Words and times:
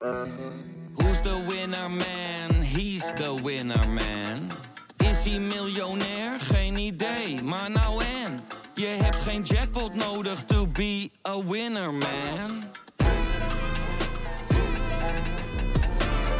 Who's 0.00 1.20
the 1.22 1.44
winner 1.48 1.88
man? 1.88 2.62
He's 2.62 3.02
the 3.14 3.34
winner 3.42 3.88
man. 3.88 4.52
Is 4.98 5.24
hij 5.24 5.38
miljonair? 5.38 6.40
Geen 6.40 6.76
idee, 6.76 7.42
maar 7.42 7.70
nou 7.70 8.04
en. 8.24 8.40
Je 8.74 8.86
hebt 8.86 9.16
geen 9.16 9.42
jackpot 9.42 9.94
nodig 9.94 10.44
to 10.44 10.66
be 10.66 11.10
a 11.28 11.44
winner 11.44 11.92
man. 11.92 12.64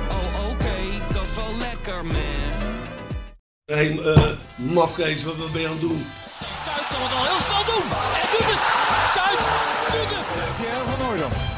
Oh 0.08 0.50
oké, 0.50 0.76
dat 1.12 1.22
is 1.22 1.34
wel 1.34 1.58
lekker 1.58 2.06
man. 2.06 2.16
Hé, 3.64 3.74
hey, 3.74 3.90
uh, 3.92 4.28
mafkees, 4.56 5.22
wat, 5.22 5.36
wat 5.36 5.52
ben 5.52 5.60
je 5.60 5.66
aan 5.66 5.72
het 5.72 5.80
doen? 5.80 6.06
Kuit 6.64 6.86
kan 6.88 7.02
het 7.02 7.12
al 7.12 7.24
heel 7.24 7.40
snel 7.40 7.64
doen. 7.64 7.90
En 8.20 8.28
doet 8.30 8.48
het. 8.52 8.62
Kuit 9.14 9.50
doet 9.92 10.16
het. 10.16 10.56
Pierre 10.56 10.84
van 10.84 11.06
Hooydonk. 11.06 11.57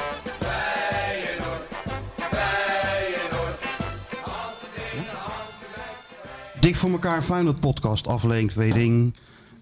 Dik 6.61 6.75
voor 6.75 6.91
elkaar 6.91 7.21
Feyenoord 7.21 7.59
podcast 7.59 8.07
aflevering 8.07 9.13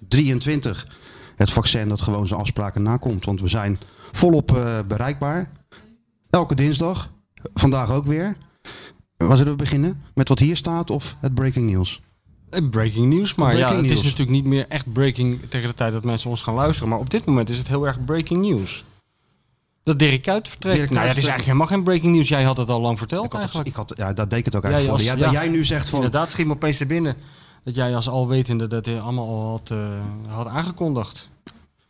23. 0.07 0.87
Het 1.35 1.51
vaccin 1.51 1.89
dat 1.89 2.01
gewoon 2.01 2.27
zijn 2.27 2.39
afspraken 2.39 2.83
nakomt. 2.83 3.25
Want 3.25 3.41
we 3.41 3.47
zijn 3.47 3.79
volop 4.11 4.51
uh, 4.51 4.79
bereikbaar. 4.87 5.51
Elke 6.29 6.55
dinsdag. 6.55 7.11
Vandaag 7.53 7.91
ook 7.91 8.05
weer. 8.05 8.37
Waar 9.17 9.37
zullen 9.37 9.51
we 9.51 9.57
beginnen? 9.57 10.01
Met 10.13 10.29
wat 10.29 10.39
hier 10.39 10.55
staat 10.55 10.89
of 10.89 11.15
het 11.19 11.33
breaking 11.33 11.71
news? 11.71 12.01
Breaking 12.69 13.13
news, 13.13 13.35
maar 13.35 13.49
Breaking 13.49 13.69
ja, 13.69 13.81
het 13.81 13.85
news. 13.85 13.99
is 13.99 14.03
natuurlijk 14.03 14.29
niet 14.29 14.45
meer 14.45 14.65
echt 14.67 14.93
breaking 14.93 15.39
tegen 15.49 15.69
de 15.69 15.75
tijd 15.75 15.93
dat 15.93 16.03
mensen 16.03 16.29
ons 16.29 16.41
gaan 16.41 16.53
luisteren. 16.53 16.89
Maar 16.89 16.99
op 16.99 17.09
dit 17.09 17.25
moment 17.25 17.49
is 17.49 17.57
het 17.57 17.67
heel 17.67 17.87
erg 17.87 18.05
breaking 18.05 18.41
news. 18.41 18.85
Dat 19.83 19.99
Dirk 19.99 20.21
Kuyt 20.21 20.47
vertrekt. 20.47 20.77
Dirk 20.77 20.89
nou 20.89 21.01
ja, 21.01 21.07
het 21.07 21.17
is 21.17 21.27
eigenlijk 21.27 21.45
helemaal 21.45 21.67
geen 21.67 21.83
breaking 21.83 22.15
news. 22.15 22.27
Jij 22.27 22.43
had 22.43 22.57
het 22.57 22.69
al 22.69 22.81
lang 22.81 22.97
verteld 22.97 23.25
Ik 23.25 23.31
had, 23.31 23.41
het, 23.41 23.51
eigenlijk. 23.53 23.69
ik 23.69 23.75
had, 23.97 24.07
ja, 24.07 24.13
dat 24.13 24.29
deed 24.29 24.39
ik 24.39 24.45
het 24.45 24.55
ook 24.55 24.63
Jij 24.63 24.71
eigenlijk 24.71 25.01
voor. 25.01 25.09
als- 25.11 25.19
Ja, 25.19 25.25
dat 25.25 25.35
jij 25.41 25.49
nu 25.51 25.65
zegt 25.65 25.89
van... 25.89 26.03
Inderdaad, 26.03 26.31
schiet 26.31 26.45
me 26.45 26.53
opeens 26.53 26.77
te 26.77 26.85
binnen. 26.85 27.15
Dat 27.63 27.75
jij 27.75 27.95
als 27.95 28.09
alwetende 28.09 28.67
dat 28.67 28.85
hij 28.85 28.99
allemaal 28.99 29.27
al 29.27 29.49
had, 29.49 29.69
eh, 29.71 29.77
had 30.27 30.47
aangekondigd. 30.47 31.29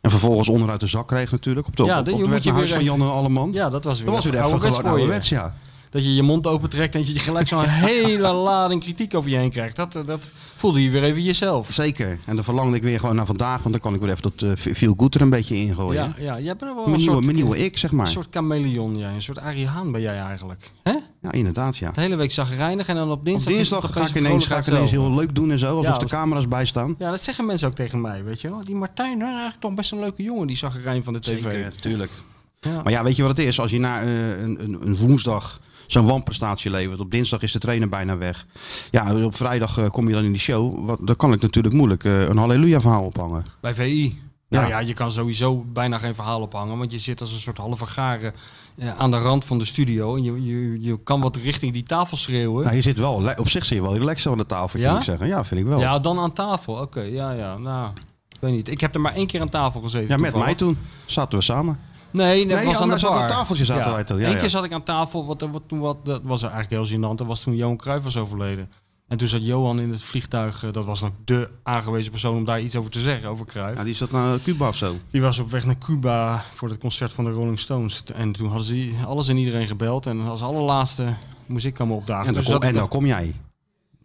En 0.01 0.09
vervolgens 0.09 0.49
onderuit 0.49 0.79
de 0.79 0.87
zak 0.87 1.07
kreeg 1.07 1.31
natuurlijk. 1.31 1.67
Op 1.67 1.75
de, 1.75 1.83
Ja, 1.83 1.93
op, 1.93 1.99
op 1.99 2.05
de 2.05 2.11
je 2.11 2.17
weer 2.17 2.29
wethuis 2.29 2.71
van 2.71 2.83
Jan 2.83 3.01
en 3.01 3.11
Alleman. 3.11 3.51
Ja, 3.53 3.69
dat 3.69 3.83
was 3.83 3.97
weer, 3.97 4.05
dat 4.05 4.15
was 4.15 4.23
weer 4.25 4.33
even 4.41 4.71
je. 4.83 4.83
ouderwets, 4.89 5.29
ja. 5.29 5.55
Dat 5.89 6.03
je 6.03 6.13
je 6.13 6.21
mond 6.21 6.47
opentrekt 6.47 6.95
en 6.95 7.01
dat 7.01 7.09
je 7.13 7.19
gelijk 7.19 7.47
zo'n 7.47 7.63
hele 7.87 8.31
lading 8.31 8.81
kritiek 8.81 9.15
over 9.15 9.29
je 9.29 9.37
heen 9.37 9.49
krijgt. 9.49 9.75
Dat, 9.75 9.95
eh, 9.95 10.05
dat 10.05 10.31
voelde 10.55 10.83
je 10.83 10.89
weer 10.89 11.03
even 11.03 11.21
jezelf. 11.21 11.67
Zeker. 11.71 12.19
En 12.25 12.35
dan 12.35 12.43
verlangde 12.43 12.75
ik 12.75 12.83
weer 12.83 12.99
gewoon 12.99 13.15
naar 13.15 13.25
vandaag. 13.25 13.61
Want 13.61 13.71
dan 13.71 13.79
kan 13.79 13.93
ik 13.93 13.99
weer 13.99 14.09
even 14.09 14.21
dat 14.21 14.41
eh, 14.41 14.73
feel 14.73 14.93
good 14.97 15.15
er 15.15 15.21
een 15.21 15.29
beetje 15.29 15.55
ingooien. 15.55 16.13
Ja, 16.17 16.23
ja, 16.23 16.39
jij 16.39 16.55
bent 16.55 16.59
wel 16.59 16.73
Mijn 16.73 16.85
een 16.85 16.91
nieuwe, 16.91 17.13
soort, 17.13 17.23
mijn 17.23 17.35
nieuwe 17.35 17.57
ik, 17.57 17.77
zeg 17.77 17.91
maar. 17.91 18.05
een 18.05 18.11
soort 18.11 18.27
chameleon, 18.31 18.95
jij. 18.95 19.13
Een 19.13 19.21
soort 19.21 19.39
Arie 19.39 19.67
Haan 19.67 19.91
ben 19.91 20.01
jij 20.01 20.17
eigenlijk. 20.17 20.71
Hè? 20.83 20.95
Ja, 21.21 21.31
inderdaad, 21.31 21.77
ja. 21.77 21.91
De 21.91 22.01
hele 22.01 22.15
week 22.15 22.31
zag 22.31 22.55
reinig 22.55 22.87
en 22.87 22.95
dan 22.95 23.11
op 23.11 23.17
Op 23.17 23.25
dinsdag, 23.25 23.53
dinsdag 23.53 23.83
is 23.83 23.89
het 23.89 23.97
ga 23.97 24.07
ik 24.07 24.15
ineens, 24.15 24.45
ga 24.45 24.57
ik 24.57 24.67
ineens 24.67 24.91
heel 24.91 25.13
leuk 25.13 25.35
doen 25.35 25.51
en 25.51 25.59
zo. 25.59 25.77
Alsof 25.77 25.93
Ja, 25.93 25.99
de 25.99 26.05
camera's 26.05 26.47
bij 26.47 26.65
staan. 26.65 26.95
Ja, 26.97 27.09
dat 27.09 27.21
zeggen 27.21 27.45
mensen 27.45 27.67
ook 27.67 27.75
tegen 27.75 28.01
mij, 28.01 28.23
weet 28.23 28.41
je 28.41 28.49
wel. 28.49 28.63
Die 28.63 28.75
Martijn, 28.75 29.17
nou, 29.17 29.29
eigenlijk 29.29 29.61
toch 29.61 29.73
best 29.73 29.91
een 29.91 29.99
leuke 29.99 30.23
jongen, 30.23 30.47
die 30.47 30.57
zag 30.57 30.83
Rijn 30.83 31.03
van 31.03 31.13
de 31.13 31.19
tv. 31.19 31.41
Zeker, 31.41 31.75
tuurlijk. 31.75 32.11
Ja. 32.59 32.81
Maar 32.83 32.91
ja, 32.91 33.03
weet 33.03 33.15
je 33.15 33.21
wat 33.23 33.37
het 33.37 33.45
is? 33.47 33.59
Als 33.59 33.71
je 33.71 33.79
na 33.79 34.01
eh, 34.01 34.41
een, 34.41 34.63
een, 34.63 34.77
een 34.81 34.97
woensdag 34.97 35.59
zo'n 35.91 36.05
wanprestatie 36.05 36.71
levert. 36.71 36.99
Op 36.99 37.11
dinsdag 37.11 37.41
is 37.41 37.51
de 37.51 37.59
trainer 37.59 37.89
bijna 37.89 38.17
weg. 38.17 38.45
Ja, 38.91 39.23
op 39.23 39.35
vrijdag 39.35 39.77
eh, 39.77 39.89
kom 39.89 40.07
je 40.07 40.13
dan 40.13 40.23
in 40.23 40.31
die 40.31 40.41
show. 40.41 40.85
Wat, 40.85 40.99
dan 41.01 41.15
kan 41.15 41.33
ik 41.33 41.41
natuurlijk 41.41 41.75
moeilijk 41.75 42.03
eh, 42.03 42.27
een 42.27 42.37
halleluja 42.37 42.81
verhaal 42.81 43.03
ophangen. 43.03 43.45
Bij 43.61 43.73
VI. 43.73 44.21
Ja. 44.47 44.59
Nou 44.59 44.71
ja, 44.71 44.79
je 44.79 44.93
kan 44.93 45.11
sowieso 45.11 45.65
bijna 45.73 45.97
geen 45.97 46.15
verhaal 46.15 46.41
ophangen, 46.41 46.77
want 46.77 46.91
je 46.91 46.99
zit 46.99 47.21
als 47.21 47.33
een 47.33 47.39
soort 47.39 47.57
halve 47.57 47.85
garen 47.85 48.33
eh, 48.77 48.97
aan 48.97 49.11
de 49.11 49.17
rand 49.17 49.45
van 49.45 49.57
de 49.57 49.65
studio. 49.65 50.15
En 50.15 50.23
je, 50.23 50.43
je, 50.43 50.81
je 50.81 51.03
kan 51.03 51.21
wat 51.21 51.35
richting 51.35 51.73
die 51.73 51.83
tafel 51.83 52.17
schreeuwen. 52.17 52.63
Nou, 52.63 52.75
je 52.75 52.81
zit 52.81 52.97
wel, 52.97 53.31
op 53.37 53.49
zich 53.49 53.65
zit 53.65 53.77
je 53.77 53.83
wel 53.83 53.97
relaxed 53.97 54.31
aan 54.31 54.37
de 54.37 54.45
tafel, 54.45 54.79
Ja? 54.79 54.89
moet 54.89 54.99
ik 54.99 55.05
zeggen. 55.05 55.27
Ja, 55.27 55.43
vind 55.43 55.59
ik 55.59 55.65
wel. 55.67 55.79
Ja, 55.79 55.91
Ja, 55.91 55.99
dan 55.99 56.19
aan 56.19 56.33
tafel. 56.33 56.73
Oké, 56.73 57.01
ja, 57.01 57.31
ja. 57.31 57.57
Nou, 57.57 57.89
ik 58.29 58.37
weet 58.39 58.51
niet. 58.51 58.69
Ik 58.69 58.81
heb 58.81 58.95
er 58.95 59.01
maar 59.01 59.13
één 59.15 59.27
keer 59.27 59.41
aan 59.41 59.49
tafel 59.49 59.81
gezeten. 59.81 60.07
met 60.07 60.17
toevallig. 60.17 60.45
mij 60.45 60.55
toen. 60.55 60.77
Zaten 61.05 61.37
we 61.37 61.43
samen. 61.43 61.79
Nee, 62.11 62.47
dat 62.47 62.57
Nee, 62.57 62.65
was 62.65 62.81
aan 62.81 62.89
de 62.89 62.99
daar 62.99 63.11
bar. 63.11 63.27
tafeltje 63.27 63.65
zaten 63.65 63.91
wij. 64.15 64.19
Ja, 64.19 64.29
Eén 64.33 64.37
keer 64.37 64.49
zat 64.49 64.63
ik 64.63 64.71
aan 64.73 64.83
tafel, 64.83 65.25
wat, 65.25 65.47
wat, 65.51 65.61
toen 65.67 65.79
wat, 65.79 66.05
dat 66.05 66.21
was 66.23 66.41
eigenlijk 66.41 66.71
heel 66.71 66.97
gênant. 66.97 67.15
Dat 67.15 67.27
was 67.27 67.41
toen 67.43 67.55
Johan 67.55 67.77
Cruijff 67.77 68.03
was 68.03 68.17
overleden. 68.17 68.71
En 69.07 69.17
toen 69.17 69.27
zat 69.27 69.45
Johan 69.45 69.79
in 69.79 69.89
het 69.89 70.01
vliegtuig. 70.03 70.63
eh, 70.63 70.71
Dat 70.71 70.85
was 70.85 71.01
nog 71.01 71.11
de 71.25 71.49
aangewezen 71.63 72.11
persoon 72.11 72.35
om 72.35 72.45
daar 72.45 72.61
iets 72.61 72.75
over 72.75 72.91
te 72.91 73.01
zeggen, 73.01 73.29
over 73.29 73.45
Cruijff. 73.45 73.77
Ja, 73.77 73.83
die 73.83 73.93
zat 73.93 74.11
naar 74.11 74.39
Cuba 74.43 74.67
of 74.67 74.75
zo. 74.75 74.93
Die 75.11 75.21
was 75.21 75.39
op 75.39 75.51
weg 75.51 75.65
naar 75.65 75.77
Cuba 75.77 76.43
voor 76.53 76.69
het 76.69 76.79
concert 76.79 77.13
van 77.13 77.25
de 77.25 77.31
Rolling 77.31 77.59
Stones. 77.59 78.03
En 78.15 78.31
toen 78.31 78.47
hadden 78.47 78.65
ze 78.65 78.91
alles 79.05 79.27
en 79.27 79.37
iedereen 79.37 79.67
gebeld. 79.67 80.05
En 80.05 80.27
als 80.27 80.41
allerlaatste 80.41 81.15
moest 81.45 81.65
ik 81.65 81.73
komen 81.73 81.95
opdagen. 81.95 82.27
En 82.27 82.33
dan, 82.33 82.43
Dus 82.43 82.51
kom, 82.53 82.61
en 82.61 82.73
dan 82.73 82.87
kom 82.87 83.05
jij. 83.05 83.35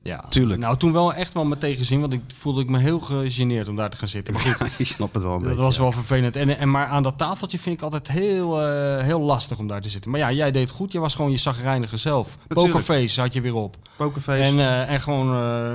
Ja. 0.04 0.24
tuurlijk. 0.28 0.60
Nou, 0.60 0.76
toen 0.76 0.92
wel 0.92 1.14
echt 1.14 1.34
wel 1.34 1.44
met 1.44 1.60
tegenzin. 1.60 2.00
Want 2.00 2.12
ik 2.12 2.20
voelde 2.38 2.60
ik 2.60 2.68
me 2.68 2.78
heel 2.78 3.00
gegeneerd 3.00 3.68
om 3.68 3.76
daar 3.76 3.90
te 3.90 3.96
gaan 3.96 4.08
zitten. 4.08 4.34
Maar 4.34 4.42
goed, 4.42 4.68
ik 4.78 4.86
snap 4.86 5.14
het 5.14 5.22
wel 5.22 5.32
een 5.32 5.38
dat 5.38 5.48
beetje. 5.48 5.62
was 5.62 5.76
ja. 5.76 5.82
wel 5.82 5.92
vervelend. 5.92 6.36
En, 6.36 6.58
en 6.58 6.70
maar 6.70 6.86
aan 6.86 7.02
dat 7.02 7.18
tafeltje 7.18 7.58
vind 7.58 7.76
ik 7.76 7.82
altijd 7.82 8.08
heel, 8.08 8.62
eh, 8.62 9.02
heel 9.02 9.20
lastig 9.20 9.58
om 9.58 9.66
daar 9.66 9.80
te 9.80 9.88
zitten. 9.88 10.10
Maar 10.10 10.20
ja, 10.20 10.32
jij 10.32 10.50
deed 10.50 10.70
goed. 10.70 10.92
Je 10.92 10.98
was 10.98 11.14
gewoon 11.14 11.30
je 11.30 11.36
zagrijnige 11.36 11.96
zelf. 11.96 12.36
Natuurlijk. 12.48 12.72
Pokerface 12.72 13.20
had 13.20 13.32
je 13.32 13.40
weer 13.40 13.54
op. 13.54 13.76
Pokerface. 13.96 14.42
En, 14.42 14.58
eh, 14.58 14.90
en 14.90 15.00
gewoon 15.00 15.34
eh, 15.34 15.74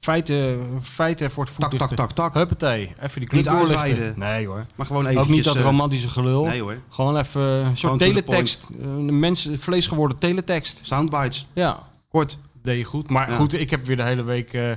feiten, 0.00 0.60
feiten 0.82 1.30
voor 1.30 1.44
het 1.44 1.52
tak, 1.58 1.70
tak, 1.70 1.80
voetlicht. 1.80 1.96
tak, 1.96 2.12
tak. 2.12 2.34
Huppatee. 2.34 2.94
Even 3.02 3.20
die 3.20 3.34
Niet 3.34 3.48
uitweiden. 3.48 4.14
Nee 4.16 4.46
hoor. 4.46 4.66
Maar 4.74 4.86
gewoon 4.86 5.04
Ook 5.04 5.10
eventjes... 5.10 5.34
niet 5.36 5.44
dat 5.44 5.56
romantische 5.56 6.08
gelul. 6.08 6.44
Nee 6.44 6.60
hoor. 6.60 6.78
Gewoon 6.88 7.16
even 7.16 7.42
een 7.42 7.76
soort 7.76 7.98
teletext. 7.98 8.68
Een 8.80 9.18
mens, 9.18 9.48
vlees 9.58 9.86
geworden 9.86 10.18
teletext. 10.18 10.80
Soundbites. 10.82 11.46
Ja, 11.52 11.78
Kort. 12.08 12.38
Deed 12.64 12.78
je 12.78 12.84
goed. 12.84 13.10
Maar 13.10 13.30
Ja. 13.30 13.36
goed, 13.36 13.52
ik 13.52 13.70
heb 13.70 13.86
weer 13.86 13.96
de 13.96 14.02
hele 14.02 14.22
week... 14.24 14.52
eh, 14.52 14.70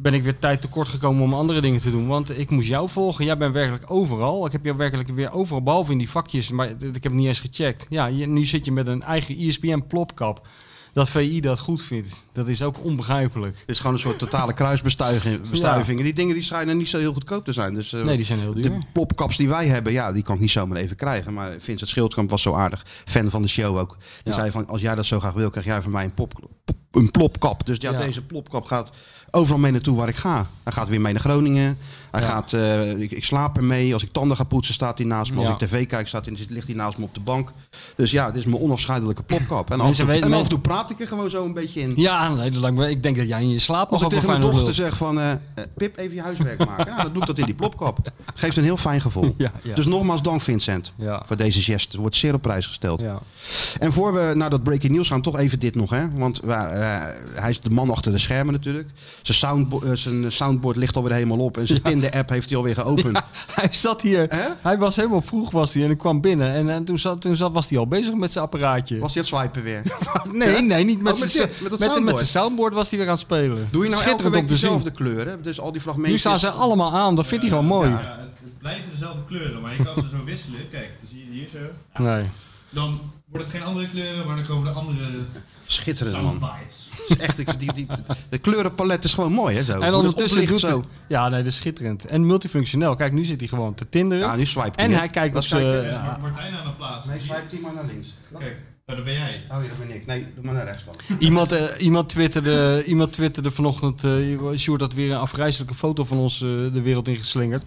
ben 0.00 0.14
ik 0.14 0.22
weer 0.22 0.38
tijd 0.38 0.60
tekort 0.60 0.88
gekomen 0.88 1.22
om 1.22 1.34
andere 1.34 1.60
dingen 1.60 1.80
te 1.80 1.90
doen. 1.90 2.06
Want 2.06 2.38
ik 2.38 2.50
moest 2.50 2.68
jou 2.68 2.88
volgen. 2.88 3.24
Jij 3.24 3.36
bent 3.36 3.54
werkelijk 3.54 3.90
overal. 3.90 4.46
Ik 4.46 4.52
heb 4.52 4.64
jou 4.64 4.76
werkelijk 4.76 5.08
weer 5.08 5.32
overal, 5.32 5.62
behalve 5.62 5.92
in 5.92 5.98
die 5.98 6.10
vakjes. 6.10 6.50
Maar 6.50 6.68
ik 6.68 6.80
heb 6.80 7.02
het 7.02 7.12
niet 7.12 7.26
eens 7.26 7.40
gecheckt. 7.40 7.86
Ja, 7.88 8.06
je- 8.06 8.26
nu 8.26 8.44
zit 8.44 8.64
je 8.64 8.72
met 8.72 8.86
een 8.86 9.02
eigen 9.02 9.34
E 9.40 9.46
ESPN 9.48 9.84
plopkap. 9.88 10.46
Dat 10.92 11.08
VI 11.08 11.40
dat 11.40 11.58
goed 11.58 11.82
vindt. 11.82 12.22
Dat 12.38 12.48
is 12.48 12.62
ook 12.62 12.84
onbegrijpelijk. 12.84 13.56
Het 13.60 13.70
is 13.70 13.78
gewoon 13.78 13.92
een 13.92 13.98
soort 13.98 14.18
totale 14.18 14.52
kruisbestuiving. 14.52 15.50
bestuiving. 15.50 16.02
Die 16.02 16.12
dingen 16.12 16.34
die 16.34 16.42
schijnen 16.42 16.76
niet 16.76 16.88
zo 16.88 16.98
heel 16.98 17.12
goedkoop 17.12 17.44
te 17.44 17.52
zijn. 17.52 17.74
Dus, 17.74 17.92
eh, 17.92 18.02
Nee, 18.02 18.16
die 18.16 18.24
zijn 18.24 18.38
heel 18.38 18.54
duur. 18.54 18.62
de 18.62 18.78
popcaps 18.92 19.36
die 19.36 19.48
wij 19.48 19.66
hebben, 19.66 19.92
ja, 19.92 20.12
die 20.12 20.22
kan 20.22 20.34
ik 20.34 20.40
niet 20.40 20.50
zomaar 20.50 20.78
even 20.78 20.96
krijgen. 20.96 21.34
Maar 21.34 21.50
Vincent 21.58 21.90
Schildkamp 21.90 22.30
was 22.30 22.42
zo 22.42 22.54
aardig. 22.54 22.84
Fan 23.04 23.30
van 23.30 23.42
de 23.42 23.48
show 23.48 23.76
ook. 23.78 23.96
Die 24.22 24.32
Ja. 24.32 24.38
zei 24.38 24.50
van, 24.50 24.66
als 24.66 24.80
jij 24.80 24.94
dat 24.94 25.06
zo 25.06 25.20
graag 25.20 25.32
wil, 25.34 25.50
krijg 25.50 25.66
jij 25.66 25.82
van 25.82 25.90
mij 25.92 26.04
een, 26.04 26.14
pop, 26.14 26.48
een 26.92 27.10
plopkap. 27.10 27.66
Dus 27.66 27.76
ja, 27.80 27.90
Ja. 27.92 27.98
deze 27.98 28.22
plopkap 28.22 28.64
gaat 28.64 28.90
overal 29.30 29.58
mee 29.58 29.72
naartoe 29.72 29.96
waar 29.96 30.08
ik 30.08 30.16
ga. 30.16 30.46
Hij 30.62 30.72
gaat 30.72 30.88
weer 30.88 31.00
mee 31.00 31.12
naar 31.12 31.22
Groningen. 31.22 31.78
Hij 32.10 32.22
gaat, 32.22 32.52
eh, 32.52 32.90
ik, 33.00 33.10
ik 33.10 33.24
slaap 33.24 33.56
ermee. 33.56 33.92
Als 33.94 34.02
ik 34.02 34.12
tanden 34.12 34.36
ga 34.36 34.44
poetsen, 34.44 34.74
staat 34.74 34.98
hij 34.98 35.06
naast 35.06 35.32
me. 35.32 35.38
Als 35.40 35.48
ik 35.48 35.68
tv 35.68 35.86
kijk, 35.86 36.08
staat 36.08 36.26
hij, 36.26 36.36
ligt 36.48 36.66
hij 36.66 36.76
naast 36.76 36.98
me 36.98 37.04
op 37.04 37.14
de 37.14 37.20
bank. 37.20 37.52
Dus 37.96 38.10
ja, 38.10 38.26
dit 38.26 38.36
is 38.36 38.44
mijn 38.44 38.62
onafscheidelijke 38.62 39.22
plopkap. 39.22 39.70
En, 39.70 39.80
af 39.80 39.98
en, 39.98 40.06
toe, 40.06 40.14
en 40.14 40.32
af 40.32 40.42
en 40.42 40.48
toe 40.48 40.58
praat 40.60 40.90
ik 40.90 41.00
er 41.00 41.08
gewoon 41.08 41.30
zo 41.30 41.44
een 41.44 41.54
beetje 41.54 41.80
in. 41.80 41.92
Ja, 41.96 42.27
nee, 42.36 42.50
dat 42.50 42.60
lijkt 42.60 42.76
me, 42.76 42.90
ik 42.90 43.02
denk 43.02 43.16
dat 43.16 43.28
jij 43.28 43.40
in 43.42 43.48
je 43.50 43.58
slaap 43.58 43.90
Als 43.90 44.02
nog 44.02 44.12
ik 44.12 44.16
over 44.18 44.28
tegen 44.28 44.40
mijn 44.40 44.54
dochter 44.54 44.74
zeg 44.74 44.96
van... 44.96 45.18
eh, 45.18 45.30
eh, 45.30 45.38
Pip, 45.76 45.96
even 45.98 46.14
je 46.14 46.22
huiswerk 46.22 46.66
maken. 46.66 46.86
Ja, 46.96 47.02
dan 47.02 47.12
doe 47.12 47.20
ik 47.20 47.26
dat 47.26 47.38
in 47.38 47.44
die 47.44 47.54
plopkap. 47.54 47.98
Geeft 48.34 48.56
een 48.56 48.64
heel 48.64 48.76
fijn 48.76 49.00
gevoel. 49.00 49.34
Ja, 49.38 49.52
ja. 49.62 49.74
Dus 49.74 49.86
nogmaals 49.86 50.22
dank 50.22 50.40
Vincent 50.40 50.92
voor 51.26 51.36
deze 51.36 51.60
gest. 51.62 51.92
Er 51.92 52.00
wordt 52.00 52.16
zeer 52.16 52.34
op 52.34 52.42
prijs 52.42 52.66
gesteld. 52.66 53.00
Ja. 53.00 53.18
En 53.78 53.92
voor 53.92 54.12
we 54.14 54.32
naar 54.34 54.50
dat 54.50 54.62
breaking 54.62 54.92
news 54.92 55.08
gaan, 55.08 55.20
toch 55.22 55.38
even 55.38 55.58
dit 55.58 55.74
nog. 55.74 55.90
Hè? 55.90 56.10
Want 56.14 56.38
eh, 56.40 56.58
hij 57.34 57.50
is 57.50 57.60
de 57.60 57.70
man 57.70 57.90
achter 57.90 58.12
de 58.12 58.18
schermen 58.18 58.52
natuurlijk. 58.54 58.88
Zijn, 59.22 59.38
soundbo- 59.38 59.94
zijn 59.96 60.32
soundboard 60.32 60.76
ligt 60.76 60.96
alweer 60.96 61.12
helemaal 61.12 61.38
op. 61.38 61.56
En 61.58 61.66
zijn 61.66 61.82
Tinder-app 61.82 62.28
heeft 62.28 62.48
hij 62.48 62.58
alweer 62.58 62.74
geopend. 62.74 63.20
Hij 63.54 63.68
zat 63.72 64.02
hier, 64.02 64.28
hij 64.62 64.78
was 64.78 64.96
helemaal 64.96 65.20
vroeg 65.20 65.50
was 65.50 65.74
hij 65.74 65.84
en 65.84 65.90
ik 65.90 65.98
kwam 65.98 66.20
binnen 66.20 66.52
en, 66.54 66.70
en 66.70 66.84
toen, 66.84 66.98
zat, 66.98 67.20
toen 67.20 67.36
zat, 67.36 67.52
was 67.52 67.68
hij 67.68 67.78
al 67.78 67.86
bezig 67.86 68.14
met 68.14 68.32
zijn 68.32 68.44
apparaatje. 68.44 68.98
Was 68.98 69.14
hij 69.14 69.22
aan 69.24 69.28
het 69.30 69.38
swipen 69.52 69.62
weer? 69.62 69.82
Nee, 70.32 70.62
nee, 70.62 70.84
niet 70.84 71.02
met 71.02 71.14
Oh, 71.14 71.20
met 71.20 71.30
zijn 71.30 71.48
dit, 71.48 71.60
met 71.60 71.70
dat 71.70 72.00
met, 72.02 72.17
met 72.18 72.26
soundboard. 72.26 72.26
zijn 72.26 72.44
soundboard 72.44 72.74
was 72.74 72.88
hij 72.88 72.98
weer 72.98 73.06
aan 73.08 73.12
het 73.12 73.22
spelen. 73.22 73.68
Doe 73.70 73.84
je 73.84 73.90
nou 73.90 74.04
elke 74.04 74.30
week 74.30 74.48
dezelfde 74.48 74.90
kleuren? 74.90 75.42
Dus 75.42 75.60
al 75.60 75.72
die 75.72 75.80
fragmentjes. 75.80 76.12
Nu 76.14 76.18
staan 76.18 76.38
ze 76.40 76.50
allemaal 76.50 76.94
aan, 76.94 77.14
dat 77.14 77.26
vindt 77.26 77.42
hij 77.44 77.52
gewoon 77.52 77.68
mooi. 77.68 77.90
Ja, 77.90 77.96
het, 77.96 78.34
het 78.42 78.58
blijven 78.58 78.90
dezelfde 78.90 79.20
kleuren, 79.26 79.60
maar 79.62 79.72
je 79.76 79.82
kan 79.82 79.94
ze 79.94 80.08
zo 80.10 80.24
wisselen. 80.24 80.68
Kijk, 80.70 80.90
dan 81.00 81.08
zie 81.10 81.24
je 81.24 81.30
hier 81.30 81.48
zo. 81.52 82.02
Nee. 82.02 82.24
Dan 82.70 83.00
Wordt 83.30 83.46
het 83.46 83.56
geen 83.56 83.64
andere 83.66 83.88
kleuren, 83.88 84.26
maar 84.26 84.36
dan 84.36 84.46
komen 84.46 84.72
de 84.72 84.78
andere 84.78 84.98
Schitterend, 85.66 86.22
man. 86.22 86.38
soundbites. 86.40 86.88
Echt, 87.18 87.38
ik, 87.38 87.58
die, 87.60 87.72
die, 87.72 87.86
de 88.28 88.38
kleurenpalet 88.38 89.04
is 89.04 89.14
gewoon 89.14 89.32
mooi, 89.32 89.56
hè? 89.56 89.64
Zo. 89.64 89.80
En 89.80 89.94
ondertussen 89.94 90.46
doet 90.46 90.60
zo. 90.60 90.66
hij- 90.68 90.88
Ja, 91.08 91.28
nee, 91.28 91.38
dat 91.42 91.48
is 91.52 91.56
schitterend. 91.56 92.04
En 92.06 92.26
multifunctioneel. 92.26 92.94
Kijk, 92.96 93.12
nu 93.12 93.24
zit 93.24 93.38
hij 93.40 93.48
gewoon 93.48 93.74
te 93.74 93.88
tinderen. 93.88 94.26
Ja, 94.28 94.36
nu 94.36 94.44
swipe 94.46 94.76
en 94.76 94.90
hij 94.92 95.08
kijkt 95.08 95.36
op 95.36 95.42
zijn... 95.42 95.66
ja, 95.66 96.02
Mar- 96.02 96.20
Martijn 96.20 96.54
aan 96.54 96.66
het 96.66 96.76
plaatsen. 96.76 97.10
Nee, 97.10 97.20
swipe 97.20 97.42
die 97.50 97.60
maar 97.60 97.74
naar 97.74 97.84
links. 97.84 98.08
Kijk, 98.38 98.56
nou, 98.88 99.00
dat 99.00 99.04
ben 99.04 99.14
jij. 99.14 99.42
Oh 99.50 99.62
ja, 99.62 99.68
dat 99.68 99.86
ben 99.86 99.96
ik. 99.96 100.06
Nee, 100.06 100.26
doe 100.34 100.44
maar 100.44 100.54
naar 100.54 100.64
rechts 100.64 100.84
dan. 100.84 101.16
Iemand, 101.18 101.52
eh, 101.52 101.64
iemand, 101.78 102.08
twitterde, 102.08 102.84
iemand 102.86 103.12
twitterde 103.12 103.50
vanochtend, 103.50 104.04
eh 104.04 104.12
Sjoerd 104.56 104.80
had 104.80 104.92
weer 104.94 105.10
een 105.12 105.18
afgrijzelijke 105.18 105.74
foto 105.74 106.04
van 106.04 106.18
ons 106.18 106.34
eh, 106.34 106.48
de 106.48 106.80
wereld 106.82 107.08
ingeslingerd. 107.08 107.64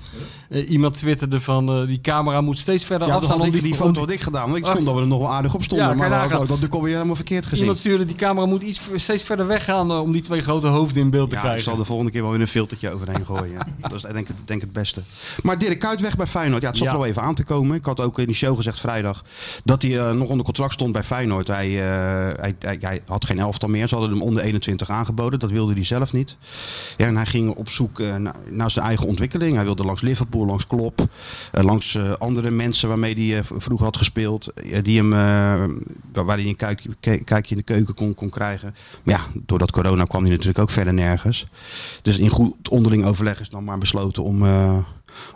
Eh, 0.50 0.70
iemand 0.70 0.98
twitterde 0.98 1.40
van, 1.40 1.70
eh, 1.70 1.88
die 1.88 2.02
camera 2.02 2.42
moet 2.42 2.58
steeds 2.58 2.86
verder 2.86 3.08
Ja, 3.08 3.14
dat 3.14 3.22
afstaan. 3.24 3.40
had 3.40 3.50
om 3.50 3.56
ik, 3.56 3.62
die 3.62 3.72
om 3.72 3.78
foto 3.78 4.00
had 4.00 4.10
ik 4.12 4.20
gedaan. 4.22 4.46
Want 4.46 4.58
ik 4.58 4.66
stond 4.66 4.80
Oh. 4.80 4.86
dat 4.86 4.96
we 4.96 5.02
er 5.02 5.08
nog 5.08 5.20
wel 5.20 5.32
aardig 5.32 5.54
op 5.54 5.64
stonden. 5.64 5.88
Ja, 5.88 5.94
maar 5.94 6.10
nagaan. 6.10 6.42
ook, 6.42 6.48
dat, 6.48 6.62
dat 6.62 6.70
kon 6.70 6.88
je 6.88 6.94
helemaal 6.94 7.16
verkeerd 7.16 7.44
gezien. 7.46 7.60
Iemand 7.60 7.78
stuurde, 7.80 8.06
die 8.06 8.16
camera 8.16 8.46
moet 8.46 8.62
iets, 8.64 8.80
steeds 8.96 9.24
verder 9.24 9.48
weggaan 9.48 9.92
eh, 9.92 10.02
om 10.02 10.12
die 10.12 10.22
twee 10.22 10.42
grote 10.42 10.68
hoofden 10.68 11.02
in 11.04 11.10
beeld 11.10 11.30
te 11.30 11.36
Ja, 11.36 11.42
ik 11.42 11.48
krijgen. 11.48 11.64
zal 11.70 11.78
de 11.78 11.86
volgende 11.86 12.12
keer 12.12 12.22
wel 12.22 12.32
weer 12.32 12.42
een 12.42 12.48
filtertje 12.48 12.92
overheen 12.94 13.26
gooien. 13.26 13.58
dat 13.82 13.94
is 13.94 14.02
denk 14.02 14.30
ik 14.30 14.36
denk 14.46 14.62
het 14.62 14.74
beste. 14.74 15.02
Maar 15.44 15.58
Dirk 15.58 15.80
Kuyt 15.80 16.02
weg 16.02 16.16
bij 16.18 16.28
Feyenoord. 16.28 16.62
Ja, 16.62 16.68
het 16.68 16.78
zat 16.78 16.88
Ja. 16.88 16.94
er 16.94 17.00
al 17.00 17.06
even 17.06 17.22
aan 17.22 17.36
te 17.36 17.44
komen. 17.44 17.76
Ik 17.78 17.86
had 17.86 18.00
ook 18.00 18.20
in 18.20 18.26
die 18.26 18.36
show 18.36 18.56
gezegd 18.56 18.80
vrijdag 18.80 19.24
dat 19.64 19.82
hij 19.82 20.00
eh, 20.00 20.12
nog 20.12 20.30
onder 20.30 20.46
contract 20.46 20.74
stond 20.74 20.92
bij 20.92 21.04
Feyenoord. 21.12 21.48
Hij, 21.48 21.68
eh, 21.68 22.40
hij, 22.40 22.56
hij, 22.60 22.78
hij 22.80 23.02
had 23.06 23.26
geen 23.26 23.40
elftal 23.40 23.70
meer. 23.70 23.88
Ze 23.88 23.96
hadden 23.96 24.14
hem 24.14 24.22
onder 24.22 24.44
21 24.44 24.90
aangeboden. 24.90 25.40
Dat 25.40 25.52
wilde 25.52 25.74
hij 25.74 25.84
zelf 25.84 26.14
niet. 26.14 26.38
Ja, 26.98 27.06
en 27.06 27.16
hij 27.16 27.26
ging 27.26 27.56
op 27.56 27.70
zoek 27.70 28.00
eh, 28.00 28.16
naar, 28.16 28.36
naar 28.50 28.72
zijn 28.72 28.86
eigen 28.86 29.08
ontwikkeling. 29.08 29.56
Hij 29.56 29.64
wilde 29.64 29.84
langs 29.84 30.02
Liverpool, 30.02 30.46
langs 30.46 30.68
Klopp. 30.68 31.08
eh, 31.52 31.64
langs 31.64 31.98
andere 32.18 32.52
mensen 32.52 32.88
waarmee 32.88 33.32
hij 33.32 33.44
vroeger 33.44 33.86
had 33.86 33.98
gespeeld. 33.98 34.54
die 34.82 34.98
hem, 34.98 35.10
waar 36.14 36.38
hij 36.38 36.46
een 36.46 36.56
kijkje, 37.24 37.56
in 37.56 37.58
de 37.58 37.64
keuken 37.64 37.94
kon, 37.94 38.14
kon 38.14 38.30
krijgen. 38.30 38.76
Maar 39.04 39.16
ja, 39.16 39.42
doordat 39.46 39.72
corona 39.72 40.04
kwam 40.04 40.22
hij 40.22 40.32
natuurlijk 40.32 40.60
ook 40.60 40.70
verder 40.70 40.94
nergens. 40.94 41.48
Dus 42.02 42.18
in 42.18 42.30
goed 42.30 42.70
onderling 42.70 43.06
overleg 43.06 43.40
is 43.40 43.50
dan 43.50 43.64
maar 43.64 43.78
besloten 43.78 44.24
om, 44.24 44.44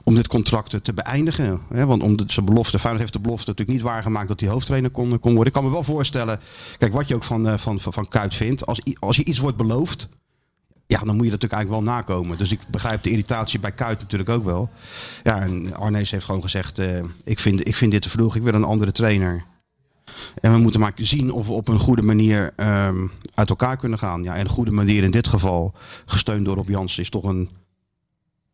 om 0.03 0.15
dit 0.15 0.27
contract 0.27 0.83
te 0.83 0.93
beëindigen. 0.93 1.61
Hè? 1.73 1.85
Want 1.85 2.03
om 2.03 2.15
de, 2.15 2.23
zijn 2.27 2.45
belofte, 2.45 2.79
Feyenoord 2.79 3.01
heeft 3.01 3.13
de 3.13 3.19
belofte 3.19 3.49
natuurlijk 3.49 3.77
niet 3.77 3.87
waargemaakt 3.87 4.27
dat 4.27 4.39
hij 4.39 4.49
hoofdtrainer 4.49 4.89
kon, 4.89 5.19
kon 5.19 5.33
worden. 5.33 5.47
Ik 5.47 5.53
kan 5.53 5.63
me 5.63 5.71
wel 5.71 5.83
voorstellen, 5.83 6.39
kijk 6.77 6.93
wat 6.93 7.07
je 7.07 7.15
ook 7.15 7.23
van, 7.23 7.47
eh, 7.47 7.57
van, 7.57 7.79
van, 7.79 7.93
van 7.93 8.07
Kuyt 8.07 8.35
vindt. 8.35 8.65
Als, 8.65 8.81
als 8.99 9.15
je 9.15 9.25
iets 9.25 9.39
wordt 9.39 9.57
beloofd, 9.57 10.09
ja, 10.87 10.99
dan 10.99 11.15
moet 11.15 11.25
je 11.25 11.31
dat 11.31 11.41
natuurlijk 11.41 11.53
eigenlijk 11.53 11.85
wel 11.85 11.93
nakomen. 11.93 12.37
Dus 12.37 12.51
ik 12.51 12.59
begrijp 12.67 13.03
de 13.03 13.09
irritatie 13.09 13.59
bij 13.59 13.71
Kuyt 13.71 13.99
natuurlijk 13.99 14.29
ook 14.29 14.43
wel. 14.43 14.69
Ja, 15.23 15.41
en 15.41 15.75
Arnees 15.75 16.11
heeft 16.11 16.25
gewoon 16.25 16.41
gezegd, 16.41 16.79
eh, 16.79 17.03
ik, 17.23 17.39
vind, 17.39 17.67
ik 17.67 17.75
vind 17.75 17.91
dit 17.91 18.01
te 18.01 18.09
vroeg, 18.09 18.35
ik 18.35 18.43
wil 18.43 18.53
een 18.53 18.63
andere 18.63 18.91
trainer. 18.91 19.45
En 20.41 20.51
we 20.51 20.57
moeten 20.57 20.79
maar 20.79 20.91
zien 20.95 21.31
of 21.31 21.47
we 21.47 21.53
op 21.53 21.67
een 21.67 21.79
goede 21.79 22.01
manier 22.01 22.51
ehm, 22.55 23.07
uit 23.33 23.49
elkaar 23.49 23.77
kunnen 23.77 23.99
gaan. 23.99 24.23
Ja, 24.23 24.35
en 24.35 24.39
een 24.39 24.49
goede 24.49 24.71
manier 24.71 25.03
in 25.03 25.11
dit 25.11 25.27
geval, 25.27 25.73
gesteund 26.05 26.45
door 26.45 26.55
Rob 26.55 26.69
Jansen, 26.69 27.01
is 27.01 27.09
toch 27.09 27.23
een 27.23 27.49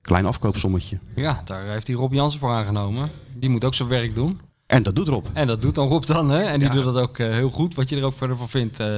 klein 0.02 0.26
afkoopsommetje. 0.26 1.00
Ja, 1.16 1.42
daar 1.46 1.66
heeft 1.66 1.88
hij 1.88 1.96
Rob 1.96 2.14
Jansen 2.14 2.40
voor 2.40 2.50
aangenomen. 2.52 3.12
Die 3.36 3.50
moet 3.50 3.64
ook 3.64 3.74
zijn 3.74 3.90
werk 3.90 4.16
doen. 4.16 4.40
En 4.68 4.84
dat 4.84 4.96
doet 4.96 5.08
Rob. 5.08 5.26
En 5.34 5.48
dat 5.48 5.62
doet 5.62 5.76
dan 5.76 5.88
Rob 5.88 6.06
dan, 6.06 6.30
hè? 6.30 6.42
En 6.44 6.60
die 6.60 6.68
Ja. 6.68 6.74
doet 6.74 6.84
dat 6.84 6.96
ook 6.98 7.18
eh, 7.18 7.30
heel 7.32 7.50
goed. 7.50 7.76
Wat 7.76 7.90
je 7.90 7.98
er 7.98 8.04
ook 8.04 8.18
verder 8.18 8.38
van 8.38 8.50
vindt, 8.50 8.80
eh, 8.80 8.98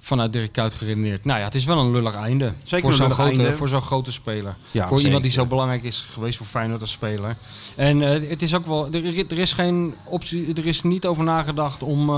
vanuit 0.00 0.32
Dirk 0.32 0.52
Kuyt 0.52 0.74
geredeneerd. 0.74 1.24
Nou 1.24 1.38
ja, 1.38 1.44
het 1.44 1.54
is 1.54 1.64
wel 1.64 1.78
een 1.78 1.92
lullig 1.92 2.14
einde. 2.14 2.52
Zeker 2.62 2.84
voor 2.84 2.92
zo'n 2.96 3.10
grote. 3.10 3.52
Voor 3.56 3.68
zo'n 3.68 3.82
grote 3.82 4.12
speler. 4.12 4.54
Ja, 4.70 4.88
voor 4.88 5.00
iemand 5.00 5.22
die 5.22 5.32
zo 5.32 5.46
belangrijk 5.46 5.82
is 5.82 6.06
geweest 6.10 6.38
voor 6.38 6.46
Feyenoord 6.46 6.80
als 6.80 6.90
speler. 6.90 7.36
En 7.74 8.02
eh, 8.02 8.28
het 8.30 8.42
is 8.42 8.54
ook 8.54 8.66
wel, 8.66 8.88
er, 8.92 9.04
er 9.30 9.38
is 9.38 9.52
geen 9.52 9.94
optie, 10.04 10.54
er 10.54 10.66
is 10.66 10.82
niet 10.82 11.06
over 11.06 11.24
nagedacht 11.24 11.82
om, 11.82 12.10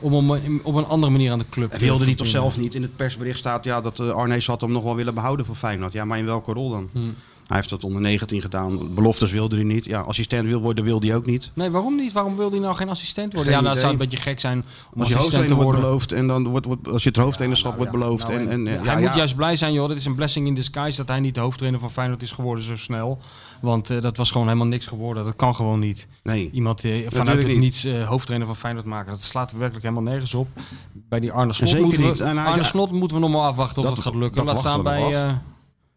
om, 0.00 0.14
om 0.14 0.60
op 0.62 0.74
een 0.74 0.86
andere 0.86 1.12
manier 1.12 1.32
aan 1.32 1.38
de 1.38 1.48
club 1.50 1.70
te 1.70 1.78
wilde 1.78 2.04
hij 2.04 2.14
toch 2.14 2.26
zelf 2.26 2.56
niet. 2.56 2.74
In 2.74 2.82
het 2.82 2.96
persbericht 2.96 3.38
staat 3.38 3.64
ja, 3.64 3.80
dat 3.80 3.98
uh, 3.98 4.10
Arnees 4.10 4.46
had 4.46 4.60
hem 4.60 4.72
nog 4.72 4.82
wel 4.82 4.96
willen 4.96 5.14
behouden 5.14 5.46
voor 5.46 5.54
Feyenoord. 5.54 5.92
Ja, 5.92 6.04
maar 6.04 6.18
in 6.18 6.24
welke 6.24 6.52
rol 6.52 6.70
dan? 6.70 6.88
Hmm. 6.92 7.14
Hij 7.50 7.58
heeft 7.58 7.70
dat 7.70 7.84
onder 7.84 8.00
19 8.00 8.40
gedaan. 8.40 8.94
Beloftes 8.94 9.30
wilde 9.30 9.54
hij 9.56 9.64
niet. 9.64 9.84
Ja, 9.84 10.00
assistent 10.00 10.46
wil 10.46 10.60
worden, 10.60 10.84
wilde 10.84 11.06
hij 11.06 11.16
ook 11.16 11.26
niet. 11.26 11.50
Nee, 11.54 11.70
waarom 11.70 11.96
niet? 11.96 12.12
Waarom 12.12 12.36
wil 12.36 12.50
hij 12.50 12.58
nou 12.58 12.74
geen 12.74 12.88
assistent 12.88 13.32
worden? 13.32 13.52
Geen 13.52 13.52
ja, 13.52 13.60
nou, 13.60 13.70
het 13.72 13.80
zou 13.80 13.92
een 13.92 13.98
beetje 13.98 14.16
gek 14.16 14.40
zijn 14.40 14.64
om 14.94 15.00
Als 15.00 15.08
je 15.08 15.14
hoofdtrainer 15.14 15.54
wordt 15.54 15.64
worden. 15.70 15.80
beloofd 15.88 16.12
en 16.12 16.26
dan 16.26 16.48
wordt, 16.48 16.66
wordt 16.66 16.88
als 16.90 17.02
je 17.02 17.08
het 17.08 17.18
hoofdtrainerschap 17.18 17.76
Nou, 17.76 17.84
wordt 17.84 17.98
beloofd. 18.04 18.28
nou, 18.28 18.40
en, 18.40 18.50
en, 18.50 18.64
ja, 18.64 18.70
ja, 18.72 18.78
hij 18.92 19.00
ja. 19.00 19.06
moet 19.08 19.16
juist 19.16 19.34
blij 19.34 19.56
zijn, 19.56 19.72
joh. 19.72 19.88
Dit 19.88 19.96
is 19.96 20.04
een 20.04 20.14
blessing 20.14 20.46
in 20.46 20.54
disguise 20.54 20.96
dat 20.96 21.08
hij 21.08 21.20
niet 21.20 21.34
de 21.34 21.40
hoofdtrainer 21.40 21.80
van 21.80 21.90
Feyenoord 21.90 22.22
is 22.22 22.32
geworden 22.32 22.64
zo 22.64 22.76
snel. 22.76 23.18
Want 23.60 23.90
eh, 23.90 24.00
dat 24.00 24.16
was 24.16 24.30
gewoon 24.30 24.46
helemaal 24.46 24.66
niks 24.68 24.86
geworden. 24.86 25.24
Dat 25.24 25.36
kan 25.36 25.54
gewoon 25.54 25.78
niet. 25.78 26.06
Nee. 26.22 26.50
Iemand 26.52 26.84
eh, 26.84 27.06
vanuit 27.10 27.38
het 27.38 27.46
niet. 27.46 27.58
niets 27.58 27.84
eh, 27.84 28.08
hoofdtrainer 28.08 28.46
van 28.48 28.56
Feyenoord 28.56 28.86
maken. 28.86 29.12
Dat 29.12 29.22
slaat 29.22 29.52
werkelijk 29.52 29.84
helemaal 29.84 30.12
nergens 30.12 30.34
op. 30.34 30.48
Bij 30.92 31.20
die 31.20 31.32
Arne 31.32 31.52
Slot, 31.52 31.68
Zeker 31.68 31.84
moeten 31.84 32.02
we, 32.02 32.08
niet. 32.08 32.20
En 32.20 32.36
hij- 32.36 32.46
Arne 32.46 32.62
ja. 32.62 32.68
Slot 32.68 32.90
moeten 32.90 33.16
we 33.16 33.22
nog 33.22 33.32
maar 33.32 33.40
afwachten 33.48 33.78
of 33.82 33.84
Dat- 33.88 33.94
dat, 33.96 34.04
gaat 34.04 34.14
lukken. 34.14 34.36
dat 34.46 34.54
Laat 34.54 34.58
staan 34.58 34.76
we 34.76 34.82
bij, 34.82 35.14
eh, 35.24 35.32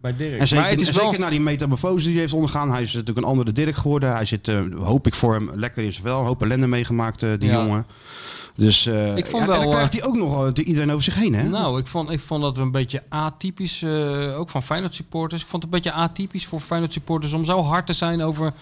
bij 0.03 0.15
Dirk. 0.17 0.39
En 0.39 0.47
zeker, 0.47 0.63
maar 0.63 0.71
het 0.71 0.81
is 0.81 0.89
wel... 0.91 1.03
zeker 1.03 1.19
na 1.19 1.29
die 1.29 1.39
metamorfose 1.39 2.03
die 2.03 2.11
hij 2.11 2.21
heeft 2.21 2.33
ondergaan. 2.33 2.71
Hij 2.71 2.81
is 2.81 2.93
natuurlijk 2.93 3.17
een 3.17 3.31
andere 3.31 3.51
Dirk 3.51 3.75
geworden. 3.75 4.11
Hij 4.13 4.25
zit, 4.25 4.47
eh, 4.47 4.59
hoop 4.81 5.07
ik 5.07 5.13
voor 5.13 5.33
hem, 5.33 5.51
lekker 5.55 5.83
is 5.83 6.01
wel. 6.01 6.19
Een 6.19 6.25
hoop 6.25 6.41
ellende 6.41 6.67
meegemaakt, 6.67 7.23
eh, 7.23 7.29
die 7.39 7.49
Ja. 7.49 7.63
jongen. 7.63 7.85
Dus 8.55 8.85
eh, 8.85 9.17
Ik 9.17 9.25
vond 9.25 9.43
ja, 9.43 9.47
wel, 9.49 9.55
en 9.55 9.61
dan 9.61 9.71
krijgt 9.71 9.93
hij 9.93 10.03
ook 10.03 10.15
nog 10.15 10.53
iedereen 10.53 10.91
over 10.91 11.03
zich 11.03 11.15
heen, 11.15 11.35
hè? 11.35 11.43
Nou, 11.43 11.79
ik 11.79 11.87
vond, 11.87 12.09
ik 12.09 12.19
vond 12.19 12.41
dat 12.41 12.57
een 12.57 12.71
beetje 12.71 13.03
atypisch, 13.09 13.83
ook 14.35 14.49
van 14.49 14.63
Feyenoord 14.63 14.93
supporters. 14.93 15.41
Ik 15.41 15.47
vond 15.47 15.63
het 15.63 15.73
een 15.73 15.79
beetje 15.79 15.97
atypisch 15.99 16.45
voor 16.45 16.59
Feyenoord 16.59 16.93
supporters 16.93 17.33
om 17.33 17.45
zo 17.45 17.61
hard 17.61 17.85
te 17.87 17.93
zijn 17.93 18.21
over, 18.21 18.53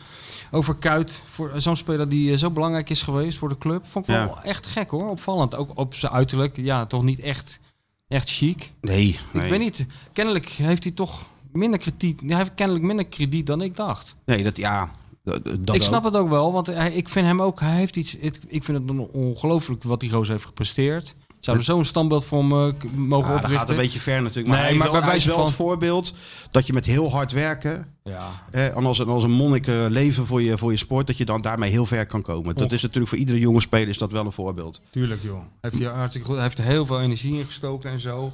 over 0.51 0.75
Kuit. 0.75 1.21
Voor 1.31 1.51
zo'n 1.55 1.75
speler 1.75 2.09
die 2.09 2.37
zo 2.37 2.49
belangrijk 2.51 2.89
is 2.89 3.01
geweest 3.01 3.37
voor 3.37 3.49
de 3.49 3.57
club. 3.57 3.85
Vond 3.87 4.07
ik 4.07 4.15
wel 4.15 4.37
echt 4.44 4.65
gek 4.67 4.89
hoor, 4.89 5.09
opvallend. 5.09 5.55
Ook 5.55 5.71
op 5.75 5.95
zijn 5.95 6.11
uiterlijk, 6.11 6.57
ja, 6.57 6.85
toch 6.85 7.03
niet 7.03 7.19
echt, 7.19 7.59
echt 8.07 8.29
chic. 8.29 8.71
nee, 8.81 9.19
nee. 9.31 9.44
Ik 9.44 9.49
weet 9.49 9.59
niet, 9.59 9.85
kennelijk 10.13 10.49
heeft 10.49 10.83
hij 10.83 10.94
toch 10.94 11.25
minder 11.53 11.80
krediet. 11.80 12.21
Hij 12.25 12.38
heeft 12.38 12.53
kennelijk 12.56 12.86
minder 12.86 13.06
krediet 13.06 13.45
dan 13.45 13.62
ik 13.62 13.75
dacht. 13.75 14.15
Nee, 14.25 14.44
dat, 14.44 14.57
ja, 14.57 14.92
dat, 15.24 15.44
dat 15.59 15.75
ik 15.75 15.81
snap 15.81 16.06
ook. 16.06 16.12
het 16.13 16.21
ook 16.21 16.30
wel, 16.30 16.51
want 16.51 16.68
hij, 16.68 16.94
ik 16.94 17.09
vind 17.09 17.25
hem 17.25 17.42
ook, 17.42 17.59
hij 17.59 17.75
heeft 17.75 17.95
iets, 17.95 18.15
het, 18.21 18.39
ik 18.48 18.63
vind 18.63 18.89
het 18.89 19.07
ongelooflijk 19.12 19.83
wat 19.83 20.00
die 20.00 20.09
goos 20.09 20.27
heeft 20.27 20.45
gepresteerd. 20.45 21.15
Zou 21.39 21.57
er 21.57 21.63
zo'n 21.63 21.86
standbeeld 21.86 22.25
voor 22.25 22.39
hem 22.39 22.77
k- 22.77 22.83
mogen 22.95 22.98
Ja, 22.98 23.07
dat 23.07 23.19
oprichten? 23.27 23.50
gaat 23.57 23.69
een 23.69 23.75
beetje 23.75 24.00
ver 24.00 24.21
natuurlijk. 24.21 24.48
Maar, 24.48 24.57
Nee, 24.57 24.68
hij, 24.68 24.77
maar 24.77 24.86
is 24.88 24.92
wel, 24.92 25.01
bij 25.01 25.09
hij 25.09 25.18
is 25.19 25.25
wijze 25.25 25.27
wel 25.27 25.38
van- 25.38 25.45
het 25.45 25.56
voorbeeld 25.68 26.13
dat 26.51 26.68
je 26.68 26.74
met 26.74 26.86
heel 26.86 27.12
hard 27.12 27.31
werken... 27.31 27.86
Ja. 28.04 28.30
Eh, 28.51 28.65
en 28.77 28.86
als, 28.86 29.00
een- 29.00 29.07
als 29.07 29.24
een 29.24 29.31
monnik 29.31 29.65
leven 29.89 30.25
voor 30.25 30.42
je, 30.42 30.57
voor 30.57 30.71
je 30.71 30.77
sport, 30.77 31.07
dat 31.07 31.18
je 31.18 31.25
dan 31.25 31.42
daarmee 31.42 31.71
heel 31.71 31.86
ver 31.86 32.06
kan 32.06 32.21
komen. 32.21 32.56
Dat 32.56 32.71
is 32.71 32.81
natuurlijk 32.81 33.09
voor 33.09 33.18
iedere 33.18 33.39
jonge 33.39 33.59
speler 33.62 33.88
is 33.88 33.97
dat 33.97 34.12
wel 34.12 34.25
een 34.25 34.31
voorbeeld. 34.31 34.81
Tuurlijk, 34.89 35.21
joh. 35.24 35.42
Heeft 35.62 35.83
hartstikke 35.83 36.27
goed, 36.27 36.36
hij 36.36 36.45
heeft 36.45 36.57
er 36.57 36.63
heel 36.65 36.86
veel 36.86 37.01
energie 37.01 37.38
in 37.38 37.45
gestoken 37.45 37.92
en 37.92 38.00
zo. 38.00 38.31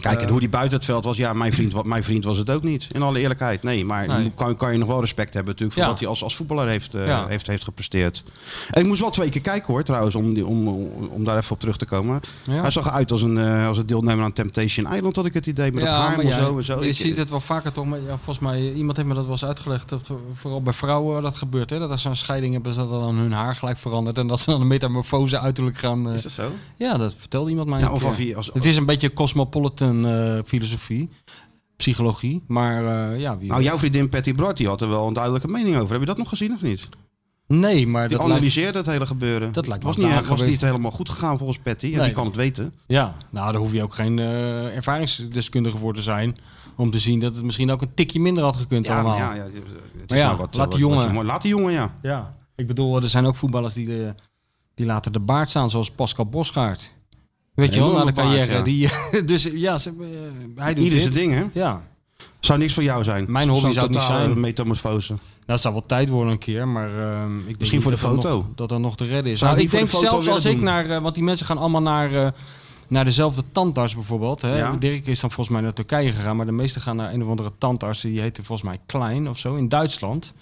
Kijk, 0.00 0.18
en 0.18 0.24
Eh. 0.24 0.30
hoe 0.30 0.40
die 0.40 0.48
buiten 0.48 0.76
het 0.76 0.84
veld 0.86 1.04
was, 1.04 1.16
ja, 1.16 1.32
mijn 1.32 1.52
vriend, 1.52 1.84
mijn 1.84 2.04
vriend 2.04 2.24
was 2.24 2.36
het 2.38 2.50
ook 2.50 2.62
niet. 2.62 2.88
In 2.92 3.02
alle 3.02 3.20
eerlijkheid, 3.20 3.62
nee. 3.62 3.84
Maar 3.84 4.08
Nee. 4.08 4.32
kan, 4.34 4.56
kan 4.56 4.72
je 4.72 4.78
nog 4.78 4.88
wel 4.88 5.00
respect 5.00 5.34
hebben 5.34 5.52
natuurlijk 5.52 5.72
voor 5.72 5.82
Ja. 5.82 5.88
wat 5.88 5.98
hij 5.98 6.08
als, 6.08 6.22
als 6.22 6.36
voetballer 6.36 6.68
heeft, 6.68 6.92
Ja. 6.92 7.26
heeft, 7.26 7.46
heeft 7.46 7.64
gepresteerd. 7.64 8.22
En 8.70 8.80
ik 8.80 8.86
moest 8.86 9.00
wel 9.00 9.10
twee 9.10 9.28
keer 9.28 9.40
kijken 9.40 9.72
hoor, 9.72 9.82
trouwens, 9.82 10.14
om, 10.14 10.34
die, 10.34 10.46
om, 10.46 10.68
om 11.10 11.24
daar 11.24 11.36
even 11.36 11.52
op 11.52 11.60
terug 11.60 11.76
te 11.76 11.84
komen. 11.84 12.20
Ja. 12.42 12.60
Hij 12.60 12.70
zag 12.70 12.86
eruit 12.86 13.12
als 13.12 13.22
een, 13.22 13.38
eh, 13.38 13.66
als 13.66 13.78
een 13.78 13.86
deelnemer 13.86 14.24
aan 14.24 14.32
Temptation 14.32 14.94
Island, 14.94 15.16
had 15.16 15.26
ik 15.26 15.34
het 15.34 15.46
idee. 15.46 15.72
Met 15.72 15.84
dat 15.84 15.92
haar 15.92 16.18
en 16.18 16.32
zo 16.32 16.56
en 16.58 16.64
zo. 16.64 16.80
Je 16.82 16.88
Ik- 16.88 16.94
ziet 16.96 17.16
het 17.16 17.30
wel 17.30 17.40
vaker 17.40 17.72
toch. 17.72 17.86
Maar 17.86 18.00
ja, 18.00 18.16
volgens 18.16 18.38
mij, 18.38 18.72
iemand 18.72 18.96
heeft 18.96 19.08
me 19.08 19.14
dat 19.14 19.22
wel 19.24 19.32
eens 19.32 19.44
uitgelegd. 19.44 19.88
Dat 19.88 20.10
vooral 20.34 20.62
bij 20.62 20.72
vrouwen 20.72 21.22
dat 21.22 21.36
gebeurt. 21.36 21.70
Hè? 21.70 21.78
Dat 21.78 21.90
als 21.90 22.02
ze 22.02 22.08
een 22.08 22.16
scheiding 22.16 22.52
hebben, 22.52 22.74
dat 22.74 22.90
dan 22.90 23.14
hun 23.14 23.32
haar 23.32 23.56
gelijk 23.56 23.78
verandert. 23.78 24.18
En 24.18 24.26
dat 24.26 24.40
ze 24.40 24.50
dan 24.50 24.60
een 24.60 24.66
metamorfose 24.66 25.38
uiterlijk 25.38 25.76
gaan. 25.78 26.10
Is 26.12 26.22
dat 26.22 26.32
zo? 26.32 26.50
ja, 26.76 26.96
dat 26.96 27.14
vertelde 27.18 27.50
iemand 27.50 27.68
mij. 27.68 27.86
Of 27.88 28.04
als- 28.04 28.50
Het 28.52 28.64
is 28.64 28.76
een 28.76 28.86
beetje 28.86 29.12
cosmopolitan 29.12 29.79
eh, 29.80 30.38
filosofie. 30.44 31.08
Psychologie. 31.76 32.44
Maar 32.46 33.12
eh, 33.12 33.20
ja, 33.20 33.38
wie 33.38 33.48
Nou, 33.48 33.62
jouw 33.62 33.78
vriendin 33.78 34.08
Patty 34.08 34.34
Bart, 34.34 34.56
die 34.56 34.66
had 34.68 34.80
er 34.80 34.88
wel 34.88 35.06
een 35.06 35.12
duidelijke 35.12 35.48
mening 35.48 35.76
over. 35.76 35.90
Heb 35.90 36.00
je 36.00 36.06
dat 36.06 36.16
nog 36.18 36.28
gezien 36.28 36.52
of 36.52 36.62
niet? 36.62 36.88
Nee, 37.46 37.86
maar 37.86 38.08
Die 38.08 38.16
dat 38.16 38.26
lijkt, 38.26 38.32
analyseerde 38.34 38.78
het 38.78 38.86
hele 38.86 39.06
gebeuren. 39.06 39.52
Dat 39.52 39.66
lijkt 39.66 39.84
was 39.84 39.96
wel 39.96 40.06
niet, 40.06 40.14
was 40.16 40.26
geweest. 40.26 40.50
niet 40.50 40.60
helemaal 40.60 40.90
goed 40.90 41.08
gegaan 41.08 41.38
volgens 41.38 41.58
Patty. 41.58 41.86
En 41.86 41.92
Nee. 41.96 42.04
die 42.04 42.12
kan 42.14 42.26
het 42.26 42.36
weten. 42.36 42.74
Ja, 42.86 43.14
nou, 43.30 43.52
daar 43.52 43.60
hoef 43.60 43.72
je 43.72 43.82
ook 43.82 43.94
geen 43.94 44.18
eh, 44.18 44.76
ervaringsdeskundige 44.76 45.78
voor 45.78 45.94
te 45.94 46.02
zijn. 46.02 46.36
Om 46.76 46.90
te 46.90 46.98
zien 46.98 47.20
dat 47.20 47.34
het 47.34 47.44
misschien 47.44 47.70
ook 47.70 47.82
een 47.82 47.94
tikje 47.94 48.20
minder 48.20 48.42
had 48.44 48.56
gekund 48.56 48.86
Ja, 48.86 48.94
allemaal. 48.94 49.16
ja, 49.16 49.34
ja, 49.34 49.42
het 49.42 49.52
is 49.54 49.60
Maar 50.08 50.18
ja, 50.18 50.36
wat, 50.36 50.54
laat 50.56 50.72
die 50.72 50.84
wat- 50.86 50.90
jongen- 50.96 51.14
wat- 51.14 51.24
Laat 51.24 51.42
die 51.42 51.50
jongen, 51.50 51.72
ja. 51.72 51.94
Ja, 52.02 52.34
ik 52.56 52.66
bedoel, 52.66 52.96
er 53.02 53.08
zijn 53.08 53.26
ook 53.26 53.36
voetballers 53.36 53.74
die, 53.74 53.86
de, 53.86 54.14
die 54.74 54.86
laten 54.86 55.12
de 55.12 55.20
baard 55.20 55.50
staan, 55.50 55.70
zoals 55.70 55.90
Pascal 55.90 56.26
Bosgaard. 56.26 56.92
Weet 57.54 57.74
je 57.74 57.80
wel, 57.80 57.92
na 57.92 58.04
de 58.04 58.12
carrière. 58.12 58.52
baard, 58.52 58.64
Die, 58.64 58.88
dus 59.24 59.48
ja, 59.52 59.78
ze, 59.78 59.90
eh, 59.90 60.62
hij 60.62 60.74
doet 60.74 60.84
Ieder 60.84 61.00
zijn 61.00 61.12
ding, 61.12 61.32
hè? 61.34 61.44
Ja, 61.52 61.82
Zou 62.40 62.58
niks 62.58 62.74
voor 62.74 62.82
jou 62.82 63.04
zijn. 63.04 63.24
Mijn 63.28 63.48
hobby 63.48 63.70
zou 63.72 63.86
het 63.86 63.94
niet 63.94 64.00
zijn. 64.04 64.40
metamorfose. 64.40 65.12
nou, 65.12 65.22
het 65.46 65.60
zou 65.60 65.74
wel 65.74 65.86
tijd 65.86 66.08
worden 66.08 66.32
een 66.32 66.38
keer, 66.38 66.68
maar 66.68 66.98
ehm, 66.98 67.38
ik 67.38 67.44
denk 67.44 67.58
Misschien 67.58 67.82
voor 67.82 67.90
de 67.90 68.00
dat 68.00 68.10
dat 68.14 68.22
foto. 68.22 68.36
nog- 68.36 68.46
dat 68.54 68.70
er 68.70 68.80
nog 68.80 68.96
te 68.96 69.04
redden 69.04 69.32
is. 69.32 69.38
Zou 69.38 69.50
Nou, 69.52 69.64
ik 69.64 69.70
denk 69.70 69.90
de 69.90 69.96
zelfs 69.98 70.28
als 70.28 70.44
ik 70.44 70.54
doen? 70.56 70.64
naar, 70.64 70.90
eh, 70.90 71.02
want 71.02 71.14
die 71.14 71.24
mensen 71.24 71.46
gaan 71.46 71.58
allemaal 71.58 71.82
naar, 71.82 72.14
eh, 72.14 72.30
naar 72.88 73.04
dezelfde 73.04 73.42
tandarts 73.52 73.94
bijvoorbeeld. 73.94 74.42
Hè? 74.42 74.58
Ja. 74.58 74.76
Dirk 74.78 75.06
is 75.06 75.20
dan 75.20 75.30
volgens 75.30 75.48
mij 75.56 75.60
naar 75.64 75.72
Turkije 75.72 76.12
gegaan, 76.12 76.36
maar 76.36 76.46
de 76.46 76.52
meesten 76.52 76.80
gaan 76.80 76.96
naar 76.96 77.12
een 77.12 77.22
of 77.22 77.28
andere 77.28 77.52
tandarts. 77.58 78.00
Die 78.00 78.20
heette 78.20 78.44
volgens 78.44 78.68
mij 78.68 78.78
Klein 78.86 79.28
of 79.28 79.38
zo, 79.38 79.54
in 79.54 79.68
Duitsland. 79.68 80.32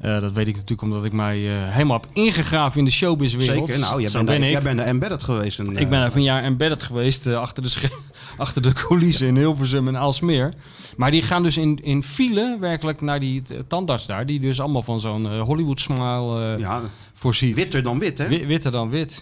Eh, 0.00 0.20
dat 0.20 0.32
weet 0.32 0.46
ik 0.48 0.54
natuurlijk 0.54 0.82
omdat 0.82 1.04
ik 1.04 1.12
mij 1.12 1.36
eh, 1.36 1.68
helemaal 1.72 2.00
heb 2.00 2.10
ingegraven 2.12 2.78
in 2.78 2.84
de 2.84 2.90
showbizwereld. 2.90 3.66
Zeker. 3.68 3.80
Nou, 3.80 4.00
jij 4.00 4.10
bent, 4.12 4.26
ben 4.26 4.38
daar- 4.40 4.46
ik. 4.46 4.52
jij 4.52 4.62
bent 4.62 4.80
er 4.80 4.86
embedded 4.86 5.22
geweest. 5.22 5.58
En, 5.58 5.76
Ik 5.76 5.88
ben 5.88 6.04
even 6.04 6.16
een 6.16 6.22
jaar 6.22 6.42
embedded 6.42 6.82
geweest 6.82 7.26
eh, 7.26 7.36
achter, 7.38 7.62
de 7.62 7.72
achter 8.36 8.62
de 8.62 8.72
coulissen 8.72 9.26
in 9.26 9.36
Hilversum 9.36 9.88
en 9.88 9.96
Aalsmeer. 9.96 10.52
Maar 10.96 11.10
die 11.10 11.22
gaan 11.22 11.42
dus 11.42 11.56
in, 11.56 11.78
in 11.82 12.02
file 12.02 12.56
werkelijk 12.60 13.00
naar 13.00 13.20
die 13.20 13.42
eh, 13.48 13.58
tandarts 13.68 14.06
daar. 14.06 14.26
Die 14.26 14.40
dus 14.40 14.60
allemaal 14.60 14.82
van 14.82 15.00
zo'n 15.00 15.26
eh, 15.26 15.40
Hollywood 15.40 15.80
smile 15.80 16.52
eh, 16.54 16.58
ja, 16.58 16.80
voorziet. 17.14 17.54
witter 17.54 17.82
dan 17.82 17.98
wit, 17.98 18.18
hè? 18.18 18.28
Wi- 18.28 18.46
witter 18.46 18.70
dan 18.72 18.90
wit. 18.90 19.20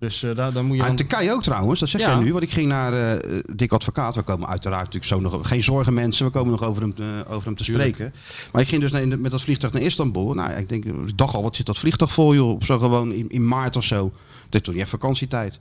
Dus 0.00 0.22
eh, 0.22 0.34
daar, 0.34 0.52
daar 0.52 0.64
moet 0.64 0.76
je 0.76 0.82
Ah, 0.82 0.88
in. 0.88 0.96
Turkije 0.96 1.32
ook 1.32 1.42
trouwens, 1.42 1.80
dat 1.80 1.88
zeg 1.88 2.00
Ja. 2.00 2.10
jij 2.14 2.22
nu. 2.24 2.32
Want 2.32 2.44
ik 2.44 2.50
ging 2.50 2.68
naar 2.68 2.92
eh 2.92 3.38
Dick 3.54 3.72
Advocaat. 3.72 4.14
We 4.14 4.22
komen 4.22 4.48
uiteraard 4.48 4.92
natuurlijk 4.94 5.12
zo 5.12 5.20
nog... 5.20 5.48
Geen 5.48 5.62
zorgen 5.62 5.94
mensen, 5.94 6.24
we 6.26 6.30
komen 6.32 6.50
nog 6.50 6.62
over 6.62 6.82
hem, 6.82 6.94
te- 6.94 7.24
over 7.28 7.44
hem 7.44 7.56
te 7.56 7.64
Tuurlijk. 7.64 7.94
spreken. 7.94 8.14
Maar 8.52 8.62
ik 8.62 8.68
ging 8.68 8.80
dus 8.82 8.90
naar, 8.90 9.18
met 9.18 9.30
dat 9.30 9.40
vliegtuig 9.40 9.72
naar 9.72 9.82
Istanbul. 9.82 10.34
Nou, 10.34 10.52
ik, 10.52 10.68
denk, 10.68 10.84
ik 10.84 11.18
dacht 11.18 11.34
al, 11.34 11.42
wat 11.42 11.56
zit 11.56 11.66
dat 11.66 11.78
vliegtuig 11.78 12.12
vol 12.12 12.34
joh? 12.34 12.50
Op 12.50 12.64
zo 12.64 12.78
gewoon 12.78 13.12
in, 13.12 13.28
in 13.28 13.48
maart 13.48 13.76
of 13.76 13.84
zo. 13.84 14.12
Dit 14.48 14.64
toen 14.64 14.72
niet 14.72 14.82
echt 14.82 14.90
vakantietijd. 14.90 15.58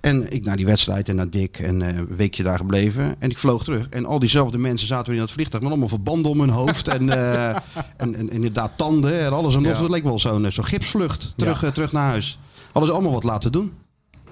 En 0.00 0.32
ik 0.32 0.44
naar 0.44 0.56
die 0.56 0.66
wedstrijd 0.66 1.08
en 1.08 1.16
naar 1.16 1.30
Dick. 1.30 1.58
En 1.58 1.82
eh, 1.82 1.96
een 1.96 2.16
weekje 2.16 2.42
daar 2.42 2.58
gebleven. 2.58 3.14
En 3.18 3.30
ik 3.30 3.38
vloog 3.38 3.64
terug. 3.64 3.88
En 3.88 4.04
al 4.06 4.18
diezelfde 4.18 4.58
mensen 4.58 4.86
zaten 4.86 5.06
weer 5.06 5.14
in 5.20 5.20
dat 5.26 5.30
vliegtuig. 5.34 5.62
Met 5.62 5.72
allemaal 5.72 5.88
verbanden 5.88 6.30
om 6.30 6.40
hun 6.40 6.48
hoofd. 6.50 6.88
en, 6.88 7.08
eh, 7.10 7.48
en, 7.96 8.14
en 8.16 8.30
inderdaad 8.30 8.72
tanden 8.76 9.20
en 9.20 9.32
alles 9.32 9.54
en 9.54 9.62
nog. 9.62 9.72
Ja. 9.72 9.78
Dat 9.80 9.90
leek 9.90 10.04
wel 10.04 10.18
zo'n 10.18 10.44
eh, 10.44 10.50
zo'n 10.50 10.64
gipsvlucht. 10.64 11.32
Terug, 11.36 11.60
Ja. 11.60 11.66
eh, 11.66 11.72
terug 11.72 11.92
naar 11.92 12.08
huis. 12.10 12.38
Hadden 12.72 12.90
ze 12.90 12.96
allemaal 12.96 13.12
wat 13.14 13.24
laten 13.24 13.52
doen. 13.52 13.72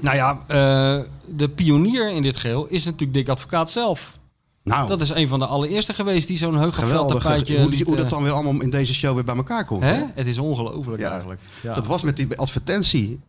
Nou 0.01 0.17
ja, 0.17 0.39
eh, 0.47 1.05
de 1.35 1.49
pionier 1.49 2.11
in 2.13 2.23
dit 2.23 2.37
geheel 2.37 2.67
is 2.67 2.85
natuurlijk 2.85 3.13
Dick 3.15 3.29
Advocaat 3.29 3.71
zelf. 3.71 4.19
Nou, 4.65 4.87
Dat 4.89 5.01
is 5.01 5.09
een 5.11 5.29
van 5.29 5.39
de 5.39 5.47
allereerste 5.47 5.93
geweest 5.95 6.29
die 6.29 6.37
zo'n 6.37 6.55
heugeveld 6.59 6.91
Geweldig. 6.91 7.23
tapijtje... 7.23 7.61
Hoe, 7.61 7.71
die, 7.71 7.85
hoe 7.85 7.97
dat 7.97 8.05
eh, 8.05 8.11
dan 8.11 8.23
weer 8.23 8.33
allemaal 8.33 8.61
in 8.63 8.71
deze 8.71 8.95
show 8.95 9.15
weer 9.15 9.25
bij 9.25 9.37
elkaar 9.37 9.65
komt. 9.65 9.83
Hè? 9.83 9.93
hè? 9.93 10.05
Het 10.15 10.27
is 10.27 10.39
ongelooflijk 10.39 11.01
Ja. 11.03 11.11
eigenlijk. 11.11 11.41
Ja. 11.63 11.75
Dat 11.75 11.87
was 11.87 12.03
met 12.03 12.17
die 12.17 12.39
advertentie. 12.39 13.21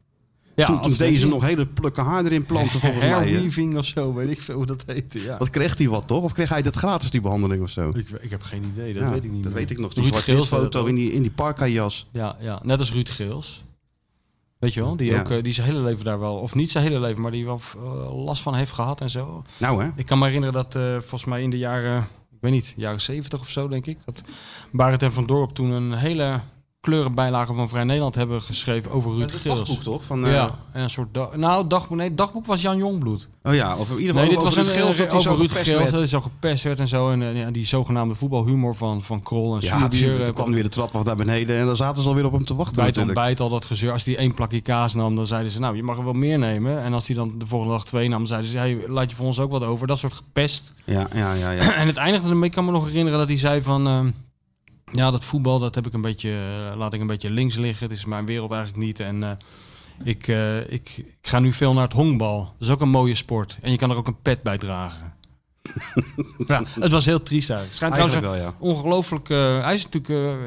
ja, 0.56 0.66
toen, 0.66 0.82
toen 0.82 0.94
deze 0.98 1.28
nog 1.28 1.44
hele 1.46 1.68
plukken 1.68 2.04
haar 2.04 2.26
erin 2.26 2.46
planten 2.46 2.80
volgens 2.80 3.02
mij. 3.02 3.10
hè? 3.10 3.16
Hairweaving 3.16 3.78
of 3.78 3.86
zo, 3.86 4.14
weet 4.14 4.30
ik 4.32 4.42
veel 4.42 4.56
hoe 4.56 4.66
dat 4.66 4.84
heette. 4.88 5.22
Ja. 5.24 5.38
Wat 5.38 5.50
kreeg 5.50 5.78
hij 5.78 5.88
wat 5.90 6.08
toch? 6.08 6.24
Of 6.24 6.34
kreeg 6.34 6.50
hij 6.50 6.62
dat 6.62 6.76
gratis 6.76 7.12
die 7.12 7.22
behandeling 7.22 7.64
of 7.64 7.70
zo? 7.70 7.90
Ik, 7.96 8.10
ik 8.22 8.30
heb 8.30 8.44
geen 8.44 8.64
idee, 8.74 8.94
dat 8.94 9.04
Ja, 9.04 9.12
weet 9.12 9.24
ik 9.24 9.32
niet 9.32 9.44
Dat 9.44 9.52
meer. 9.52 9.62
weet 9.62 9.72
ik 9.72 9.80
nog. 9.80 9.94
Die 9.94 10.04
zwarte 10.04 10.44
foto 10.44 10.70
dat 10.70 10.88
in 10.88 10.96
die, 10.96 11.12
in 11.14 11.22
die 11.22 11.32
parka-jas. 11.32 12.08
Ja, 12.12 12.36
ja, 12.40 12.60
net 12.64 12.80
als 12.80 12.92
Ruud 12.92 13.10
Geels. 13.10 13.64
Weet 14.62 14.74
je 14.74 14.82
wel, 14.82 14.96
die, 14.96 15.12
Ja. 15.12 15.20
ook, 15.20 15.30
eh, 15.30 15.44
die 15.44 15.54
zijn 15.54 15.68
hele 15.68 15.80
leven 15.80 16.06
daar 16.06 16.20
wel, 16.20 16.36
of 16.36 16.56
niet 16.56 16.72
zijn 16.72 16.84
hele 16.84 17.00
leven, 17.00 17.22
maar 17.22 17.32
die 17.32 17.46
wel 17.46 17.60
eh, 17.78 18.24
last 18.26 18.42
van 18.42 18.56
heeft 18.56 18.72
gehad 18.72 19.02
en 19.02 19.10
zo. 19.10 19.44
Nou 19.58 19.84
hè? 19.84 19.90
Ik 19.96 20.06
kan 20.06 20.20
me 20.20 20.26
herinneren 20.26 20.54
dat 20.54 20.76
eh, 20.76 20.92
volgens 20.92 21.26
mij 21.26 21.42
in 21.42 21.50
de 21.50 21.58
jaren, 21.58 21.98
ik 22.32 22.38
weet 22.42 22.52
niet, 22.52 22.74
jaren 22.78 23.02
70 23.02 23.40
of 23.40 23.50
zo 23.50 23.68
denk 23.68 23.86
ik, 23.86 23.98
dat 24.06 24.22
Barend 24.72 25.04
en 25.04 25.14
Van 25.14 25.26
Dorp 25.26 25.52
toen 25.52 25.70
een 25.70 25.94
hele 25.94 26.40
kleurenbijlage 26.82 27.54
van 27.54 27.70
Vrij 27.70 27.84
Nederland 27.84 28.16
hebben 28.16 28.42
geschreven 28.42 28.92
over 28.92 29.12
Ruud 29.12 29.32
Het 29.32 29.42
Geels. 29.42 29.58
dagboek 29.58 29.84
toch? 29.84 30.04
Van, 30.04 30.26
eh, 30.26 30.34
Ja, 30.34 30.56
en 30.72 30.82
een 30.84 30.90
soort 30.90 31.36
nou 31.36 31.68
dagboek, 31.68 31.98
nee, 31.98 32.14
dagboek 32.16 32.46
was 32.46 32.62
Jan 32.62 32.78
Jongbloed. 32.78 33.28
Oh 33.44 33.54
ja, 33.54 33.78
of 33.78 33.92
in 33.92 34.00
ieder 34.00 34.16
Nee, 34.16 34.26
geval 34.26 34.44
dit 34.44 34.56
was 34.56 34.56
een 34.56 34.64
Ruud 34.74 34.98
dat 34.98 34.98
hij 34.98 35.18
over 35.32 35.38
Ruud 35.38 35.52
werd. 35.66 35.90
dat 35.90 35.98
hij 36.00 36.08
zo 36.08 36.20
gepest 36.22 36.64
werd 36.64 36.80
en 36.80 36.88
zo. 36.88 37.10
En 37.12 37.22
eh, 37.22 37.38
ja, 37.38 37.52
die 37.52 37.66
zogenaamde 37.66 38.16
voetbalhumor 38.16 38.76
van, 38.76 39.02
van 39.04 39.24
Krol 39.24 39.56
en 39.56 39.62
Ja, 39.62 39.80
natuurlijk. 39.80 40.20
eh, 40.20 40.26
Toen 40.26 40.34
kwam 40.34 40.52
weer 40.52 40.64
de 40.64 40.70
trap 40.70 40.96
af 40.96 41.04
naar 41.04 41.16
beneden 41.16 41.58
en 41.60 41.66
dan 41.66 41.76
zaten 41.76 42.04
ze 42.04 42.10
alweer 42.10 42.26
op 42.26 42.32
hem 42.32 42.46
te 42.46 42.56
wachten 42.56 42.76
bij 42.76 42.86
het 42.86 42.98
ontbijt 42.98 43.40
al 43.40 43.50
dat 43.50 43.66
gezeur. 43.66 43.92
Als 43.92 44.04
hij 44.06 44.18
één 44.18 44.34
plakje 44.34 44.62
kaas 44.62 44.94
nam, 44.94 45.16
dan 45.16 45.26
zeiden 45.28 45.52
ze, 45.52 45.60
nou, 45.60 45.76
je 45.76 45.84
mag 45.84 45.98
er 45.98 46.04
wel 46.04 46.14
meer 46.14 46.40
nemen. 46.40 46.82
En 46.84 46.94
als 46.94 47.08
hij 47.08 47.16
dan 47.16 47.34
de 47.38 47.48
volgende 47.48 47.74
dag 47.74 47.86
twee 47.86 48.10
nam, 48.10 48.18
dan 48.18 48.28
zeiden 48.28 48.50
ze, 48.50 48.58
hey, 48.58 48.78
laat 48.88 49.10
je 49.10 49.16
voor 49.16 49.26
ons 49.26 49.40
ook 49.40 49.52
wat 49.52 49.64
over. 49.64 49.88
Dat 49.88 49.98
soort 49.98 50.14
gepest. 50.14 50.74
Ja, 50.84 51.08
ja, 51.16 51.34
ja. 51.34 51.52
ja. 51.52 51.74
en 51.82 51.88
het 51.88 51.98
eindigde 51.98 52.30
ermee, 52.30 52.50
ik 52.50 52.56
kan 52.56 52.66
me 52.66 52.72
nog 52.72 52.86
herinneren 52.86 53.20
dat 53.20 53.28
hij 53.28 53.38
zei 53.38 53.62
van... 53.62 53.88
ehm, 53.88 54.10
ja, 54.92 55.12
dat 55.12 55.26
voetbal, 55.26 55.60
dat 55.60 55.76
heb 55.76 55.88
ik 55.88 55.94
een 55.94 56.02
beetje, 56.02 56.30
eh, 56.30 56.78
laat 56.78 56.94
ik 56.94 57.02
een 57.02 57.08
beetje 57.08 57.30
links 57.30 57.56
liggen. 57.56 57.88
Het 57.88 57.98
is 57.98 58.06
mijn 58.06 58.26
wereld 58.26 58.52
eigenlijk 58.52 58.84
niet. 58.86 59.00
En 59.00 59.24
eh, 59.24 59.32
ik, 60.04 60.28
eh, 60.28 60.60
ik, 60.72 60.98
ik 60.98 61.18
ga 61.22 61.40
nu 61.40 61.54
veel 61.54 61.74
naar 61.74 61.84
het 61.84 61.94
honkbal. 61.94 62.40
Dat 62.40 62.68
is 62.68 62.70
ook 62.70 62.82
een 62.82 62.90
mooie 62.90 63.16
sport. 63.16 63.58
En 63.62 63.72
je 63.72 63.78
kan 63.78 63.90
er 63.90 63.98
ook 63.98 64.08
een 64.08 64.22
pet 64.22 64.44
bij 64.44 64.58
dragen. 64.58 65.14
ja, 66.48 66.64
het 66.80 66.92
was 66.92 67.06
heel 67.06 67.24
triest 67.24 67.50
eigenlijk. 67.50 67.78
Schijnt 67.78 67.94
trouwens 67.94 68.20
wel, 68.22 68.36
ja. 68.36 68.56
ongelooflijk... 68.60 69.28
hij 69.28 69.74
is 69.74 69.88
natuurlijk 69.90 70.40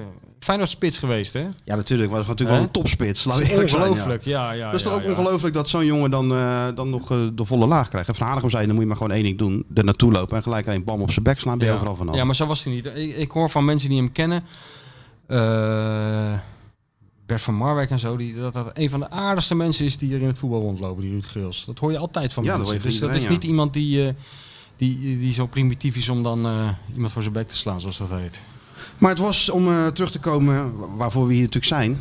Feyenoord 0.44 0.70
spits 0.70 0.98
geweest, 0.98 1.32
hè? 1.32 1.40
Ja, 1.64 1.76
natuurlijk. 1.76 2.10
Maar 2.10 2.18
dat 2.18 2.26
was 2.26 2.36
natuurlijk 2.36 2.50
wel 2.58 2.66
een 2.66 2.70
topspits. 2.72 3.22
Dat 3.22 3.34
zijn, 3.36 3.48
ja. 3.50 3.62
ongelooflijk, 3.62 4.24
ja. 4.24 4.52
ja, 4.52 4.64
Dat 4.66 4.74
is 4.74 4.82
toch 4.82 4.92
ook 4.92 5.04
ongelooflijk 5.04 5.54
dat 5.54 5.68
zo'n 5.68 5.84
jongen 5.86 6.10
dan, 6.10 6.32
eh, 6.32 6.66
dan 6.74 6.90
nog 6.90 7.10
eh, 7.10 7.18
de 7.34 7.44
volle 7.44 7.66
laag 7.66 7.88
krijgt. 7.88 8.08
En 8.08 8.14
van 8.14 8.26
Hanegem 8.26 8.50
zei, 8.50 8.62
dan 8.64 8.72
moet 8.72 8.82
je 8.82 8.88
maar 8.88 8.96
gewoon 8.96 9.12
één 9.12 9.22
ding 9.22 9.38
doen. 9.38 9.64
Er 9.74 9.84
naartoe 9.84 10.12
lopen 10.12 10.36
en 10.36 10.42
gelijk 10.42 10.66
een 10.66 10.84
bam 10.84 11.00
op 11.02 11.10
zijn 11.10 11.24
bek 11.24 11.38
slaan. 11.38 11.58
Ben 11.58 11.66
je 11.66 11.72
overal 11.74 11.96
vanaf. 11.96 12.14
Ja, 12.14 12.24
maar 12.24 12.34
zo 12.34 12.46
was 12.46 12.64
hij 12.64 12.72
niet. 12.72 12.86
Ik, 12.86 13.16
ik 13.16 13.30
hoor 13.30 13.50
van 13.50 13.64
mensen 13.64 13.88
die 13.88 13.98
hem 13.98 14.12
kennen... 14.12 14.44
eh, 15.26 16.38
Bert 17.26 17.42
van 17.42 17.54
Marwijk 17.54 17.90
en 17.90 17.98
zo, 17.98 18.16
die, 18.16 18.34
dat 18.34 18.52
dat 18.52 18.70
een 18.72 18.90
van 18.90 19.00
de 19.00 19.10
aardigste 19.10 19.54
mensen 19.54 19.84
is 19.84 19.96
die 19.96 20.08
hier 20.08 20.20
in 20.20 20.26
het 20.26 20.38
voetbal 20.38 20.60
rondlopen, 20.60 21.02
die 21.02 21.10
Ruud 21.12 21.24
Geels. 21.24 21.64
Dat 21.64 21.78
hoor 21.78 21.92
je 21.92 21.98
altijd 21.98 22.32
van 22.32 22.44
Ja, 22.44 22.48
dat 22.48 22.58
mensen. 22.58 22.76
hoor 22.76 22.84
je 22.84 22.98
van 22.98 23.08
Dus 23.08 23.14
dat 23.14 23.22
is 23.22 23.34
niet 23.34 23.44
iemand 23.44 23.72
die, 23.72 24.14
die, 24.76 25.18
die 25.18 25.32
zo 25.32 25.46
primitief 25.46 25.96
is 25.96 26.08
om 26.08 26.22
dan 26.22 26.38
iemand 26.94 27.12
voor 27.12 27.22
zijn 27.22 27.34
bek 27.34 27.48
te 27.48 27.56
slaan, 27.56 27.80
zoals 27.80 27.98
dat 27.98 28.08
heet. 28.10 28.42
Maar 28.98 29.10
het 29.10 29.18
was, 29.18 29.48
om 29.48 29.68
eh, 29.68 29.86
terug 29.86 30.10
te 30.10 30.18
komen 30.18 30.72
waarvoor 30.96 31.26
we 31.26 31.32
hier 31.32 31.42
natuurlijk 31.42 31.72
zijn, 31.72 32.00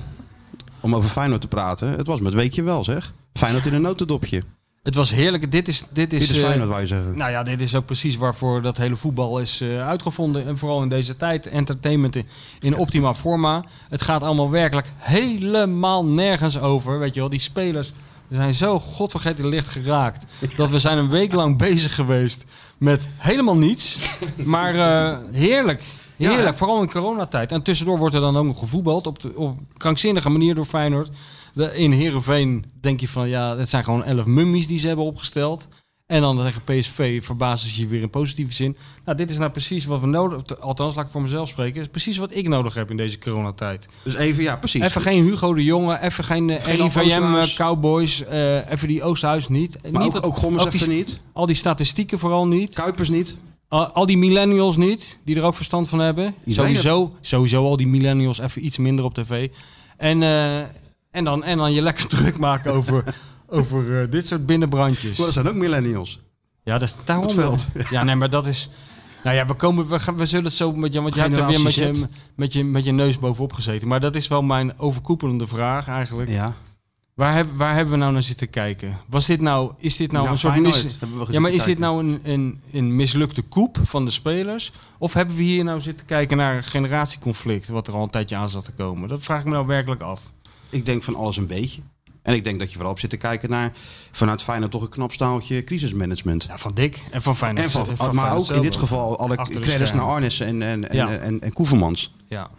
om 0.79 0.95
over 0.95 1.09
Feyenoord 1.09 1.41
te 1.41 1.47
praten. 1.47 1.91
Het 1.91 2.07
was 2.07 2.19
met 2.19 2.33
weekje 2.33 2.63
wel 2.63 2.83
zeg. 2.83 3.13
Feyenoord 3.33 3.65
in 3.65 3.73
een 3.73 3.81
notendopje. 3.81 4.43
Het 4.83 4.95
was 4.95 5.11
heerlijk. 5.11 5.51
Dit 5.51 5.67
is, 5.67 5.83
dit 5.91 6.13
is, 6.13 6.19
Dit 6.19 6.29
is 6.29 6.37
eh, 6.37 6.43
Feyenoord, 6.43 6.69
wou 6.69 6.81
je 6.81 6.87
zeggen. 6.87 7.17
Nou 7.17 7.31
ja, 7.31 7.43
dit 7.43 7.61
is 7.61 7.75
ook 7.75 7.85
precies 7.85 8.15
waarvoor 8.15 8.61
dat 8.61 8.77
hele 8.77 8.95
voetbal 8.95 9.39
is 9.39 9.61
eh, 9.61 9.87
uitgevonden. 9.87 10.47
En 10.47 10.57
vooral 10.57 10.81
in 10.81 10.89
deze 10.89 11.17
tijd. 11.17 11.47
Entertainment 11.47 12.15
in, 12.15 12.27
in 12.59 12.75
optima 12.75 13.13
forma. 13.13 13.65
Het 13.89 14.01
gaat 14.01 14.23
allemaal 14.23 14.49
werkelijk 14.49 14.91
helemaal 14.97 16.05
nergens 16.05 16.59
over. 16.59 16.99
Weet 16.99 17.13
je 17.13 17.19
wel, 17.19 17.29
die 17.29 17.39
spelers 17.39 17.93
we 18.27 18.35
zijn 18.35 18.53
zo 18.53 18.79
godvergeten 18.79 19.47
licht 19.47 19.67
geraakt. 19.67 20.25
Dat 20.55 20.69
we 20.69 20.79
zijn 20.79 20.97
een 20.97 21.09
week 21.09 21.33
lang 21.33 21.57
bezig 21.67 21.95
geweest 21.95 22.43
met 22.77 23.07
helemaal 23.17 23.57
niets. 23.57 23.99
Maar 24.35 24.73
heerlijk. 25.31 25.83
Heerlijk, 26.17 26.43
Ja. 26.43 26.53
vooral 26.53 26.81
in 26.81 26.89
coronatijd. 26.89 27.51
En 27.51 27.61
tussendoor 27.61 27.97
wordt 27.97 28.15
er 28.15 28.21
dan 28.21 28.37
ook 28.37 28.45
nog 28.45 28.59
gevoetbald 28.59 29.07
op, 29.07 29.19
de, 29.21 29.35
op 29.35 29.59
krankzinnige 29.77 30.29
manier 30.29 30.55
door 30.55 30.65
Feyenoord. 30.65 31.09
De, 31.53 31.75
in 31.77 31.91
Heerenveen 31.91 32.65
denk 32.81 32.99
je 32.99 33.07
van, 33.07 33.29
ja, 33.29 33.57
het 33.57 33.69
zijn 33.69 33.83
gewoon 33.83 34.03
elf 34.03 34.25
mummies 34.25 34.67
die 34.67 34.79
ze 34.79 34.87
hebben 34.87 35.05
opgesteld. 35.05 35.67
En 36.05 36.21
dan 36.21 36.37
tegen 36.37 36.61
PSV 36.63 37.23
verbazen 37.23 37.69
ze 37.69 37.81
je 37.81 37.87
weer 37.87 38.01
in 38.01 38.09
positieve 38.09 38.53
zin. 38.53 38.77
Nou, 39.05 39.17
dit 39.17 39.29
is 39.29 39.37
nou 39.37 39.51
precies 39.51 39.85
wat 39.85 39.99
we 40.01 40.07
nodig... 40.07 40.59
Althans, 40.59 40.95
laat 40.95 41.05
ik 41.05 41.11
voor 41.11 41.21
mezelf 41.21 41.47
spreken. 41.49 41.81
is 41.81 41.87
precies 41.87 42.17
wat 42.17 42.35
ik 42.35 42.47
nodig 42.47 42.73
heb 42.73 42.89
in 42.89 42.97
deze 42.97 43.19
coronatijd. 43.19 43.87
Dus 44.03 44.15
even, 44.15 44.43
ja, 44.43 44.55
precies. 44.55 44.81
Even 44.81 45.01
geen 45.01 45.23
Hugo 45.23 45.53
de 45.53 45.63
Jonge, 45.63 46.01
even 46.01 46.23
geen, 46.23 46.49
eh, 46.49 46.63
Geen 46.63 46.75
RIVM 46.77 47.23
eh, 47.35 47.55
Cowboys, 47.55 48.23
eh, 48.23 48.71
even 48.71 48.87
die 48.87 49.03
Oosterhuis 49.03 49.47
niet. 49.47 49.77
maar 49.81 49.91
niet 49.91 50.01
ook, 50.01 50.13
dat- 50.13 50.23
ook 50.23 50.35
Gommers 50.35 50.63
die, 50.63 50.73
even 50.81 50.93
niet. 50.93 51.21
Al 51.33 51.45
die 51.45 51.55
statistieken 51.55 52.19
vooral 52.19 52.47
niet. 52.47 52.73
Kuipers 52.73 53.09
niet. 53.09 53.37
Al, 53.73 54.05
die 54.05 54.17
millennials 54.17 54.77
niet, 54.77 55.17
die 55.25 55.35
er 55.35 55.43
ook 55.43 55.55
verstand 55.55 55.89
van 55.89 55.99
hebben. 55.99 56.35
Sowieso, 56.45 57.15
sowieso 57.21 57.65
al 57.65 57.77
die 57.77 57.87
millennials 57.87 58.39
even 58.39 58.65
iets 58.65 58.77
minder 58.77 59.05
op 59.05 59.13
tv. 59.13 59.49
En, 59.97 60.23
eh, 60.23 60.59
en, 61.11 61.23
dan, 61.23 61.43
en 61.43 61.57
dan 61.57 61.73
je 61.73 61.81
lekker 61.81 62.07
druk 62.17 62.37
maken 62.37 62.73
over, 62.73 63.03
over 63.47 64.01
eh, 64.01 64.11
dit 64.11 64.27
soort 64.27 64.45
binnenbrandjes. 64.45 65.17
Maar 65.17 65.25
dat 65.25 65.33
zijn 65.33 65.47
ook 65.47 65.55
millennials. 65.55 66.19
Ja, 66.63 66.77
dat 66.77 66.87
is 66.87 66.95
daarom. 67.03 67.25
Het 67.25 67.33
veld. 67.33 67.67
Ja, 67.89 68.03
nee, 68.03 68.15
maar 68.15 68.29
dat 68.29 68.45
is. 68.45 68.69
Nou 69.23 69.35
ja, 69.35 69.45
we, 69.45 69.53
komen, 69.53 69.87
we, 69.87 69.99
gaan, 69.99 70.17
we 70.17 70.25
zullen 70.25 70.45
het 70.45 70.53
zo 70.53 70.71
met 70.71 70.93
je. 70.93 71.01
Want 71.01 71.15
jij 71.15 71.23
hebt 71.23 71.37
er 71.37 71.47
weer 71.47 71.61
met 71.61 71.73
je, 71.73 72.07
met, 72.35 72.53
je, 72.53 72.63
met 72.63 72.85
je 72.85 72.91
neus 72.91 73.19
bovenop 73.19 73.53
gezeten. 73.53 73.87
Maar 73.87 73.99
dat 73.99 74.15
is 74.15 74.27
wel 74.27 74.41
mijn 74.41 74.79
overkoepelende 74.79 75.47
vraag 75.47 75.87
eigenlijk. 75.87 76.29
Ja. 76.29 76.55
Waar, 77.13 77.35
heb, 77.35 77.47
waar 77.55 77.75
hebben 77.75 77.93
we 77.93 77.99
nou 77.99 78.13
naar 78.13 78.23
zitten 78.23 78.49
kijken? 78.49 78.99
Was 79.07 79.25
dit 79.25 79.41
nou, 79.41 79.73
is 79.77 79.95
dit 79.95 80.11
nou 80.11 80.25
Ja, 80.25 80.31
een 80.31 80.37
soort 80.37 80.59
mis, 80.59 80.97
Ja, 81.29 81.39
maar 81.39 81.51
is 81.51 81.63
dit 81.63 81.79
nou 81.79 82.03
een, 82.03 82.19
een, 82.23 82.61
een 82.71 82.95
mislukte 82.95 83.41
koep 83.41 83.77
van 83.83 84.05
de 84.05 84.11
spelers? 84.11 84.71
Of 84.97 85.13
hebben 85.13 85.35
we 85.35 85.41
hier 85.41 85.63
nou 85.63 85.81
zitten 85.81 86.05
kijken 86.05 86.37
naar 86.37 86.55
een 86.55 86.63
generatieconflict, 86.63 87.69
wat 87.69 87.87
er 87.87 87.93
al 87.93 88.03
een 88.03 88.09
tijdje 88.09 88.35
aan 88.35 88.49
zat 88.49 88.65
te 88.65 88.71
komen? 88.71 89.09
Dat 89.09 89.23
vraag 89.23 89.39
ik 89.39 89.45
me 89.45 89.51
nou 89.51 89.67
werkelijk 89.67 90.01
af. 90.01 90.21
Ik 90.69 90.85
denk 90.85 91.03
van 91.03 91.15
alles 91.15 91.37
een 91.37 91.45
beetje. 91.45 91.81
En 92.21 92.33
ik 92.33 92.43
denk 92.43 92.59
dat 92.59 92.69
je 92.69 92.75
vooral 92.75 92.91
op 92.91 92.99
zit 92.99 93.09
te 93.09 93.17
kijken 93.17 93.49
naar 93.49 93.71
vanuit 94.11 94.43
Feyenoord 94.43 94.71
toch 94.71 94.81
een 94.81 94.89
knap 94.89 95.11
staaltje 95.11 95.63
crisismanagement. 95.63 96.43
Ja, 96.43 96.57
van 96.57 96.73
Dick 96.73 97.03
en 97.11 97.21
van 97.21 97.35
Feyenoord. 97.35 97.65
En 97.65 97.71
van, 97.71 97.85
van 97.85 98.15
maar 98.15 98.25
Feyenoord 98.25 98.49
ook 98.49 98.55
in 98.55 98.61
dit 98.61 98.75
geval 98.75 99.19
alle 99.19 99.35
credits 99.35 99.93
naar. 99.93 100.01
Arnes 100.01 100.39
en, 100.39 100.61
en, 100.61 100.89
en, 100.89 100.95
Ja. 100.95 101.17
en, 101.17 101.41
en, 101.41 101.53
Koevermans. 101.53 102.13
Ja. 102.27 102.49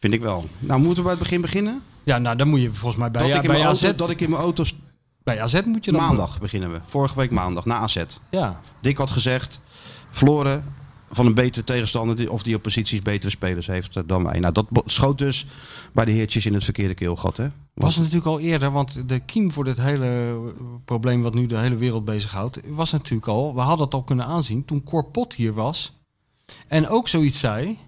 Vind 0.00 0.14
ik 0.14 0.20
wel. 0.20 0.48
Nou, 0.58 0.80
moeten 0.80 0.96
we 0.96 1.02
bij 1.02 1.10
het 1.10 1.22
begin 1.22 1.40
beginnen? 1.40 1.82
Ja, 2.08 2.18
nou 2.18 2.36
dan 2.36 2.48
moet 2.48 2.60
je 2.60 2.72
volgens 2.72 2.96
mij 3.00 3.10
bij, 3.10 3.22
dat, 3.22 3.30
ja, 3.30 3.36
ik 3.36 3.42
in 3.42 3.48
bij 3.48 3.58
mijn 3.58 3.70
AZ... 3.70 3.82
auto, 3.82 3.98
dat 3.98 4.10
ik 4.10 4.20
in 4.20 4.30
mijn 4.30 4.42
auto... 4.42 4.64
st- 4.64 4.74
Bij 5.22 5.40
AZ 5.42 5.60
moet 5.64 5.84
je 5.84 5.92
dan... 5.92 6.00
Maandag 6.00 6.40
beginnen 6.40 6.72
we. 6.72 6.80
Vorige 6.86 7.14
week 7.14 7.30
maandag, 7.30 7.64
na 7.64 7.78
AZ. 7.78 8.02
Ja. 8.30 8.60
Dick 8.80 8.96
had 8.96 9.10
gezegd, 9.10 9.60
verloren 10.10 10.64
van 11.10 11.26
een 11.26 11.34
betere 11.34 11.64
tegenstander... 11.64 12.16
die- 12.16 12.32
of 12.32 12.42
die 12.42 12.54
op 12.54 12.62
posities 12.62 13.02
betere 13.02 13.30
spelers 13.30 13.66
heeft 13.66 13.96
eh, 13.96 14.02
dan 14.06 14.24
wij. 14.24 14.38
Nou, 14.40 14.52
dat 14.52 14.66
schoot 14.84 15.18
dus 15.18 15.46
bij 15.92 16.04
de 16.04 16.10
heertjes 16.10 16.46
in 16.46 16.54
het 16.54 16.64
verkeerde 16.64 16.94
keelgat, 16.94 17.36
hè? 17.36 17.46
Was 17.74 17.94
het 17.94 18.04
natuurlijk 18.04 18.30
al 18.30 18.40
eerder, 18.40 18.70
want 18.72 19.08
de 19.08 19.18
kiem 19.18 19.52
voor 19.52 19.64
dit 19.64 19.78
hele 19.80 20.06
eh, 20.06 20.34
probleem 20.84 21.22
wat 21.22 21.34
nu 21.34 21.46
de 21.46 21.58
hele 21.58 21.76
wereld 21.76 22.04
bezighoudt, 22.04 22.60
was 22.66 22.92
natuurlijk 22.92 23.28
al, 23.28 23.54
we 23.54 23.60
hadden 23.60 23.84
het 23.84 23.94
al 23.94 24.02
kunnen 24.02 24.24
aanzien 24.26 24.64
toen 24.64 24.84
Cor 24.84 25.04
Pot 25.04 25.34
hier 25.34 25.52
was 25.54 25.96
en 26.68 26.88
ook 26.88 27.08
zoiets 27.08 27.38
zei. 27.38 27.78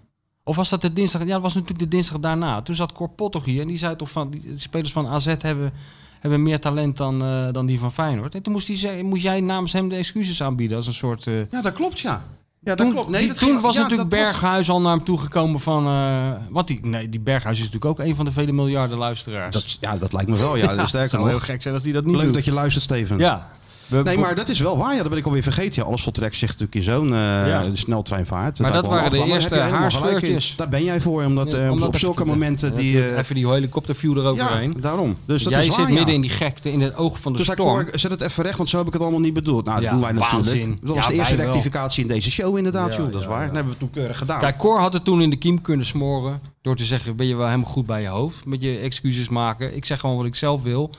Of 0.51 0.57
was 0.57 0.69
dat 0.69 0.81
de 0.83 0.93
dinsdag? 0.93 1.21
Ja, 1.25 1.27
dat 1.33 1.43
was 1.43 1.55
natuurlijk 1.55 1.81
de 1.81 1.89
dinsdag 1.89 2.19
daarna. 2.21 2.63
Toen 2.63 2.75
zat 2.75 2.93
Cor 2.93 3.09
Pot 3.09 3.45
hier 3.45 3.61
en 3.63 3.69
die 3.69 3.79
zei 3.79 3.97
toch 3.97 4.11
van... 4.11 4.31
Die, 4.31 4.41
de 4.41 4.59
spelers 4.59 4.93
van 4.93 5.07
AZ 5.07 5.25
hebben, 5.39 5.73
hebben 6.21 6.43
meer 6.43 6.61
talent 6.61 6.97
dan, 6.97 7.23
eh, 7.25 7.53
dan 7.53 7.67
die 7.67 7.79
van 7.79 7.93
Feyenoord. 7.93 8.35
En 8.35 8.43
toen 8.43 8.53
moest, 8.53 8.67
hij 8.67 8.77
zeggen, 8.77 9.07
moest 9.07 9.23
jij 9.23 9.41
namens 9.41 9.73
hem 9.73 9.89
de 9.89 9.95
excuses 9.97 10.43
aanbieden 10.43 10.77
als 10.77 10.87
een 10.87 10.93
soort... 10.93 11.27
eh, 11.27 11.51
Ja, 11.51 11.63
dat 11.63 11.73
klopt, 11.73 12.01
ja. 12.01 12.11
Ja, 12.11 12.75
dat 12.75 12.77
toen, 12.77 12.93
klopt. 12.95 13.09
Nee, 13.11 13.19
die- 13.19 13.29
dat 13.29 13.39
toen 13.39 13.49
ging- 13.49 13.61
was 13.61 13.75
ja, 13.75 13.81
natuurlijk 13.83 14.11
dat 14.11 14.19
was- 14.21 14.29
Berghuis 14.31 14.71
al 14.71 14.81
naar 14.81 14.95
hem 14.97 15.05
toegekomen 15.05 15.61
van... 15.61 15.87
eh 15.87 16.33
wat 16.51 16.67
die, 16.67 16.87
nee, 16.87 17.09
die 17.09 17.21
Berghuis 17.21 17.59
is 17.59 17.65
natuurlijk 17.71 18.01
ook 18.01 18.07
een 18.07 18.15
van 18.17 18.25
de 18.25 18.33
vele 18.33 18.53
miljarden 18.53 18.99
luisteraars. 18.99 19.55
Dat, 19.55 19.77
ja, 19.81 19.97
dat 19.99 20.13
lijkt 20.13 20.31
me 20.31 20.37
wel, 20.37 20.57
ja. 20.57 20.75
Het 20.77 20.89
Sterker 20.89 21.11
zou 21.11 21.23
nog. 21.23 21.31
heel 21.31 21.41
gek 21.41 21.63
zijn 21.63 21.75
als 21.75 21.83
hij 21.85 21.93
dat 21.93 22.05
niet 22.05 22.15
Leuk 22.17 22.25
doet. 22.25 22.35
dat 22.35 22.45
je 22.45 22.53
luistert, 22.53 22.85
Steven. 22.85 23.19
Ja. 23.19 23.51
We- 23.91 24.03
Nee, 24.03 24.19
maar 24.19 24.35
dat 24.35 24.49
is 24.49 24.61
wel 24.61 24.77
waar. 24.79 24.95
Ja, 24.95 25.01
dat 25.01 25.09
ben 25.09 25.19
ik 25.19 25.25
alweer 25.27 25.43
vergeten. 25.43 25.83
Ja, 25.83 25.89
alles 25.89 26.03
voltrekt 26.03 26.37
zich 26.37 26.49
natuurlijk 26.49 26.75
in 26.75 26.83
zo'n 26.83 27.07
eh, 27.07 27.19
Ja. 27.47 27.65
sneltreinvaart. 27.73 28.59
Maar 28.59 28.73
dat 28.73 28.87
waren 28.87 29.11
de 29.11 29.25
eerste 29.25 29.59
haarscheurtjes. 29.59 30.55
Daar 30.57 30.69
ben 30.69 30.85
jij 30.85 31.01
voor, 31.01 31.25
omdat, 31.25 31.53
Ja, 31.53 31.65
eh, 31.65 31.71
omdat 31.71 31.89
op 31.89 31.97
zulke 31.97 32.23
te- 32.23 32.29
momenten 32.29 32.75
die... 32.75 33.05
eh, 33.11 33.19
even 33.19 33.35
die 33.35 33.49
helikopterview 33.49 34.17
eroverheen. 34.19 34.73
ja, 34.75 34.81
daarom. 34.81 35.17
Dus 35.25 35.43
dat 35.43 35.53
Jij 35.53 35.63
is 35.63 35.69
waar, 35.69 35.87
zit 35.87 35.95
midden 35.95 36.15
in 36.15 36.21
die 36.21 36.31
gekte, 36.31 36.73
in 36.73 36.81
het 36.81 36.97
oog 36.97 37.21
van 37.21 37.33
de 37.33 37.39
Dus 37.39 37.47
storm. 37.53 37.87
Zet 37.93 38.11
het 38.11 38.21
even 38.21 38.45
recht, 38.45 38.57
want 38.57 38.69
zo 38.69 38.79
heb 38.79 38.87
ik 38.87 38.93
het 38.93 39.03
allemaal 39.03 39.21
niet 39.21 39.35
bedoeld. 39.35 39.65
Nou, 39.65 39.81
dat 39.81 39.91
doen 39.91 40.01
wij 40.01 40.13
natuurlijk. 40.13 40.45
waanzin. 40.45 40.79
Dat 40.83 40.95
was 40.95 41.07
de 41.07 41.15
eerste 41.15 41.35
rectificatie 41.37 42.03
in 42.03 42.09
deze 42.09 42.31
show 42.31 42.57
inderdaad, 42.57 42.95
joh. 42.97 43.13
Dat 43.13 43.21
is 43.21 43.27
waar. 43.27 43.47
Dat 43.47 43.55
hebben 43.55 43.73
we 43.73 43.79
toen 43.79 43.91
keurig 43.91 44.19
gedaan. 44.19 44.41
Kijk, 44.41 44.57
Cor 44.59 44.79
had 44.79 44.93
het 44.93 45.05
toen 45.05 45.23
in 45.23 45.31
de 45.31 45.37
kiem 45.37 45.61
kunnen 45.63 45.87
smoren. 45.87 46.41
Door 46.63 46.77
te 46.77 46.85
zeggen, 46.85 47.17
ben 47.17 47.27
je 47.27 47.35
wel 47.37 47.47
helemaal 47.47 47.71
goed 47.71 47.87
bij 47.87 48.03
je 48.03 48.09
hoofd. 48.09 48.47
Met 48.47 48.63
je 48.63 48.77
excuses 48.79 49.29
maken. 49.29 49.77
Ik 49.77 49.85
zeg 49.85 50.01
gewoon 50.01 50.17
wat 50.17 50.27
ik 50.27 50.35
zelf 50.35 50.63
wil. 50.63 50.91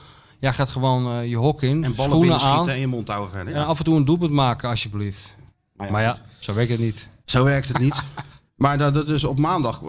Jij 0.42 0.52
gaat 0.52 0.68
gewoon 0.70 1.12
eh, 1.18 1.28
je 1.28 1.36
hok 1.36 1.62
in, 1.62 1.84
en 1.84 1.94
ballen 1.94 2.10
schoenen 2.10 2.40
aan. 2.40 2.68
en 2.68 2.80
je 2.80 2.86
mond 2.86 3.08
houden. 3.08 3.30
verder, 3.32 3.54
En 3.54 3.60
Ja. 3.60 3.66
af 3.66 3.78
en 3.78 3.84
toe 3.84 3.96
een 3.96 4.04
doelpunt 4.04 4.30
maken, 4.32 4.68
alsjeblieft. 4.68 5.34
Maar 5.76 5.90
Maar 5.92 6.02
ja, 6.02 6.18
zo 6.38 6.54
werkt 6.54 6.70
het 6.70 6.80
niet. 6.80 7.08
Zo 7.24 7.44
werkt 7.44 7.68
het 7.68 7.78
niet. 7.78 8.02
maar 8.56 8.78
dat, 8.78 8.94
dat 8.94 9.08
is 9.08 9.24
op 9.24 9.38
maandag 9.38 9.82
eh, 9.82 9.88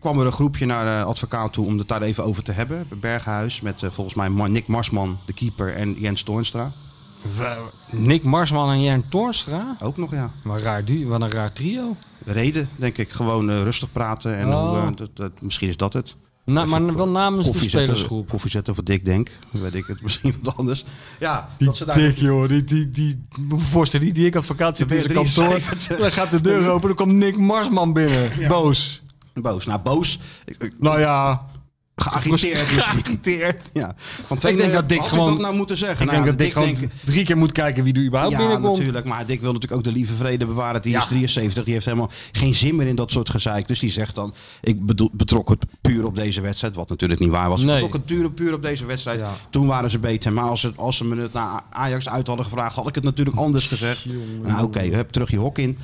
kwam 0.00 0.20
er 0.20 0.26
een 0.26 0.32
groepje 0.32 0.66
naar 0.66 0.84
de 0.84 1.04
advocaat 1.04 1.52
toe 1.52 1.66
om 1.66 1.78
het 1.78 1.88
daar 1.88 2.02
even 2.02 2.24
over 2.24 2.42
te 2.42 2.52
hebben. 2.52 2.86
Berghuis 3.00 3.60
met 3.60 3.82
eh, 3.82 3.90
volgens 3.90 4.16
mij 4.16 4.48
Nick 4.48 4.66
Marsman, 4.66 5.18
de 5.26 5.32
keeper, 5.32 5.74
en 5.74 5.94
Jens 5.98 6.22
Toornstra. 6.22 6.70
Nick 7.90 8.22
Marsman 8.22 8.70
en 8.70 8.82
Jan 8.82 9.04
Toornstra? 9.08 9.76
Ook 9.80 9.96
nog, 9.96 10.10
ja. 10.10 10.30
Wat, 10.44 10.60
raar, 10.60 10.82
wat 11.06 11.20
een 11.20 11.30
raar 11.30 11.52
trio. 11.52 11.96
Reden, 12.24 12.68
denk 12.76 12.98
ik. 12.98 13.10
Gewoon 13.10 13.50
rustig 13.50 13.92
praten. 13.92 14.36
En 14.36 14.48
Oh. 14.54 14.82
hoe, 14.82 14.94
dat, 14.94 15.10
dat, 15.14 15.32
misschien 15.40 15.68
is 15.68 15.76
dat 15.76 15.92
het. 15.92 16.16
Na, 16.52 16.64
maar 16.64 16.94
wel 16.96 17.08
namens 17.08 17.46
de 17.46 17.52
Koffie 17.52 17.70
zetten, 17.70 17.88
spelersgroep. 17.88 18.28
koffie 18.28 18.50
zetten 18.50 18.74
voor 18.74 18.84
Dick 18.84 19.04
Denk. 19.04 19.30
Dan 19.52 19.62
weet 19.62 19.74
ik 19.74 19.86
het 19.86 20.02
misschien 20.06 20.34
wat 20.42 20.56
anders. 20.56 20.84
Ja, 21.20 21.48
dat 21.58 21.76
ze 21.76 21.84
daar... 21.84 22.10
joh. 22.10 22.48
Die, 22.48 22.64
die, 22.64 22.88
die, 22.90 23.26
voorstellen, 23.56 24.04
die, 24.06 24.14
die 24.14 24.26
ik 24.26 24.36
advocaat 24.36 24.76
zit 24.76 24.90
in 24.90 24.98
zijn 25.00 25.12
Beatrice 25.12 25.40
kantoor. 25.40 25.98
Dan 25.98 26.12
gaat 26.12 26.30
de 26.30 26.40
deur 26.40 26.70
open, 26.70 26.88
dan 26.88 26.96
komt 26.96 27.12
Nick 27.12 27.36
Marsman 27.38 27.92
binnen. 27.92 28.30
Boos. 28.48 29.02
Boos. 29.34 29.66
Nou, 29.66 29.80
boos. 29.80 30.18
Ik- 30.44 30.62
ik- 30.62 30.74
Nou 30.80 31.00
ja, 31.00 31.46
Geagiteerd 32.00 32.40
misschien. 32.60 32.82
geagiteerd. 32.82 33.62
Ja. 33.72 33.94
Van 34.26 34.36
Ik 34.36 34.56
denk 34.56 34.72
dat 34.72 34.88
Dick 34.88 35.02
gewoon- 35.04 35.26
ik 35.26 35.32
dat 35.32 35.40
nou 35.40 35.54
moeten 35.54 35.76
zeggen? 35.76 36.06
Ik 36.06 36.10
Nou, 36.12 36.22
denk 36.24 36.38
dat 36.38 36.38
Dick 36.46 36.52
gewoon 36.52 36.90
drie 37.04 37.24
keer 37.24 37.36
moet 37.36 37.52
kijken 37.52 37.84
wie 37.84 37.94
er 37.94 38.04
überhaupt 38.04 38.32
Ja, 38.34 38.38
binnenkomt. 38.40 38.76
natuurlijk. 38.78 39.06
Maar 39.06 39.26
Dick 39.26 39.40
wil 39.40 39.52
natuurlijk 39.52 39.78
ook 39.80 39.84
de 39.86 39.92
lieve 39.98 40.14
vrede 40.14 40.46
bewaren. 40.46 40.82
Die 40.82 40.92
Ja. 40.92 40.98
is 40.98 41.06
73. 41.06 41.64
Die 41.64 41.72
heeft 41.72 41.84
helemaal 41.84 42.10
geen 42.32 42.54
zin 42.54 42.76
meer 42.76 42.86
in 42.86 42.96
dat 42.96 43.10
soort 43.10 43.30
gezeik. 43.30 43.68
Dus 43.68 43.78
die 43.78 43.90
zegt 43.90 44.14
dan, 44.14 44.34
ik 44.60 44.86
bedoel, 44.86 45.10
betrok 45.12 45.48
het 45.48 45.64
puur 45.80 46.04
op 46.04 46.16
deze 46.16 46.40
wedstrijd. 46.40 46.74
Wat 46.76 46.88
natuurlijk 46.88 47.20
niet 47.20 47.30
waar 47.30 47.48
was. 47.48 47.60
Ik 47.60 47.66
Nee. 47.66 47.74
betrok 47.74 47.92
het 47.92 48.04
puur, 48.04 48.30
puur 48.30 48.54
op 48.54 48.62
deze 48.62 48.84
wedstrijd. 48.84 49.20
Ja. 49.20 49.30
Toen 49.50 49.66
waren 49.66 49.90
ze 49.90 49.98
beter. 49.98 50.32
Maar 50.32 50.44
als, 50.44 50.62
het, 50.62 50.76
als 50.76 50.96
ze 50.96 51.04
me 51.04 51.20
het 51.22 51.32
naar 51.32 51.60
Ajax 51.70 52.08
uit 52.08 52.26
hadden 52.26 52.44
gevraagd, 52.44 52.74
had 52.76 52.88
ik 52.88 52.94
het 52.94 53.04
natuurlijk 53.04 53.36
anders 53.36 53.66
gezegd. 53.66 54.06
Nou 54.42 54.64
oké, 54.64 54.80
je 54.80 54.94
hebt 54.94 55.12
terug 55.12 55.30
je 55.30 55.36
hok 55.38 55.58
in. 55.58 55.78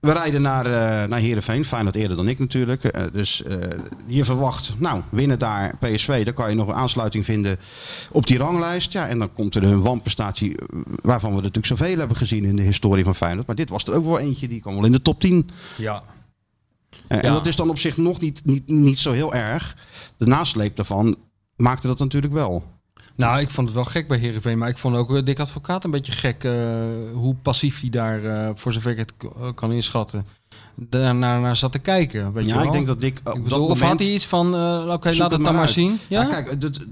We 0.00 0.12
rijden 0.12 0.42
naar, 0.42 0.66
eh 0.66 1.08
naar 1.08 1.18
Heerenveen. 1.18 1.64
Feyenoord 1.64 1.94
eerder 1.94 2.16
dan 2.16 2.28
ik 2.28 2.38
natuurlijk. 2.38 2.84
Eh, 2.84 3.02
dus 3.12 3.42
eh, 3.42 3.56
je 4.06 4.24
verwacht, 4.24 4.74
nou, 4.78 5.02
winnen 5.08 5.38
daar 5.38 5.76
PSV. 5.78 6.24
Dan 6.24 6.34
kan 6.34 6.50
je 6.50 6.56
nog 6.56 6.68
een 6.68 6.74
aansluiting 6.74 7.24
vinden 7.24 7.58
op 8.10 8.26
die 8.26 8.38
ranglijst. 8.38 8.92
Ja, 8.92 9.08
en 9.08 9.18
dan 9.18 9.32
komt 9.32 9.54
er 9.54 9.62
een 9.64 9.82
wanprestatie 9.82 10.54
waarvan 11.02 11.30
we 11.30 11.36
natuurlijk 11.36 11.66
zoveel 11.66 11.98
hebben 11.98 12.16
gezien 12.16 12.44
in 12.44 12.56
de 12.56 12.62
historie 12.62 13.04
van 13.04 13.14
Feyenoord. 13.14 13.46
Maar 13.46 13.56
dit 13.56 13.68
was 13.68 13.84
er 13.84 13.94
ook 13.94 14.04
wel 14.04 14.18
eentje, 14.18 14.48
die 14.48 14.60
kwam 14.60 14.74
wel 14.74 14.84
in 14.84 14.92
de 14.92 15.02
top 15.02 15.20
10. 15.20 15.48
Ja. 15.76 16.02
Eh, 17.08 17.18
En 17.18 17.24
Ja. 17.24 17.32
dat 17.32 17.46
is 17.46 17.56
dan 17.56 17.70
op 17.70 17.78
zich 17.78 17.96
nog 17.96 18.20
niet, 18.20 18.40
niet, 18.44 18.68
niet 18.68 18.98
zo 18.98 19.12
heel 19.12 19.34
erg. 19.34 19.76
De 20.16 20.26
nasleep 20.26 20.76
daarvan 20.76 21.16
maakte 21.56 21.86
dat 21.86 21.98
natuurlijk 21.98 22.32
wel. 22.32 22.64
Nou, 23.16 23.40
ik 23.40 23.50
vond 23.50 23.66
het 23.66 23.76
wel 23.76 23.84
gek 23.84 24.08
bij 24.08 24.18
Heerenveen. 24.18 24.58
Maar 24.58 24.68
ik 24.68 24.78
vond 24.78 24.96
ook 24.96 25.16
eh, 25.16 25.24
Dick 25.24 25.40
Advocaat 25.40 25.84
een 25.84 25.90
beetje 25.90 26.12
gek. 26.12 26.44
eh, 26.44 26.52
hoe 27.12 27.34
passief 27.34 27.80
hij 27.80 27.90
daar, 27.90 28.24
eh, 28.24 28.50
voor 28.54 28.72
zover 28.72 28.90
ik 28.90 28.96
het 28.98 29.12
kan 29.54 29.72
inschatten, 29.72 30.26
daarnaar 30.74 31.40
naar 31.40 31.56
zat 31.56 31.72
te 31.72 31.78
kijken. 31.78 32.32
Weet 32.32 32.44
je 32.44 32.50
ja, 32.50 32.56
wel? 32.56 32.66
ik 32.66 32.72
denk 32.72 32.86
dat 32.86 33.00
Dick 33.00 33.18
op 33.18 33.26
Ik 33.26 33.32
dat 33.34 33.42
bedoel, 33.42 33.62
of 33.62 33.68
moment... 33.68 33.88
had 33.88 33.98
hij 33.98 34.08
iets 34.08 34.26
van, 34.26 34.46
oké, 34.92 35.12
laat 35.16 35.30
het 35.30 35.44
dan 35.44 35.54
maar 35.54 35.68
zien. 35.68 35.98
Ja? 36.08 36.22
Ja, 36.22 36.28
kijk, 36.28 36.50
het- 36.50 36.62
het- 36.62 36.86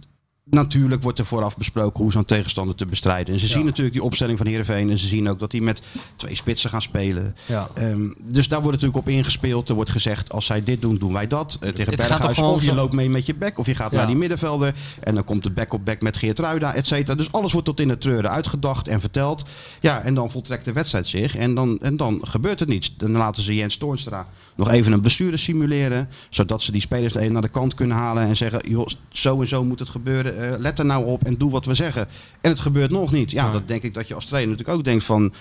natuurlijk 0.51 1.03
wordt 1.03 1.19
er 1.19 1.25
vooraf 1.27 1.57
besproken 1.57 2.03
hoe 2.03 2.13
zo'n 2.13 2.25
tegenstander 2.25 2.75
te 2.75 2.87
bestrijden. 2.87 3.35
En 3.35 3.41
ze 3.41 3.47
zien 3.47 3.65
natuurlijk 3.65 3.95
die 3.95 4.05
opstelling 4.05 4.39
van 4.39 4.47
Heerenveen. 4.47 4.91
En 4.91 4.99
ze 4.99 5.07
zien 5.07 5.29
ook 5.29 5.39
dat 5.39 5.51
die 5.51 5.63
met 5.63 5.83
twee 6.17 6.35
spitsen 6.35 6.71
gaan 6.71 6.83
spelen. 6.83 7.37
Ja. 7.47 7.69
Ehm, 7.75 8.13
dus 8.23 8.49
daar 8.49 8.63
wordt 8.63 8.81
natuurlijk 8.81 9.07
op 9.07 9.13
ingespeeld. 9.13 9.69
Er 9.69 9.75
wordt 9.75 9.91
gezegd, 9.91 10.33
als 10.33 10.47
zij 10.47 10.63
dit 10.63 10.81
doen, 10.81 10.97
doen 10.97 11.13
wij 11.13 11.27
dat. 11.27 11.59
Eh, 11.61 11.71
tegen 11.71 11.93
Het 11.93 12.01
gaat 12.01 12.09
Berghuis. 12.09 12.39
Of 12.39 12.65
je 12.65 12.75
loopt 12.75 12.93
mee 12.93 13.11
met 13.11 13.27
je 13.27 13.35
bek. 13.35 13.59
Of 13.59 13.67
je 13.67 13.75
gaat 13.75 13.91
Ja. 13.91 13.97
naar 13.97 14.07
die 14.07 14.17
middenvelder. 14.17 14.75
En 15.01 15.15
dan 15.15 15.25
komt 15.25 15.43
de 15.43 15.51
back 15.51 15.73
op 15.73 15.85
back 15.85 16.01
met 16.01 16.17
Geert 16.17 16.39
Ruida, 16.39 16.75
et 16.75 16.87
cetera. 16.87 17.17
Dus 17.17 17.33
alles 17.33 17.53
wordt 17.53 17.67
tot 17.67 17.81
in 17.81 17.89
het 17.89 18.01
treuren 18.01 18.31
uitgedacht 18.31 18.89
en 18.89 19.01
verteld. 19.01 19.45
Ja, 19.81 20.01
en 20.01 20.15
dan 20.15 20.31
voltrekt 20.31 20.65
de 20.65 20.73
wedstrijd 20.73 21.07
zich. 21.07 21.37
En 21.37 21.55
dan, 21.55 21.79
en 21.81 21.97
dan 21.97 22.21
gebeurt 22.23 22.61
er 22.61 22.67
niets. 22.69 22.95
Dan 22.97 23.11
laten 23.11 23.43
ze 23.43 23.55
Jens 23.55 23.77
Toornstra 23.77 24.27
nog 24.57 24.71
even 24.71 24.93
een 24.93 25.01
blessure 25.01 25.37
simuleren. 25.37 26.09
Zodat 26.31 26.63
ze 26.63 26.73
die 26.73 26.81
spelers 26.81 27.15
naar 27.15 27.43
de 27.43 27.49
kant 27.49 27.75
kunnen 27.75 27.97
halen. 27.97 28.23
En 28.23 28.37
zeggen, 28.37 28.61
joh, 28.69 28.87
zo 29.09 29.41
en 29.41 29.47
zo 29.47 29.65
moet 29.65 29.79
het 29.79 29.89
gebeuren. 29.89 30.34
Eh, 30.39 30.59
let 30.59 30.79
er 30.79 30.85
nou 30.85 31.05
op 31.05 31.25
en 31.25 31.39
doe 31.39 31.51
wat 31.51 31.65
we 31.65 31.75
zeggen. 31.75 32.09
En 32.41 32.51
het 32.51 32.61
gebeurt 32.61 32.91
nog 32.91 33.13
niet. 33.13 33.31
Ja, 33.31 33.51
dat 33.51 33.69
denk 33.69 33.83
ik 33.83 33.95
dat 33.95 34.09
je 34.09 34.15
als 34.15 34.27
trainer 34.27 34.51
natuurlijk 34.51 34.79
ook 34.79 34.85
denkt 34.85 35.05
van... 35.05 35.33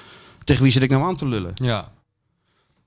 Tegen 0.43 0.63
wie 0.63 0.71
zit 0.71 0.83
ik 0.83 0.89
nou 0.89 1.03
aan 1.03 1.15
te 1.15 1.25
lullen? 1.27 1.51
Ja. 1.55 1.91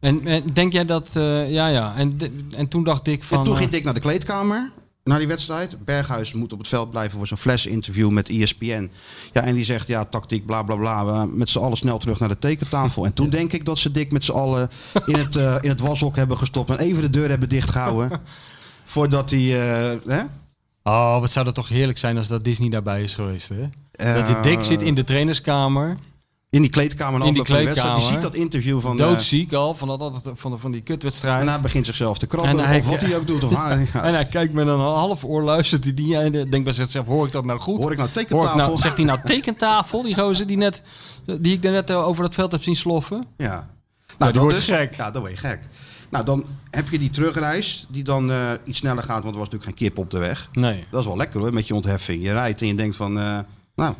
En, 0.00 0.26
en 0.26 0.44
denk 0.52 0.72
jij 0.72 0.84
dat, 0.84 1.10
eh, 1.16 1.50
ja, 1.50 1.66
ja. 1.66 1.94
En, 1.96 2.18
en 2.56 2.68
toen 2.68 2.84
dacht 2.84 3.06
ik 3.06 3.24
van. 3.24 3.38
en 3.38 3.44
toen 3.44 3.52
eh, 3.52 3.58
ging 3.58 3.70
Dick 3.70 3.84
naar 3.84 3.94
de 3.94 4.00
kleedkamer. 4.00 4.70
Naar 5.04 5.18
die 5.18 5.28
wedstrijd. 5.28 5.84
Berghuis 5.84 6.32
moet 6.32 6.52
op 6.52 6.58
het 6.58 6.68
veld 6.68 6.90
blijven 6.90 7.18
voor 7.18 7.26
zo'n 7.26 7.36
flash-interview 7.36 8.10
met 8.10 8.28
ESPN. 8.28 8.90
Ja, 9.32 9.42
en 9.42 9.54
die 9.54 9.64
zegt, 9.64 9.86
ja, 9.86 10.04
tactiek, 10.04 10.46
bla 10.46 10.62
bla 10.62 10.76
bla. 10.76 11.04
We 11.04 11.36
met 11.36 11.48
z'n 11.48 11.58
allen 11.58 11.76
snel 11.76 11.98
terug 11.98 12.18
naar 12.18 12.28
de 12.28 12.38
tekentafel. 12.38 13.04
En 13.04 13.12
toen 13.12 13.30
denk 13.30 13.52
ik 13.52 13.64
dat 13.64 13.78
ze 13.78 13.90
Dick 13.90 14.12
met 14.12 14.24
z'n 14.24 14.32
allen 14.32 14.70
in 15.06 15.14
het, 15.14 15.36
eh, 15.36 15.56
in 15.60 15.68
het 15.68 15.80
washok 15.80 16.16
hebben 16.16 16.38
gestopt. 16.38 16.70
En 16.70 16.78
even 16.78 17.02
de 17.02 17.10
deur 17.10 17.28
hebben 17.28 17.48
dichtgehouden. 17.48 18.20
voordat 18.84 19.30
hij... 19.30 19.40
eh? 20.06 20.20
Oh, 20.88 21.20
wat 21.20 21.30
zou 21.30 21.44
dat 21.44 21.54
toch 21.54 21.68
heerlijk 21.68 21.98
zijn 21.98 22.16
als 22.16 22.28
dat 22.28 22.44
Disney 22.44 22.68
daarbij 22.68 23.02
is 23.02 23.14
geweest, 23.14 23.48
hè? 23.48 23.60
dat 24.14 24.26
die 24.26 24.34
Eh, 24.36 24.42
Dick 24.42 24.62
zit 24.64 24.82
in 24.82 24.94
de 24.94 25.04
trainerskamer, 25.04 25.96
In 26.50 26.62
die 26.62 26.70
kleedkamer. 26.70 27.20
In 27.26 27.26
die 27.26 27.34
wedstrijd. 27.34 27.64
Die 27.64 27.72
kleedkamer. 27.74 28.02
ziet 28.12 28.20
dat 28.20 28.34
interview 28.34 28.80
van... 28.80 29.00
eh, 29.00 29.06
doodziek 29.06 29.52
al, 29.52 29.74
van, 29.74 29.88
dat, 29.88 29.98
dat- 29.98 30.30
van, 30.34 30.58
van 30.58 30.70
die 30.70 30.80
kutwedstrijd. 30.80 31.40
en 31.40 31.48
hij 31.48 31.60
begint 31.60 31.86
zichzelf 31.86 32.18
te 32.18 32.26
krabben. 32.26 32.50
En 32.58 32.64
hij- 32.66 32.78
of 32.78 32.86
wat 32.88 33.00
hij 33.06 33.16
ook 33.16 33.26
doet. 33.26 33.44
Of 33.44 33.50
ja. 33.52 34.02
En 34.02 34.14
hij 34.14 34.24
kijkt 34.24 34.52
met 34.52 34.66
een 34.66 34.78
half 34.78 35.24
oor, 35.24 35.42
luistert 35.42 35.84
hij 35.84 35.94
die 35.94 36.16
en 36.18 36.32
denkt 36.32 36.62
bij 36.64 36.72
zichzelf, 36.72 37.06
hoor 37.06 37.26
ik 37.26 37.32
dat 37.32 37.44
nou 37.44 37.58
goed? 37.60 37.78
Hoor 37.82 37.92
ik 37.92 37.98
nou 37.98 38.08
Hoor 38.12 38.20
ik 38.22 38.28
tekentafel? 38.28 38.56
nou, 38.66 38.76
zegt 38.76 38.96
hij 38.96 39.04
nou 39.06 39.18
tekentafel, 39.34 40.02
die 40.02 40.14
gozer 40.14 40.46
die, 40.46 40.56
net, 40.56 40.82
die 41.40 41.52
ik 41.52 41.62
net 41.62 41.90
eh, 41.90 42.06
over 42.06 42.22
dat 42.22 42.34
veld 42.34 42.52
heb 42.52 42.62
zien 42.62 42.76
sloffen? 42.76 43.24
Ja. 43.36 43.44
Ja, 43.46 43.66
die 44.06 44.16
Nou, 44.18 44.32
dat 44.32 44.42
wordt 44.42 44.58
is- 44.58 44.64
gek. 44.64 44.94
Ja, 44.94 45.10
dan 45.10 45.20
word 45.22 45.32
je 45.34 45.38
gek. 45.38 45.60
Nou, 46.08 46.24
dan 46.24 46.46
heb 46.70 46.88
je 46.88 46.98
die 46.98 47.10
terugreis, 47.10 47.86
die 47.88 48.04
dan 48.04 48.30
eh, 48.30 48.50
iets 48.64 48.78
sneller 48.78 49.02
gaat, 49.02 49.22
want 49.22 49.34
er 49.34 49.40
was 49.40 49.50
natuurlijk 49.50 49.64
geen 49.64 49.88
kip 49.88 49.98
op 49.98 50.10
de 50.10 50.18
weg. 50.18 50.48
Nee. 50.52 50.84
Dat 50.90 51.00
is 51.00 51.06
wel 51.06 51.16
lekker 51.16 51.40
hoor, 51.40 51.52
met 51.52 51.66
je 51.66 51.74
ontheffing. 51.74 52.22
Je 52.22 52.32
rijdt 52.32 52.60
en 52.60 52.66
je 52.66 52.74
denkt 52.74 52.96
van, 52.96 53.18
eh, 53.18 53.38
nou, 53.74 53.94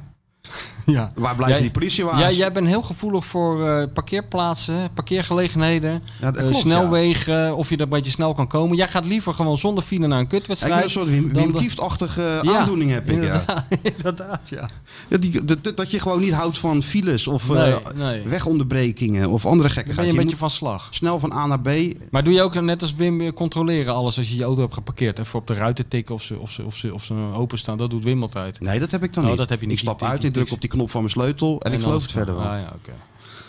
Ja. 0.96 1.12
waar 1.14 1.34
blijven 1.34 1.46
Jij- 1.54 1.62
die 1.62 1.70
politiewagens? 1.70 2.22
Ja, 2.22 2.30
jij 2.30 2.52
bent 2.52 2.66
heel 2.66 2.82
gevoelig 2.82 3.24
voor 3.24 3.68
eh, 3.68 3.86
parkeerplaatsen, 3.92 4.90
parkeergelegenheden, 4.94 6.02
Ja, 6.20 6.32
eh, 6.34 6.52
snelwegen, 6.52 7.56
of 7.56 7.68
je 7.68 7.76
er 7.76 7.82
een 7.82 7.88
beetje 7.88 8.10
snel 8.10 8.34
kan 8.34 8.46
komen. 8.46 8.76
Jij 8.76 8.88
gaat 8.88 9.04
liever 9.04 9.34
gewoon 9.34 9.56
zonder 9.56 9.84
file 9.84 10.06
naar 10.06 10.10
een 10.10 10.16
Ja, 10.16 10.22
ik 10.22 10.28
kutwedstrijd. 10.28 10.84
een 10.84 10.90
soort 10.90 11.08
Wim, 11.08 11.32
Wim 11.32 11.52
Kieft-achtige 11.52 12.40
Ja, 12.42 12.58
aandoening 12.58 12.90
heb 12.90 13.10
ik, 13.10 13.22
ja. 13.22 13.22
Inderdaad, 13.22 13.64
inderdaad, 13.96 14.48
ja. 14.48 14.68
Ja, 15.08 15.16
die, 15.18 15.44
dat, 15.74 15.90
je 15.90 16.00
gewoon 16.00 16.20
niet 16.20 16.32
houdt 16.32 16.58
van 16.58 16.82
files 16.82 17.26
of 17.26 17.48
Nee, 17.48 17.72
eh, 17.72 17.78
nee. 17.96 18.22
wegonderbrekingen 18.22 19.28
of 19.30 19.46
andere 19.46 19.54
Dan 19.56 19.60
ben 19.62 19.70
gekkigheid. 19.70 20.06
je 20.06 20.12
Je 20.12 20.18
een 20.18 20.24
beetje 20.24 20.38
van 20.38 20.50
slag. 20.50 20.88
snel 20.90 21.18
van 21.20 21.32
A 21.32 21.46
naar 21.46 21.60
B. 21.60 21.68
Maar 22.10 22.24
doe 22.24 22.32
je 22.32 22.42
ook 22.42 22.60
net 22.60 22.82
als 22.82 22.94
Wim 22.94 23.18
weer 23.18 23.32
controleren 23.32 23.94
alles 23.94 24.18
als 24.18 24.28
je 24.28 24.36
je 24.36 24.44
auto 24.44 24.60
hebt 24.60 24.74
geparkeerd? 24.74 25.18
Even 25.18 25.38
op 25.38 25.46
de 25.46 25.54
ruiten 25.54 25.88
tikken 25.88 26.14
of 26.14 26.22
ze, 26.22 26.38
of 26.38 26.50
ze, 26.50 26.64
of 26.64 26.76
ze, 26.76 26.94
of 26.94 27.04
ze 27.04 27.14
openstaan. 27.34 27.78
Dat 27.78 27.90
doet 27.90 28.04
Wim 28.04 28.22
altijd. 28.22 28.60
Nee, 28.60 28.78
dat 28.80 28.90
heb 28.90 29.02
ik 29.02 29.12
dan 29.12 29.22
Oh, 29.22 29.28
niet. 29.28 29.38
dat 29.38 29.48
heb 29.48 29.60
je 29.60 29.66
niet. 29.66 29.74
Ik 29.74 29.80
stap 29.82 30.02
uit, 30.02 30.24
ik 30.24 30.32
druk 30.32 30.50
op 30.52 30.60
die 30.60 30.70
knop 30.76 30.90
van 30.90 31.00
mijn 31.00 31.12
sleutel 31.12 31.60
en, 31.60 31.72
ik 31.72 31.80
geloof 31.80 32.02
het 32.02 32.12
verder 32.12 32.34
wel. 32.34 32.44
Ah, 32.44 32.58
ja. 32.60 32.72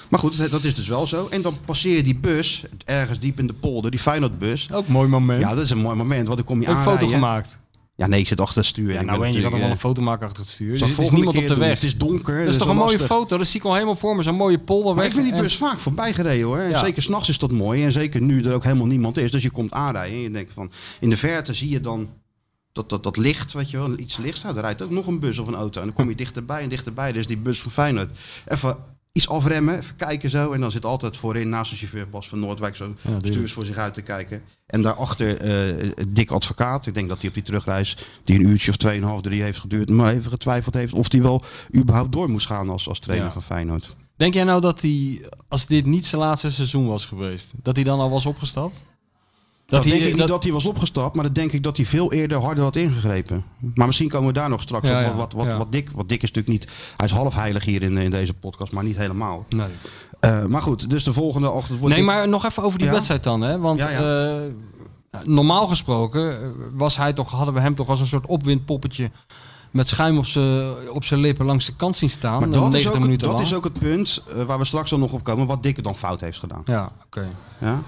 Maar 0.10 0.20
goed, 0.20 0.52
dat, 0.52 0.64
is 0.64 0.76
dus 0.76 0.88
wel 0.88 1.08
zo. 1.08 1.28
En 1.30 1.42
dan 1.42 1.58
passeer 1.66 1.96
je 1.96 2.04
die 2.04 2.16
bus, 2.16 2.64
ergens 2.86 3.20
diep 3.20 3.40
in 3.40 3.48
de 3.48 3.54
polder, 3.54 3.92
die 3.92 4.00
Feyenoordbus. 4.00 4.72
Ook 4.72 4.86
een 4.88 4.94
mooi 4.94 5.08
moment. 5.08 5.42
Ja, 5.42 5.50
dat 5.50 5.64
is 5.64 5.70
een 5.70 5.78
mooi 5.78 5.96
moment, 5.96 6.24
want 6.26 6.38
dan 6.38 6.46
kom 6.46 6.62
je 6.62 6.68
een 6.68 6.78
foto 6.78 7.08
gemaakt. 7.08 7.58
Ja, 7.96 8.08
nee, 8.08 8.20
ik 8.20 8.28
zit 8.28 8.40
achter 8.42 8.58
het 8.58 8.66
stuur. 8.66 8.92
Ja, 8.94 9.00
Ik 9.00 9.06
nou 9.06 9.26
en 9.26 9.34
je 9.34 9.42
toch 9.42 9.52
wel 9.60 9.70
een 9.70 9.78
foto 9.78 10.02
maken 10.02 10.26
achter 10.28 10.42
het 10.44 10.52
stuur. 10.52 10.76
eh, 10.76 10.82
Er 10.82 10.88
is, 10.88 11.06
ik 11.06 11.12
niemand 11.12 11.28
op 11.28 11.34
de 11.42 11.48
keer 11.48 11.58
weg. 11.58 11.58
doen. 11.58 11.68
Het 11.76 11.84
is 11.84 11.98
donker. 11.98 12.40
Dat 12.44 12.54
is 12.54 12.58
toch 12.58 12.68
een 12.70 12.76
mooie 12.76 12.92
lastig. 12.92 13.08
foto? 13.08 13.38
Dat 13.38 13.48
zie 13.48 13.60
ik 13.60 13.66
al 13.66 13.74
helemaal 13.74 13.96
voor 13.96 14.16
me. 14.16 14.22
Zo'n 14.24 14.36
mooie 14.36 14.60
polder 14.60 14.96
Maar 14.96 15.06
ik 15.06 15.14
ben 15.14 15.24
die 15.24 15.34
en- 15.34 15.42
bus 15.42 15.58
vaak 15.58 15.80
voorbij 15.80 16.14
gereden 16.14 16.46
hoor. 16.46 16.58
En 16.58 16.70
Ja. 16.70 16.80
Zeker 16.84 17.02
s'nachts 17.02 17.30
is 17.30 17.38
dat 17.38 17.52
mooi. 17.52 17.84
En 17.84 17.92
zeker 17.92 18.22
nu 18.22 18.44
er 18.44 18.54
ook 18.54 18.64
helemaal 18.64 18.86
niemand 18.86 19.18
is. 19.18 19.32
Dus 19.32 19.44
je 19.44 19.50
komt 19.50 19.72
aanrijden 19.72 20.16
en 20.18 20.22
je 20.24 20.32
denkt 20.32 20.52
van... 20.54 20.72
In 21.00 21.10
de 21.10 21.18
verte 21.18 21.54
zie 21.54 21.70
je 21.70 21.82
dan 21.82 22.10
dat, 22.78 22.90
dat, 22.90 23.04
dat 23.04 23.18
licht, 23.18 23.54
weet 23.54 23.70
je 23.72 23.78
wel. 23.78 23.98
Iets 24.00 24.18
lichts. 24.18 24.44
Nou, 24.44 24.56
er 24.56 24.62
rijdt 24.62 24.82
ook 24.82 24.90
nog 24.92 25.08
een 25.08 25.20
bus 25.20 25.38
of 25.40 25.48
een 25.48 25.56
auto. 25.56 25.80
En 25.80 25.86
dan 25.88 25.96
kom 25.96 26.10
je 26.10 26.16
dichterbij 26.16 26.62
en 26.62 26.70
dichterbij. 26.70 27.12
Dus 27.12 27.28
die 27.28 27.38
bus 27.38 27.62
van 27.62 27.72
Feyenoord. 27.72 28.12
Even 28.48 28.78
iets 29.12 29.30
afremmen, 29.30 29.78
even 29.78 29.96
kijken 29.96 30.30
zo. 30.30 30.52
En 30.52 30.60
dan 30.62 30.72
zit 30.72 30.86
altijd 30.86 31.18
voorin 31.18 31.50
naast 31.50 31.72
de 31.72 31.78
chauffeur 31.78 32.10
Bas 32.10 32.30
van 32.30 32.40
Noordwijk 32.40 32.76
zo 32.76 32.94
tuurlijk. 33.04 33.26
stuurs 33.26 33.54
voor 33.54 33.66
zich 33.66 33.78
uit 33.78 33.94
te 33.94 34.02
kijken. 34.02 34.42
En 34.66 34.82
daarachter 34.82 35.38
eh 35.38 35.90
Dick 36.08 36.32
Advocaat. 36.32 36.86
Ik 36.88 36.94
denk 36.94 37.08
dat 37.10 37.18
hij 37.20 37.28
op 37.28 37.34
die 37.34 37.44
terugreis, 37.44 37.98
die 38.24 38.40
een 38.40 38.48
uurtje 38.48 38.72
of 38.72 38.78
tweeënhalf, 38.78 39.22
drie 39.22 39.42
heeft 39.42 39.60
geduurd, 39.60 39.90
maar 39.90 40.14
even 40.14 40.32
getwijfeld 40.32 40.74
heeft 40.74 40.94
of 40.94 41.12
hij 41.12 41.22
wel 41.22 41.44
überhaupt 41.76 42.12
door 42.12 42.30
moest 42.30 42.48
gaan 42.48 42.70
als, 42.70 42.88
als 42.88 43.00
trainer 43.00 43.28
Ja. 43.28 43.34
van 43.34 43.42
Feyenoord. 43.44 43.96
Denk 44.16 44.34
jij 44.34 44.44
nou 44.44 44.62
dat 44.62 44.82
hij, 44.82 45.22
als 45.48 45.66
dit 45.66 45.86
niet 45.86 46.06
zijn 46.06 46.22
laatste 46.22 46.52
seizoen 46.52 46.88
was 46.88 47.06
geweest, 47.06 47.52
dat 47.64 47.76
hij 47.76 47.84
dan 47.84 48.00
al 48.00 48.10
was 48.10 48.26
opgestapt? 48.26 48.84
Dat, 49.68 49.84
hij- 49.84 49.92
denk 49.92 50.04
ik 50.04 50.10
dat- 50.10 50.20
niet 50.20 50.28
dat 50.28 50.44
hij 50.44 50.52
was 50.54 50.66
opgestapt, 50.66 51.16
maar 51.16 51.24
dat 51.24 51.36
denk 51.36 51.52
ik 51.52 51.64
dat 51.64 51.78
hij 51.78 51.86
veel 51.86 52.12
eerder 52.14 52.42
harder 52.42 52.64
had 52.64 52.76
ingegrepen. 52.76 53.44
Maar 53.74 53.88
misschien 53.88 54.10
komen 54.10 54.28
we 54.28 54.34
daar 54.34 54.50
nog 54.50 54.62
straks 54.62 54.88
Ja, 54.88 55.00
op. 55.00 55.06
Wat, 55.06 55.16
wat, 55.16 55.34
wat, 55.34 55.46
ja. 55.46 55.58
wat, 55.58 55.72
Dick, 55.72 55.90
wat 55.96 56.10
Dick 56.10 56.24
is 56.24 56.32
natuurlijk 56.32 56.60
niet... 56.66 56.72
Hij 56.98 57.06
is 57.06 57.12
half 57.14 57.36
heilig 57.36 57.66
hier 57.66 57.82
in, 57.82 57.98
in 57.98 58.10
deze 58.12 58.34
podcast, 58.34 58.72
maar 58.72 58.84
niet 58.84 58.98
helemaal. 58.98 59.46
Nee. 59.50 59.68
Eh, 60.20 60.46
maar 60.46 60.62
goed, 60.62 60.90
dus 60.90 61.04
de 61.04 61.14
volgende 61.14 61.50
ochtend... 61.50 61.80
wordt 61.80 61.96
Nee, 61.96 62.04
Dick- 62.06 62.14
maar 62.14 62.28
nog 62.30 62.46
even 62.46 62.64
over 62.64 62.78
die 62.78 62.88
Ja? 62.88 62.94
wedstrijd 62.94 63.24
dan. 63.24 63.42
Hè? 63.42 63.60
Want 63.60 63.80
eh, 63.80 64.36
normaal 65.24 65.68
gesproken 65.68 66.32
eh, 66.32 66.48
was 66.74 66.98
hij 66.98 67.14
toch, 67.14 67.32
hadden 67.32 67.54
we 67.54 67.60
hem 67.60 67.76
toch 67.76 67.90
als 67.90 68.00
een 68.00 68.06
soort 68.08 68.26
opwindpoppetje 68.26 69.12
met 69.72 69.88
schuim 69.88 70.18
op 70.94 71.04
zijn 71.04 71.20
lippen 71.20 71.46
langs 71.46 71.66
de 71.66 71.76
kant 71.76 71.96
zien 71.96 72.10
staan. 72.10 72.40
Maar 72.40 72.50
eh, 72.50 72.54
dat, 72.54 72.64
is 72.64 72.70
90 72.84 72.92
ook, 72.94 73.00
minuten 73.00 73.28
dat 73.28 73.36
lang. 73.38 73.48
is 73.50 73.54
ook 73.56 73.64
het 73.64 73.80
punt 73.80 74.24
eh, 74.36 74.44
waar 74.44 74.58
we 74.60 74.66
straks 74.66 74.92
al 74.92 74.98
nog 74.98 75.12
op 75.14 75.24
komen, 75.24 75.48
wat 75.48 75.64
Dick 75.64 75.84
dan 75.84 75.98
fout 75.98 76.22
heeft 76.22 76.40
gedaan. 76.40 76.62
Ja, 76.66 76.92
oké. 77.06 77.28
Ja? 77.60 77.82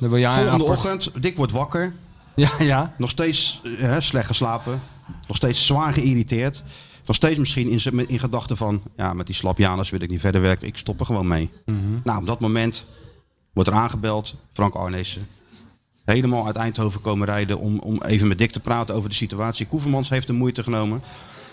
Dan 0.00 0.08
wil 0.10 0.18
jij 0.18 0.32
Volgende 0.32 0.64
apart- 0.64 0.78
ochtend, 0.78 1.22
Dick 1.22 1.36
wordt 1.36 1.52
wakker, 1.52 1.94
Ja, 2.34 2.50
ja. 2.58 2.94
nog 2.98 3.10
steeds 3.10 3.60
eh, 3.64 3.70
hè, 3.78 4.00
slecht 4.00 4.26
geslapen, 4.26 4.80
nog 5.26 5.36
steeds 5.36 5.66
zwaar 5.66 5.92
geïrriteerd. 5.92 6.62
Nog 7.06 7.16
steeds 7.16 7.38
misschien 7.38 7.68
in, 7.68 8.08
in 8.08 8.18
gedachten 8.18 8.56
van, 8.56 8.82
ja, 8.96 9.12
met 9.12 9.26
die 9.26 9.34
slapjanus 9.34 9.90
wil 9.90 10.00
ik 10.00 10.10
niet 10.10 10.20
verder 10.20 10.40
werken, 10.40 10.66
ik 10.68 10.76
stop 10.76 11.00
er 11.00 11.06
gewoon 11.06 11.28
mee. 11.28 11.50
Mhm. 11.66 11.78
Nou, 12.04 12.18
op 12.18 12.26
dat 12.26 12.40
moment 12.40 12.86
wordt 13.52 13.68
er 13.68 13.74
aangebeld, 13.74 14.36
Frank 14.52 14.74
Arnezen. 14.74 15.26
Helemaal 16.04 16.46
uit 16.46 16.56
Eindhoven 16.56 17.00
komen 17.00 17.26
rijden 17.26 17.58
om, 17.58 17.78
om 17.78 18.02
even 18.02 18.28
met 18.28 18.38
Dick 18.38 18.50
te 18.50 18.60
praten 18.60 18.94
over 18.94 19.08
de 19.08 19.14
situatie. 19.14 19.66
Koevermans 19.66 20.08
heeft 20.08 20.26
de 20.26 20.32
moeite 20.32 20.62
genomen. 20.62 21.02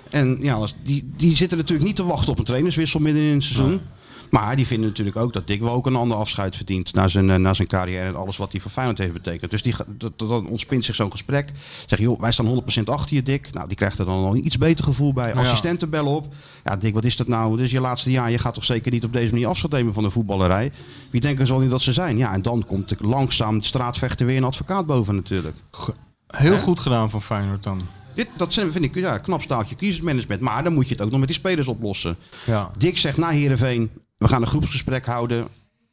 En 0.09 0.37
ja, 0.41 0.67
die, 0.83 1.11
die 1.17 1.35
zitten 1.35 1.57
natuurlijk 1.57 1.87
niet 1.87 1.95
te 1.95 2.05
wachten 2.05 2.29
op 2.31 2.39
een 2.39 2.45
trainerswissel 2.45 2.99
midden 2.99 3.23
in 3.23 3.33
het 3.33 3.43
seizoen. 3.43 3.81
Maar 4.29 4.55
die 4.55 4.67
vinden 4.67 4.87
natuurlijk 4.89 5.17
ook 5.17 5.33
dat 5.33 5.47
Dick 5.47 5.61
wel 5.61 5.73
ook 5.73 5.85
een 5.85 5.95
ander 5.95 6.17
afscheid 6.17 6.55
verdient 6.55 6.93
na 6.93 7.07
zijn, 7.07 7.29
eh, 7.29 7.35
na 7.35 7.53
zijn 7.53 7.67
carrière 7.67 8.05
en 8.05 8.15
alles 8.15 8.37
wat 8.37 8.51
hij 8.51 8.61
voor 8.61 8.71
Feyenoord 8.71 8.97
heeft 8.97 9.13
betekend. 9.13 9.51
Dus 9.51 9.61
die, 9.61 9.73
dat, 9.87 10.19
dan 10.19 10.47
ontspint 10.47 10.85
zich 10.85 10.95
zo'n 10.95 11.11
gesprek. 11.11 11.51
Zeg 11.85 11.99
joh, 11.99 12.19
wij 12.19 12.31
staan 12.31 12.45
100% 12.45 12.89
achter 12.89 13.15
je 13.15 13.23
Dick. 13.23 13.53
Nou, 13.53 13.67
die 13.67 13.77
krijgt 13.77 13.99
er 13.99 14.05
dan 14.05 14.15
al 14.15 14.35
een 14.35 14.45
iets 14.45 14.57
beter 14.57 14.83
gevoel 14.83 15.13
bij. 15.13 15.33
Ja. 15.33 15.39
Assistenten 15.39 15.89
bellen 15.89 16.11
op. 16.11 16.33
Ja, 16.63 16.75
Dick, 16.75 16.93
wat 16.93 17.05
is 17.05 17.15
dat 17.15 17.27
nou? 17.27 17.61
Is 17.61 17.71
je 17.71 17.79
laatste 17.81 18.11
jaar. 18.11 18.31
Je 18.31 18.37
gaat 18.39 18.53
toch 18.53 18.65
zeker 18.65 18.91
niet 18.91 19.03
op 19.03 19.13
deze 19.13 19.31
manier 19.31 19.47
afscheid 19.47 19.71
nemen 19.71 19.93
van 19.93 20.03
de 20.03 20.09
voetballerij? 20.09 20.71
Wie 21.11 21.21
denken 21.21 21.45
ze 21.47 21.51
wel 21.51 21.61
niet 21.61 21.71
dat 21.71 21.81
ze 21.81 21.93
zijn? 21.93 22.17
Ja, 22.17 22.33
en 22.33 22.41
dan 22.41 22.63
komt 22.67 22.93
langzaam 22.99 23.55
het 23.55 23.65
straatvechten 23.65 24.25
weer 24.25 24.37
een 24.37 24.43
advocaat 24.43 24.85
boven 24.85 25.15
natuurlijk. 25.15 25.55
Heel 26.27 26.57
goed 26.57 26.79
gedaan 26.79 27.09
van 27.09 27.21
Feyenoord 27.21 27.63
dan. 27.63 27.81
Dit, 28.15 28.27
dat 28.37 28.53
zijn- 28.53 28.71
vind 28.71 28.83
ik 28.83 28.95
ja, 28.95 29.17
knap 29.17 29.41
staaltje 29.41 29.75
crisismanagement. 29.75 30.41
Maar 30.41 30.63
dan 30.63 30.73
moet 30.73 30.87
je 30.87 30.93
het 30.93 31.03
ook 31.03 31.09
nog 31.09 31.19
met 31.19 31.27
die 31.27 31.37
spelers 31.37 31.67
oplossen. 31.67 32.15
Ja. 32.45 32.71
Dick 32.77 32.97
zegt 32.97 33.17
na 33.17 33.29
Heerenveen, 33.29 33.89
we 34.17 34.27
gaan 34.27 34.41
een 34.41 34.47
groepsgesprek 34.47 35.05
houden. 35.05 35.47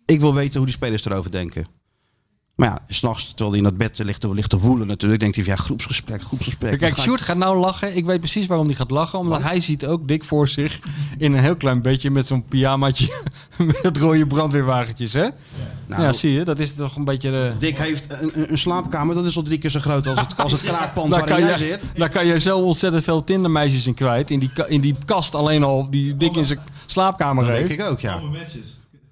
Ik 0.05 0.21
wil 0.21 0.35
weten 0.35 0.57
hoe 0.57 0.67
die 0.67 0.75
spelers 0.75 1.05
erover 1.05 1.31
denken. 1.31 1.67
Maar 2.55 2.69
ja, 2.69 2.79
s'nachts, 2.89 3.27
terwijl 3.29 3.49
hij 3.51 3.59
in 3.59 3.65
dat 3.65 3.77
bed 3.77 3.99
ligt, 3.99 4.21
te- 4.21 4.35
ligt 4.35 4.51
te 4.51 4.59
woelen 4.59 4.87
natuurlijk, 4.87 5.21
denkt 5.21 5.37
hij 5.37 5.45
van 5.45 5.55
ja, 5.55 5.61
groepsgesprek, 5.61 6.23
groepsgesprek. 6.23 6.79
Kijk, 6.79 6.99
Sjoerd 6.99 7.21
gaat 7.21 7.37
nou 7.37 7.57
lachen. 7.59 7.97
Ik 7.97 8.05
weet 8.07 8.19
precies 8.21 8.47
waarom 8.47 8.67
hij 8.67 8.75
gaat 8.75 8.91
lachen. 8.91 9.19
Omdat 9.19 9.43
hij 9.43 9.61
ziet 9.61 9.87
ook 9.87 10.09
Dick 10.09 10.25
voor 10.25 10.49
zich 10.49 10.79
in 11.19 11.33
een 11.33 11.41
heel 11.41 11.57
klein 11.57 11.83
beetje 11.83 12.11
met 12.11 12.27
zo'n 12.27 12.45
pyjamaatje 12.45 13.13
met 13.83 13.97
rode 13.97 14.27
brandweerwagentjes, 14.27 15.13
hè? 15.13 15.27
Nou, 15.87 16.03
ja, 16.03 16.13
zie 16.13 16.33
je. 16.33 16.45
Dat 16.45 16.59
is 16.59 16.75
toch 16.75 16.97
een 16.97 17.05
beetje 17.05 17.31
de... 17.31 17.53
Dick 17.59 17.79
heeft 17.79 18.07
een, 18.13 18.31
een- 18.35 18.51
een 18.51 18.59
slaapkamer, 18.59 19.15
dat 19.15 19.25
is 19.25 19.37
al 19.37 19.43
drie 19.43 19.59
keer 19.59 19.71
zo 19.71 19.81
groot 19.81 20.07
als 20.07 20.21
het, 20.21 20.37
als 20.37 20.53
het 20.53 20.61
kraakpand 20.71 21.11
Daar 21.11 21.21
waarin 21.27 21.47
kan, 21.47 21.57
jij 21.59 21.67
je, 21.67 21.73
zit. 21.81 21.83
daar 21.99 22.09
kan 22.11 22.27
je 22.27 22.39
zo 22.41 22.59
ontzettend 22.59 23.05
veel 23.05 23.25
tindermeisjes 23.25 23.87
in 23.87 23.95
kwijt. 23.95 24.31
In 24.31 24.39
die, 24.39 24.51
in 24.69 24.81
die 24.81 24.95
kast 25.05 25.35
alleen 25.35 25.63
al 25.65 25.91
die 25.91 26.17
Dick 26.17 26.37
in 26.37 26.45
zijn 26.45 26.59
slaapkamer 26.87 27.45
Dat 27.47 27.55
heeft. 27.55 27.69
denk 27.69 27.81
ik 27.81 27.87
ook, 27.87 28.01
ja. 28.01 28.21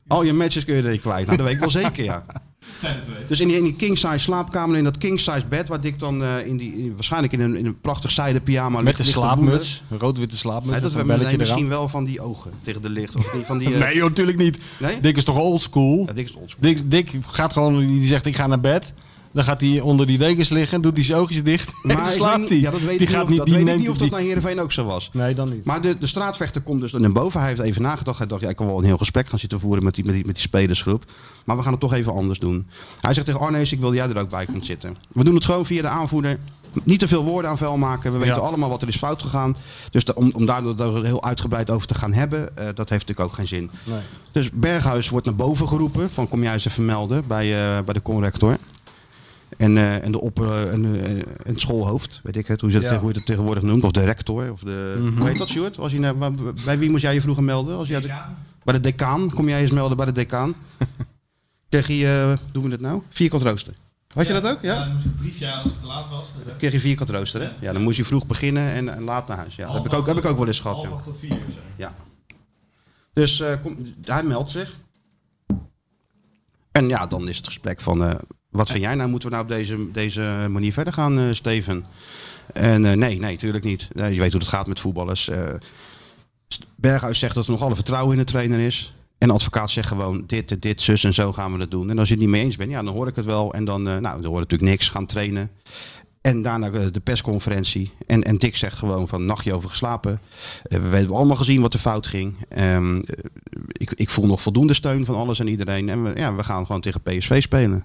Al 0.09 0.23
je 0.23 0.33
matches 0.33 0.65
kun 0.65 0.75
je 0.77 0.83
er 0.83 0.99
kwijt. 0.99 1.25
Nou, 1.27 1.37
dat 1.37 1.47
weet 1.47 1.55
ik 1.55 1.61
wel 1.61 1.71
zeker, 1.71 2.05
ja. 2.05 2.23
Het 2.71 2.81
zijn 2.81 2.97
er 2.97 3.03
twee. 3.03 3.17
Dus 3.29 3.41
in 3.41 3.49
die, 3.49 3.57
in 3.57 3.63
die 3.65 3.75
king-size 3.75 4.19
slaapkamer, 4.19 4.77
in 4.77 4.85
dat 4.85 4.99
king-size 4.99 5.47
bed, 5.49 5.69
waar 5.69 5.81
Dick 5.81 5.99
dan 5.99 6.23
eh, 6.23 6.47
in 6.47 6.57
die, 6.57 6.73
in- 6.73 6.95
waarschijnlijk 6.95 7.33
in 7.33 7.41
een, 7.41 7.57
in 7.57 7.67
een 7.67 7.81
prachtig 7.81 8.11
zijden 8.11 8.43
pyjama 8.43 8.77
Met 8.81 8.85
ligt, 8.85 8.97
de 8.97 9.03
ligt 9.05 9.15
te 9.15 9.21
woelen. 9.37 9.45
slaapmuts. 9.45 9.83
Een 9.91 9.99
rood-witte 9.99 10.37
slaapmuts. 10.37 10.71
Nee, 10.73 10.81
dat 10.91 11.07
met 11.07 11.19
we 11.19 11.25
nee, 11.25 11.37
misschien 11.39 11.59
eraan. 11.59 11.69
wel 11.79 11.89
van 11.89 12.05
die 12.05 12.21
ogen 12.21 12.51
tegen 12.63 12.83
de 12.83 12.89
licht. 12.91 13.17
Of 13.17 13.31
die, 13.31 13.43
van 13.45 13.59
die, 13.59 13.73
eh, 13.75 13.79
Nee, 13.81 13.95
joh, 13.95 14.09
natuurlijk 14.09 14.39
niet. 14.39 14.59
Nee? 14.81 15.01
Dick 15.01 15.17
is 15.17 15.25
toch 15.25 15.39
oldschool? 15.39 16.05
Ja, 16.07 16.13
Dick 16.13 16.29
is 16.29 16.35
oldschool. 16.35 16.63
Dick, 16.63 16.91
Dick 16.91 17.11
gaat 17.27 17.53
gewoon, 17.53 17.87
die 17.87 18.07
zegt 18.07 18.27
ik 18.27 18.37
ga 18.37 18.47
naar 18.47 18.61
bed. 18.61 18.93
Dan 19.33 19.45
gaat 19.45 19.61
hij 19.61 19.81
onder 19.81 20.07
die 20.07 20.19
dekens 20.19 20.49
liggen, 20.49 20.81
doet 20.81 20.97
hij 20.97 21.05
zijn 21.05 21.19
oogjes 21.19 21.43
dicht 21.43 21.69
en 21.73 21.75
Maar 21.83 21.97
dan 21.97 22.05
ik 22.07 22.11
slaapt 22.13 22.39
weet 22.39 22.49
hij. 22.49 22.59
Ja, 22.59 22.71
dat 22.71 22.81
weet 22.81 22.89
die 22.89 22.93
ik 22.93 23.01
niet 23.01 23.09
gaat 23.09 23.23
of, 23.23 23.29
niet, 23.29 23.37
dat 23.39 23.47
die 23.47 23.55
weet 23.55 23.65
ik 23.65 23.69
neemt 23.71 23.81
niet 23.81 23.91
of 23.91 23.97
die- 23.97 24.09
dat 24.11 24.19
naar 24.19 24.27
Heerenveen 24.27 24.61
ook 24.61 24.73
zo 24.73 24.85
was. 24.85 25.11
Nee, 25.13 25.35
dan 25.35 25.49
niet. 25.49 25.65
Maar 25.65 25.81
de, 25.81 25.99
de 25.99 26.07
straatvechter 26.07 26.61
komt 26.61 26.81
dus 26.81 26.93
naar 26.93 27.13
boven. 27.13 27.41
Hij 27.41 27.49
heeft 27.49 27.61
even 27.61 27.83
nagedacht. 27.83 28.19
Hij 28.19 28.27
dacht, 28.27 28.41
ja, 28.43 28.49
ik 28.49 28.57
kan 28.57 28.67
wel 28.67 28.79
een 28.79 28.85
heel 28.85 28.99
gesprek 28.99 29.29
gaan 29.29 29.39
zitten 29.39 29.61
voeren 29.61 29.85
met 29.85 29.95
die, 29.95 30.05
met, 30.05 30.15
die, 30.15 30.27
met 30.27 30.35
die 30.35 30.45
spelersgroep. 30.45 31.05
Maar 31.45 31.57
we 31.57 31.63
gaan 31.63 31.73
het 31.73 31.81
toch 31.81 31.93
even 31.93 32.13
anders 32.13 32.39
doen. 32.39 32.67
Hij 33.01 33.15
zegt 33.15 33.27
tegen 33.27 33.41
Arnees, 33.41 33.73
ik 33.73 33.81
wil 33.81 33.89
dat 33.89 33.99
jij 33.99 34.09
er 34.09 34.21
ook 34.21 34.31
bij 34.31 34.47
komt 34.47 34.67
zitten. 34.67 34.97
We 35.13 35.25
doen 35.25 35.35
het 35.35 35.45
gewoon 35.45 35.67
via 35.67 35.83
de 35.83 35.89
aanvoerder. 35.89 36.39
Niet 36.83 36.99
te 36.99 37.09
veel 37.09 37.25
woorden 37.25 37.51
aan 37.51 37.59
vuil 37.59 37.77
maken. 37.77 38.13
We 38.13 38.19
weten 38.19 38.35
Ja. 38.35 38.41
allemaal 38.41 38.69
wat 38.69 38.83
er 38.83 38.89
is 38.89 38.97
fout 38.97 39.23
gegaan. 39.23 39.55
Dus 39.91 40.05
de- 40.05 40.15
om, 40.15 40.31
om 40.35 40.47
daar 40.47 40.77
daar 40.77 41.03
heel 41.03 41.23
uitgebreid 41.25 41.71
over 41.71 41.87
te 41.87 41.95
gaan 41.95 42.13
hebben, 42.13 42.57
eh, 42.57 42.65
dat 42.65 42.89
heeft 42.89 43.07
natuurlijk 43.07 43.21
ook 43.21 43.33
geen 43.33 43.47
zin. 43.49 43.71
Nee. 43.85 43.99
Dus 44.33 44.51
Berghuis 44.51 45.09
wordt 45.09 45.27
naar 45.27 45.35
boven 45.35 45.69
geroepen. 45.69 46.11
Van 46.11 46.29
kom 46.29 46.43
jij 46.43 46.53
eens 46.53 46.67
even 46.67 46.85
melden 46.85 47.25
bij, 47.27 47.45
eh, 47.77 47.85
bij 47.85 47.95
de 47.95 48.03
conrector. 48.03 48.57
En, 49.63 49.77
eh, 49.77 50.05
en 50.05 50.13
de 50.13 50.21
op, 50.21 50.41
eh, 50.41 50.73
en, 50.73 50.85
eh, 50.85 51.11
en 51.11 51.25
het 51.43 51.61
schoolhoofd, 51.61 52.21
weet 52.23 52.37
ik 52.37 52.47
het, 52.47 52.61
hoe, 52.61 52.71
ze 52.71 52.77
het, 52.77 52.85
Ja. 52.85 52.91
tegen- 52.91 53.05
hoe 53.05 53.13
je 53.13 53.19
het 53.19 53.27
tegenwoordig 53.27 53.63
noemt. 53.63 53.85
Of 53.85 53.91
de 53.91 54.05
rector. 54.05 54.51
Of 54.53 54.61
de, 54.61 54.97
Mhm. 55.01 55.17
Hoe 55.19 55.27
heet 55.29 55.39
dat, 55.39 55.49
Sjoerd? 55.49 55.79
Als 55.79 55.93
je 55.93 55.99
naar, 55.99 56.15
bij 56.65 56.79
wie 56.79 56.91
moest 56.91 57.03
jij 57.03 57.15
je 57.15 57.21
vroeger 57.21 57.43
melden? 57.45 57.77
Als 57.77 57.89
je 57.89 58.01
de- 58.01 58.21
bij 58.65 58.75
de 58.75 58.81
decaan. 58.81 59.31
Kom 59.31 59.49
jij 59.49 59.61
eens 59.61 59.71
melden 59.71 59.97
bij 59.97 60.07
de 60.07 60.13
decaan? 60.13 60.55
Kreeg 61.69 61.87
je, 61.87 62.37
eh, 62.39 62.53
doen 62.53 62.65
we 62.65 62.71
het 62.71 62.81
nou? 62.81 63.03
Vierkant 63.09 63.43
rooster. 63.43 63.75
Had 64.15 64.27
je 64.27 64.33
dat 64.33 64.47
ook? 64.47 64.63
Ja? 64.63 64.73
Ja, 64.75 64.79
dan 64.85 64.93
moest 64.93 65.05
ik 65.05 65.11
een 65.11 65.17
briefje 65.17 65.47
aan 65.51 65.63
als 65.63 65.71
het 65.71 65.81
te 65.81 65.87
laat 65.87 66.09
was. 66.09 66.27
Kreeg 66.59 66.73
je 66.73 66.81
vierkant 66.81 67.11
rooster, 67.11 67.41
hè? 67.41 67.51
Ja, 67.61 67.73
dan 67.73 67.83
moest 67.83 67.97
je 67.97 68.05
vroeg 68.05 68.27
beginnen 68.27 68.73
en, 68.73 68.95
en 68.95 69.03
laat 69.03 69.29
naar 69.29 69.37
huis. 69.37 69.57
Ja, 69.57 69.67
dat 69.67 69.75
heb 69.75 69.93
ik 69.93 69.93
ook, 69.99 70.07
heb 70.07 70.17
ik 70.17 70.25
ook 70.25 70.39
wel 70.39 70.47
eens 70.47 70.61
gehad. 70.61 70.77
Half 70.77 70.89
Ja. 70.89 70.95
acht 70.95 71.05
tot 71.05 71.19
vier 71.19 71.31
of 71.33 71.53
zo. 71.53 71.59
Ja. 71.77 71.95
Dus 73.13 73.41
eh, 73.41 73.55
kom, 73.63 73.77
hij 74.03 74.23
meldt 74.23 74.51
zich. 74.51 74.77
En 76.73 76.89
ja, 76.89 77.07
dan 77.07 77.29
is 77.29 77.37
het 77.37 77.47
gesprek 77.47 77.81
van... 77.81 78.21
wat 78.53 78.71
vind 78.71 78.83
jij 78.83 78.95
nou? 78.95 79.11
Moeten 79.11 79.29
we 79.29 79.35
nou 79.35 79.49
op 79.49 79.53
deze, 79.53 79.91
deze 79.91 80.47
manier 80.51 80.73
verder 80.73 80.93
gaan, 80.93 81.19
eh, 81.19 81.25
Steven? 81.31 81.85
En 82.53 82.85
eh, 82.85 82.97
nee, 82.97 83.19
nee, 83.19 83.37
tuurlijk 83.37 83.65
niet. 83.65 83.89
Je 83.95 84.03
weet 84.03 84.33
hoe 84.33 84.41
het 84.41 84.49
gaat 84.49 84.67
met 84.67 84.81
voetballers. 84.81 85.29
Eh, 85.29 85.41
Berghuis 86.77 87.19
zegt 87.19 87.35
dat 87.35 87.45
er 87.45 87.51
nog 87.51 87.63
alle 87.63 87.75
vertrouwen 87.75 88.13
in 88.13 88.19
de 88.19 88.31
trainer 88.31 88.59
is. 88.59 88.95
En 89.19 89.29
de 89.29 89.35
advocaat 89.35 89.71
zegt 89.71 89.89
gewoon 89.89 90.25
dit, 90.27 90.63
dit, 90.63 90.81
zus 90.81 91.05
en 91.05 91.15
zo 91.15 91.33
gaan 91.33 91.53
we 91.53 91.61
het 91.61 91.71
doen. 91.71 91.91
En 91.91 91.99
als 91.99 92.09
je 92.09 92.15
het 92.15 92.23
niet 92.23 92.33
mee 92.33 92.43
eens 92.43 92.57
bent, 92.57 92.71
ja, 92.71 92.83
dan 92.83 92.95
hoor 92.95 93.09
ik 93.09 93.17
het 93.17 93.25
wel. 93.25 93.55
En 93.55 93.65
dan, 93.65 93.83
nou, 93.83 94.01
dan 94.01 94.25
hoor 94.25 94.41
ik 94.41 94.51
natuurlijk 94.51 94.71
niks, 94.71 94.89
gaan 94.89 95.07
trainen. 95.07 95.51
En 96.21 96.43
daarna 96.43 96.71
de 96.71 97.01
persconferentie. 97.01 97.93
En, 98.07 98.23
en 98.23 98.39
Dick 98.39 98.57
zegt 98.57 98.77
gewoon 98.77 99.09
van 99.09 99.25
nachtje 99.25 99.53
over 99.53 99.69
geslapen. 99.69 100.21
We 100.63 100.77
hebben 100.77 101.17
allemaal 101.17 101.37
gezien 101.37 101.61
wat 101.61 101.75
er 101.75 101.81
fout 101.81 102.07
ging. 102.07 102.37
Ehm, 102.49 102.97
eh, 102.97 103.03
ik, 103.73 103.91
ik 103.91 104.11
voel 104.11 104.27
nog 104.27 104.43
voldoende 104.43 104.75
steun 104.75 105.05
van 105.05 105.15
alles 105.15 105.39
en 105.39 105.49
iedereen. 105.49 105.89
En 105.89 106.13
ja, 106.17 106.35
we 106.35 106.45
gaan 106.45 106.67
gewoon 106.67 106.81
tegen 106.81 107.03
PSV 107.03 107.43
spelen. 107.43 107.85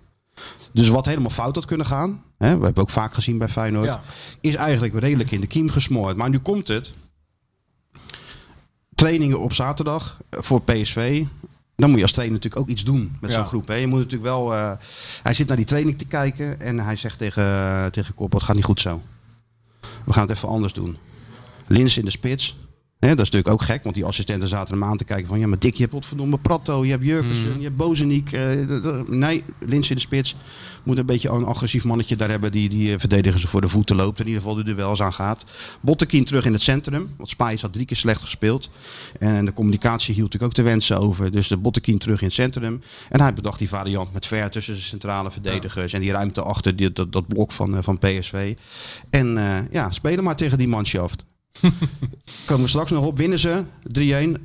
Dus 0.73 0.89
wat 0.89 1.05
helemaal 1.05 1.29
fout 1.29 1.55
had 1.55 1.65
kunnen 1.65 1.85
gaan. 1.85 2.23
Hè, 2.37 2.57
we 2.57 2.63
hebben 2.65 2.83
ook 2.83 2.89
vaak 2.89 3.13
gezien 3.13 3.37
bij 3.37 3.47
Feyenoord. 3.49 3.85
Ja. 3.85 4.01
Is 4.41 4.55
eigenlijk 4.55 4.99
redelijk 4.99 5.31
in 5.31 5.41
de 5.41 5.47
kiem 5.47 5.69
gesmoord. 5.69 6.17
Maar 6.17 6.29
nu 6.29 6.39
komt 6.39 6.67
het. 6.67 6.93
Trainingen 8.95 9.39
op 9.39 9.53
zaterdag 9.53 10.17
eh, 10.29 10.39
voor 10.41 10.61
PSV. 10.61 11.23
Dan 11.75 11.89
moet 11.89 11.97
je 11.97 12.03
als 12.03 12.11
trainer 12.13 12.35
natuurlijk 12.35 12.61
ook 12.63 12.69
iets 12.69 12.83
doen 12.83 13.17
met 13.21 13.31
zo'n 13.31 13.45
groep. 13.45 13.67
Hè. 13.67 13.73
Je 13.73 13.87
moet 13.87 13.97
natuurlijk 13.99 14.23
wel. 14.29 14.53
eh, 14.53 14.71
hij 15.23 15.33
zit 15.33 15.47
naar 15.47 15.57
die 15.57 15.65
training 15.65 15.97
te 15.97 16.05
kijken 16.05 16.59
en 16.59 16.79
hij 16.79 16.95
zegt 16.95 17.17
tegen, 17.17 17.91
tegen 17.91 18.13
Kop: 18.13 18.33
Het 18.33 18.43
gaat 18.43 18.55
niet 18.55 18.65
goed 18.65 18.81
zo. 18.81 19.01
We 20.05 20.13
gaan 20.13 20.27
het 20.27 20.37
even 20.37 20.47
anders 20.49 20.73
doen. 20.73 20.97
Lins 21.67 21.97
in 21.97 22.05
de 22.05 22.11
spits. 22.11 22.57
Dat 22.99 23.09
is 23.09 23.15
natuurlijk 23.17 23.47
ook 23.47 23.61
gek, 23.61 23.83
want 23.83 23.95
die 23.95 24.05
assistenten 24.05 24.49
zaten 24.49 24.73
hem 24.73 24.83
aan 24.83 24.97
te 24.97 25.03
kijken 25.03 25.27
van... 25.27 25.39
ja, 25.39 25.47
maar 25.47 25.59
Dick, 25.59 25.73
je 25.73 25.79
hebt 25.81 25.91
potverdomme 25.93 26.37
Pratto, 26.37 26.85
je 26.85 26.91
hebt 26.91 27.05
Jurkensen, 27.05 27.47
Mhm. 27.49 27.57
je 27.57 27.63
hebt 27.63 27.75
Bozeniek. 27.75 28.31
eh, 28.31 28.99
nee, 29.07 29.43
Lins 29.59 29.89
in 29.89 29.95
de 29.95 30.01
spits 30.01 30.35
moet 30.83 30.97
een 30.97 31.05
beetje 31.05 31.29
een 31.29 31.43
agressief 31.45 31.83
mannetje 31.83 32.15
daar 32.15 32.29
hebben... 32.29 32.51
die, 32.51 32.69
die 32.69 32.93
eh, 32.93 32.99
verdedigers 32.99 33.43
voor 33.45 33.61
de 33.61 33.67
voeten 33.67 33.95
loopt, 33.95 34.19
in 34.19 34.25
ieder 34.27 34.41
geval 34.41 34.55
de 34.55 34.63
duels 34.63 35.01
aangaat. 35.01 35.43
Bottekien 35.81 36.25
terug 36.25 36.45
in 36.45 36.53
het 36.53 36.61
centrum, 36.61 37.13
want 37.17 37.29
Spijs 37.29 37.61
had 37.61 37.73
drie 37.73 37.85
keer 37.85 37.97
slecht 37.97 38.21
gespeeld. 38.21 38.69
En 39.19 39.45
de 39.45 39.53
communicatie 39.53 40.13
hield 40.13 40.25
natuurlijk 40.33 40.51
ook 40.51 40.65
te 40.65 40.69
wensen 40.71 40.97
over. 40.99 41.31
Dus 41.31 41.47
de 41.47 41.57
Bottekien 41.57 41.97
terug 41.97 42.19
in 42.19 42.25
het 42.25 42.35
centrum. 42.35 42.81
En 43.09 43.21
hij 43.21 43.33
bedacht 43.33 43.59
die 43.59 43.69
variant 43.69 44.13
met 44.13 44.25
ver 44.27 44.49
tussen 44.51 44.73
de 44.73 44.79
centrale 44.81 45.31
verdedigers... 45.31 45.93
en 45.93 46.01
die 46.01 46.11
ruimte 46.11 46.41
achter 46.41 46.75
die, 46.75 46.93
dat, 46.93 47.11
dat 47.11 47.27
blok 47.27 47.51
van, 47.51 47.75
eh, 47.77 47.83
van 47.83 47.97
PSV. 47.97 48.55
En 49.09 49.37
eh, 49.37 49.57
ja, 49.71 49.91
spelen 49.91 50.23
maar 50.23 50.35
tegen 50.35 50.57
die 50.57 50.67
manschaft. 50.67 51.25
Komen 52.47 52.63
we 52.63 52.69
straks 52.69 52.91
nog 52.91 53.05
op. 53.05 53.17
Winnen 53.17 53.39
ze 53.39 53.63
3-1. 53.93 54.41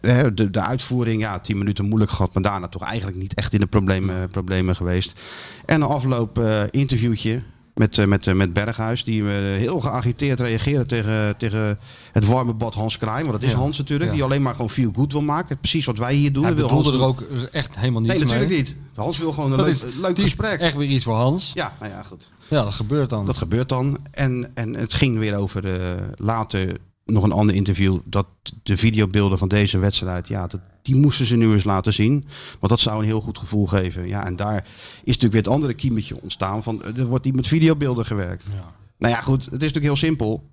Eh, 0.00 0.24
De, 0.34 0.50
de 0.50 0.60
uitvoering, 0.60 1.22
ja, 1.22 1.38
10 1.40 1.58
minuten 1.58 1.84
moeilijk 1.84 2.10
gehad. 2.10 2.34
Maar 2.34 2.42
daarna 2.42 2.68
toch 2.68 2.82
eigenlijk 2.82 3.16
niet 3.18 3.34
echt 3.34 3.52
in 3.52 3.60
de 3.60 3.66
problemen, 3.66 4.28
problemen 4.28 4.76
geweest. 4.76 5.20
En 5.66 5.80
een 5.80 5.88
afloop 5.88 6.38
eh, 6.38 6.62
interviewtje 6.70 7.42
met, 7.78 7.98
eh, 7.98 8.06
met, 8.06 8.26
eh, 8.26 8.34
met 8.34 8.52
Berghuis. 8.52 9.04
Die 9.04 9.22
eh, 9.22 9.28
heel 9.30 9.80
geagiteerd 9.80 10.40
reageerde 10.40 10.86
tegen, 10.86 11.36
tegen 11.36 11.78
het 12.12 12.26
warme 12.26 12.54
bad 12.54 12.74
Hans 12.74 12.98
Kraai. 12.98 13.20
Want 13.24 13.32
dat 13.34 13.42
is 13.42 13.52
Ja. 13.52 13.58
Hans 13.58 13.78
natuurlijk. 13.78 14.10
Ja. 14.10 14.16
Die 14.16 14.24
alleen 14.24 14.42
maar 14.42 14.54
gewoon 14.54 14.70
feel 14.70 14.92
good 14.94 15.12
wil 15.12 15.22
maken. 15.22 15.58
Precies 15.58 15.84
wat 15.84 15.98
wij 15.98 16.14
hier 16.14 16.32
doen. 16.32 16.44
Hij 16.44 16.54
wil 16.54 16.92
er 16.92 17.02
ook 17.02 17.20
echt 17.52 17.76
helemaal 17.76 18.00
niets 18.00 18.12
Nee, 18.12 18.22
natuurlijk 18.22 18.50
mee. 18.50 18.58
niet. 18.58 18.76
Hans 18.94 19.18
wil 19.18 19.32
gewoon 19.32 19.50
een 19.50 19.56
Dat 19.56 19.66
leuk, 19.66 19.74
is 19.74 19.84
leuk 20.00 20.18
gesprek. 20.18 20.60
Echt 20.60 20.74
weer 20.76 20.88
iets 20.88 21.04
voor 21.04 21.16
Hans. 21.16 21.50
Ja, 21.54 21.72
nou 21.80 21.92
ja, 21.92 22.02
goed. 22.02 22.28
Ja, 22.48 22.64
dat 22.64 22.74
gebeurt 22.74 23.10
dan. 23.10 23.26
Dat 23.26 23.38
gebeurt 23.38 23.68
dan. 23.68 23.98
En, 24.10 24.50
en 24.54 24.74
het 24.74 24.94
ging 24.94 25.18
weer 25.18 25.36
over 25.36 25.72
eh, 25.74 25.80
later 26.16 26.76
nog 27.12 27.22
een 27.24 27.32
ander 27.32 27.54
interview. 27.54 27.98
Dat 28.04 28.26
de 28.62 28.76
videobeelden 28.76 29.38
van 29.38 29.48
deze 29.48 29.78
wedstrijd, 29.78 30.28
ja, 30.28 30.46
dat, 30.46 30.60
die 30.82 30.96
moesten 30.96 31.26
ze 31.26 31.36
nu 31.36 31.52
eens 31.52 31.64
laten 31.64 31.92
zien. 31.92 32.24
Want 32.58 32.72
dat 32.72 32.80
zou 32.80 32.98
een 32.98 33.04
heel 33.04 33.20
goed 33.20 33.38
gevoel 33.38 33.66
geven. 33.66 34.08
Ja, 34.08 34.26
en 34.26 34.36
daar 34.36 34.56
is 34.56 34.64
natuurlijk 35.04 35.32
weer 35.32 35.42
het 35.42 35.52
andere 35.52 35.74
kiemetje 35.74 36.22
ontstaan. 36.22 36.62
Van, 36.62 36.82
eh, 36.84 36.96
er 36.98 37.06
wordt 37.06 37.24
niet 37.24 37.34
met 37.34 37.48
videobeelden 37.48 38.06
gewerkt. 38.06 38.44
Ja. 38.52 38.72
Nou 38.98 39.14
ja, 39.14 39.20
goed, 39.20 39.44
het 39.44 39.52
is 39.52 39.58
natuurlijk 39.58 39.84
heel 39.84 39.96
simpel. 39.96 40.50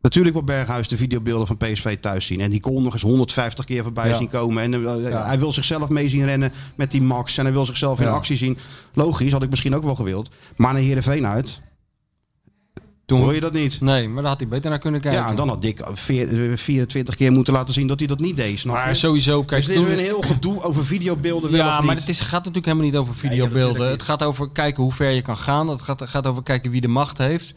Natuurlijk 0.00 0.34
wil 0.34 0.44
Berghuis 0.44 0.88
de 0.88 0.96
videobeelden 0.96 1.46
van 1.46 1.56
PSV 1.56 1.98
thuis 1.98 2.26
zien. 2.26 2.40
En 2.40 2.50
die 2.50 2.60
kon 2.60 2.82
nog 2.82 2.92
eens 2.92 3.02
150 3.02 3.64
keer 3.64 3.82
voorbij 3.82 4.08
Ja. 4.08 4.16
zien 4.16 4.28
komen. 4.28 4.62
En 4.62 4.74
eh, 4.74 5.10
Ja. 5.10 5.26
hij 5.26 5.38
wil 5.38 5.52
zichzelf 5.52 5.88
mee 5.88 6.08
zien 6.08 6.24
rennen 6.24 6.52
met 6.74 6.90
die 6.90 7.02
Max. 7.02 7.38
En 7.38 7.44
hij 7.44 7.52
wil 7.52 7.64
zichzelf 7.64 8.00
in 8.00 8.06
actie 8.08 8.36
zien. 8.36 8.58
Logisch, 8.94 9.32
had 9.32 9.42
ik 9.42 9.50
misschien 9.50 9.74
ook 9.74 9.82
wel 9.82 9.94
gewild. 9.94 10.30
Maar 10.56 10.72
naar 10.72 10.82
Heerenveen 10.82 11.26
uit, 11.26 11.60
Toen, 13.10 13.20
hoor 13.20 13.34
je 13.34 13.40
dat 13.40 13.52
niet. 13.52 13.80
Nee, 13.80 14.08
maar 14.08 14.22
daar 14.22 14.30
had 14.30 14.40
hij 14.40 14.48
beter 14.48 14.70
naar 14.70 14.78
kunnen 14.78 15.00
kijken. 15.00 15.20
Ja, 15.20 15.28
en 15.28 15.36
dan 15.36 15.48
had 15.48 15.62
Dick 15.62 15.80
veer- 15.92 16.50
eh, 16.50 16.56
24 16.56 17.14
keer 17.14 17.32
moeten 17.32 17.52
laten 17.52 17.74
zien 17.74 17.86
dat 17.86 17.98
hij 17.98 18.08
dat 18.08 18.20
niet 18.20 18.36
deed. 18.36 18.58
Snap 18.58 18.76
je? 18.76 18.82
maar 18.84 18.96
sowieso, 18.96 19.42
kijk, 19.44 19.64
dus 19.66 19.74
dit 19.74 19.76
is 19.82 19.88
weer 19.88 19.98
een 19.98 20.04
heel 20.04 20.20
gedoe 20.20 20.62
over 20.62 20.84
videobeelden 20.84 21.50
wel 21.50 21.60
Ja, 21.60 21.78
of 21.78 21.84
maar 21.84 21.94
niet. 21.94 22.00
het 22.00 22.08
is, 22.08 22.20
gaat 22.20 22.30
natuurlijk 22.32 22.66
helemaal 22.66 22.86
niet 22.86 22.96
over 22.96 23.14
videobeelden. 23.14 23.90
het 23.90 24.02
gaat 24.02 24.22
over 24.22 24.50
kijken 24.50 24.82
hoe 24.82 24.92
ver 24.92 25.10
je 25.10 25.22
kan 25.22 25.36
gaan. 25.38 25.68
Het 25.68 25.82
gaat, 25.82 26.02
gaat 26.08 26.26
over 26.26 26.42
kijken 26.42 26.70
wie 26.70 26.80
de 26.80 26.88
macht 26.88 27.18
heeft. 27.18 27.54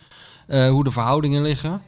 eh, 0.48 0.70
hoe 0.70 0.84
de 0.84 0.92
verhoudingen 0.92 1.42
liggen. 1.42 1.82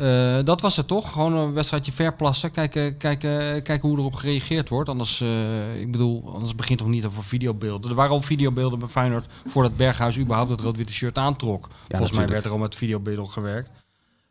Eh, 0.00 0.38
dat 0.44 0.60
was 0.60 0.76
het 0.76 0.86
toch? 0.86 1.12
Gewoon 1.12 1.32
een 1.32 1.52
wedstrijdje 1.52 1.92
verplassen. 1.92 2.50
Kijken, 2.50 2.96
kijken, 2.96 3.62
kijken 3.62 3.88
hoe 3.88 3.98
erop 3.98 4.14
gereageerd 4.14 4.68
wordt. 4.68 4.88
Anders, 4.88 5.20
eh, 5.20 5.80
ik 5.80 5.92
bedoel, 5.92 6.32
anders 6.34 6.54
begint 6.54 6.78
toch 6.78 6.88
niet 6.88 7.04
over 7.04 7.24
videobeelden. 7.24 7.90
Er 7.90 7.96
waren 7.96 8.12
al 8.12 8.22
videobeelden 8.22 8.78
bij 8.78 8.88
Feyenoord 8.88 9.26
voordat 9.46 9.76
Berghuis 9.76 10.18
überhaupt 10.18 10.50
het 10.50 10.60
rood-witte 10.60 10.92
shirt 10.92 11.18
aantrok. 11.18 11.68
Volgens 11.88 12.18
mij 12.18 12.28
werd 12.28 12.44
er 12.44 12.50
al 12.50 12.58
met 12.58 12.74
videobeelden 12.74 13.30
gewerkt. 13.30 13.70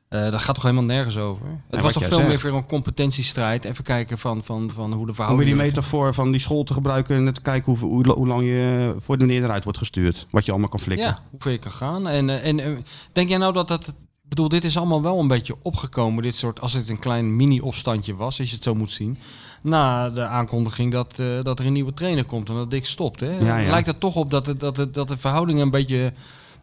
Eh 0.08 0.32
dat 0.32 0.41
gaat 0.41 0.55
toch 0.55 0.63
helemaal 0.63 0.84
nergens 0.84 1.17
over? 1.17 1.45
het 1.69 1.82
was 1.82 1.93
toch 1.93 2.05
veel 2.05 2.17
zegt. 2.17 2.29
meer 2.29 2.39
voor 2.39 2.53
een 2.53 2.65
competentiestrijd. 2.65 3.65
Even 3.65 3.84
kijken 3.84 4.17
van, 4.17 4.43
van, 4.43 4.71
van 4.73 4.93
hoe 4.93 5.05
de 5.05 5.23
Om 5.27 5.38
weer 5.38 5.45
die 5.45 5.55
metafoor 5.55 6.13
van 6.13 6.32
die 6.32 6.41
school 6.41 6.63
te 6.63 6.73
gebruiken 6.73 7.15
en 7.27 7.34
te 7.34 7.41
kijken 7.41 7.75
hoe, 7.75 7.89
hoe, 7.89 8.13
hoe 8.13 8.27
lang 8.27 8.41
je 8.41 8.95
voor 8.99 9.17
de 9.17 9.25
meneer 9.25 9.43
eruit 9.43 9.63
wordt 9.63 9.79
gestuurd. 9.79 10.27
Wat 10.32 10.45
je 10.45 10.51
allemaal 10.51 10.69
kan 10.69 10.79
flikken. 10.79 11.08
Ja, 11.08 11.19
hoe 11.29 11.39
ver 11.39 11.51
je 11.51 11.58
kan 11.58 11.71
gaan. 11.71 12.08
En, 12.08 12.41
en 12.41 12.86
denk 13.12 13.29
jij 13.29 13.38
nou 13.38 13.53
dat 13.53 13.67
dat... 13.67 13.93
Ik 14.29 14.35
bedoel, 14.35 14.49
dit 14.49 14.63
is 14.63 14.77
allemaal 14.77 15.01
wel 15.01 15.19
een 15.19 15.27
beetje 15.27 15.55
opgekomen. 15.61 16.23
Dit 16.23 16.35
soort, 16.35 16.61
als 16.61 16.73
het 16.73 16.89
een 16.89 16.99
klein 16.99 17.35
mini-opstandje 17.35 18.15
was, 18.15 18.39
als 18.39 18.49
je 18.49 18.55
het 18.55 18.63
zo 18.63 18.75
moet 18.75 18.91
zien. 18.91 19.17
Na 19.61 20.09
de 20.09 20.25
aankondiging 20.25 20.91
dat, 20.91 21.19
eh, 21.19 21.25
dat 21.43 21.59
er 21.59 21.65
een 21.65 21.73
nieuwe 21.73 21.93
trainer 21.93 22.25
komt 22.25 22.49
en 22.49 22.55
dat 22.55 22.71
Dick 22.71 22.85
stopt. 22.85 23.19
Hè? 23.19 23.39
Ja, 23.39 23.57
ja. 23.57 23.69
Lijkt 23.69 23.87
het 23.87 23.99
toch 23.99 24.15
op 24.15 24.31
dat, 24.31 24.45
het, 24.45 24.59
dat, 24.59 24.77
het, 24.77 24.93
dat 24.93 25.07
de 25.07 25.17
verhoudingen 25.17 25.61
een 25.61 25.69
beetje 25.69 26.13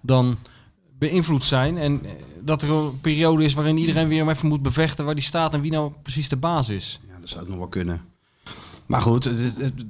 dan 0.00 0.36
beïnvloed 0.98 1.44
zijn. 1.44 1.78
En 1.78 2.00
eh, 2.04 2.10
dat 2.40 2.62
er 2.62 2.70
een 2.70 3.00
periode 3.00 3.44
is 3.44 3.54
waarin 3.54 3.78
iedereen 3.78 4.08
weer 4.08 4.28
even 4.28 4.48
moet 4.48 4.62
bevechten 4.62 5.04
waar 5.04 5.14
die 5.14 5.24
staat 5.24 5.54
en 5.54 5.60
wie 5.60 5.70
nou 5.70 5.92
precies 6.02 6.28
de 6.28 6.36
baas 6.36 6.68
is. 6.68 7.00
Ja, 7.08 7.20
dat 7.20 7.28
zou 7.28 7.42
ook 7.42 7.48
nog 7.48 7.58
wel 7.58 7.68
kunnen. 7.68 8.15
Maar 8.86 9.00
goed, 9.02 9.30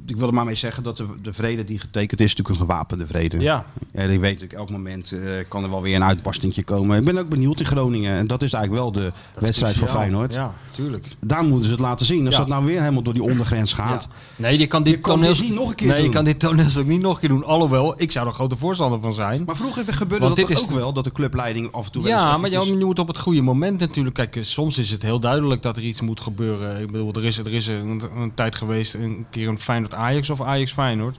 ik 0.06 0.16
wil 0.16 0.26
er 0.28 0.34
maar 0.34 0.44
mee 0.44 0.54
zeggen 0.54 0.82
dat 0.82 0.96
de, 0.96 1.06
de 1.22 1.32
vrede 1.32 1.64
die 1.64 1.78
getekend 1.78 2.20
is, 2.20 2.34
natuurlijk 2.34 2.60
een 2.60 2.66
gewapende 2.66 3.06
vrede. 3.06 3.38
Ja, 3.40 3.66
Ja, 3.92 4.06
die 4.06 4.20
weet 4.20 4.42
ik, 4.42 4.52
elk 4.52 4.70
moment 4.70 5.12
eh, 5.12 5.18
kan 5.48 5.62
er 5.64 5.70
wel 5.70 5.82
weer 5.82 5.96
een 5.96 6.04
uitbarstingje 6.04 6.62
komen. 6.62 6.98
Ik 6.98 7.04
ben 7.04 7.18
ook 7.18 7.28
benieuwd 7.28 7.60
in 7.60 7.66
Groningen. 7.66 8.12
En 8.14 8.26
dat 8.26 8.42
is 8.42 8.52
eigenlijk 8.52 8.82
wel 8.82 8.92
de 8.92 9.12
wedstrijd 9.40 9.76
voor 9.76 9.88
Feyenoord. 9.88 10.34
Ja, 10.34 10.54
tuurlijk. 10.70 11.16
Daar 11.20 11.44
moeten 11.44 11.64
ze 11.64 11.70
het 11.70 11.80
laten 11.80 12.06
zien. 12.06 12.24
Als 12.26 12.34
Ja. 12.34 12.40
dat 12.40 12.48
nou 12.48 12.64
weer 12.64 12.80
helemaal 12.80 13.02
door 13.02 13.12
die 13.12 13.22
ondergrens 13.22 13.72
gaat. 13.72 14.08
Ja. 14.10 14.42
Nee, 14.42 14.58
je 14.58 14.66
kan 14.66 14.82
dit 14.82 15.04
dit 15.04 15.40
niet 15.40 15.54
nog 15.54 15.68
een 15.70 15.74
keer 15.74 15.88
nee, 15.88 16.02
je 16.02 16.08
kan 16.08 16.24
dit 16.24 16.38
toneelstuk 16.38 16.86
niet 16.86 17.00
nog 17.00 17.14
een 17.14 17.20
keer 17.20 17.28
doen. 17.28 17.44
Alhoewel, 17.44 17.94
ik 18.00 18.12
zou 18.12 18.26
er 18.26 18.32
grote 18.32 18.56
voorstander 18.56 19.00
van 19.00 19.12
zijn. 19.12 19.42
Maar 19.46 19.56
vroeger 19.56 19.84
gebeurde 19.84 20.24
Want 20.24 20.36
dat 20.36 20.46
dit 20.46 20.56
toch 20.56 20.64
is- 20.66 20.70
ook 20.72 20.78
wel, 20.78 20.92
dat 20.92 21.04
de 21.04 21.12
clubleiding 21.12 21.72
af 21.72 21.86
en 21.86 21.92
toe 21.92 22.02
Ja, 22.06 22.24
maar 22.24 22.36
eventjes- 22.50 22.78
je, 22.78 22.84
moet 22.84 22.98
op 22.98 23.08
het 23.08 23.18
goede 23.18 23.42
moment 23.42 23.80
natuurlijk. 23.80 24.14
Kijk, 24.14 24.36
eh, 24.36 24.42
soms 24.42 24.78
is 24.78 24.90
het 24.90 25.02
heel 25.02 25.20
duidelijk 25.20 25.62
dat 25.62 25.76
er 25.76 25.82
iets 25.82 26.00
moet 26.00 26.20
gebeuren. 26.20 26.80
Ik 26.80 26.90
bedoel, 26.90 27.12
er 27.12 27.24
is, 27.24 27.38
er 27.38 27.54
is 27.54 27.66
een, 27.66 28.02
een 28.16 28.34
tijd 28.34 28.54
geweest, 28.54 28.85
een 28.94 29.26
keer 29.30 29.48
een 29.48 29.60
Feyenoord-Ajax 29.60 30.30
of 30.30 30.40
Ajax-Feyenoord. 30.40 31.18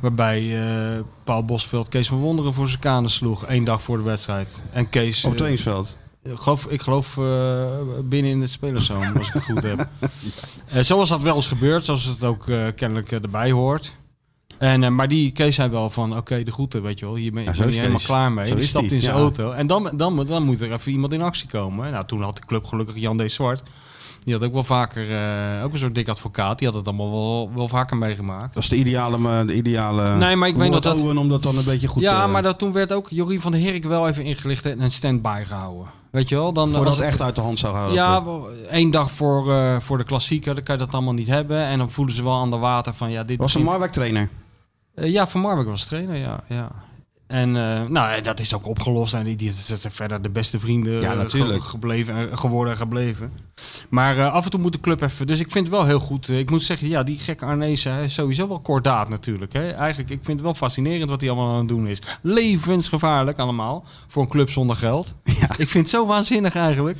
Waarbij 0.00 0.62
eh, 0.62 1.00
Paul 1.24 1.44
Bosveld 1.44 1.88
Kees 1.88 2.08
van 2.08 2.18
Wonderen 2.18 2.52
voor 2.52 2.68
zijn 2.68 2.80
kanen 2.80 3.10
sloeg. 3.10 3.44
één 3.44 3.64
dag 3.64 3.82
voor 3.82 3.96
de 3.96 4.02
wedstrijd. 4.02 4.62
En 4.72 4.88
Kees... 4.88 5.24
op 5.24 5.38
het 5.38 5.40
eh, 6.26 6.38
geloof, 6.38 6.66
ik 6.66 6.80
geloof 6.80 7.18
eh, 7.18 7.70
binnen 8.04 8.30
in 8.30 8.40
het 8.40 8.50
spelerzoom, 8.50 9.16
als 9.16 9.26
ik 9.26 9.32
het 9.32 9.44
goed 9.44 9.62
heb. 9.62 9.88
Eh, 10.66 10.82
zoals 10.82 11.08
dat 11.08 11.22
wel 11.22 11.34
eens 11.34 11.46
gebeurt, 11.46 11.84
zoals 11.84 12.04
het 12.04 12.24
ook 12.24 12.44
kennelijk 12.74 13.12
erbij 13.12 13.50
hoort. 13.50 13.94
En, 14.58 14.94
maar 14.94 15.08
die 15.08 15.32
Kees 15.32 15.54
zei 15.54 15.70
wel 15.70 15.90
van, 15.90 16.16
oké, 16.16 16.42
de 16.42 16.50
groeten, 16.50 16.82
weet 16.82 16.98
je 16.98 17.04
wel. 17.04 17.14
Hier 17.14 17.32
ben 17.32 17.42
je 17.42 17.50
Ja, 17.50 17.56
ben 17.56 17.68
helemaal 17.68 17.90
Kees. 17.90 18.06
klaar 18.06 18.32
mee. 18.32 18.46
Zo 18.46 18.54
die 18.54 18.62
is 18.62 18.68
stapt 18.68 18.92
in 18.92 19.00
zijn 19.00 19.14
ja. 19.14 19.20
auto. 19.20 19.50
En 19.50 19.66
dan, 19.66 19.90
dan, 19.94 20.26
dan 20.26 20.42
moet 20.42 20.60
er 20.60 20.72
even 20.72 20.92
iemand 20.92 21.12
in 21.12 21.22
actie 21.22 21.48
komen. 21.48 21.92
Nou, 21.92 22.06
toen 22.06 22.22
had 22.22 22.36
de 22.36 22.46
club 22.46 22.64
gelukkig 22.64 22.96
Jan 22.96 23.16
D. 23.16 23.30
Zwart. 23.30 23.62
Die 24.26 24.34
had 24.34 24.44
ook 24.44 24.52
wel 24.52 24.62
vaker, 24.62 25.10
eh, 25.10 25.64
ook 25.64 25.72
een 25.72 25.78
soort 25.78 25.94
dik 25.94 26.08
advocaat. 26.08 26.58
Die 26.58 26.68
had 26.68 26.76
het 26.76 26.86
allemaal 26.86 27.10
wel, 27.10 27.50
wel 27.54 27.68
vaker 27.68 27.96
meegemaakt. 27.96 28.54
Dat 28.54 28.62
is 28.62 28.68
de 28.68 28.76
ideale... 28.76 29.44
De 29.44 29.54
ideale 29.54 30.16
Nee, 30.16 30.36
maar 30.36 30.48
ik 30.48 30.56
weet 30.56 30.70
nog 30.70 30.80
dat- 30.80 31.00
Owen 31.00 31.18
om 31.18 31.28
dat 31.28 31.42
dan 31.42 31.56
een 31.58 31.64
beetje 31.64 31.86
goed 31.88 32.02
ja, 32.02 32.26
maar 32.26 32.42
dat, 32.42 32.58
toen 32.58 32.72
werd 32.72 32.92
ook 32.92 33.06
Jorien 33.10 33.40
van 33.40 33.52
der 33.52 33.60
Herik 33.60 33.84
wel 33.84 34.08
even 34.08 34.24
ingelicht 34.24 34.64
en 34.66 34.80
een 34.82 34.90
stand-by 34.90 35.42
gehouden. 35.46 35.86
Weet 36.10 36.28
je 36.28 36.34
wel? 36.34 36.52
Dan, 36.52 36.70
Voordat 36.72 36.96
het 36.96 37.04
echt 37.04 37.20
uit 37.20 37.34
de 37.34 37.40
hand 37.40 37.58
zou 37.58 37.74
houden. 37.74 37.94
Ja, 37.94 38.22
één 38.70 38.90
dag 38.90 39.10
voor, 39.10 39.52
eh, 39.52 39.78
voor 39.80 39.98
de 39.98 40.04
klassieker, 40.04 40.54
dan 40.54 40.64
kan 40.64 40.78
je 40.78 40.84
dat 40.84 40.94
allemaal 40.94 41.12
niet 41.14 41.28
hebben. 41.28 41.64
En 41.64 41.78
dan 41.78 41.90
voelen 41.90 42.14
ze 42.14 42.22
wel 42.22 42.40
aan 42.40 42.50
de 42.50 42.56
water 42.58 42.94
van 42.94 43.10
ja, 43.10 43.22
dit 43.22 43.38
was 43.38 43.54
een 43.54 43.62
Marwijk 43.62 43.92
trainer. 43.92 44.28
Eh, 44.94 45.10
ja, 45.12 45.26
Van 45.26 45.40
Marwijk 45.40 45.68
was 45.68 45.84
trainer, 45.84 46.16
ja. 46.16 46.40
ja. 46.48 46.70
En 47.26 47.56
eh, 47.56 47.80
nou, 47.88 48.10
en 48.12 48.22
dat 48.22 48.40
is 48.40 48.54
ook 48.54 48.66
opgelost. 48.66 49.14
En 49.14 49.36
die, 49.36 49.52
zijn 49.52 49.92
verder 49.92 50.22
de 50.22 50.30
beste 50.30 50.60
vrienden 50.60 51.00
Ja, 51.00 51.10
eh, 51.10 51.16
natuurlijk. 51.16 51.62
ge- 51.62 51.68
gebleven, 51.68 52.30
eh, 52.30 52.36
geworden 52.36 52.72
en 52.72 52.78
gebleven. 52.78 53.32
Maar 53.88 54.18
eh, 54.18 54.32
af 54.32 54.44
en 54.44 54.50
toe 54.50 54.60
moet 54.60 54.72
de 54.72 54.80
club 54.80 55.00
even... 55.02 55.26
Dus 55.26 55.40
ik 55.40 55.50
vind 55.50 55.66
het 55.66 55.76
wel 55.76 55.84
heel 55.86 55.98
goed. 55.98 56.28
eh, 56.28 56.38
ik 56.38 56.50
moet 56.50 56.62
zeggen, 56.62 56.88
ja, 56.88 57.02
die 57.02 57.18
gekke 57.18 57.44
Arnezen 57.44 57.92
hij 57.92 58.04
is 58.04 58.14
sowieso 58.14 58.48
wel 58.48 58.60
kordaat 58.60 59.08
natuurlijk. 59.08 59.52
Hè. 59.52 59.68
Eigenlijk, 59.70 60.10
ik 60.10 60.20
vind 60.22 60.36
het 60.38 60.40
wel 60.46 60.54
fascinerend 60.54 61.08
wat 61.10 61.20
hij 61.20 61.30
allemaal 61.30 61.52
aan 61.52 61.58
het 61.58 61.68
doen 61.68 61.86
is. 61.86 61.98
Levensgevaarlijk 62.22 63.38
allemaal. 63.38 63.84
Voor 64.06 64.22
een 64.22 64.28
club 64.28 64.50
zonder 64.50 64.76
geld. 64.76 65.14
Ik 65.56 65.68
vind 65.68 65.72
het 65.74 65.88
zo 65.88 66.06
waanzinnig 66.06 66.54
eigenlijk. 66.54 66.98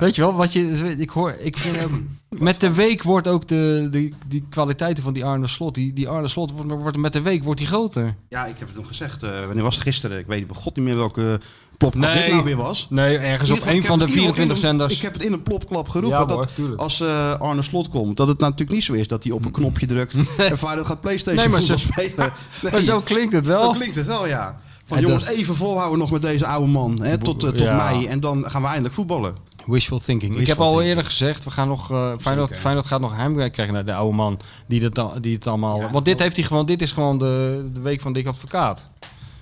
Weet 0.00 0.14
je 0.14 0.22
wel, 0.22 0.34
wat 0.34 0.52
je, 0.52 0.94
ik 0.98 1.10
hoor, 1.10 1.30
ik 1.38 1.56
vind 1.56 1.76
met 2.28 2.60
de 2.60 2.72
week 2.72 3.02
wordt 3.02 3.28
ook 3.28 3.48
de, 3.48 3.88
de, 3.90 4.12
die 4.26 4.44
kwaliteiten 4.50 5.02
van 5.04 5.12
die 5.12 5.24
Arne 5.24 5.46
Slot, 5.46 5.74
die, 5.74 5.92
die 5.92 6.08
Arne 6.08 6.28
Slot 6.28 6.50
wordt, 6.50 6.70
wordt 6.72 6.96
met 6.96 7.12
de 7.12 7.20
week 7.22 7.44
wordt 7.44 7.58
die 7.60 7.68
groter. 7.68 8.14
Ja, 8.28 8.46
ik 8.46 8.54
heb 8.58 8.68
het 8.68 8.76
nog 8.76 8.86
gezegd. 8.86 9.22
eh, 9.22 9.30
wanneer 9.46 9.62
was 9.64 9.74
het 9.74 9.82
gisteren? 9.84 10.18
Ik 10.18 10.26
weet 10.26 10.46
bij 10.46 10.56
god 10.56 10.76
niet 10.76 10.84
meer 10.84 10.96
welke 10.96 11.40
plopklap 11.78 12.04
Nee. 12.14 12.22
dit 12.22 12.32
nou 12.32 12.44
weer 12.44 12.56
was. 12.56 12.86
Nee, 12.90 13.16
ergens 13.18 13.50
op 13.50 13.56
een 13.66 13.82
van 13.84 13.98
de 13.98 14.04
heb 14.04 14.08
het 14.08 14.08
in- 14.08 14.14
24 14.14 14.44
in 14.44 14.50
een- 14.50 14.56
zenders. 14.56 14.94
Ik 14.96 15.02
heb 15.02 15.12
het 15.12 15.22
in 15.22 15.32
een 15.32 15.42
plopklap 15.42 15.88
geroepen. 15.88 16.18
Ja, 16.18 16.24
dat 16.24 16.50
hoor, 16.56 16.76
als 16.76 17.00
eh, 17.00 17.32
Arne 17.38 17.62
Slot 17.62 17.88
komt, 17.88 18.16
dat 18.16 18.28
het 18.28 18.38
nou 18.38 18.50
natuurlijk 18.50 18.78
niet 18.78 18.86
zo 18.86 18.92
is 18.92 19.08
dat 19.08 19.22
hij 19.24 19.32
op 19.32 19.44
een 19.44 19.50
knopje 19.52 19.86
drukt 19.86 20.14
en 20.36 20.58
Feyenoord 20.58 20.86
gaat 20.86 21.00
Playstation 21.00 21.42
Nee, 21.42 21.48
maar 21.52 21.60
voetbal 21.62 21.78
zo- 21.78 21.92
spelen. 21.92 22.32
Nee, 22.62 22.72
Maar 22.72 22.80
zo 22.80 23.00
klinkt 23.00 23.32
het 23.32 23.46
wel. 23.46 23.62
zo 23.72 23.78
klinkt 23.78 23.96
het 23.96 24.06
wel, 24.06 24.26
ja. 24.26 24.56
Van 24.84 24.96
En 24.96 25.02
jongens, 25.02 25.24
dat- 25.24 25.34
even 25.34 25.54
volhouden 25.56 25.98
nog 25.98 26.10
met 26.10 26.22
deze 26.22 26.46
oude 26.46 26.70
man. 26.70 27.02
Hè, 27.02 27.18
tot, 27.18 27.44
eh, 27.44 27.50
tot 27.50 27.60
Ja. 27.60 27.76
mei. 27.90 28.06
En 28.06 28.20
dan 28.20 28.44
gaan 28.50 28.60
we 28.62 28.66
eindelijk 28.68 28.94
voetballen. 28.94 29.34
Wishful 29.66 29.98
thinking. 29.98 30.36
ik 30.36 30.46
heb 30.46 30.58
al 30.60 30.82
eerder 30.82 31.04
gezegd, 31.04 31.44
we 31.44 31.50
gaan 31.50 31.68
nog, 31.68 31.90
eh 31.90 32.12
Feyenoord, 32.18 32.86
gaat 32.86 33.00
nog 33.00 33.16
heimwee 33.16 33.50
krijgen 33.50 33.74
naar 33.74 33.84
de 33.84 33.94
oude 33.94 34.16
man 34.16 34.38
die 34.66 34.82
het, 34.82 34.98
al- 34.98 35.20
die 35.20 35.34
het 35.34 35.46
allemaal... 35.46 35.80
Ja, 35.80 35.90
want 35.90 36.04
dit, 36.04 36.18
heeft 36.18 36.36
hij 36.36 36.44
gewoon, 36.44 36.66
dit 36.66 36.82
is 36.82 36.92
gewoon 36.92 37.18
de, 37.18 37.64
de 37.72 37.80
week 37.80 38.00
van 38.00 38.12
Dick 38.12 38.26
Advocaat. 38.26 38.88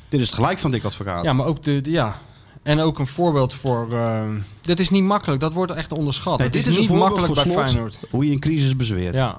Dit 0.09 0.21
is 0.21 0.27
het 0.27 0.35
gelijk 0.35 0.59
van 0.59 0.71
Dick 0.71 0.85
Advocaat. 0.85 1.25
Ja, 1.25 1.33
maar 1.33 1.47
ook 1.47 1.63
de, 1.63 1.81
de- 1.81 1.91
ja. 1.91 2.17
En 2.63 2.81
ook 2.81 2.99
een 2.99 3.07
voorbeeld 3.07 3.55
voor... 3.55 3.93
eh, 3.93 4.23
dit 4.61 4.81
is 4.81 4.91
niet 4.91 5.03
makkelijk, 5.03 5.41
dat 5.41 5.53
wordt 5.53 5.73
echt 5.73 5.93
onderschat. 5.93 6.39
Nee, 6.39 6.51
dit 6.51 6.67
is, 6.67 6.79
niet 6.79 6.91
makkelijk 6.91 7.35
voor 7.37 7.55
bij. 7.55 7.69
Feyenoord. 7.69 8.01
Hoe 8.11 8.27
je 8.27 8.33
een 8.33 8.39
crisis 8.41 8.77
bezweert. 8.77 9.15
Ja. 9.15 9.39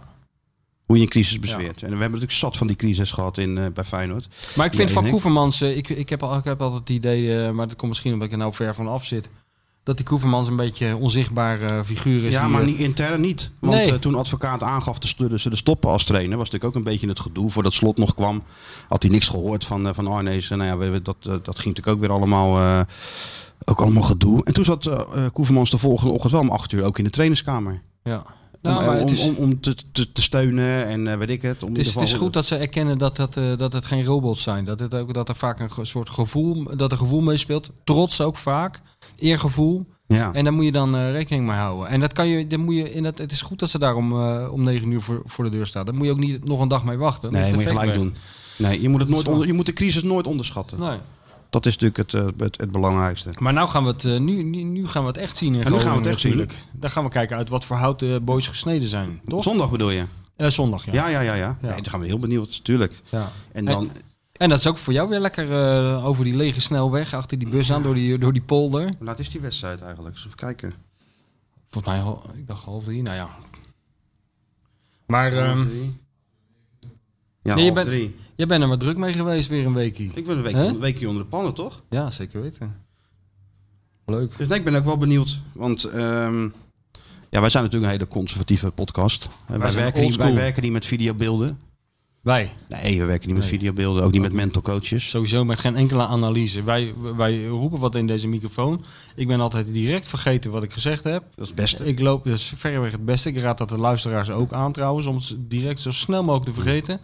Hoe 0.86 0.96
je 1.00 1.04
een 1.04 1.10
crisis 1.10 1.40
bezweert. 1.40 1.76
En 1.76 1.82
we 1.82 1.86
hebben 1.88 2.00
natuurlijk 2.12 2.32
zat 2.32 2.58
van 2.58 2.68
die 2.68 2.76
crisis 2.76 3.12
gehad 3.12 3.38
in, 3.38 3.58
eh, 3.58 3.66
bij 3.74 3.84
Feyenoord. 3.84 4.28
Maar 4.56 4.66
ik 4.66 4.74
vind 4.74 4.88
Ja, 4.90 4.94
van 4.96 5.10
Koevermans, 5.10 5.62
ik, 5.62 5.90
ik, 5.90 6.10
heb, 6.10 6.24
al- 6.24 6.38
ik 6.38 6.44
heb 6.44 6.62
altijd 6.62 6.80
het 6.80 6.90
idee, 6.90 7.52
maar 7.52 7.68
dat 7.68 7.76
komt 7.78 7.90
misschien 7.90 8.14
omdat 8.14 8.28
ik 8.28 8.34
er 8.34 8.40
nou 8.40 8.54
ver 8.54 8.76
van 8.76 8.88
af 8.88 9.06
zit, 9.06 9.30
dat 9.84 9.98
die 9.98 10.06
Koevermans 10.06 10.48
een 10.48 10.56
beetje 10.56 10.98
eh, 11.62 11.84
figuur 11.84 12.26
is. 12.26 12.32
Ja, 12.32 12.48
maar 12.48 12.62
eh, 12.62 12.68
niet 12.68 12.78
intern 12.78 13.22
niet. 13.22 13.52
Want 13.60 13.74
Nee. 13.74 13.92
eh, 13.92 13.98
toen 13.98 14.16
advocaat 14.16 14.64
aangaf 14.64 15.00
te 15.00 15.08
ze 15.38 15.50
de 15.50 15.56
stoppen 15.56 15.90
als 15.90 16.04
trainer, 16.04 16.38
was 16.38 16.50
natuurlijk 16.50 16.76
ook 16.76 16.86
een 16.86 16.92
beetje 16.92 17.08
het 17.08 17.20
gedoe. 17.20 17.50
Voordat 17.50 17.74
slot 17.74 17.98
nog 17.98 18.16
kwam, 18.16 18.44
had 18.88 19.02
hij 19.02 19.12
niks 19.12 19.28
gehoord 19.28 19.66
van, 19.66 19.88
eh, 19.88 19.94
van 19.94 20.08
Arnees. 20.08 20.50
Nou 20.50 20.64
ja, 20.64 21.00
dat, 21.00 21.16
dat 21.24 21.60
ging 21.60 21.76
natuurlijk 21.76 21.88
ook 21.88 22.00
weer 22.00 22.12
allemaal, 22.12 22.86
ook 23.66 23.82
allemaal 23.82 24.04
gedoe. 24.04 24.44
En 24.44 24.54
toen 24.54 24.66
zat 24.66 24.90
Koevermans 25.34 25.70
de 25.70 25.78
volgende 25.78 26.14
ochtend 26.14 26.32
wel 26.32 26.42
om 26.42 26.50
acht 26.50 26.72
uur 26.72 26.84
ook 26.84 26.98
in 26.98 27.04
de 27.04 27.10
trainerskamer. 27.10 27.82
ja. 28.04 28.24
om, 28.62 28.72
Nou, 28.72 28.86
maar 28.86 28.94
eh, 28.96 29.00
het 29.00 29.10
om, 29.10 29.16
is, 29.16 29.24
om, 29.24 29.36
om 29.36 29.60
te, 29.62 29.76
te, 29.92 30.12
te 30.12 30.22
steunen 30.22 30.86
en 30.86 31.08
eh, 31.08 31.18
weet 31.18 31.30
ik 31.30 31.42
het. 31.42 31.64
Om 31.64 31.70
het 31.70 31.78
is, 31.78 31.94
het 31.94 32.04
is 32.04 32.14
goed 32.14 32.34
dat 32.34 32.46
ze 32.46 32.56
erkennen 32.56 32.98
dat, 32.98 33.16
dat, 33.16 33.34
dat 33.34 33.74
het 33.74 33.86
geen 33.86 34.04
robots 34.06 34.44
zijn. 34.44 34.66
Dat, 34.66 34.80
het 34.80 34.96
ook, 34.96 35.14
dat 35.14 35.30
er 35.30 35.36
vaak 35.36 35.60
een 35.60 35.86
soort 35.86 36.10
gevoel, 36.10 36.76
dat 36.78 36.92
er 36.92 36.98
gevoel 36.98 37.22
meespeelt. 37.22 37.72
Trots 37.84 38.22
ook 38.22 38.38
vaak. 38.38 38.82
Eergevoel. 39.22 39.86
Ja. 40.08 40.34
En 40.34 40.44
daar 40.44 40.54
moet 40.54 40.66
je 40.66 40.72
dan 40.72 40.96
eh, 40.96 41.12
rekening 41.12 41.46
mee 41.46 41.56
houden. 41.56 41.88
En 41.88 42.00
dat 42.00 42.14
kan 42.14 42.28
je, 42.28 42.48
dan 42.48 42.60
moet 42.60 42.76
je 42.76 42.94
in 42.94 43.04
dat, 43.04 43.18
het 43.18 43.32
is 43.32 43.42
goed 43.42 43.60
dat 43.60 43.70
ze 43.70 43.80
daar 43.80 43.96
om, 43.96 44.12
eh, 44.12 44.48
om 44.52 44.64
negen 44.64 44.92
uur 44.92 45.02
voor, 45.02 45.22
voor 45.26 45.44
de 45.44 45.50
deur 45.50 45.68
staat. 45.68 45.86
Daar 45.86 45.96
moet 45.96 46.06
je 46.06 46.12
ook 46.12 46.20
niet 46.20 46.46
nog 46.46 46.60
een 46.60 46.68
dag 46.68 46.86
mee 46.86 46.98
wachten. 46.98 47.32
Dan 47.32 47.42
nee, 47.42 47.50
de 47.50 47.56
moet 47.56 47.66
je 47.66 47.70
gelijk 47.70 47.90
weg. 47.90 47.98
doen. 47.98 48.16
Nee, 48.58 48.82
je 48.82 48.90
moet, 48.90 49.00
het 49.00 49.10
Dat 49.10 49.18
nooit 49.18 49.28
onder, 49.28 49.48
je 49.48 49.54
moet 49.54 49.66
de 49.66 49.74
crisis 49.74 50.04
nooit 50.04 50.28
onderschatten. 50.28 50.80
Nee. 50.80 50.98
Dat 51.50 51.66
is 51.66 51.78
natuurlijk 51.78 52.12
het, 52.12 52.22
eh, 52.22 52.28
het, 52.38 52.60
het 52.60 52.72
belangrijkste. 52.72 53.30
Maar 53.40 53.54
nou 53.54 53.70
gaan 53.70 53.84
we 53.84 53.90
het, 53.90 54.20
nu, 54.20 54.44
nu, 54.44 54.62
nu 54.62 54.88
gaan 54.88 55.02
we 55.02 55.08
het 55.08 55.18
echt 55.18 55.38
zien 55.38 55.54
in 55.54 55.72
nu 55.72 55.80
gaan 55.80 55.92
we 55.92 55.98
het 55.98 56.08
echt 56.08 56.20
zien. 56.20 56.50
Daar 56.72 56.90
gaan 56.90 57.04
we 57.04 57.10
kijken 57.10 57.38
uit 57.38 57.50
wat 57.50 57.66
voor 57.66 57.76
hout 57.76 58.00
de 58.00 58.20
boys 58.24 58.48
gesneden 58.48 58.88
zijn. 58.88 59.22
Toch? 59.28 59.44
Zondag 59.44 59.72
bedoel 59.72 59.90
je? 59.90 60.06
Zondag, 60.38 60.86
ja. 60.86 60.94
Ja, 60.94 61.08
ja, 61.08 61.20
ja. 61.20 61.34
ja. 61.34 61.58
Ja. 61.62 61.68
Nee, 61.68 61.82
dan 61.82 61.90
gaan 61.90 62.00
we 62.00 62.06
heel 62.06 62.20
benieuwd, 62.20 62.50
natuurlijk. 62.50 63.02
Ja. 63.10 63.32
En 63.52 63.66
dan, 63.66 63.92
En 64.38 64.50
dat 64.50 64.60
is 64.60 64.68
ook 64.68 64.78
voor 64.78 64.94
jou 64.94 65.10
weer 65.10 65.20
lekker 65.20 65.52
eh, 65.52 66.06
over 66.06 66.24
die 66.24 66.36
lege 66.36 66.62
snelweg, 66.62 67.14
achter 67.14 67.40
die 67.40 67.50
bus 67.50 67.72
aan, 67.72 67.84
door 67.84 67.94
die, 67.94 68.18
door 68.18 68.34
die 68.34 68.42
polder. 68.42 68.84
hoe 68.84 68.96
laat 69.00 69.20
is 69.20 69.30
die 69.30 69.42
wedstrijd 69.42 69.82
eigenlijk? 69.82 70.16
Eens 70.16 70.26
even 70.26 70.38
kijken. 70.38 70.74
Volgens 71.70 71.94
mij, 72.04 72.14
ik 72.40 72.48
dacht 72.48 72.64
half 72.64 72.84
drie, 72.84 73.02
nou 73.02 73.16
ja. 73.16 73.30
Maar 75.06 75.34
ehm, 75.34 75.68
drie. 75.68 76.00
Ja, 77.42 77.56
Nee, 77.56 77.66
je 77.66 77.72
bent- 77.72 77.88
drie. 77.88 78.16
jij 78.36 78.48
bent 78.48 78.62
er 78.62 78.68
maar 78.68 78.78
druk 78.78 78.98
mee 78.98 79.14
geweest 79.14 79.48
weer 79.50 79.66
een 79.66 79.74
weekie. 79.74 80.12
Ik 80.14 80.26
ben 80.26 80.38
een 80.38 80.44
week, 80.44 80.54
een 80.56 80.80
weekje 80.80 81.08
onder 81.08 81.24
de 81.24 81.30
pannen, 81.30 81.54
toch? 81.54 81.82
Ja, 81.90 82.12
zeker 82.12 82.42
weten. 82.42 82.76
Leuk. 84.06 84.38
Dus 84.38 84.48
nee, 84.48 84.58
ik 84.58 84.64
ben 84.66 84.76
ook 84.76 84.86
wel 84.86 84.98
benieuwd. 84.98 85.42
Want 85.54 85.84
ehm, 85.84 86.44
ja, 87.30 87.40
wij 87.42 87.50
zijn 87.50 87.64
natuurlijk 87.64 87.92
een 87.92 87.98
hele 88.00 88.08
conservatieve 88.08 88.72
podcast. 88.72 89.28
Wij, 89.46 89.74
werken 89.74 90.02
niet, 90.02 90.16
wij 90.16 90.34
werken 90.34 90.64
niet 90.64 90.72
met 90.72 90.86
videobeelden. 90.86 91.60
Wij, 92.22 92.52
Nee, 92.70 93.00
we 93.00 93.06
werken 93.06 93.28
niet 93.28 93.38
met 93.38 93.46
Nee. 93.50 93.58
videobeelden. 93.58 94.04
Ook 94.04 94.12
niet 94.12 94.22
met 94.22 94.34
mental 94.34 94.62
coaches. 94.62 95.10
sowieso 95.10 95.46
met 95.46 95.60
geen 95.60 95.76
enkele 95.76 96.06
analyse. 96.06 96.64
Wij, 96.64 96.94
wij 97.18 97.46
roepen 97.46 97.80
wat 97.80 97.96
in 97.96 98.08
deze 98.08 98.28
microfoon. 98.28 98.84
Ik 99.16 99.28
ben 99.28 99.40
altijd 99.40 99.74
direct 99.74 100.08
vergeten 100.08 100.52
wat 100.52 100.64
ik 100.64 100.72
gezegd 100.72 101.04
heb. 101.04 101.24
Dat 101.36 101.44
is 101.44 101.48
het 101.48 101.56
beste. 101.56 101.86
Ik 101.86 102.00
loop, 102.00 102.24
dat 102.24 102.34
is 102.34 102.54
verreweg 102.58 102.92
het 102.92 103.06
beste. 103.06 103.30
Ik 103.30 103.38
raad 103.38 103.58
dat 103.58 103.70
de 103.70 103.78
luisteraars 103.78 104.30
ook 104.30 104.54
aan 104.54 104.72
trouwens, 104.72 105.06
om 105.06 105.16
het 105.16 105.36
direct 105.38 105.80
zo 105.80 105.92
snel 105.92 106.24
mogelijk 106.24 106.46
te 106.56 106.62
vergeten. 106.62 107.00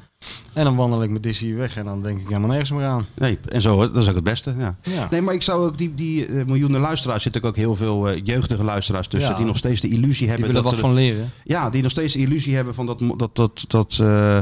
En 0.53 0.63
dan 0.63 0.75
wandel 0.75 1.03
ik 1.03 1.10
met 1.10 1.23
Dizzy 1.23 1.53
weg 1.53 1.75
en 1.77 1.86
dan 1.86 2.01
denk 2.03 2.19
ik 2.19 2.27
helemaal 2.27 2.49
nergens 2.49 2.71
meer 2.71 2.86
aan. 2.86 3.06
Nee, 3.13 3.38
en 3.49 3.62
zo, 3.62 3.77
dat 3.77 3.95
is 4.03 4.10
ook 4.10 4.15
het 4.15 4.23
beste. 4.23 4.56
Ja. 4.58 4.75
Ja. 4.82 5.08
Nee, 5.12 5.21
maar 5.21 5.34
ik 5.34 5.41
zou 5.41 5.65
ook 5.65 5.77
die, 5.77 5.93
die 5.95 6.25
eh, 6.25 6.45
miljoenen 6.45 6.82
luisteraars 6.82 7.23
zitten 7.23 7.43
ook 7.43 7.56
heel 7.56 7.75
veel 7.75 8.10
eh, 8.10 8.21
jeugdige 8.23 8.63
luisteraars 8.63 9.08
tussen. 9.08 9.32
Ja. 9.32 9.38
Die 9.38 9.45
nog 9.45 9.58
steeds 9.58 9.82
de 9.82 9.88
illusie 9.88 10.17
Die 10.19 10.27
hebben 10.30 10.47
willen 10.47 10.63
dat 10.63 10.71
wat 10.71 10.82
er- 10.82 10.88
van 10.88 10.93
leren. 10.93 11.32
Ja, 11.43 11.69
die 11.69 11.82
nog 11.82 11.91
steeds 11.91 12.13
de 12.13 12.19
illusie 12.19 12.56
hebben 12.56 12.73
van 12.73 12.86
dat, 12.86 13.01
dat, 13.17 13.36
dat, 13.36 13.65
dat 13.67 13.97
eh, 14.01 14.38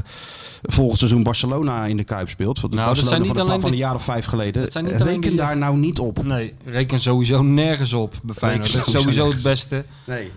volgend 0.61 0.99
seizoen 0.99 1.23
Barcelona 1.23 1.85
in 1.85 1.97
de 1.97 2.03
Kuip 2.03 2.29
speelt. 2.29 2.59
Van 2.59 2.69
de 2.69 2.75
Nou, 2.75 2.87
dat 2.87 2.95
Barcelona 3.03 3.25
zijn 3.25 3.35
niet 3.37 3.47
van, 3.49 3.61
van 3.61 3.71
die- 3.71 3.79
een 3.79 3.85
jaar 3.85 3.95
of 3.95 4.03
vijf 4.03 4.25
geleden. 4.25 4.61
dat 4.63 4.71
zijn 4.71 4.83
niet 4.85 4.93
alleen 4.93 5.07
Reken 5.07 5.29
die- 5.29 5.39
daar 5.39 5.57
nou 5.57 5.77
niet 5.77 5.99
op. 5.99 6.23
Nee, 6.23 6.53
reken 6.65 6.99
sowieso 6.99 7.41
nergens 7.43 7.93
op 7.93 8.13
bij 8.23 8.35
Feyenoord. 8.35 8.65
Reken 8.67 8.79
Dat 8.85 8.95
is 8.95 9.01
sowieso 9.01 9.29
het 9.29 9.41
beste. 9.41 9.85
Nee. 10.05 10.31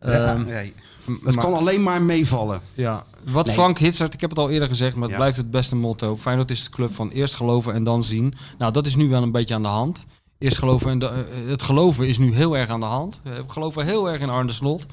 Ehm, 0.00 0.44
nee. 0.44 0.72
Het 1.06 1.34
maar- 1.34 1.44
kan 1.44 1.54
alleen 1.54 1.82
maar 1.82 2.02
meevallen. 2.02 2.60
Ja, 2.74 3.04
wat 3.30 3.46
Nee. 3.46 3.54
Frank 3.54 3.78
Hitsert, 3.78 4.14
ik 4.14 4.20
heb 4.20 4.30
het 4.30 4.38
al 4.38 4.50
eerder 4.50 4.68
gezegd, 4.68 4.94
maar 4.94 5.02
het 5.02 5.10
Ja. 5.10 5.16
blijft 5.16 5.36
het 5.36 5.50
beste 5.50 5.76
motto. 5.76 6.16
Feyenoord 6.16 6.50
is 6.50 6.64
de 6.64 6.70
club 6.70 6.94
van 6.94 7.10
eerst 7.10 7.34
geloven 7.34 7.74
en 7.74 7.84
dan 7.84 8.04
zien. 8.04 8.34
Nou, 8.58 8.72
dat 8.72 8.86
is 8.86 8.96
nu 8.96 9.08
wel 9.08 9.22
een 9.22 9.32
beetje 9.32 9.54
aan 9.54 9.62
de 9.62 9.68
hand. 9.68 10.04
Eerst 10.38 10.58
geloven 10.58 10.90
en 10.90 10.98
de- 10.98 11.06
eh, 11.08 11.50
het 11.50 11.62
geloven 11.62 12.08
is 12.08 12.18
nu 12.18 12.34
heel 12.34 12.56
erg 12.56 12.68
aan 12.70 12.80
de 12.80 12.86
hand. 12.86 13.20
Eh, 13.24 13.32
We 13.34 13.42
geloven 13.46 13.84
heel 13.84 14.10
erg 14.10 14.20
in 14.20 14.30
Arne 14.30 14.52
Slot. 14.52 14.86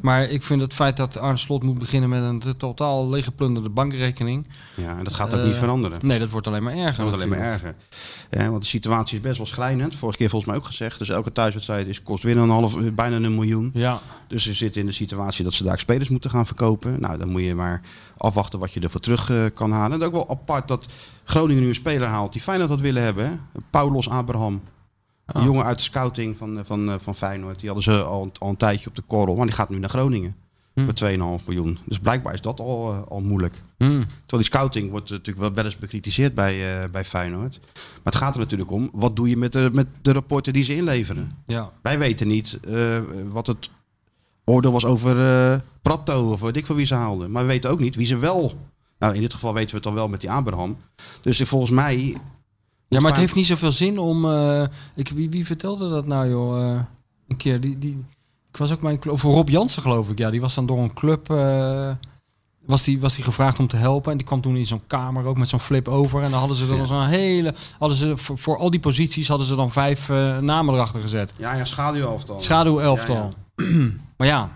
Maar 0.00 0.22
ik 0.30 0.42
vind 0.42 0.60
het 0.60 0.74
feit 0.74 0.96
dat 0.96 1.16
Arne 1.16 1.36
Slot 1.36 1.62
moet 1.62 1.78
beginnen 1.78 2.08
met 2.08 2.22
een 2.22 2.56
totaal 2.56 3.08
leeggeplunderde 3.08 3.68
bankrekening. 3.68 4.46
Ja, 4.74 4.98
en 4.98 5.04
dat 5.04 5.14
gaat 5.14 5.34
ook 5.34 5.40
Eh, 5.40 5.46
niet 5.46 5.56
veranderen. 5.56 5.98
Nee, 6.02 6.18
dat 6.18 6.28
wordt 6.30 6.46
alleen 6.46 6.62
maar 6.62 6.72
erger. 6.72 6.86
Dat 6.96 6.98
wordt 6.98 7.14
alleen 7.16 7.28
maar 7.28 7.38
erger. 7.52 7.74
Ja, 8.30 8.50
want 8.50 8.62
de 8.62 8.68
situatie 8.68 9.16
is 9.16 9.22
best 9.22 9.36
wel 9.36 9.46
schrijnend. 9.46 9.94
Vorige 9.94 10.18
keer 10.18 10.28
volgens 10.28 10.50
mij 10.50 10.60
ook 10.60 10.66
gezegd. 10.66 10.98
Dus 10.98 11.08
elke 11.08 11.32
thuiswedstrijd 11.32 11.86
is, 11.86 12.02
kost 12.02 12.22
weer 12.22 12.36
een 12.36 12.50
half, 12.50 12.76
bijna 12.92 13.16
een 13.16 13.34
miljoen. 13.34 13.70
Ja, 13.74 14.00
Dus 14.28 14.42
ze 14.42 14.54
zitten 14.54 14.80
in 14.80 14.86
de 14.86 14.92
situatie 14.92 15.44
dat 15.44 15.54
ze 15.54 15.64
daar 15.64 15.78
spelers 15.78 16.08
moeten 16.08 16.30
gaan 16.30 16.46
verkopen. 16.46 17.00
Nou, 17.00 17.18
dan 17.18 17.28
moet 17.28 17.42
je 17.42 17.54
maar 17.54 17.80
afwachten 18.16 18.58
wat 18.58 18.72
je 18.72 18.80
ervoor 18.80 19.00
terug 19.00 19.30
eh, 19.30 19.44
kan 19.54 19.72
halen. 19.72 20.00
En 20.00 20.06
ook 20.06 20.12
wel 20.12 20.30
apart 20.30 20.68
dat 20.68 20.86
Groningen 21.24 21.62
nu 21.62 21.68
een 21.68 21.74
speler 21.74 22.08
haalt 22.08 22.32
die 22.32 22.42
Feyenoord 22.42 22.70
had 22.70 22.80
willen 22.80 23.02
hebben. 23.02 23.40
Paulos 23.70 24.08
Abraham. 24.08 24.62
Een 25.32 25.40
Ah. 25.40 25.46
jongen 25.46 25.64
uit 25.64 25.76
de 25.76 25.82
scouting 25.84 26.36
van, 26.38 26.58
eh, 26.58 26.64
van, 26.66 26.88
eh, 26.90 26.94
van 27.02 27.14
Feyenoord. 27.14 27.58
Die 27.60 27.70
hadden 27.70 27.94
ze 27.94 28.02
al, 28.02 28.30
al 28.38 28.48
een 28.48 28.56
tijdje 28.56 28.88
op 28.88 28.96
de 28.96 29.02
korrel. 29.02 29.36
Maar 29.36 29.46
die 29.46 29.54
gaat 29.54 29.68
nu 29.68 29.78
naar 29.78 29.88
Groningen. 29.90 30.36
Hm. 30.74 30.84
Voor 30.84 30.92
2,5 30.94 31.46
miljoen. 31.46 31.78
Dus 31.84 31.98
blijkbaar 31.98 32.34
is 32.34 32.40
dat 32.40 32.60
al, 32.60 32.92
eh, 32.92 32.98
al 33.08 33.20
moeilijk. 33.20 33.54
Hm. 33.54 33.84
Terwijl 33.86 34.06
die 34.26 34.42
scouting 34.42 34.90
wordt 34.90 35.10
natuurlijk 35.10 35.38
wel 35.38 35.52
wel 35.54 35.64
eens 35.64 35.78
bekritiseerd 35.78 36.34
bij, 36.34 36.90
bij 36.90 37.04
Feyenoord. 37.04 37.60
Maar 37.72 38.12
het 38.12 38.14
gaat 38.16 38.34
er 38.34 38.40
natuurlijk 38.40 38.70
om, 38.70 38.90
wat 38.92 39.16
doe 39.16 39.28
je 39.28 39.36
met 39.36 39.52
de, 39.52 39.70
met 39.72 39.86
de 40.02 40.12
rapporten 40.12 40.52
die 40.52 40.62
ze 40.64 40.76
inleveren? 40.76 41.32
ja. 41.46 41.72
Wij 41.82 41.98
weten 41.98 42.28
niet 42.28 42.58
wat 43.30 43.46
het 43.46 43.70
oordeel 44.44 44.72
was 44.72 44.84
over 44.84 45.14
Prato 45.82 46.30
of 46.32 46.40
weet 46.40 46.56
ik 46.56 46.66
van 46.66 46.76
wie 46.76 46.86
ze 46.86 46.94
haalden. 46.94 47.30
Maar 47.30 47.42
we 47.42 47.48
weten 47.48 47.70
ook 47.70 47.80
niet 47.80 47.94
wie 47.96 48.06
ze 48.06 48.16
wel... 48.18 48.54
Nou, 48.98 49.14
in 49.14 49.20
dit 49.20 49.34
geval 49.34 49.54
weten 49.54 49.68
we 49.70 49.74
het 49.74 49.84
dan 49.84 49.94
wel 49.94 50.08
met 50.08 50.20
die 50.20 50.30
Abraham. 50.30 50.76
Dus 51.22 51.42
volgens 51.42 51.70
mij... 51.70 52.16
Ja, 52.92 53.00
maar 53.00 53.10
het 53.10 53.20
heeft 53.20 53.34
niet 53.34 53.46
zoveel 53.46 53.72
zin 53.72 53.98
om. 53.98 54.24
eh, 54.32 54.62
ik, 54.94 55.08
wie, 55.08 55.30
wie 55.30 55.46
vertelde 55.46 55.88
dat 55.90 56.06
nou, 56.06 56.28
joh? 56.30 56.60
eh, 56.70 56.80
een 57.28 57.36
keer. 57.36 57.60
Die, 57.60 57.78
die, 57.78 58.04
ik 58.50 58.56
was 58.56 58.72
ook 58.72 58.82
mijn 58.82 58.98
club. 58.98 59.12
Of 59.14 59.22
Rob 59.22 59.48
Jansen, 59.48 59.82
geloof 59.82 60.10
ik. 60.10 60.18
Ja, 60.18 60.30
die 60.30 60.40
was 60.40 60.54
dan 60.54 60.66
door 60.66 60.78
een 60.78 60.94
club. 60.94 61.30
eh, 61.30 61.90
was 62.66 62.82
die, 62.84 63.00
was 63.00 63.14
die 63.14 63.24
gevraagd 63.24 63.58
om 63.58 63.66
te 63.66 63.76
helpen. 63.76 64.10
En 64.12 64.16
die 64.18 64.26
kwam 64.26 64.40
toen 64.40 64.56
in 64.56 64.66
zo'n 64.66 64.86
kamer 64.86 65.24
ook 65.24 65.36
met 65.36 65.48
zo'n 65.48 65.60
flip 65.60 65.88
over. 65.88 66.22
En 66.22 66.30
dan 66.30 66.38
hadden 66.38 66.56
ze 66.56 66.66
dan 66.66 66.76
Ja. 66.76 66.84
zo'n 66.84 67.06
hele. 67.06 67.54
Hadden 67.78 67.98
ze 67.98 68.16
voor, 68.16 68.38
voor 68.38 68.56
al 68.58 68.70
die 68.70 68.80
posities 68.80 69.28
hadden 69.28 69.46
ze 69.46 69.54
dan 69.56 69.70
vijf 69.72 70.08
namen 70.40 70.74
erachter 70.74 71.00
gezet. 71.00 71.34
Ja, 71.36 71.54
ja, 71.54 71.64
schaduwelftal. 71.64 72.40
Schaduwelftal. 72.40 73.34
Ja, 73.56 73.64
maar 74.16 74.26
ja. 74.26 74.50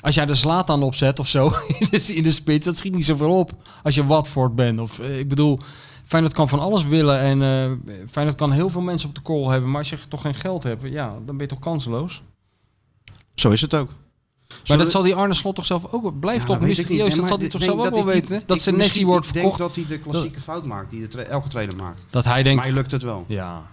Als 0.00 0.14
jij 0.14 0.26
de 0.26 0.34
slaat 0.34 0.70
aan 0.70 0.82
opzet 0.82 1.18
of 1.18 1.28
zo 1.28 1.46
in 1.78 1.86
de, 1.90 2.14
in 2.14 2.22
de 2.22 2.30
spits, 2.32 2.64
dat 2.66 2.76
schiet 2.76 2.94
niet 2.94 3.04
zoveel 3.04 3.38
op. 3.38 3.52
Als 3.82 3.94
je 3.94 4.06
Watford 4.06 4.54
bent. 4.54 4.80
Of, 4.80 4.98
ik 4.98 5.28
bedoel, 5.28 5.58
Feyenoord 6.12 6.34
kan 6.34 6.48
van 6.48 6.58
alles 6.58 6.84
willen. 6.84 7.20
En 7.20 7.42
eh 7.42 7.94
Feyenoord 8.10 8.36
kan 8.36 8.52
heel 8.52 8.68
veel 8.68 8.80
mensen 8.80 9.08
op 9.08 9.14
de 9.14 9.22
call 9.22 9.42
hebben. 9.44 9.70
Maar 9.70 9.78
als 9.78 9.90
je 9.90 9.98
toch 10.08 10.20
geen 10.20 10.34
geld 10.34 10.62
hebt, 10.62 10.82
ja, 10.82 11.08
dan 11.08 11.36
ben 11.36 11.38
je 11.38 11.46
toch 11.46 11.58
kanseloos. 11.58 12.22
Zo 13.34 13.50
is 13.50 13.60
het 13.60 13.74
ook. 13.74 13.90
Maar 14.68 14.78
dat 14.78 14.90
zal 14.90 15.02
die 15.02 15.14
Arne 15.14 15.34
Slot 15.34 15.54
toch 15.54 15.64
zelf 15.64 15.92
ook... 15.92 16.20
Blijft 16.20 16.46
toch 16.46 16.60
mysterieus. 16.60 17.14
Dat 17.14 17.26
zal 17.26 17.38
hij 17.38 17.48
toch 17.48 17.62
zelf 17.62 17.86
ook 17.86 17.94
wel 17.94 18.04
weten. 18.04 18.42
dat 18.46 18.60
Senesi 18.60 18.82
misschien- 18.82 19.06
wordt 19.06 19.26
Ik 19.26 19.32
denk 19.32 19.46
verkocht. 19.54 19.74
dat 19.74 19.86
hij 19.86 19.96
de 19.96 20.02
klassieke 20.02 20.40
fout 20.40 20.66
maakt 20.66 20.90
die 20.90 21.08
elke 21.08 21.48
trainer 21.48 21.76
maakt. 21.76 22.00
Dat 22.10 22.24
hij 22.24 22.42
denkt... 22.42 22.62
Maar 22.64 22.72
lukt 22.72 22.90
het 22.90 23.02
wel. 23.02 23.24
Ja. 23.28 23.70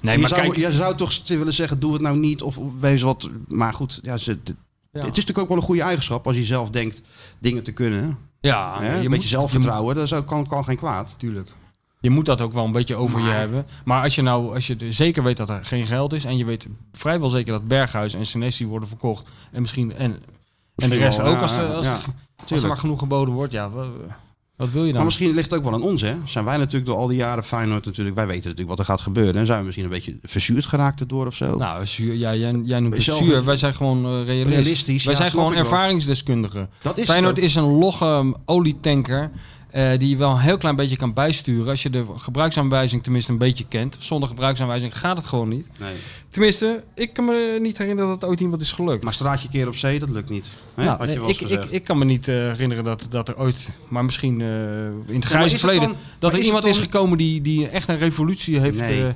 Nee, 0.00 0.18
maar 0.18 0.28
zou, 0.28 0.40
kijk... 0.40 0.56
je 0.56 0.72
zou 0.72 0.96
toch 0.96 1.28
willen 1.28 1.52
zeggen, 1.52 1.80
doe 1.80 1.92
het 1.92 2.02
nou 2.02 2.18
niet. 2.18 2.42
Of 2.42 2.58
wees 2.80 3.02
wat... 3.02 3.30
Maar 3.48 3.74
goed, 3.74 4.00
ja, 4.02 4.18
ze, 4.18 4.30
het 4.30 4.48
is 4.92 5.02
natuurlijk 5.02 5.38
ook 5.38 5.48
wel 5.48 5.56
een 5.56 5.62
goede 5.62 5.82
eigenschap 5.82 6.26
als 6.26 6.36
je 6.36 6.44
zelf 6.44 6.70
denkt 6.70 7.00
dingen 7.38 7.62
te 7.62 7.72
kunnen. 7.72 8.18
Ja, 8.40 8.76
hè? 8.80 8.86
je 8.86 8.92
een 8.92 9.00
moet- 9.00 9.08
beetje 9.10 9.22
je 9.22 9.28
zelfvertrouwen, 9.28 9.94
dat 9.94 10.04
is 10.04 10.12
ook, 10.12 10.26
kan, 10.26 10.46
kan 10.46 10.64
geen 10.64 10.76
kwaad. 10.76 11.14
Tuurlijk. 11.16 11.48
Je 12.00 12.10
moet 12.10 12.26
dat 12.26 12.40
ook 12.40 12.52
wel 12.52 12.64
een 12.64 12.72
beetje 12.72 12.96
over 12.96 13.20
je 13.20 13.30
hebben. 13.30 13.66
Maar 13.84 14.02
als 14.02 14.14
je 14.14 14.22
nou, 14.22 14.54
als 14.54 14.66
je 14.66 14.76
er 14.76 14.92
zeker 14.92 15.22
weet 15.22 15.36
dat 15.36 15.48
er 15.50 15.64
geen 15.64 15.86
geld 15.86 16.12
is 16.12 16.24
en 16.24 16.36
je 16.36 16.44
weet 16.44 16.66
vrijwel 16.92 17.28
zeker 17.28 17.52
dat 17.52 17.68
Berghuis 17.68 18.14
en 18.14 18.26
Senesi 18.26 18.66
worden 18.66 18.88
verkocht 18.88 19.28
en 19.52 19.60
misschien 19.60 19.92
en, 19.92 19.98
en 19.98 20.10
de 20.12 20.20
Misschien 20.74 20.98
rest 20.98 21.18
wel, 21.18 21.26
ook 21.26 21.34
ja, 21.34 21.40
als, 21.40 21.56
er- 21.56 21.66
ja, 21.68 21.72
als, 21.74 21.86
ja, 21.86 21.92
er- 21.92 21.96
als 21.98 22.06
er 22.36 22.44
tuurlijk. 22.46 22.68
maar 22.68 22.76
genoeg 22.78 22.98
geboden 22.98 23.34
wordt, 23.34 23.52
ja, 23.52 23.70
wat, 23.70 23.86
wat 24.60 24.70
wil 24.70 24.80
je 24.80 24.86
Maar 24.86 24.96
dan? 24.96 25.04
misschien 25.04 25.34
ligt 25.34 25.50
het 25.50 25.58
ook 25.58 25.64
wel 25.64 25.74
aan 25.74 25.82
ons, 25.82 26.02
hè? 26.02 26.14
Zijn 26.24 26.44
wij 26.44 26.56
natuurlijk 26.56 26.86
door 26.86 26.96
al 26.96 27.06
die 27.06 27.16
jaren 27.16 27.44
Feyenoord 27.44 27.84
natuurlijk... 27.84 28.16
Wij 28.16 28.26
weten 28.26 28.42
natuurlijk 28.42 28.68
wat 28.68 28.78
er 28.78 28.84
gaat 28.84 29.00
gebeuren. 29.00 29.34
En 29.34 29.46
zijn 29.46 29.58
we 29.58 29.64
misschien 29.64 29.84
een 29.86 29.90
beetje 29.92 30.18
verzuurd 30.22 30.66
geraakt 30.66 31.00
erdoor 31.00 31.26
of 31.26 31.34
zo? 31.34 31.56
Nou, 31.56 31.86
zuur, 31.86 32.14
ja, 32.14 32.34
jij, 32.34 32.60
jij 32.64 32.80
noemt 32.80 32.94
het 32.94 33.02
Zelf- 33.02 33.24
zuur. 33.24 33.44
Wij 33.44 33.56
zijn 33.56 33.74
gewoon 33.74 34.04
eh, 34.04 34.24
realist. 34.24 34.48
Realistisch, 34.48 35.04
Wij 35.04 35.12
ja, 35.12 35.18
zijn 35.20 35.30
gewoon 35.30 35.54
ervaringsdeskundigen. 35.54 36.70
dat 36.82 36.98
is 36.98 37.08
Feyenoord 37.08 37.38
is 37.38 37.54
een 37.54 37.64
logge 37.64 38.34
olietanker. 38.44 39.30
Eh, 39.70 39.98
die 39.98 40.08
je 40.08 40.16
wel 40.16 40.30
een 40.30 40.38
heel 40.38 40.56
klein 40.56 40.76
beetje 40.76 40.96
kan 40.96 41.12
bijsturen. 41.12 41.68
Als 41.70 41.82
je 41.82 41.90
de 41.90 42.04
gebruiksaanwijzing 42.16 43.02
tenminste 43.02 43.32
een 43.32 43.38
beetje 43.38 43.64
kent. 43.68 43.96
Zonder 44.00 44.28
gebruiksaanwijzing 44.28 44.98
gaat 44.98 45.16
het 45.16 45.26
gewoon 45.26 45.48
niet. 45.48 45.68
Nee. 45.78 45.94
Tenminste, 46.28 46.84
ik 46.94 47.12
kan 47.12 47.24
me 47.24 47.58
niet 47.62 47.78
herinneren 47.78 48.10
dat 48.10 48.20
het 48.20 48.30
ooit 48.30 48.40
iemand 48.40 48.62
is 48.62 48.72
gelukt. 48.72 49.04
Maar 49.04 49.12
straatje 49.14 49.48
keer 49.48 49.68
op 49.68 49.76
zee, 49.76 49.98
dat 49.98 50.10
lukt 50.10 50.30
niet. 50.30 50.44
Hè? 50.74 50.84
Nou, 50.84 50.98
Had 50.98 51.08
je 51.12 51.20
eens 51.22 51.38
ik, 51.40 51.48
ik, 51.50 51.64
ik 51.70 51.84
kan 51.84 51.98
me 51.98 52.04
niet 52.04 52.28
eh, 52.28 52.34
herinneren 52.34 52.84
dat, 52.84 53.06
dat 53.10 53.28
er 53.28 53.38
ooit, 53.38 53.70
maar 53.88 54.04
misschien 54.04 54.40
eh, 54.40 54.46
in 55.06 55.14
het 55.14 55.24
grijze 55.24 55.58
verleden, 55.58 55.82
dan- 55.88 55.96
dat 56.18 56.32
er 56.32 56.38
is 56.38 56.46
iemand 56.46 56.64
is 56.64 56.78
gekomen 56.78 57.18
die, 57.18 57.42
die 57.42 57.68
echt 57.68 57.88
een 57.88 57.98
revolutie 57.98 58.60
heeft. 58.60 58.78
Nee. 58.78 59.12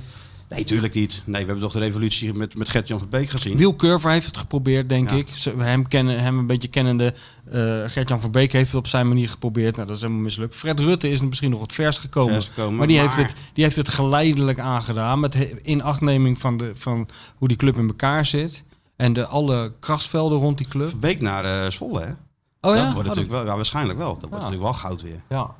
Nee, 0.55 0.63
tuurlijk 0.63 0.93
niet. 0.93 1.21
Nee, 1.25 1.41
we 1.41 1.45
hebben 1.45 1.63
toch 1.63 1.73
de 1.73 1.79
revolutie 1.79 2.33
met, 2.33 2.57
met 2.57 2.69
Gert-Jan 2.69 2.99
van 2.99 3.09
Beek 3.09 3.29
gezien. 3.29 3.57
Wiel 3.57 3.75
Curver 3.75 4.11
heeft 4.11 4.25
het 4.25 4.37
geprobeerd, 4.37 4.89
denk 4.89 5.09
Ja. 5.09 5.15
ik. 5.15 5.27
Hem, 5.57 5.87
kennen, 5.87 6.19
hem 6.19 6.37
een 6.37 6.47
beetje 6.47 6.67
kennende. 6.67 7.13
eh 7.45 7.83
Gert-Jan 7.85 8.21
van 8.21 8.31
Beek 8.31 8.51
heeft 8.51 8.67
het 8.71 8.75
op 8.79 8.87
zijn 8.87 9.07
manier 9.07 9.29
geprobeerd. 9.29 9.75
Nou, 9.75 9.87
dat 9.87 9.95
is 9.95 10.01
helemaal 10.01 10.23
mislukt. 10.23 10.55
Fred 10.55 10.79
Rutte 10.79 11.09
is 11.09 11.21
misschien 11.21 11.49
nog 11.49 11.59
wat 11.59 11.73
vers 11.73 11.97
gekomen. 11.97 12.33
Vers 12.33 12.47
gekomen, 12.47 12.75
maar, 12.77 12.87
die, 12.87 12.97
maar- 12.97 13.15
Heeft 13.15 13.29
het, 13.31 13.39
die 13.53 13.63
heeft 13.63 13.75
het 13.75 13.89
geleidelijk 13.89 14.59
aangedaan. 14.59 15.19
Met 15.19 15.35
inachtneming 15.63 16.39
van, 16.41 16.57
de, 16.57 16.71
van 16.75 17.07
hoe 17.37 17.47
die 17.47 17.57
club 17.57 17.77
in 17.77 17.87
elkaar 17.87 18.25
zit. 18.25 18.63
En 18.95 19.13
de, 19.13 19.25
alle 19.25 19.73
krachtsvelden 19.79 20.37
rond 20.39 20.57
die 20.57 20.67
club. 20.67 20.89
Van 20.89 20.99
Beek 20.99 21.21
naar 21.21 21.45
eh, 21.65 21.71
Zwolle, 21.71 21.99
hè? 22.01 22.09
Oh 22.09 22.15
dat 22.61 22.75
ja? 22.75 22.81
wordt 22.83 22.97
Oh, 23.09 23.15
natuurlijk 23.15 23.31
wel, 23.31 23.45
ja, 23.45 23.55
waarschijnlijk 23.55 23.97
wel. 23.99 24.07
Dat 24.13 24.19
wordt 24.29 24.33
natuurlijk 24.35 24.61
wel 24.63 24.73
goud 24.73 25.01
weer. 25.01 25.21
ja. 25.29 25.55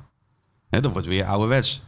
Hè, 0.70 0.80
dat 0.80 0.92
wordt 0.92 1.06
weer 1.06 1.24
ouderwets. 1.24 1.82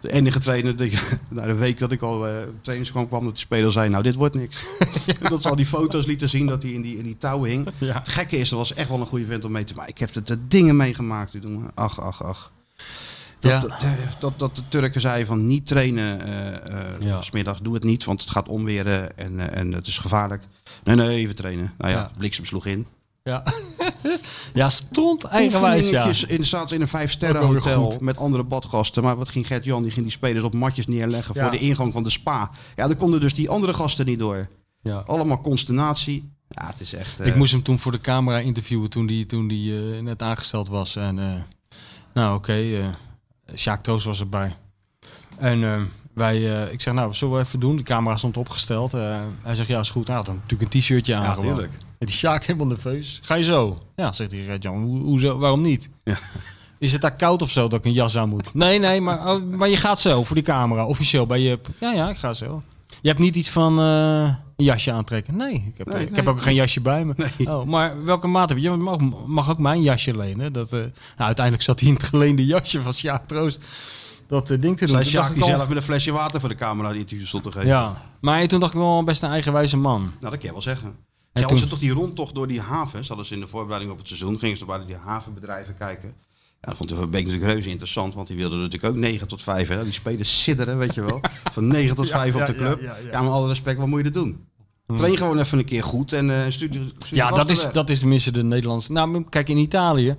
De 0.00 0.12
enige 0.12 0.38
trainer, 0.38 0.76
die, 0.76 0.98
na 1.28 1.42
de 1.46 1.54
week 1.54 1.78
dat 1.78 1.92
ik 1.92 2.02
al 2.02 2.26
eh, 2.28 2.48
op 2.48 2.62
trainingskamp 2.62 3.08
kwam, 3.08 3.24
dat 3.24 3.32
de 3.34 3.38
speler 3.40 3.72
zei, 3.72 3.88
nou 3.88 4.02
dit 4.02 4.14
wordt 4.14 4.34
niks. 4.34 4.62
Dat 5.28 5.42
ze 5.42 5.48
al 5.48 5.56
die 5.56 5.66
foto's 5.66 6.06
lieten 6.06 6.28
zien 6.28 6.46
dat 6.46 6.62
hij 6.62 6.72
in 6.72 6.82
die, 6.82 6.96
in 6.96 7.04
die 7.04 7.16
touwen 7.16 7.50
hing. 7.50 7.68
Ja. 7.78 7.94
Het 7.98 8.08
gekke 8.08 8.36
is, 8.36 8.48
dat 8.48 8.58
was 8.58 8.74
echt 8.74 8.88
wel 8.88 9.00
een 9.00 9.06
goede 9.06 9.26
vent 9.26 9.44
om 9.44 9.52
mee 9.52 9.64
te 9.64 9.74
maken. 9.74 9.90
Ik 9.90 9.98
heb 9.98 10.14
er 10.14 10.24
de 10.24 10.46
dingen 10.48 10.76
meegemaakt. 10.76 11.32
Ach, 11.74 12.00
ach, 12.00 12.22
ach. 12.24 12.52
Dat, 13.40 13.50
Ja. 13.52 13.60
dat, 13.60 13.76
dat, 14.20 14.38
dat 14.38 14.56
de 14.56 14.62
Turken 14.68 15.00
zeiden 15.00 15.26
van 15.26 15.46
niet 15.46 15.66
trainen 15.66 16.20
eh 16.20 16.48
eh, 16.80 17.00
Ja. 17.00 17.22
smiddags, 17.22 17.60
doe 17.60 17.74
het 17.74 17.84
niet, 17.84 18.04
want 18.04 18.20
het 18.20 18.30
gaat 18.30 18.48
onweren 18.48 19.18
en, 19.18 19.40
eh, 19.50 19.58
en 19.60 19.72
het 19.72 19.86
is 19.86 19.98
gevaarlijk. 19.98 20.42
Nee, 20.84 20.96
nee, 20.96 21.16
even 21.16 21.34
trainen. 21.34 21.72
Nou 21.78 21.90
ja, 21.92 21.98
Ja. 21.98 22.10
bliksem 22.18 22.44
sloeg 22.44 22.66
in. 22.66 22.86
Ja, 23.22 23.42
ja 24.54 24.68
stront 24.68 25.24
eigenwijs, 25.24 25.88
ja. 25.90 26.10
In, 26.26 26.44
zaten 26.44 26.76
in 26.76 26.82
een 26.82 26.88
vijf 26.88 27.10
sterren 27.10 27.36
Ook 27.36 27.42
wel 27.42 27.62
weer 27.62 27.62
hotel 27.72 27.90
goed. 27.90 28.00
met 28.00 28.18
andere 28.18 28.42
badgasten. 28.42 29.02
Maar 29.02 29.16
wat 29.16 29.28
ging 29.28 29.46
Gert-Jan? 29.46 29.82
Die 29.82 29.90
ging 29.90 30.04
die 30.04 30.14
spelers 30.14 30.44
op 30.44 30.54
matjes 30.54 30.86
neerleggen 30.86 31.34
Ja. 31.34 31.42
voor 31.42 31.50
de 31.50 31.58
ingang 31.58 31.92
van 31.92 32.02
de 32.02 32.10
spa. 32.10 32.50
Ja, 32.76 32.86
daar 32.86 32.96
konden 32.96 33.20
dus 33.20 33.34
die 33.34 33.48
andere 33.50 33.72
gasten 33.74 34.06
niet 34.06 34.18
door. 34.18 34.48
ja. 34.82 35.02
Allemaal 35.06 35.40
consternatie. 35.40 36.32
Ja, 36.48 36.66
het 36.66 36.80
is 36.80 36.92
echt... 36.94 37.20
eh, 37.20 37.26
Ik 37.26 37.34
moest 37.36 37.52
hem 37.52 37.62
toen 37.62 37.78
voor 37.78 37.92
de 37.92 38.00
camera 38.00 38.38
interviewen 38.38 38.90
toen 38.90 39.06
die, 39.06 39.26
toen 39.26 39.48
die 39.48 39.76
eh, 39.96 40.02
net 40.02 40.22
aangesteld 40.22 40.68
was. 40.68 40.96
En 40.96 41.18
eh, 41.18 41.34
nou 42.14 42.36
oké, 42.36 42.52
eh 42.52 42.86
Sjaak 43.56 43.82
Toos 43.82 44.04
was 44.04 44.20
erbij. 44.20 44.56
En 45.38 45.64
eh, 45.64 45.80
wij, 46.14 46.62
eh, 46.66 46.72
ik 46.72 46.80
zeg 46.80 46.94
nou, 46.94 47.14
zullen 47.14 47.34
we 47.34 47.40
even 47.40 47.60
doen? 47.60 47.76
De 47.76 47.82
camera 47.82 48.16
stond 48.16 48.36
opgesteld. 48.36 48.94
Eh, 48.94 49.20
hij 49.42 49.54
zegt 49.54 49.68
ja, 49.68 49.80
is 49.80 49.90
goed. 49.90 50.06
Hij 50.06 50.16
had 50.16 50.26
dan 50.26 50.34
natuurlijk 50.42 50.74
een 50.74 50.80
t-shirtje 50.80 51.14
aan. 51.14 51.22
Ja, 51.22 51.32
gewoon. 51.32 51.66
En 51.98 52.06
die 52.06 52.14
Sjaak 52.14 52.44
helemaal 52.44 52.66
nerveus. 52.66 53.20
Ga 53.22 53.34
je 53.34 53.42
zo? 53.44 53.78
Ja, 53.96 54.12
zegt 54.12 54.30
hij, 54.30 54.44
Red 54.44 54.62
Jan, 54.62 54.82
hoe, 54.82 55.00
hoezo, 55.00 55.38
waarom 55.38 55.60
niet? 55.60 55.88
Ja. 56.04 56.18
Is 56.78 56.92
het 56.92 57.00
daar 57.00 57.16
koud 57.16 57.42
of 57.42 57.50
zo 57.50 57.68
dat 57.68 57.78
ik 57.78 57.84
een 57.84 57.92
jas 57.92 58.16
aan 58.16 58.28
moet? 58.28 58.54
Nee, 58.54 58.78
nee, 58.78 59.00
maar, 59.00 59.26
oh, 59.34 59.42
maar 59.50 59.68
je 59.68 59.76
gaat 59.76 60.00
zo 60.00 60.24
voor 60.24 60.34
die 60.34 60.44
camera, 60.44 60.86
officieel 60.86 61.26
bij 61.26 61.40
je. 61.40 61.58
Ja, 61.80 61.92
ja, 61.92 62.08
ik 62.08 62.16
ga 62.16 62.32
zo. 62.32 62.62
Je 63.02 63.08
hebt 63.08 63.20
niet 63.20 63.36
iets 63.36 63.50
van 63.50 63.78
eh, 63.80 64.22
een 64.56 64.64
jasje 64.64 64.92
aantrekken? 64.92 65.36
Nee, 65.36 65.54
ik 65.54 65.78
heb, 65.78 65.86
Nee, 65.86 66.02
ik 66.02 66.08
nee. 66.08 66.16
heb 66.18 66.28
ook 66.28 66.42
geen 66.42 66.54
jasje 66.54 66.80
bij 66.80 67.04
me. 67.04 67.14
Nee. 67.16 67.48
Oh, 67.56 67.64
maar 67.66 68.04
welke 68.04 68.26
maat 68.26 68.48
heb 68.48 68.58
je? 68.58 68.70
Je 68.70 68.76
mag, 68.76 68.98
mag 69.26 69.50
ook 69.50 69.58
mijn 69.58 69.82
jasje 69.82 70.16
lenen. 70.16 70.52
Dat, 70.52 70.72
eh, 70.72 70.78
nou, 70.80 70.90
uiteindelijk 71.16 71.64
zat 71.64 71.80
hij 71.80 71.88
in 71.88 71.94
het 71.94 72.02
geleende 72.02 72.44
jasje 72.46 72.82
van 72.82 72.92
Sjaak 72.94 73.26
Troost. 73.26 73.64
Dat 74.26 74.50
eh, 74.50 74.60
ding 74.60 74.76
te 74.76 74.86
doen. 74.86 74.94
Toen 74.96 75.04
Sjaak 75.04 75.34
die 75.34 75.42
al- 75.42 75.48
zelf 75.48 75.68
met 75.68 75.76
een 75.76 75.82
flesje 75.82 76.12
water 76.12 76.40
voor 76.40 76.48
de 76.48 76.54
camera 76.54 76.90
die 76.90 76.98
interview 77.00 77.26
stond 77.26 77.44
te 77.44 77.52
geven. 77.52 77.68
Ja, 77.68 78.02
maar 78.20 78.46
toen 78.46 78.60
dacht 78.60 78.72
ik 78.74 78.78
wel 78.78 79.02
best 79.02 79.22
een 79.22 79.30
eigenwijze 79.30 79.76
man. 79.76 80.00
Nou, 80.00 80.12
dat 80.20 80.30
kan 80.30 80.40
je 80.42 80.52
wel 80.52 80.60
zeggen. 80.62 80.96
En 81.34 81.40
Ja, 81.42 81.46
toen- 81.48 81.58
ze 81.58 81.66
toch 81.66 81.78
die 81.78 81.92
rondtocht 81.92 82.34
door 82.34 82.46
die 82.46 82.60
havens, 82.60 83.08
hadden 83.08 83.26
ze 83.26 83.34
in 83.34 83.40
de 83.40 83.46
voorbereiding 83.46 83.92
op 83.92 83.98
het 83.98 84.06
seizoen, 84.06 84.38
gingen 84.38 84.56
ze 84.56 84.64
bij 84.64 84.86
die 84.86 84.96
havenbedrijven 84.96 85.76
kijken. 85.76 86.08
Ja, 86.60 86.68
dat 86.70 86.76
vond 86.76 86.88
de 86.88 86.94
Beek 87.06 87.24
natuurlijk 87.24 87.52
reuze 87.52 87.68
interessant, 87.70 88.14
want 88.14 88.26
die 88.28 88.36
wilden 88.36 88.58
natuurlijk 88.60 88.92
ook 88.92 88.98
9 88.98 89.28
tot 89.28 89.42
5. 89.42 89.68
Hè. 89.68 89.82
Die 89.84 89.92
spelers 89.92 90.42
sidderen, 90.42 90.78
weet 90.78 90.94
je 90.94 91.02
wel. 91.02 91.20
Van 91.52 91.66
9 91.66 91.96
tot 91.96 92.10
5 92.10 92.34
op 92.34 92.46
de 92.46 92.54
club. 92.54 92.80
Ja, 93.10 93.20
met 93.22 93.30
alle 93.30 93.48
respect, 93.48 93.78
wat 93.78 93.86
moet 93.88 93.98
je 93.98 94.04
er 94.04 94.12
doen? 94.12 94.44
Train 94.86 95.16
gewoon 95.16 95.38
even 95.38 95.58
een 95.58 95.64
keer 95.64 95.82
goed 95.82 96.12
en 96.12 96.30
eh 96.30 96.50
studie. 96.50 96.92
studie 96.98 97.16
Ja, 97.16 97.30
dat 97.30 97.50
is, 97.50 97.62
weg. 97.62 97.72
dat 97.72 97.90
is 97.90 97.98
tenminste 97.98 98.30
de 98.30 98.42
Nederlandse... 98.44 98.92
Nou, 98.92 99.24
kijk, 99.28 99.48
in 99.48 99.56
Italië 99.56 100.16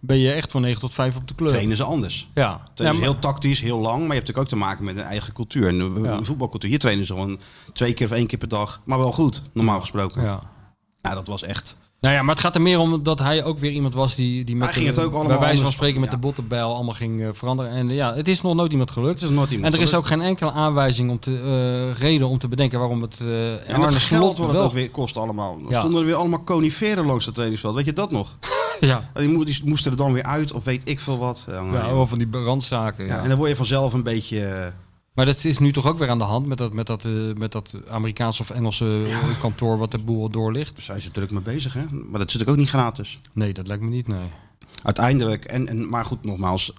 ben 0.00 0.18
je 0.18 0.32
echt 0.32 0.50
van 0.52 0.60
9 0.60 0.80
tot 0.80 0.94
5 0.94 1.16
op 1.16 1.28
de 1.28 1.34
club. 1.34 1.48
Trainen 1.48 1.76
ze 1.76 1.82
anders. 1.82 2.28
Ja. 2.34 2.70
Trainen 2.74 3.00
Ja, 3.00 3.04
heel 3.06 3.18
tactisch, 3.18 3.60
heel 3.60 3.78
lang, 3.78 3.98
maar 3.98 4.06
je 4.06 4.14
hebt 4.14 4.26
natuurlijk 4.26 4.38
ook 4.38 4.48
te 4.48 4.56
maken 4.66 4.84
met 4.84 4.96
een 4.96 5.02
eigen 5.02 5.32
cultuur. 5.32 5.68
En 5.68 5.78
een, 5.80 6.02
Ja. 6.02 6.12
een 6.16 6.24
voetbalcultuur. 6.24 6.70
Hier 6.70 6.78
trainen 6.78 7.06
ze 7.06 7.12
gewoon 7.12 7.38
twee 7.72 7.92
keer 7.92 8.06
of 8.06 8.12
één 8.12 8.26
keer 8.26 8.38
per 8.38 8.48
dag, 8.48 8.80
maar 8.84 8.98
wel 8.98 9.12
goed, 9.12 9.42
normaal 9.52 9.80
gesproken. 9.80 10.22
Ja, 10.22 10.50
ja. 11.08 11.14
dat 11.14 11.26
was 11.26 11.42
echt. 11.42 11.76
Nou 12.00 12.14
ja, 12.14 12.22
maar 12.22 12.34
het 12.34 12.44
gaat 12.44 12.54
er 12.54 12.60
meer 12.60 12.78
om 12.78 13.02
dat 13.02 13.18
hij 13.18 13.44
ook 13.44 13.58
weer 13.58 13.70
iemand 13.70 13.94
was 13.94 14.14
die, 14.14 14.44
die 14.44 14.56
met 14.56 14.64
Hij 14.64 14.74
ging 14.74 14.94
de, 14.94 15.00
het 15.00 15.08
ook 15.08 15.14
allemaal 15.14 15.38
bij 15.38 15.46
wijze 15.46 15.62
van 15.62 15.72
spreken 15.72 16.00
met 16.00 16.10
ja. 16.10 16.14
de 16.14 16.20
bottenbijl 16.20 16.74
allemaal 16.74 16.94
ging 16.94 17.20
eh, 17.20 17.28
veranderen. 17.32 17.72
En 17.72 17.88
ja, 17.88 18.14
het 18.14 18.28
is 18.28 18.42
nog 18.42 18.54
nooit 18.54 18.72
iemand 18.72 18.90
gelukt. 18.90 19.20
Het 19.20 19.30
is 19.30 19.36
nooit 19.36 19.50
iemand 19.50 19.72
en 19.72 19.78
er 19.78 19.86
is 19.86 19.94
ook 19.94 20.06
geen 20.06 20.20
enkele 20.20 20.50
aanwijzing 20.50 21.10
om 21.10 21.18
te, 21.18 21.40
eh, 21.94 22.00
reden 22.00 22.28
om 22.28 22.38
te 22.38 22.48
bedenken 22.48 22.78
waarom 22.78 23.02
het 23.02 23.18
uh, 23.22 23.52
En 23.70 23.80
het 23.80 23.94
geld 23.94 24.00
Slot 24.00 24.38
wat 24.38 24.52
het 24.52 24.60
ook 24.60 24.72
weer 24.72 24.90
kost 24.90 25.16
allemaal. 25.16 25.58
Ja. 25.68 25.78
stonden 25.78 26.00
er 26.00 26.06
weer 26.06 26.16
allemaal 26.16 26.44
coniferen 26.44 27.06
langs 27.06 27.24
het 27.24 27.34
trainingsveld. 27.34 27.74
Weet 27.74 27.84
je 27.84 27.92
dat 27.92 28.10
nog? 28.10 28.36
ja. 28.80 29.10
Die, 29.14 29.28
mo- 29.28 29.44
die 29.44 29.60
moesten 29.64 29.90
er 29.90 29.96
dan 29.96 30.12
weer 30.12 30.22
uit 30.22 30.52
of 30.52 30.64
weet 30.64 30.88
ik 30.88 31.00
veel 31.00 31.18
wat. 31.18 31.44
Ja, 31.46 31.62
Ja, 31.72 32.04
van 32.04 32.18
die 32.18 32.28
randzaken. 32.30 33.06
Ja. 33.06 33.14
Ja, 33.14 33.22
en 33.22 33.28
dan 33.28 33.38
word 33.38 33.50
je 33.50 33.56
vanzelf 33.56 33.92
een 33.92 34.02
beetje... 34.02 34.72
Maar 35.18 35.26
dat 35.26 35.44
is 35.44 35.58
nu 35.58 35.72
toch 35.72 35.86
ook 35.86 35.98
weer 35.98 36.10
aan 36.10 36.18
de 36.18 36.24
hand 36.24 36.46
met 36.46 36.58
dat, 36.58 36.72
met 36.72 36.86
dat, 36.86 37.04
eh, 37.04 37.12
met 37.36 37.52
dat 37.52 37.74
Amerikaanse 37.90 38.42
of 38.42 38.50
Engelse 38.50 39.02
kantoor 39.40 39.78
wat 39.78 39.90
de 39.90 39.98
boel 39.98 40.28
doorligt? 40.30 40.76
Daar 40.76 40.84
zijn 40.84 41.00
ze 41.00 41.10
druk 41.10 41.30
mee 41.30 41.42
bezig, 41.42 41.72
hè? 41.72 41.80
Maar 41.90 42.10
dat 42.10 42.18
natuurlijk 42.18 42.50
ook 42.50 42.56
niet 42.56 42.68
gratis. 42.68 43.20
Nee, 43.32 43.52
dat 43.52 43.66
lijkt 43.66 43.82
me 43.82 43.88
niet, 43.88 44.08
nee. 44.08 44.26
Uiteindelijk, 44.82 45.44
en, 45.44 45.68
en, 45.68 45.88
maar 45.88 46.04
goed, 46.04 46.24
nogmaals... 46.24 46.72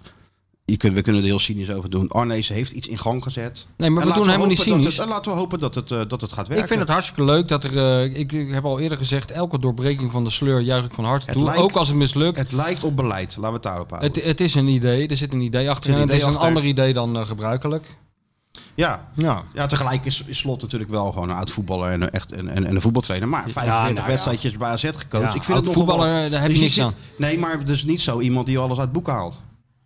Je 0.66 0.78
kunt, 0.78 0.94
we 0.94 1.02
kunnen 1.02 1.22
er 1.22 1.28
heel 1.28 1.40
cynisch 1.40 1.72
over 1.72 1.90
doen. 1.90 2.08
Arnees 2.08 2.48
heeft 2.50 2.72
iets 2.72 2.88
in 2.88 2.98
gang 2.98 3.24
gezet. 3.24 3.68
Nee, 3.78 3.90
maar 3.90 4.02
En 4.02 4.08
we 4.08 4.14
doen 4.14 4.26
laten 4.26 4.26
helemaal 4.26 4.48
niet 4.48 4.60
cynisch. 4.60 4.98
het- 4.98 5.08
laten 5.08 5.32
we 5.32 5.38
hopen 5.38 5.60
dat 5.60 5.76
het, 5.76 5.92
eh, 5.92 6.02
dat 6.08 6.22
het 6.22 6.32
gaat 6.32 6.48
werken. 6.48 6.64
Ik 6.64 6.68
vind 6.68 6.80
het 6.80 6.90
hartstikke 6.90 7.24
leuk 7.24 7.48
dat 7.48 7.64
er, 7.64 7.78
eh, 7.78 8.20
ik, 8.20 8.32
ik 8.32 8.52
heb 8.52 8.66
al 8.66 8.80
eerder 8.80 8.98
gezegd, 8.98 9.32
elke 9.32 9.60
doorbreking 9.60 10.12
van 10.12 10.24
de 10.24 10.30
sleur 10.30 10.60
juich 10.62 10.86
ik 10.86 10.94
van 10.94 11.06
harte 11.06 11.26
Het 11.26 11.36
toe. 11.36 11.46
lijkt- 11.46 11.62
ook 11.62 11.72
als 11.72 11.88
het 11.88 11.98
mislukt. 11.98 12.38
Het 12.38 12.52
lijkt 12.52 12.84
op 12.84 12.96
beleid. 12.96 13.30
Laten 13.36 13.42
we 13.48 13.54
het 13.54 13.64
daarop 13.64 13.90
houden. 13.90 14.12
Het, 14.14 14.24
het 14.24 14.40
is 14.40 14.56
een 14.56 14.68
idee, 14.68 15.08
er 15.08 15.18
zit 15.18 15.34
een 15.34 15.42
idee 15.42 15.70
achter. 15.70 15.90
Er 15.92 15.98
zit 16.00 16.08
het 16.10 16.18
is 16.18 16.24
een 16.24 16.30
achter. 16.30 16.48
ander 16.48 16.64
idee 16.66 16.94
dan 16.94 17.26
gebruikelijk. 17.26 17.98
Ja. 18.80 19.08
Ja. 19.14 19.44
ja, 19.54 19.66
tegelijk 19.66 20.06
is, 20.06 20.24
is 20.26 20.38
Slot 20.38 20.62
natuurlijk 20.62 20.92
wel 20.92 21.12
gewoon 21.12 21.30
een 21.30 21.36
oud 21.36 21.52
voetballer 21.52 21.92
en, 21.92 22.02
een 22.02 22.10
echt, 22.12 22.32
en, 22.32 22.48
en, 22.48 22.66
en 22.66 22.76
een 22.76 22.82
voetbaltrainer. 22.82 23.28
Maar 23.30 23.44
45 23.50 23.94
nou 23.94 23.96
ja. 23.96 24.06
wedstrijdjes 24.06 24.58
bij 24.58 24.70
AZ 24.70 24.84
gecoacht. 24.96 25.24
Ja, 25.24 25.34
ik 25.34 25.44
vind 25.44 25.46
het 25.46 25.48
nog 25.48 25.66
oud-voetballer, 25.66 26.10
wel 26.10 26.22
wat. 26.22 26.32
daar 26.32 26.42
heb 26.42 26.52
je 26.52 26.54
Dus 26.54 26.64
niks 26.64 26.74
zit- 26.74 26.84
aan. 26.84 26.94
Nee, 27.18 27.40
maar 27.40 27.60
is 27.66 27.84
niet 27.84 28.02
zo 28.02 28.20
iemand 28.20 28.46
die 28.46 28.58
alles 28.58 28.80
uit 28.80 28.92
boeken 28.92 29.14
haalt. 29.14 29.42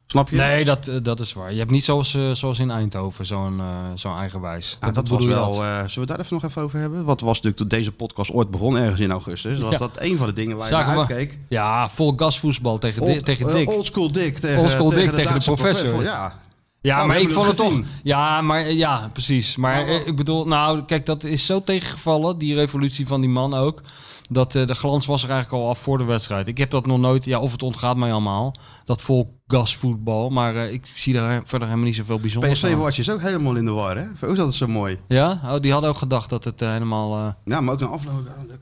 Snap 0.08 0.30
je? 0.30 0.36
Nee, 0.36 0.66
dat, 0.66 0.88
eh, 0.88 0.96
dat 1.04 1.20
is 1.20 1.34
waar. 1.34 1.52
Je 1.52 1.58
hebt 1.60 1.72
niet 1.72 1.84
zoals, 1.84 2.16
eh, 2.16 2.32
zoals 2.32 2.60
in 2.60 2.72
Eindhoven 2.72 3.26
zo'n 3.26 3.60
eh, 3.60 3.66
zo'n 3.96 4.18
eigenwijs. 4.18 4.78
Ja, 4.82 4.91
dat 4.91 5.08
was 5.08 5.22
je 5.24 5.28
wel. 5.30 5.54
zullen 5.54 5.89
we 5.96 6.06
daar 6.06 6.20
even 6.20 6.34
nog 6.34 6.44
even 6.44 6.62
over 6.62 6.80
hebben? 6.80 7.06
Wat 7.06 7.20
was 7.22 7.34
natuurlijk 7.41 7.58
dat 7.58 7.70
deze 7.70 7.91
podcast 7.91 8.32
ooit 8.32 8.52
begon 8.52 8.78
ergens 8.78 9.00
in 9.00 9.12
augustus? 9.12 9.60
Was 9.60 9.72
Ja. 9.72 9.78
dat 9.78 9.91
een 10.00 10.18
van 10.18 10.28
de 10.28 10.34
dingen 10.34 10.58
waar 10.58 10.66
je 10.68 10.74
Zagen 10.74 10.96
naar 10.96 11.08
we- 11.08 11.14
uitkeek? 11.14 11.39
Ja, 11.50 11.89
vol 11.89 12.14
gasvoetbal 12.16 12.78
tegen, 12.78 13.02
Old- 13.02 13.26
tegen 13.26 13.54
Dick. 13.54 13.70
Old 13.70 13.86
school 13.86 14.12
Dick 14.12 14.38
tegen, 14.38 14.60
Old 14.62 14.70
school 14.70 14.89
Dick 14.89 14.98
tegen 15.00 15.16
de 15.16 15.24
Duitse 15.24 15.52
professor. 15.52 16.04
Ja. 16.04 16.39
Ja, 16.84 16.96
Nou, 16.96 17.08
maar 17.08 17.20
ik 17.20 17.32
vond 17.32 17.48
het 17.48 17.58
het 17.58 17.68
toch. 17.68 17.82
Ja, 18.04 18.42
maar 18.42 18.72
ja, 18.72 19.10
precies. 19.14 19.56
Maar 19.56 19.88
eh, 19.88 20.08
ik 20.08 20.16
bedoel, 20.16 20.48
nou, 20.48 20.84
kijk, 20.84 21.06
dat 21.06 21.24
is 21.24 21.46
zo 21.46 21.64
tegengevallen, 21.64 22.38
die 22.38 22.56
revolutie 22.56 23.08
van 23.08 23.22
die 23.22 23.30
man 23.30 23.54
ook. 23.54 23.82
Dat 24.30 24.56
eh, 24.56 24.68
de 24.68 24.76
glans 24.76 25.06
was 25.06 25.24
er 25.24 25.30
eigenlijk 25.30 25.64
al 25.64 25.70
af 25.70 25.80
voor 25.80 25.98
de 25.98 26.04
wedstrijd. 26.04 26.48
Ik 26.48 26.58
heb 26.58 26.70
dat 26.70 26.86
nog 26.86 27.00
nooit, 27.00 27.26
ja, 27.26 27.40
of 27.40 27.52
het 27.52 27.64
ontgaat 27.64 27.98
mij 27.98 28.12
allemaal, 28.12 28.56
dat 28.86 29.02
vol 29.02 29.42
gasvoetbal. 29.58 30.30
Maar 30.30 30.56
eh, 30.56 30.74
ik 30.74 30.86
zie 30.95 31.14
daar 31.14 31.41
verder 31.45 31.68
helemaal 31.68 31.88
niet 31.89 31.95
zoveel 31.97 32.20
bijzonders 32.20 32.54
PSV. 32.62 32.76
Watch 32.76 32.97
is 32.99 33.10
ook 33.10 33.22
helemaal 33.22 33.56
in 33.56 33.66
de 33.66 33.72
war, 33.72 33.97
hè? 33.97 34.04
Hoe 34.20 34.30
is 34.30 34.38
dat 34.38 34.54
zo 34.54 34.68
mooi? 34.68 34.97
Ja, 35.08 35.39
oh, 35.43 35.60
die 35.60 35.72
hadden 35.72 35.89
ook 35.89 35.97
gedacht 35.97 36.30
dat 36.30 36.43
het 36.43 36.62
eh, 36.62 36.72
helemaal. 36.72 37.16
eh, 37.18 37.28
Ja, 37.45 37.62
maar 37.62 37.74
ook 37.74 37.82
een 37.82 37.88
afloop. 37.88 38.14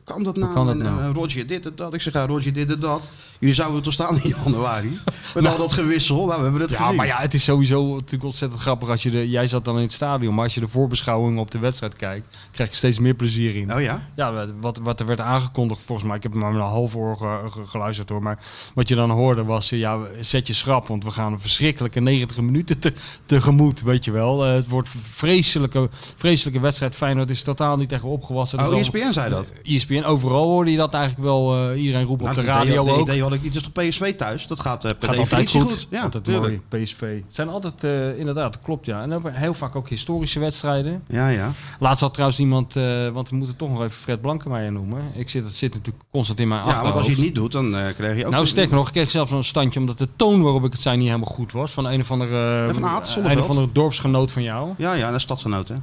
Kan 0.03 0.23
dat 0.23 0.35
nou? 0.37 0.53
kan 0.53 0.65
dat 0.65 0.75
nou? 0.77 1.13
Roger 1.13 1.47
dit 1.47 1.65
en 1.65 1.71
dat. 1.75 1.93
Ik 1.93 2.01
zeg, 2.01 2.13
ja, 2.13 2.25
Roger 2.25 2.53
dit 2.53 2.71
en 2.73 2.79
dat. 2.79 3.09
Jullie 3.39 3.55
zouden 3.55 3.81
toch 3.83 3.93
staan 3.93 4.19
in 4.21 4.33
januari? 4.43 4.99
Met 5.33 5.47
al 5.47 5.57
dat 5.57 5.73
gewissel. 5.73 6.25
Nou, 6.25 6.37
we 6.37 6.43
hebben 6.43 6.61
het 6.61 6.69
Ja, 6.69 6.77
gezien. 6.77 6.95
maar 6.95 7.05
ja, 7.05 7.17
het 7.17 7.33
is 7.33 7.43
sowieso 7.43 7.93
natuurlijk 7.93 8.23
ontzettend 8.23 8.61
grappig 8.61 8.89
als 8.89 9.03
je 9.03 9.09
de. 9.11 9.29
Jij 9.29 9.47
zat 9.47 9.65
dan 9.65 9.75
in 9.75 9.81
het 9.81 9.91
stadion, 9.91 10.33
maar 10.35 10.43
als 10.43 10.53
je 10.53 10.59
de 10.59 10.67
voorbeschouwing 10.67 11.39
op 11.39 11.51
de 11.51 11.59
wedstrijd 11.59 11.95
kijkt, 11.95 12.37
krijg 12.51 12.69
je 12.69 12.75
steeds 12.75 12.99
meer 12.99 13.13
plezier 13.13 13.55
in. 13.55 13.73
Oh 13.73 13.81
ja? 13.81 13.99
Ja, 14.15 14.45
wat, 14.59 14.77
wat 14.77 14.99
er 14.99 15.05
werd 15.05 15.19
aangekondigd, 15.19 15.81
volgens 15.81 16.07
mij, 16.07 16.17
ik 16.17 16.23
heb 16.23 16.33
maar 16.33 16.53
een 16.53 16.59
half 16.59 16.95
oor 16.95 17.17
ge- 17.17 17.49
ge- 17.51 17.65
geluisterd 17.65 18.09
hoor, 18.09 18.23
maar 18.23 18.39
wat 18.73 18.87
je 18.87 18.95
dan 18.95 19.09
hoorde 19.09 19.43
was, 19.43 19.69
ja, 19.69 19.97
zet 20.19 20.47
je 20.47 20.53
schrap. 20.53 20.80
Want 20.87 21.03
we 21.03 21.11
gaan 21.11 21.33
een 21.33 21.39
verschrikkelijke 21.39 21.99
90 21.99 22.41
minuten 22.41 22.79
te, 22.79 22.93
tegemoet, 23.25 23.81
weet 23.81 24.05
je 24.05 24.11
wel. 24.11 24.45
Eh, 24.45 24.53
het 24.53 24.67
wordt 24.67 24.89
een 24.93 24.99
vreselijke, 25.11 25.89
vreselijke 26.15 26.59
wedstrijd. 26.59 26.95
Feyenoord 26.95 27.29
is 27.29 27.43
totaal 27.43 27.77
niet 27.77 27.89
tegen 27.89 28.07
opgewassen. 28.09 28.59
Oh, 28.59 28.65
Dat 28.65 28.73
ESPN 28.79 29.11
zei 29.11 29.29
dat. 29.29 29.45
ESPN, 29.63 30.03
overal 30.03 30.43
hoorde 30.45 30.71
je 30.71 30.77
dat 30.77 30.93
eigenlijk 30.93 31.23
wel. 31.23 31.69
eh, 31.71 31.81
iedereen 31.81 32.05
roept 32.05 32.21
op 32.21 32.27
Nou, 32.27 32.39
de 32.39 32.45
dat 32.45 32.55
radio 32.55 32.81
idee- 32.83 32.93
ook. 32.93 33.01
idee 33.01 33.21
had 33.21 33.33
ik 33.33 33.41
niet. 33.43 33.53
Toch 33.63 33.71
PSV 33.71 34.15
thuis? 34.15 34.47
Dat 34.47 34.59
gaat 34.59 34.85
eh, 34.85 34.91
per 34.99 35.09
Gaat 35.09 35.17
altijd 35.17 35.29
definitie 35.29 35.61
goed. 35.61 35.71
goed. 35.71 35.87
Ja, 35.89 36.01
altijd 36.03 36.27
mooi, 36.27 36.61
PSV. 36.69 36.99
Het 37.01 37.23
zijn 37.35 37.49
altijd, 37.49 37.83
eh, 37.83 38.19
inderdaad, 38.19 38.53
dat 38.53 38.61
klopt 38.63 38.85
ja. 38.85 39.01
En 39.01 39.09
dan 39.09 39.27
heel 39.27 39.53
vaak 39.53 39.75
ook 39.75 39.89
historische 39.89 40.39
wedstrijden. 40.39 41.03
Ja, 41.07 41.27
ja. 41.29 41.51
Laatst 41.79 42.01
had 42.01 42.13
trouwens 42.13 42.39
iemand, 42.39 42.75
eh, 42.75 43.07
want 43.09 43.29
we 43.29 43.35
moeten 43.35 43.55
toch 43.55 43.69
nog 43.69 43.79
even 43.79 43.91
Fred 43.91 44.21
Blankemeijer 44.21 44.71
noemen. 44.71 45.01
Ik 45.15 45.29
zit, 45.29 45.43
het 45.43 45.55
zit 45.55 45.73
natuurlijk 45.73 46.05
constant 46.11 46.39
in 46.39 46.47
mijn 46.47 46.65
Ja, 46.67 46.81
want 46.83 46.95
als 46.95 47.05
je 47.05 47.11
het 47.11 47.21
niet 47.21 47.35
doet, 47.35 47.51
dan 47.51 47.75
eh, 47.77 47.93
krijg 47.97 48.17
je 48.17 48.25
ook... 48.25 48.31
Nou, 48.31 48.47
sterker 48.47 48.75
nog, 48.75 48.87
ik 48.87 48.93
kreeg 48.93 49.11
zelfs 49.11 49.31
een 49.31 49.43
standje 49.43 49.79
omdat 49.79 49.97
de 49.97 50.07
toon 50.15 50.41
waarop 50.41 50.65
ik 50.65 50.70
het 50.71 50.81
zei 50.81 50.97
niet 50.97 51.07
helemaal 51.07 51.33
goed 51.33 51.51
was. 51.51 51.71
Van 51.71 51.85
een 51.85 51.99
of 51.99 52.11
andere, 52.11 52.69
van 52.73 52.85
Aert, 52.85 53.15
een 53.15 53.39
of 53.39 53.49
andere 53.49 53.71
dorpsgenoot 53.71 54.31
van 54.31 54.43
jou. 54.43 54.73
Ja, 54.77 54.93
ja, 54.93 55.05
dat 55.05 55.15
is 55.15 55.21
stadgenoot, 55.21 55.67
hè? 55.67 55.75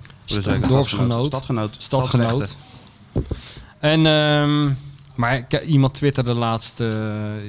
Dorpsgenoot. 0.69 1.27
Stadgenoot. 1.27 1.77
Stadgenoot. 1.79 2.57
En, 3.79 4.07
ehm, 4.07 4.73
maar 5.15 5.47
iemand 5.67 5.95
twitterde 5.95 6.35
laatst 6.35 6.81
eh, 6.81 6.89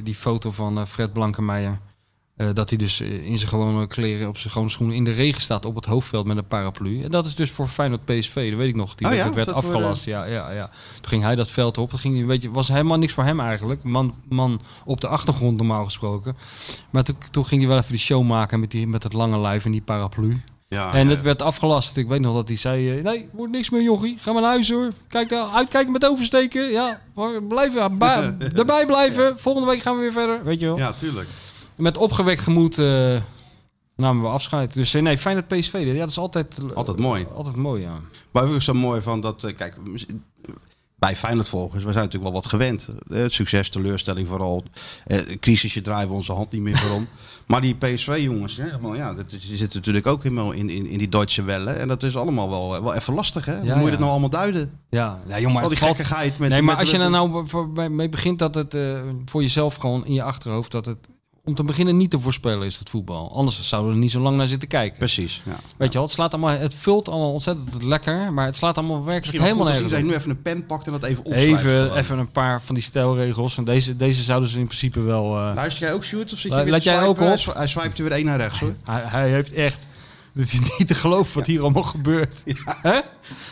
die 0.03 0.15
foto 0.15 0.51
van 0.51 0.79
eh, 0.79 0.85
Fred 0.85 1.13
Blankemeijer. 1.13 1.79
Eh, 2.39 2.47
dat 2.53 2.69
hij 2.69 2.77
dus 2.77 2.99
eh, 3.01 3.25
in 3.25 3.37
zijn 3.37 3.49
gewone 3.49 3.87
kleren, 3.87 4.27
op 4.27 4.37
zijn 4.37 4.51
gewone 4.53 4.69
schoenen 4.71 4.95
in 4.95 5.03
de 5.03 5.11
regen 5.11 5.41
staat 5.41 5.65
op 5.65 5.75
het 5.75 5.85
hoofdveld 5.85 6.25
met 6.25 6.37
een 6.37 6.47
paraplu. 6.47 7.01
En 7.03 7.09
dat 7.09 7.25
is 7.25 7.35
dus 7.35 7.51
voor 7.51 7.67
Feyenoord 7.67 8.05
PSV, 8.05 8.49
dat 8.49 8.59
weet 8.59 8.69
ik 8.69 8.75
nog. 8.75 8.95
Die 8.95 9.07
Oh 9.07 9.13
ja? 9.13 9.33
werd 9.33 9.53
afgelast. 9.53 10.05
Ja, 10.05 10.23
ja, 10.25 10.51
ja. 10.51 10.69
Toen 11.01 11.09
ging 11.09 11.23
hij 11.23 11.35
dat 11.35 11.51
veld 11.51 11.77
op. 11.77 11.91
Dat 11.91 11.99
ging, 11.99 12.15
hij- 12.17 12.25
weet 12.25 12.41
je, 12.41 12.51
was 12.51 12.67
helemaal 12.67 12.97
niks 12.97 13.13
voor 13.13 13.23
hem 13.23 13.39
eigenlijk. 13.39 13.83
Man, 13.83 14.15
man 14.29 14.61
op 14.85 15.01
de 15.01 15.07
achtergrond 15.07 15.57
normaal 15.57 15.85
gesproken. 15.85 16.37
Maar 16.89 17.03
toen, 17.03 17.15
toen 17.31 17.45
ging 17.45 17.61
hij 17.61 17.69
wel 17.69 17.79
even 17.79 17.91
die 17.91 17.99
show 18.01 18.23
maken 18.27 18.59
met, 18.59 18.71
die, 18.71 18.87
met 18.87 19.03
het 19.03 19.13
lange 19.13 19.39
lijf 19.39 19.65
en 19.65 19.71
die 19.71 19.81
paraplu. 19.81 20.41
Ja, 20.67 20.93
En 20.93 21.07
ja. 21.07 21.13
het 21.15 21.21
werd 21.21 21.41
afgelast. 21.41 21.97
Ik 21.97 22.07
weet 22.07 22.21
nog 22.21 22.33
dat 22.33 22.47
hij 22.47 22.57
zei: 22.57 22.97
eh, 22.97 23.03
Nee, 23.03 23.29
wordt 23.31 23.51
niks 23.51 23.69
meer, 23.69 23.81
jochie. 23.83 24.17
Ga 24.19 24.31
maar 24.31 24.41
naar 24.41 24.51
huis 24.51 24.69
hoor. 24.71 24.91
Kijk, 25.07 25.31
eh, 25.31 25.55
uitkijken 25.55 25.91
met 25.91 26.05
oversteken. 26.05 26.71
Ja, 26.71 27.01
maar 27.15 27.43
blijf 27.43 27.75
erbij 28.55 28.85
blijven. 28.85 29.39
Volgende 29.39 29.67
week 29.69 29.81
gaan 29.81 29.95
we 29.95 30.01
weer 30.01 30.11
verder. 30.11 30.43
Weet 30.43 30.59
je 30.59 30.65
wel. 30.65 30.77
Ja, 30.77 30.91
tuurlijk. 30.93 31.27
Met 31.79 31.97
opgewekt 31.97 32.41
gemoed 32.41 32.77
eh, 32.77 33.21
namen 33.95 34.21
we 34.23 34.27
afscheid. 34.29 34.73
Dus 34.73 34.93
eh, 34.93 35.01
nee, 35.01 35.17
fijn 35.17 35.35
dat 35.35 35.47
PSV. 35.47 35.71
dit. 35.71 35.93
Ja, 35.93 35.99
dat 35.99 36.09
is 36.09 36.17
altijd, 36.17 36.57
eh, 36.69 36.75
Altijd 36.75 36.99
mooi. 36.99 37.25
Altijd 37.35 37.55
mooi, 37.55 37.81
ja. 37.81 37.99
Maar 38.31 38.43
ook 38.53 38.61
zo 38.61 38.73
mooi 38.73 39.01
van 39.01 39.21
dat, 39.21 39.53
kijk, 39.55 39.75
bij 40.95 41.15
Feyenoord-volgers, 41.15 41.83
we 41.83 41.91
zijn 41.91 42.03
natuurlijk 42.05 42.31
wel 42.31 42.41
wat 42.41 42.49
gewend. 42.49 42.87
Eh, 43.09 43.23
succes, 43.27 43.69
teleurstelling 43.69 44.27
vooral. 44.27 44.63
Eh, 45.05 45.19
crisisje 45.39 45.81
draaien 45.81 46.07
we 46.07 46.13
onze 46.13 46.31
hand 46.33 46.51
niet 46.51 46.61
meer 46.61 46.91
om. 46.95 47.07
Maar 47.49 47.61
die 47.61 47.75
PSV-jongens, 47.75 48.55
ja, 48.95 49.13
dat, 49.13 49.29
die 49.29 49.39
zitten 49.57 49.77
natuurlijk 49.77 50.07
ook 50.07 50.23
helemaal 50.23 50.51
in, 50.51 50.69
in, 50.69 50.87
in 50.87 50.97
die 50.97 51.09
Duitse 51.09 51.43
wellen. 51.43 51.79
En 51.79 51.87
dat 51.87 52.03
is 52.03 52.17
allemaal 52.17 52.49
wel, 52.49 52.83
wel 52.83 52.93
even 52.95 53.13
lastig, 53.13 53.45
hè? 53.45 53.57
Hoe 53.57 53.65
Ja, 53.65 53.75
moet 53.75 53.83
je 53.85 53.89
het 53.89 53.99
nou 53.99 54.11
allemaal 54.11 54.29
duiden? 54.29 54.79
Ja, 54.89 55.19
ja 55.27 55.39
jongen, 55.39 55.53
maar 55.53 55.63
Al 55.63 55.69
die 55.69 55.77
het 55.77 55.87
valt- 55.87 55.95
gekkigheid 55.97 56.37
met... 56.39 56.49
Nee, 56.49 56.61
maar 56.61 56.71
met- 56.75 56.79
als 56.83 56.91
je 56.91 56.97
er 56.97 57.09
nou 57.09 57.89
mee 57.89 58.09
begint 58.09 58.39
dat 58.39 58.55
het 58.55 58.77
voor 59.25 59.41
jezelf 59.41 59.75
gewoon 59.75 60.05
in 60.05 60.13
je 60.13 60.23
achterhoofd 60.23 60.71
dat 60.71 60.85
het 60.85 61.09
om 61.43 61.55
te 61.55 61.63
beginnen 61.63 61.97
niet 61.97 62.09
te 62.09 62.19
voorspellen 62.19 62.65
is 62.67 62.79
het 62.79 62.89
voetbal. 62.89 63.31
Anders 63.35 63.67
zouden 63.67 63.89
we 63.91 63.95
er 63.97 64.01
niet 64.03 64.11
zo 64.11 64.19
lang 64.19 64.37
naar 64.37 64.47
zitten 64.47 64.67
kijken. 64.67 64.97
Precies, 64.97 65.41
ja. 65.45 65.51
Weet 65.77 65.87
je 65.87 65.93
wel, 65.93 66.03
het 66.03 66.11
slaat 66.11 66.33
allemaal, 66.33 66.57
het 66.57 66.73
vult 66.73 67.07
allemaal 67.09 67.33
ontzettend 67.33 67.83
lekker, 67.83 68.33
maar 68.33 68.45
het 68.45 68.55
slaat 68.55 68.77
allemaal 68.77 69.03
werkelijk 69.05 69.37
helemaal 69.37 69.53
goed 69.65 69.67
als 69.69 69.79
nergens 69.79 69.85
iedereen 69.99 70.05
nu 70.11 70.17
even 70.17 70.29
een 70.29 70.41
pen 70.41 70.65
pakt 70.65 70.85
en 70.85 70.91
dat 70.91 71.03
even 71.03 71.25
opschrijft. 71.25 71.63
Even, 71.63 71.95
even 71.95 72.17
een 72.17 72.31
paar 72.31 72.61
van 72.61 72.75
die 72.75 72.83
stelregels. 72.83 73.57
En 73.57 73.63
deze, 73.63 73.95
deze 73.95 74.23
zouden 74.23 74.49
ze 74.49 74.59
in 74.59 74.65
principe 74.65 75.01
wel. 75.01 75.37
eh, 75.37 75.51
Luister 75.55 75.83
jij 75.83 75.93
ook, 75.93 76.03
Sjoerd? 76.03 76.33
Of 76.33 76.39
zit 76.39 76.51
je 76.51 76.57
La- 76.57 76.69
laat 76.69 76.83
jij 76.83 77.01
ook 77.03 77.19
op? 77.21 77.53
Hij 77.55 77.67
swipet 77.67 77.97
er 77.97 78.03
weer 78.03 78.13
één 78.13 78.25
naar 78.25 78.37
rechts, 78.39 78.59
hoor. 78.59 78.73
hij, 78.83 79.01
hij 79.05 79.29
heeft 79.29 79.51
echt. 79.53 79.79
Het 80.39 80.51
is 80.53 80.59
niet 80.77 80.87
te 80.87 80.93
geloven 80.93 81.37
wat 81.37 81.45
hier 81.45 81.61
allemaal 81.61 81.83
gebeurt. 81.83 82.43
Hè? 82.65 82.99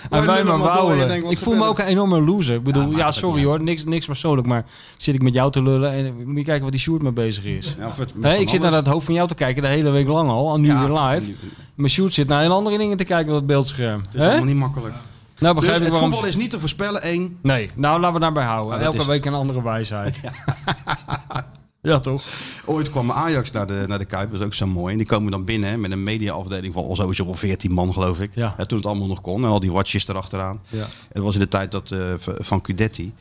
En 0.09 0.25
wij 0.25 0.43
maar 0.43 0.57
wat 0.57 1.31
Ik 1.31 1.37
voel 1.37 1.55
me 1.55 1.65
ook 1.65 1.79
een 1.79 1.85
enorme 1.85 2.21
loser. 2.21 2.55
Ik 2.55 2.63
bedoel, 2.63 2.91
Ja, 2.91 2.97
ja, 2.97 3.05
het 3.05 3.15
sorry 3.15 3.43
hoor, 3.43 3.61
niks, 3.61 3.83
niks 3.85 4.05
persoonlijk. 4.05 4.47
Maar 4.47 4.65
zit 4.97 5.15
ik 5.15 5.21
met 5.21 5.33
jou 5.33 5.51
te 5.51 5.63
lullen 5.63 5.91
en 5.91 6.15
moet 6.25 6.37
je 6.37 6.43
kijken 6.43 6.63
wat 6.63 6.71
die 6.71 6.81
Sjoerd 6.81 7.01
mee 7.01 7.11
bezig 7.11 7.43
is. 7.45 7.75
Ja, 7.79 7.93
het- 8.21 8.39
ik 8.39 8.49
zit 8.49 8.61
naar 8.61 8.71
dat 8.71 8.87
hoofd 8.87 9.05
van 9.05 9.13
jou 9.13 9.27
te 9.27 9.35
kijken 9.35 9.61
de 9.61 9.67
hele 9.67 9.89
week 9.89 10.07
lang 10.07 10.29
al, 10.29 10.49
al 10.49 10.59
nu 10.59 10.67
Ja, 10.67 10.87
weer 10.87 10.99
live. 10.99 11.31
Maar 11.75 11.89
Sjoerd 11.89 12.13
zit 12.13 12.27
naar 12.27 12.41
heel 12.41 12.51
andere 12.53 12.77
dingen 12.77 12.97
te 12.97 13.03
kijken 13.03 13.29
op 13.31 13.37
het 13.37 13.45
beeldscherm. 13.45 14.01
Het 14.05 14.15
is 14.15 14.21
allemaal 14.21 14.43
niet 14.45 14.55
makkelijk. 14.55 14.93
Nou 15.39 15.53
Dus 15.55 15.63
begrijp 15.63 15.77
ik 15.77 15.83
het 15.83 15.91
waarom... 15.93 16.11
voetbal 16.11 16.29
is 16.29 16.35
niet 16.35 16.49
te 16.49 16.59
voorspellen, 16.59 17.01
één. 17.01 17.37
Nee, 17.41 17.69
nou 17.75 17.99
laten 17.99 18.13
we 18.13 18.19
daarbij 18.19 18.43
houden. 18.45 18.69
Nou, 18.73 18.83
Elke 18.83 18.97
is- 18.97 19.05
week 19.05 19.25
een 19.25 19.33
andere 19.33 19.63
wijsheid. 19.63 20.19
Ja, 21.87 21.99
toch? 21.99 22.23
Ooit 22.65 22.89
kwam 22.89 23.11
Ajax 23.11 23.51
naar 23.51 23.67
de, 23.67 23.83
naar 23.87 23.97
de 23.99 24.05
Kuip, 24.05 24.31
dat 24.31 24.39
is 24.39 24.45
ook 24.45 24.53
zo 24.53 24.67
mooi. 24.67 24.91
En 24.91 24.97
die 24.97 25.07
komen 25.07 25.31
dan 25.31 25.43
binnen 25.45 25.79
met 25.79 25.91
een 25.91 26.03
mediaafdeling 26.03 26.73
van 26.73 26.83
al 26.83 27.13
wel 27.25 27.35
14 27.35 27.71
man, 27.71 27.93
geloof 27.93 28.19
ik. 28.19 28.31
Ja. 28.35 28.53
Hè, 28.57 28.65
toen 28.65 28.77
het 28.77 28.87
allemaal 28.87 29.07
nog 29.07 29.21
kon. 29.21 29.43
En 29.43 29.49
al 29.49 29.59
die 29.59 29.71
watches 29.71 30.07
erachteraan. 30.07 30.61
Ja. 30.69 30.87
Dat 31.11 31.23
was 31.23 31.33
in 31.33 31.39
de 31.39 31.47
tijd 31.47 31.71
dat, 31.71 31.87
v- 32.17 32.27
van 32.37 32.61
Cudetti. 32.61 33.13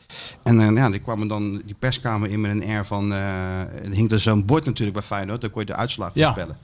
En 0.43 0.59
eh, 0.61 0.75
ja, 0.75 0.89
die 0.89 0.99
kwamen 0.99 1.27
dan 1.27 1.61
die 1.65 1.75
perskamer 1.79 2.29
in 2.29 2.41
met 2.41 2.51
een 2.51 2.63
air 2.65 2.85
van... 2.85 3.13
eh 3.13 3.59
er 3.61 3.91
hing 3.91 4.11
er 4.11 4.19
zo'n 4.19 4.45
bord 4.45 4.65
natuurlijk 4.65 4.97
bij 4.97 5.05
Feyenoord. 5.05 5.41
Dan 5.41 5.49
kon 5.49 5.61
je 5.61 5.67
de 5.67 5.75
uitslag 5.75 6.11
Ja. 6.13 6.23
voorspellen. 6.23 6.57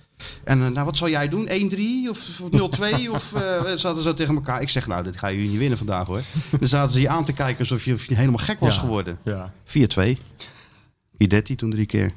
En 0.43 0.57
nou, 0.73 0.85
wat 0.85 0.97
zal 0.97 1.09
jij 1.09 1.29
doen? 1.29 1.47
1-3 1.47 2.09
of, 2.09 2.39
of 2.41 2.49
0-2? 2.51 3.09
of 3.11 3.29
we 3.31 3.73
zaten 3.75 4.03
zo 4.03 4.13
tegen 4.13 4.35
elkaar. 4.35 4.61
Ik 4.61 4.69
zeg, 4.69 4.87
nou, 4.87 5.03
dit 5.03 5.17
ga 5.17 5.27
je 5.27 5.37
niet 5.47 5.57
winnen 5.57 5.77
vandaag 5.77 6.07
hoor. 6.07 6.21
Dan 6.59 6.67
zaten 6.67 6.91
ze 6.93 7.01
je 7.01 7.09
aan 7.09 7.23
te 7.23 7.33
kijken 7.33 7.59
alsof 7.59 7.85
je, 7.85 7.93
of 7.93 8.05
je 8.05 8.15
helemaal 8.15 8.37
gek 8.45 8.59
was 8.59 8.73
Ja. 8.75 8.79
geworden. 8.79 9.17
Ja. 9.23 9.51
4-2. 9.65 9.71
Cudetti 11.23 11.55
toen 11.55 11.71
drie 11.71 11.85
keer. 11.85 12.11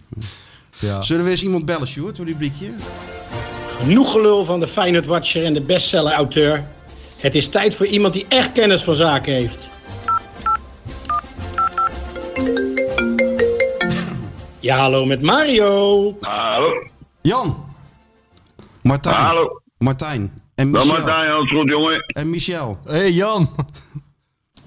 ja. 0.79 1.03
Zullen 1.03 1.25
we 1.25 1.31
eens 1.31 1.43
iemand 1.43 1.65
bellen, 1.65 1.87
Sjoerd, 1.87 2.17
door 2.17 2.27
die 2.27 2.35
briekje? 2.35 2.71
Genoeg 3.81 4.11
gelul 4.13 4.45
van 4.45 4.61
de 4.61 4.67
Feyenoord 4.67 5.07
Watcher 5.07 5.45
en 5.45 5.55
de 5.55 5.61
bestseller-auteur. 5.61 6.65
Het 7.17 7.35
is 7.35 7.49
tijd 7.49 7.75
voor 7.77 7.87
iemand 7.87 8.13
die 8.15 8.27
echt 8.29 8.53
kennis 8.53 8.83
van 8.83 8.95
zaken 8.95 9.33
heeft. 9.33 9.69
Ja, 14.61 14.77
hallo 14.79 15.05
met 15.05 15.23
Mario. 15.23 16.17
Hallo. 16.21 16.87
Jan. 17.23 17.65
Martijn. 18.83 19.15
Hallo. 19.15 19.61
Martijn. 19.79 20.43
En 20.55 20.73
Dan 20.73 20.87
Michel. 20.87 20.99
Martijn, 20.99 21.31
alles 21.31 21.51
goed 21.51 21.69
jongen. 21.69 22.05
En 22.07 22.31
Michel. 22.31 22.79
Hey 22.85 23.11
Jan, 23.11 23.49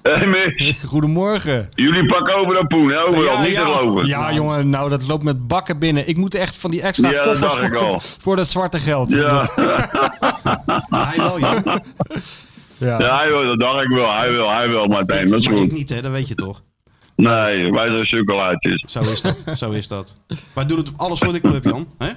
Hé 0.18 0.26
Mick, 0.26 0.76
goedemorgen. 0.86 1.68
jullie 1.74 2.06
pakken 2.06 2.34
over 2.34 2.54
dat 2.54 2.68
poen, 2.68 2.88
hè? 2.90 3.02
overal, 3.04 3.38
niet 3.40 3.50
ja. 3.50 3.64
te 3.64 3.72
geloven. 3.72 4.06
Ja, 4.06 4.32
jongen, 4.32 4.70
nou 4.70 4.90
dat 4.90 5.06
loopt 5.06 5.22
met 5.22 5.46
bakken 5.46 5.78
binnen. 5.78 6.08
Ik 6.08 6.16
moet 6.16 6.34
echt 6.34 6.56
van 6.56 6.70
die 6.70 6.82
extra 6.82 7.10
Ja, 7.10 7.16
dat 7.24 7.24
koffers 7.38 7.54
dacht 7.54 7.66
ik 7.72 7.78
voor, 7.78 7.86
al. 7.86 8.00
voor 8.00 8.36
dat 8.36 8.48
zwarte 8.48 8.78
geld. 8.78 9.10
Ja, 9.10 9.44
Hij 10.90 11.16
wel, 11.16 11.38
Jan. 11.40 11.62
Ja. 12.78 12.98
ja 12.98 13.16
hij 13.18 13.28
wil, 13.28 13.44
dat 13.44 13.60
dacht 13.60 13.82
ik 13.84 13.88
wel, 13.88 14.12
hij 14.12 14.30
wil, 14.32 14.50
hij 14.50 14.68
wil 14.68 14.86
Martijn, 14.86 15.28
dat 15.28 15.40
is 15.40 15.48
Maar 15.48 15.56
ik 15.62 15.72
niet, 15.72 15.90
hè? 15.90 16.02
Dat 16.02 16.10
weet 16.12 16.28
je 16.28 16.34
toch? 16.34 16.62
Nee, 17.16 17.72
wij 17.72 17.90
zijn 17.90 18.06
sukkelaartjes. 18.06 18.84
Zo 18.88 19.00
is 19.00 19.20
dat. 19.20 19.44
Zo 19.58 19.70
is 19.70 19.88
dat. 19.88 20.14
Wij 20.52 20.64
doen 20.66 20.78
het 20.78 20.90
alles 20.96 21.18
voor 21.18 21.32
de 21.32 21.40
club, 21.40 21.64
Jan. 21.64 21.88
hè? 21.98 22.08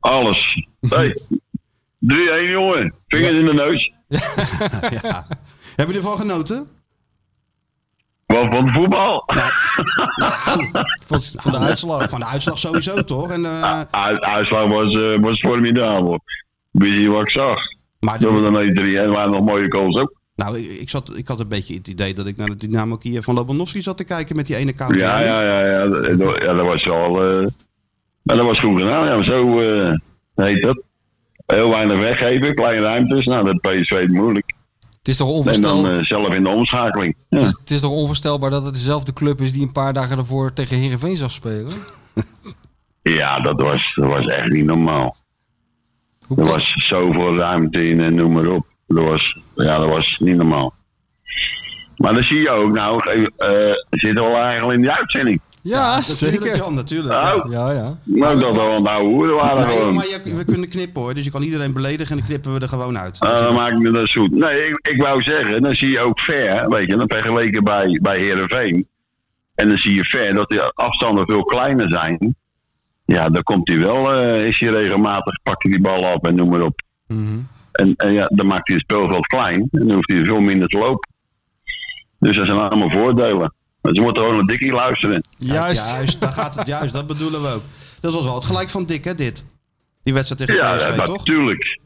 Alles. 0.00 0.66
Hey. 0.88 1.18
3-1 2.00 2.50
jongen, 2.50 2.94
vingers 3.08 3.38
in 3.38 3.44
de 3.44 3.54
neus. 3.54 3.92
ja. 5.02 5.26
Heb 5.76 5.88
je 5.90 5.94
ervan 5.94 6.18
genoten? 6.18 6.68
Wat 8.32 8.46
van 8.50 8.72
voetbal? 8.72 9.22
Van, 11.06 11.20
van 11.20 11.52
de 11.52 11.58
uitslag. 11.58 12.10
Van 12.10 12.20
de 12.20 12.26
uitslag 12.26 12.58
sowieso, 12.58 13.04
toch? 13.04 13.30
En, 13.30 13.44
eh, 13.44 13.80
Uit- 13.90 14.20
Uitslag 14.24 14.68
was, 14.68 14.94
eh, 14.94 15.18
was 15.20 15.38
formidabel. 15.40 16.20
Weet 16.70 16.92
je 17.02 17.08
wat 17.08 17.22
ik 17.22 17.30
zag? 17.30 17.58
maar 18.00 18.18
Dat 18.18 18.32
we 18.32 18.36
de, 18.36 18.42
dan 18.42 18.84
1-3 18.86 18.98
en 18.98 19.10
waren 19.10 19.30
nog 19.30 19.40
mooie 19.44 19.72
goals 19.72 19.96
ook. 19.96 20.14
nou, 20.34 20.58
ik, 20.58 20.80
ik, 20.80 20.90
zat, 20.90 21.16
ik 21.16 21.28
had 21.28 21.40
een 21.40 21.48
beetje 21.48 21.74
het 21.74 21.88
idee 21.88 22.14
dat 22.14 22.26
ik 22.26 22.36
naar 22.36 22.46
de 22.46 22.56
Dynamo 22.56 22.96
Kiev 22.96 23.24
van 23.24 23.34
Lobanovski 23.34 23.82
zat 23.82 23.96
te 23.96 24.04
kijken 24.04 24.36
met 24.36 24.46
die 24.46 24.56
ene 24.56 24.74
counter. 24.74 24.98
Ja, 24.98 25.20
ja, 25.20 25.42
ja, 25.42 25.66
ja, 25.66 25.86
dat, 25.86 26.42
ja, 26.42 26.52
dat 26.54 26.66
was 26.66 26.82
eh 26.82 27.46
maar 28.22 28.36
dat 28.36 28.46
was 28.46 28.58
goed 28.60 28.80
gedaan. 28.80 29.04
Ja, 29.06 29.22
zo 29.22 29.60
eh, 29.60 29.92
heet 30.34 30.62
dat. 30.62 30.82
Heel 31.46 31.70
weinig 31.70 31.98
weggeven, 31.98 32.54
kleine 32.54 32.82
ruimtes. 32.82 33.26
Nou, 33.26 33.44
dat 33.44 33.60
PSV 33.60 34.06
moeilijk. 34.08 34.52
Het 35.00 35.08
is 35.08 35.16
toch 35.16 35.28
En 35.28 35.32
dan 35.34 35.72
onvoorstelbaar, 35.72 35.98
eh, 35.98 36.04
zelf 36.04 36.34
in 36.34 36.42
de 36.42 36.48
omschakeling. 36.48 37.16
Ja. 37.28 37.38
het, 37.38 37.46
is, 37.46 37.58
het 37.60 37.70
is 37.70 37.80
toch 37.80 37.90
onvoorstelbaar 37.90 38.50
dat 38.50 38.64
het 38.64 38.74
dezelfde 38.74 39.12
club 39.12 39.40
is 39.40 39.52
die 39.52 39.62
een 39.62 39.72
paar 39.72 39.92
dagen 39.92 40.16
daarvoor 40.16 40.52
tegen 40.52 40.76
Heerenveen 40.76 41.16
zag 41.16 41.30
spelen? 41.30 41.72
Ja, 43.02 43.40
dat 43.40 43.60
was, 43.60 43.92
dat 43.94 44.08
was 44.08 44.26
echt 44.26 44.48
niet 44.48 44.64
normaal. 44.64 45.16
Hoe 46.26 46.36
Er 46.36 46.42
kan, 46.42 46.52
was 46.52 46.72
zoveel 46.76 47.36
ruimte 47.36 47.88
in 47.88 48.00
en 48.00 48.14
noem 48.14 48.32
maar 48.32 48.46
op. 48.46 48.66
Dat 48.86 49.04
was, 49.04 49.38
ja, 49.54 49.78
dat 49.78 49.88
was 49.88 50.16
niet 50.18 50.36
normaal. 50.36 50.74
Maar 51.96 52.14
dan 52.14 52.22
zie 52.22 52.40
je 52.40 52.50
ook, 52.50 52.72
nou, 52.72 53.02
eh 53.36 53.72
zitten 53.90 54.24
we 54.24 54.30
al 54.30 54.42
eigenlijk 54.42 54.74
in 54.74 54.80
die 54.80 54.90
uitzending. 54.90 55.40
Ja, 55.62 56.00
zeker. 56.00 56.56
Jan, 56.56 56.74
natuurlijk. 56.74 57.14
ja. 57.14 57.22
Nou, 57.36 57.50
Ja, 57.50 57.72
ja. 57.72 57.98
nou 58.04 58.40
dat 58.40 58.54
we 58.54 58.60
aan 58.62 58.72
het 58.82 58.88
oude 58.88 59.08
hoeren 59.08 59.34
waren 59.34 59.66
Nee, 59.66 59.76
gewoon. 59.76 59.94
maar 59.94 60.06
je- 60.24 60.34
we 60.36 60.44
kunnen 60.44 60.68
knippen 60.68 61.02
hoor, 61.02 61.14
dus 61.14 61.24
je 61.24 61.30
kan 61.30 61.42
iedereen 61.42 61.72
beledigen 61.72 62.10
en 62.10 62.16
dan 62.16 62.26
knippen 62.26 62.52
we 62.54 62.60
er 62.60 62.68
gewoon 62.68 62.98
uit. 62.98 63.18
Uh, 63.24 63.38
dan 63.40 63.54
maak 63.54 63.70
ik 63.72 63.78
me 63.78 63.90
dat 63.90 64.08
zoet. 64.08 64.30
Nee, 64.30 64.68
ik, 64.68 64.88
ik 64.88 65.02
wou 65.02 65.22
zeggen, 65.22 65.62
dan 65.62 65.74
zie 65.74 65.90
je 65.90 66.00
ook 66.00 66.20
ver, 66.20 66.68
weet 66.68 66.88
je, 66.88 66.96
dan 66.96 67.08
vergeleken 67.08 67.64
bij, 67.64 67.98
bij 68.02 68.18
Heerenveen. 68.18 68.86
En 69.54 69.68
dan 69.68 69.78
zie 69.78 69.94
je 69.94 70.04
ver 70.04 70.34
dat 70.34 70.48
de 70.48 70.72
afstanden 70.74 71.26
veel 71.26 71.44
kleiner 71.44 71.88
zijn. 71.88 72.36
ja, 73.04 73.28
dan 73.28 73.42
komt 73.42 73.68
hij 73.68 73.78
wel, 73.78 74.12
eh, 74.12 74.46
is 74.46 74.60
hij 74.60 74.68
regelmatig, 74.68 75.42
pakt 75.42 75.62
hij 75.62 75.72
die 75.72 75.80
bal 75.80 76.12
op 76.14 76.26
en 76.26 76.34
noem 76.34 76.48
maar 76.48 76.62
op. 76.62 76.80
En, 77.72 77.94
en 77.96 78.12
ja, 78.12 78.30
dan 78.34 78.46
maakt 78.46 78.66
hij 78.68 78.76
het 78.76 78.84
speelveld 78.84 79.26
klein 79.26 79.60
en 79.70 79.86
dan 79.86 79.90
hoeft 79.94 80.10
hij 80.10 80.24
veel 80.24 80.40
minder 80.40 80.68
te 80.68 80.78
lopen. 80.78 81.08
Dus 82.18 82.36
dat 82.36 82.46
zijn 82.46 82.58
allemaal 82.58 82.90
voordelen. 82.90 83.54
Maar 83.82 83.94
ze 83.94 84.00
moeten 84.00 84.22
gewoon 84.22 84.36
naar 84.36 84.46
Dikkie 84.46 84.72
luisteren. 84.72 85.22
Juist. 85.38 85.90
Juist, 85.90 86.20
daar 86.20 86.32
gaat 86.32 86.54
het 86.54 86.66
juist. 86.66 86.92
Dat 86.92 87.06
bedoelen 87.06 87.42
we 87.42 87.48
ook. 87.48 87.62
Dat 88.00 88.12
was 88.12 88.22
wel 88.22 88.34
het 88.34 88.44
gelijk 88.44 88.70
van 88.70 88.86
Dick, 88.86 89.04
hè, 89.04 89.14
dit. 89.14 89.44
Die 90.02 90.14
wedstrijd 90.14 90.40
tegen 90.40 90.64
Ja, 90.64 90.76
PSV, 90.76 90.96
ja, 90.96 91.04
toch? 91.04 91.16
natuurlijk. 91.16 91.78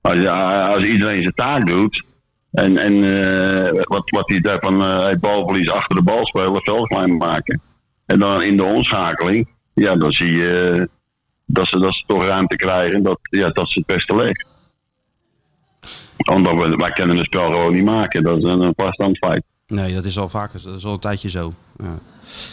Als, 0.00 0.18
ja, 0.18 0.68
als 0.68 0.82
iedereen 0.82 1.22
zijn 1.22 1.34
taak 1.34 1.66
doet. 1.66 2.04
En, 2.50 2.78
en 2.78 2.94
eh, 3.04 3.82
wat, 3.82 4.10
wat 4.10 4.28
hij 4.28 4.40
daar 4.40 4.58
van 4.58 4.82
eh, 4.82 5.06
het 5.06 5.20
balverlies 5.20 5.70
achter 5.70 5.96
de 5.96 6.02
bal 6.02 6.26
spelen, 6.26 6.62
veld 6.62 6.86
klein 6.88 7.16
maken. 7.16 7.60
En 8.06 8.18
dan 8.18 8.42
in 8.42 8.56
de 8.56 8.64
omschakeling, 8.64 9.48
ja, 9.74 9.96
dan 9.96 10.12
zie 10.12 10.32
je 10.36 10.72
eh, 10.80 10.86
dat, 11.46 11.66
ze, 11.66 11.78
dat 11.78 11.94
ze 11.94 12.04
toch 12.06 12.24
ruimte 12.24 12.56
krijgen. 12.56 13.02
Dat, 13.02 13.18
ja, 13.22 13.48
dat 13.48 13.68
ze 13.68 13.78
het 13.78 13.86
beste 13.86 14.16
leggen. 14.16 14.46
Omdat 16.30 16.54
we, 16.54 16.76
wij 16.76 16.90
kunnen 16.90 17.16
het 17.16 17.26
spel 17.26 17.50
gewoon 17.50 17.74
niet 17.74 17.84
maken. 17.84 18.22
Dat 18.22 18.38
is 18.38 18.44
een, 18.44 18.60
een 18.60 19.16
feit. 19.16 19.42
Nee, 19.70 19.94
dat 19.94 20.04
is 20.04 20.18
al 20.18 20.28
vaker, 20.28 20.62
dat 20.62 20.74
is 20.76 20.84
al 20.84 20.92
een 20.92 20.98
tijdje 20.98 21.30
zo. 21.30 21.52
Ja. 21.76 21.98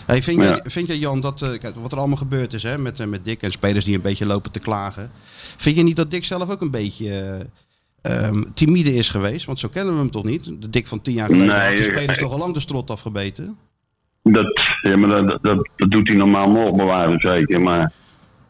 Hey, 0.05 0.22
vind, 0.24 0.41
Ja. 0.41 0.59
vind 0.63 0.88
jij, 0.88 0.97
Jan, 0.97 1.22
dat 1.22 1.41
eh, 1.41 1.49
kijk, 1.59 1.76
wat 1.76 1.91
er 1.91 1.97
allemaal 1.97 2.18
gebeurd 2.18 2.53
is 2.53 2.63
hè, 2.63 2.78
met, 2.78 2.99
eh, 2.99 3.07
met 3.07 3.26
Dick 3.26 3.41
en 3.41 3.51
spelers 3.51 3.86
die 3.86 3.95
een 3.95 4.01
beetje 4.01 4.26
lopen 4.26 4.51
te 4.51 4.59
klagen. 4.59 5.11
Vind 5.57 5.76
je 5.76 5.84
niet 5.84 5.95
dat 5.95 6.11
Dick 6.11 6.24
zelf 6.24 6.49
ook 6.49 6.61
een 6.61 6.72
beetje 6.72 7.09
eh, 8.01 8.28
ehm, 8.28 8.43
timide 8.53 8.93
is 8.95 9.09
geweest? 9.09 9.45
Want 9.45 9.59
zo 9.59 9.68
kennen 9.68 9.93
we 9.93 9.99
hem 9.99 10.11
toch 10.11 10.24
niet? 10.24 10.61
De 10.61 10.70
Dick 10.70 10.88
van 10.88 11.01
tien 11.01 11.13
jaar 11.13 11.28
geleden 11.30 11.55
Nee, 11.55 11.68
had 11.68 11.78
de 11.78 11.84
spelers 11.84 12.18
toch 12.18 12.32
al 12.32 12.38
lang 12.38 12.53
de 12.53 12.59
strot 12.59 12.89
afgebeten? 12.89 13.57
Dat, 14.24 14.59
ja, 14.82 14.97
maar 14.97 15.09
dat, 15.09 15.43
dat, 15.43 15.70
dat 15.76 15.91
doet 15.91 16.07
hij 16.07 16.18
normaal 16.18 16.49
nog 16.49 16.76
bewaren 16.76 17.20
zeker. 17.20 17.61
Maar 17.61 17.91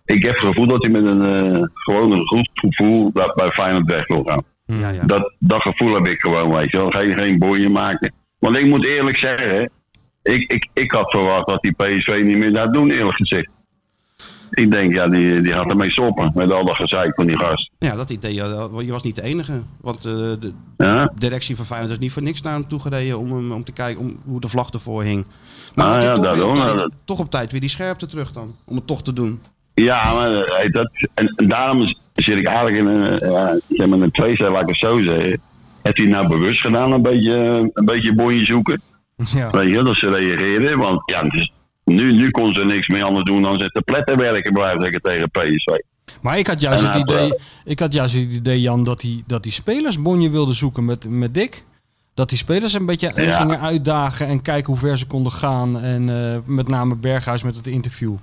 ik 0.05 0.24
heb 0.24 0.32
het 0.34 0.43
gevoel 0.45 0.68
dat 0.68 0.82
hij 0.82 0.91
met 0.91 1.05
een 1.05 1.70
gewoon 1.74 2.11
een 2.11 2.28
goed 2.28 2.49
gevoel 2.53 3.11
dat 3.13 3.36
bij 3.36 3.51
Feyenoord 3.51 3.89
weg 3.89 4.07
wil 4.07 4.24
gaan. 4.24 4.43
Ja, 4.65 4.89
ja. 4.89 5.03
Dat, 5.03 5.34
dat 5.39 5.61
gevoel 5.61 5.93
heb 5.93 6.07
ik 6.07 6.20
gewoon, 6.22 6.53
weet 6.53 6.72
je 6.72 6.78
wel. 6.78 6.89
Geen, 6.89 7.18
geen 7.18 7.39
boeien 7.39 7.72
maken. 7.72 8.13
Want 8.40 8.56
ik 8.56 8.66
moet 8.66 8.86
eerlijk 8.86 9.18
zeggen, 9.18 9.70
ik, 10.24 10.52
ik, 10.52 10.68
ik 10.74 10.92
had 10.92 11.10
verwacht 11.12 11.48
dat 11.48 11.62
die 11.62 11.72
PSV 11.72 12.22
niet 12.24 12.38
meer 12.38 12.54
dat 12.54 12.74
doen, 12.74 12.90
eerlijk 12.92 13.16
gezegd. 13.18 13.48
Ik 14.50 14.72
denk, 14.72 14.94
ja, 14.94 15.08
die, 15.08 15.42
die 15.42 15.54
had 15.54 15.70
ermee 15.70 15.90
stoppen 15.90 16.32
met 16.36 16.52
al 16.52 16.66
dat 16.66 16.76
gezeik 16.76 17.16
van 17.16 17.28
die 17.28 17.38
gast. 17.38 17.72
Ja, 17.80 17.96
dat 17.96 18.10
idee, 18.10 18.34
je 18.34 18.86
was 18.92 19.04
niet 19.04 19.16
de 19.16 19.22
enige. 19.24 19.54
Want 19.82 19.98
eh, 19.98 20.12
de 20.14 20.52
Ja? 20.78 21.12
directie 21.18 21.56
van 21.56 21.66
Feyenoord 21.66 21.92
is 21.92 22.00
niet 22.00 22.12
voor 22.12 22.22
niks 22.22 22.42
naar 22.42 22.54
hem 22.54 22.68
toe 22.68 22.80
gereden 22.80 23.20
om, 23.20 23.52
om 23.52 23.64
te 23.64 23.72
kijken 23.72 24.02
om, 24.02 24.20
hoe 24.26 24.40
de 24.42 24.48
vlag 24.50 24.70
ervoor 24.70 25.04
hing. 25.04 25.26
Maar 25.76 25.96
Ah, 25.96 26.02
ja, 26.02 26.14
toch, 26.14 26.36
weer 26.36 26.48
op 26.50 26.56
tijd, 26.56 26.78
dat- 26.78 26.92
toch 27.06 27.20
op 27.20 27.32
tijd 27.32 27.52
weer 27.52 27.62
die 27.62 27.70
scherpte 27.70 28.06
terug 28.06 28.32
dan? 28.32 28.56
Om 28.66 28.76
het 28.76 28.88
toch 28.88 29.04
te 29.04 29.14
doen. 29.14 29.42
Ja, 29.74 30.14
maar 30.14 30.34
eh, 30.34 30.72
dat, 30.72 30.90
en, 31.14 31.34
en 31.36 31.48
daarom 31.48 31.82
zit 32.14 32.38
ik 32.38 32.46
eigenlijk 32.46 32.78
in 32.78 32.86
een, 32.88 33.20
eh, 33.20 33.32
ja, 33.32 33.60
zeg 33.70 33.88
maar 33.88 34.00
een 34.00 34.12
tweestel, 34.12 34.52
laat 34.52 34.62
ik 34.62 34.68
het 34.68 34.78
zo 34.78 35.00
zeggen. 35.00 35.42
Heeft 35.88 36.00
hij 36.00 36.08
nou 36.08 36.28
bewust 36.28 36.62
gedaan, 36.62 36.92
een 36.92 37.02
beetje, 37.02 37.36
een 37.74 37.86
beetje 37.86 38.14
bonje 38.14 38.46
zoeken? 38.46 38.82
Ja. 39.34 39.50
Weet 39.50 39.70
je, 39.70 39.84
dat 39.84 39.96
ze 39.96 40.10
reageren. 40.10 40.78
Want 40.78 41.02
ja, 41.06 41.22
dus 41.22 41.52
nu, 41.84 42.14
nu 42.14 42.32
kon 42.32 42.54
ze 42.54 42.66
niks 42.66 42.88
meer 42.88 43.04
anders 43.04 43.24
doen 43.24 43.42
dan 43.42 43.60
zitten 43.60 43.84
pletten 43.84 44.18
werken, 44.18 44.54
blijven 44.54 44.82
zeggen 44.82 45.02
tegen 45.02 45.30
PSV. 45.30 45.68
Maar 46.22 46.38
ik 46.38 46.48
had 46.48 46.62
juist 46.62 46.84
En 46.84 46.92
het 46.92 47.10
idee, 47.10 47.40
ik 47.66 47.80
had 47.80 47.94
juist 47.94 48.14
het 48.14 48.34
idee 48.34 48.62
Jan, 48.62 48.84
dat 48.84 49.00
die, 49.00 49.24
dat 49.28 49.44
die 49.44 49.52
spelers 49.52 50.02
bonje 50.02 50.30
wilden 50.30 50.56
zoeken 50.56 50.86
met, 50.86 51.10
met 51.10 51.34
Dick. 51.34 51.64
Dat 52.14 52.30
die 52.30 52.38
spelers 52.38 52.74
een 52.74 52.86
beetje 52.86 53.12
Ja. 53.16 53.38
gingen 53.38 53.60
uitdagen 53.60 54.28
en 54.28 54.42
kijken 54.42 54.68
hoe 54.68 54.78
ver 54.78 54.98
ze 54.98 55.06
konden 55.06 55.32
gaan. 55.32 55.80
En 55.80 56.10
eh, 56.10 56.40
met 56.46 56.68
name 56.68 56.96
Berghuis 56.96 57.44
met 57.44 57.56
het 57.56 57.68
interview. 57.68 58.16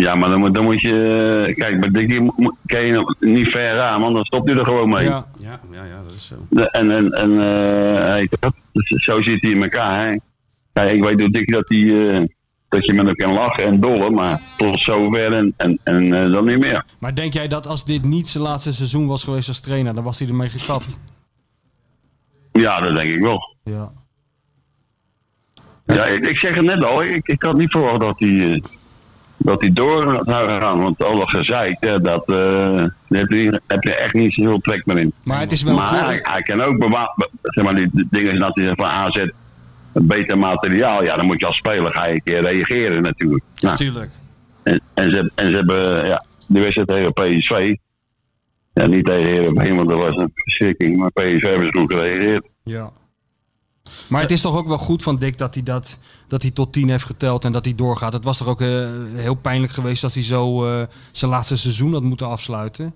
Ja, 0.00 0.14
maar 0.14 0.28
dan, 0.28 0.38
moet- 0.38 0.54
dan 0.54 0.64
moet 0.64 0.80
je. 0.80 1.44
eh, 1.48 1.54
Kijk, 1.56 1.80
bij 1.80 1.90
Dickie 1.90 2.32
kan 2.66 2.84
je 2.84 3.14
niet 3.20 3.48
ver 3.48 3.80
aan, 3.80 4.00
want 4.00 4.14
dan 4.14 4.24
stopt 4.24 4.48
hij 4.48 4.58
er 4.58 4.64
gewoon 4.64 4.88
mee. 4.88 5.04
Ja. 5.04 5.26
Ja, 5.38 5.60
ja, 5.72 5.84
ja 5.84 6.02
dat 6.02 6.12
is 6.14 6.26
zo. 6.26 6.34
De- 6.50 6.70
En, 6.70 6.90
en, 6.90 7.10
en 7.12 7.30
eh, 8.20 8.50
dus 8.72 8.88
zo 9.04 9.20
zit 9.20 9.42
hij 9.42 9.50
in 9.50 9.62
elkaar. 9.62 10.06
Hè. 10.08 10.16
Kijk, 10.72 10.92
ik 10.92 11.02
weet 11.04 11.18
door 11.18 11.28
Dickie 11.30 11.54
dat, 11.54 11.68
hij, 11.68 12.10
eh, 12.20 12.26
dat 12.68 12.84
je 12.84 12.92
met 12.92 13.06
hem 13.06 13.14
kan 13.14 13.32
lachen 13.32 13.64
en 13.64 13.80
dollen, 13.80 14.12
maar 14.12 14.40
tot 14.56 14.80
zover 14.80 15.32
en, 15.32 15.54
en, 15.56 15.78
en 15.84 16.12
eh, 16.24 16.32
dan 16.32 16.44
niet 16.44 16.58
meer. 16.58 16.84
Maar 16.98 17.14
denk 17.14 17.32
jij 17.32 17.48
dat 17.48 17.66
als 17.66 17.84
dit 17.84 18.04
niet 18.04 18.28
zijn 18.28 18.44
laatste 18.44 18.72
seizoen 18.72 19.06
was 19.06 19.24
geweest 19.24 19.48
als 19.48 19.60
trainer, 19.60 19.94
dan 19.94 20.04
was 20.04 20.18
hij 20.18 20.28
ermee 20.28 20.48
gekapt? 20.48 20.98
Ja, 22.52 22.80
dat 22.80 22.94
denk 22.94 23.14
ik 23.14 23.20
wel. 23.20 23.56
Ja. 23.64 23.92
Ja, 25.86 26.04
ik, 26.04 26.26
ik 26.26 26.36
zeg 26.36 26.54
het 26.54 26.64
net 26.64 26.84
al, 26.84 27.02
ik, 27.02 27.26
ik 27.28 27.42
had 27.42 27.56
niet 27.56 27.70
verwacht 27.70 28.00
dat 28.00 28.18
hij, 28.18 28.52
eh, 28.52 28.62
dat 29.42 29.60
hij 29.60 29.72
door 29.72 30.22
zou 30.24 30.48
gaan. 30.48 30.80
Want 30.82 31.04
al 31.04 31.18
dat 31.18 31.28
gezeik, 31.28 31.76
ja, 31.84 31.98
dat, 31.98 32.28
eh, 32.28 32.36
daar 32.36 32.90
heb, 33.08 33.30
je, 33.30 33.60
heb 33.66 33.82
je 33.82 33.94
echt 33.94 34.14
niet 34.14 34.32
zoveel 34.34 34.58
trek 34.60 34.86
meer 34.86 34.98
in. 34.98 35.12
Maar 35.24 35.40
het 35.40 35.52
is 35.52 35.62
wel 35.62 35.74
Maar 35.74 36.04
hij, 36.04 36.18
hij 36.22 36.42
kan 36.42 36.62
ook 36.62 36.78
bewa- 36.78 37.12
be- 37.16 37.28
zeg 37.42 37.64
maar, 37.64 37.74
die, 37.74 37.90
dingen 38.10 38.38
dat 38.38 38.54
hij 38.56 38.72
van 38.74 38.86
AZ 38.86 39.16
een 39.16 40.06
beter 40.06 40.38
materiaal. 40.38 41.02
Ja, 41.02 41.16
dan 41.16 41.26
moet 41.26 41.40
je 41.40 41.46
als 41.46 41.56
speler 41.56 41.92
ga 41.92 42.06
je 42.06 42.14
een 42.14 42.22
keer 42.22 42.40
reageren 42.40 43.02
natuurlijk. 43.02 43.42
Nou, 43.54 43.66
Natuurlijk. 43.72 44.10
en, 44.62 44.80
en, 44.94 45.10
ze, 45.10 45.30
en 45.34 45.50
ze 45.50 45.56
hebben 45.56 46.06
ja, 46.06 46.24
de 46.46 46.60
wedstrijd 46.60 46.88
tegen 46.88 47.12
PSV. 47.12 47.74
Ja, 48.74 48.86
niet 48.86 49.04
tegen 49.04 49.24
Heerenveen, 49.26 49.76
want 49.76 49.88
dat 49.88 49.98
was 49.98 50.16
een 50.16 50.30
verschrikking. 50.34 50.96
Maar 50.96 51.10
PSV 51.10 51.42
hebben 51.42 51.66
ze 51.72 51.78
goed 51.78 51.92
gereageerd. 51.92 52.46
Ja. 52.64 52.90
Maar 54.08 54.20
het 54.20 54.30
is 54.30 54.40
toch 54.40 54.56
ook 54.56 54.68
wel 54.68 54.78
goed 54.78 55.02
van 55.02 55.16
Dick 55.16 55.38
dat 55.38 55.54
hij, 55.54 55.62
dat, 55.62 55.98
dat 56.28 56.42
hij 56.42 56.50
tot 56.50 56.72
tien 56.72 56.88
heeft 56.90 57.04
geteld 57.06 57.44
en 57.44 57.52
dat 57.52 57.64
hij 57.64 57.74
doorgaat. 57.74 58.12
Het 58.12 58.24
was 58.24 58.38
toch 58.38 58.48
ook 58.48 58.60
eh, 58.60 58.68
heel 59.14 59.34
pijnlijk 59.34 59.72
geweest 59.72 60.02
dat 60.02 60.14
hij 60.14 60.22
zo 60.22 60.66
eh, 60.66 60.82
zijn 61.12 61.30
laatste 61.30 61.56
seizoen 61.56 61.92
had 61.92 62.02
moeten 62.02 62.26
afsluiten. 62.26 62.94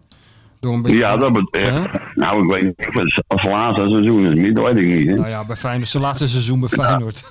Door 0.61 0.73
een 0.75 0.83
beetje... 0.83 0.99
Ja, 0.99 1.17
dat 1.17 1.33
betreft. 1.33 1.89
Nou, 2.15 2.43
ik 2.45 2.51
weet 2.51 2.63
niet 2.63 3.23
als 3.27 3.43
laatste 3.45 3.89
seizoen 3.89 4.27
is. 4.27 4.35
niet, 4.43 4.57
Dat 4.57 4.65
weet 4.65 4.77
ik 4.85 4.87
niet. 4.97 5.07
Hè. 5.09 5.15
Nou 5.15 5.29
ja, 5.29 5.45
bij 5.47 5.57
Feyenoord. 5.57 5.89
Zijn 5.89 6.03
laatste 6.03 6.29
seizoen 6.29 6.61
bij 6.61 6.69
Feyenoord. 6.69 7.25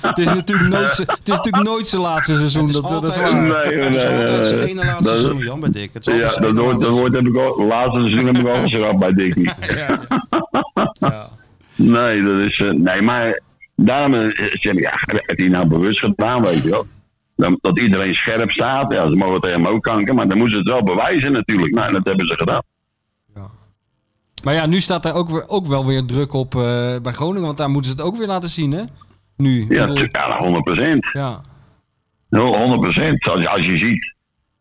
het, 0.00 0.18
is 0.18 0.24
natuurlijk 0.34 0.68
nooit, 0.68 0.90
zijn- 0.90 1.08
het 1.08 1.20
is 1.28 1.36
natuurlijk 1.36 1.64
nooit 1.64 1.86
zijn 1.86 2.02
laatste 2.02 2.36
seizoen. 2.36 2.72
Dat, 2.72 2.88
dat 2.88 3.08
is 3.08 3.16
waar. 3.16 3.42
Nee, 3.42 3.78
Het 3.78 3.94
is 3.94 4.02
nee, 4.04 4.16
altijd 4.20 4.46
zijn 4.46 4.60
ene 4.60 4.84
laatste 4.84 5.02
Dat- 5.02 5.12
seizoen, 5.18 5.38
Jan, 5.38 5.60
bij 5.60 5.70
Dick. 5.70 5.90
Het 5.92 6.04
Ja, 6.04 6.16
dat 6.18 6.52
woord, 6.52 6.54
dat 6.56 6.64
laatste 6.64 6.90
woord 6.90 7.14
heb 7.14 7.26
ik 7.26 7.36
al, 7.36 7.66
laatste 7.66 8.00
seizoen 8.00 8.26
heb 8.26 8.38
ik 8.38 8.46
al 8.46 8.54
gezegd 8.62 8.98
bij 8.98 9.12
Dickie. 9.12 9.50
Nee, 11.76 12.22
dat 12.22 12.40
is, 12.40 12.58
eh, 12.60 12.70
nee, 12.70 13.02
maar 13.02 13.40
daarom 13.76 14.14
eh, 14.14 14.20
zeg 14.36 14.72
ik, 14.72 14.78
ja, 14.80 14.92
heb 14.96 15.38
hij 15.38 15.48
nou 15.48 15.66
bewust 15.66 15.98
gedaan, 15.98 16.42
weet 16.42 16.62
je 16.62 16.70
wel. 16.70 16.86
Dat 17.60 17.78
iedereen 17.78 18.14
scherp 18.14 18.50
staat, 18.50 18.92
ja, 18.92 19.08
ze 19.10 19.16
mogen 19.16 19.40
tegen 19.40 19.62
hem 19.62 19.72
ook 19.72 19.82
kanken, 19.82 20.14
maar 20.14 20.28
dan 20.28 20.38
moeten 20.38 20.56
ze 20.56 20.62
het 20.62 20.72
wel 20.72 20.82
bewijzen 20.94 21.32
natuurlijk. 21.32 21.74
Nou, 21.74 21.92
dat 21.92 22.06
hebben 22.06 22.26
ze 22.26 22.36
gedaan. 22.36 22.62
Maar 24.44 24.54
ja, 24.54 24.66
nu 24.66 24.80
staat 24.80 25.04
er 25.04 25.12
ook, 25.14 25.30
weer, 25.30 25.48
ook 25.48 25.66
wel 25.66 25.86
weer 25.86 26.04
druk 26.04 26.32
op 26.32 26.54
eh, 26.54 26.60
bij 27.02 27.12
Groningen. 27.12 27.46
Want 27.46 27.58
daar 27.58 27.70
moeten 27.70 27.90
ze 27.90 27.96
het 27.96 28.06
ook 28.06 28.16
weer 28.16 28.26
laten 28.26 28.48
zien, 28.48 28.72
hè? 28.72 28.82
Nu. 29.36 29.66
Ja, 29.68 29.80
bedoel- 29.80 29.96
tu- 29.96 30.08
ja 30.12 30.38
100 30.38 30.64
procent. 30.64 31.08
ja. 31.12 31.40
100 32.30 32.80
procent. 32.80 33.28
Als, 33.28 33.46
als 33.46 33.66
je 33.66 33.76
ziet, 33.76 34.14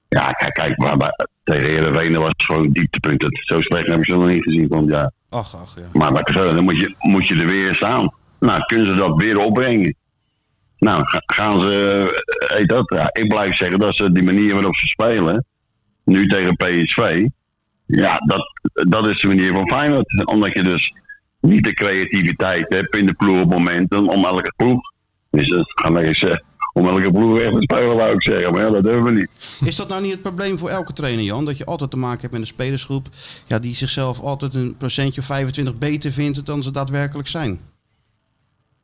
ja, 0.08 0.32
kijk, 0.32 0.54
kijk 0.54 0.78
maar 0.78 0.98
bij, 0.98 1.12
tegen 1.44 1.64
Heerenveen 1.70 2.18
was 2.18 2.28
het 2.28 2.44
gewoon 2.44 2.70
dieptepunt. 2.72 3.20
Dat- 3.20 3.40
Zo 3.44 3.62
slecht 3.62 3.88
heb 3.88 4.00
ik 4.00 4.06
ze 4.06 4.16
nog 4.16 4.28
niet 4.28 4.44
gezien 4.44 4.68
van 4.70 4.86
ja. 4.86 5.12
Ach, 5.30 5.56
ach, 5.56 5.76
ja. 5.76 6.00
Maar 6.00 6.22
zeg, 6.24 6.36
dan 6.54 6.64
moet 6.64 6.78
je, 6.78 6.96
moet 7.00 7.28
je 7.28 7.36
er 7.36 7.48
weer 7.48 7.76
staan. 7.76 8.14
Nou, 8.40 8.60
kunnen 8.66 8.88
ze 8.88 8.94
dat 8.96 9.16
weer 9.18 9.38
opbrengen? 9.38 9.96
Nou, 10.78 11.06
ga- 11.06 11.22
gaan 11.26 11.60
ze, 11.60 12.04
eh, 12.50 12.58
heet 12.58 12.70
dat, 12.70 12.94
ja, 12.96 13.10
ik 13.14 13.28
blijf 13.28 13.56
zeggen 13.56 13.80
dat 13.80 13.96
ze 13.96 14.12
die 14.12 14.24
manier 14.24 14.54
waarop 14.54 14.76
ze 14.76 14.88
spelen, 14.88 15.46
nu 16.04 16.28
tegen 16.28 16.56
PSV, 16.56 17.26
ja, 17.86 18.18
dat, 18.18 18.44
dat 18.90 19.08
is 19.08 19.22
de 19.22 19.28
manier 19.28 19.52
van 19.52 19.68
Feyenoord. 19.68 20.26
Omdat 20.26 20.54
je 20.54 20.64
dus 20.64 20.94
niet 21.42 21.64
de 21.64 21.74
creativiteit 21.74 22.74
hebt 22.74 22.96
in 22.96 23.06
de 23.06 23.14
ploeg 23.14 23.42
op 23.42 23.50
momenten 23.50 24.08
om 24.08 24.26
elke 24.26 24.54
ploeg, 24.56 24.80
dus 25.32 25.48
dat 25.48 25.72
gaan 25.82 25.94
we 25.94 26.02
eens, 26.02 26.24
eh, 26.24 26.36
om 26.78 26.88
elke 26.88 27.12
ploeg 27.12 27.38
weg 27.38 27.52
te 27.52 27.62
spelen, 27.62 27.96
wou 27.96 28.14
ik 28.14 28.22
zeggen. 28.22 28.52
Maar 28.52 28.62
ja, 28.62 28.70
dat 28.70 28.84
doen 28.84 29.04
we 29.04 29.12
niet. 29.12 29.30
Is 29.66 29.76
dat 29.76 29.88
nou 29.88 30.02
niet 30.02 30.12
het 30.12 30.22
probleem 30.22 30.58
voor 30.58 30.70
elke 30.70 30.94
trainer, 30.94 31.24
Jan? 31.24 31.46
Dat 31.46 31.58
je 31.58 31.66
altijd 31.66 31.90
te 31.90 31.98
maken 31.98 32.20
hebt 32.20 32.32
met 32.32 32.42
een 32.42 32.48
spelersgroep 32.48 33.08
ja, 33.46 33.60
die 33.60 33.76
zichzelf 33.76 34.20
altijd 34.20 34.54
een 34.54 34.78
procentje 34.78 35.22
of 35.22 35.28
25 35.28 35.78
beter 35.78 36.12
vindt 36.12 36.46
dan 36.46 36.64
ze 36.64 36.72
daadwerkelijk 36.72 37.28
zijn? 37.28 37.60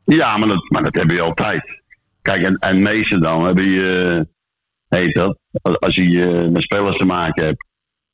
Ja, 0.03 0.37
maar 0.37 0.47
dat, 0.47 0.69
maar 0.69 0.83
dat 0.83 0.95
heb 0.95 1.11
je 1.11 1.21
altijd. 1.21 1.81
Kijk, 2.21 2.41
en, 2.41 2.55
en 2.55 2.81
meestal 2.81 3.19
dan 3.19 3.45
hebben 3.45 3.65
je, 3.65 4.25
eh, 4.89 4.99
heet 4.99 5.13
dat, 5.13 5.37
als 5.79 5.95
je 5.95 6.25
eh, 6.25 6.49
met 6.49 6.61
spelers 6.61 6.97
te 6.97 7.05
maken 7.05 7.45
hebt, 7.45 7.65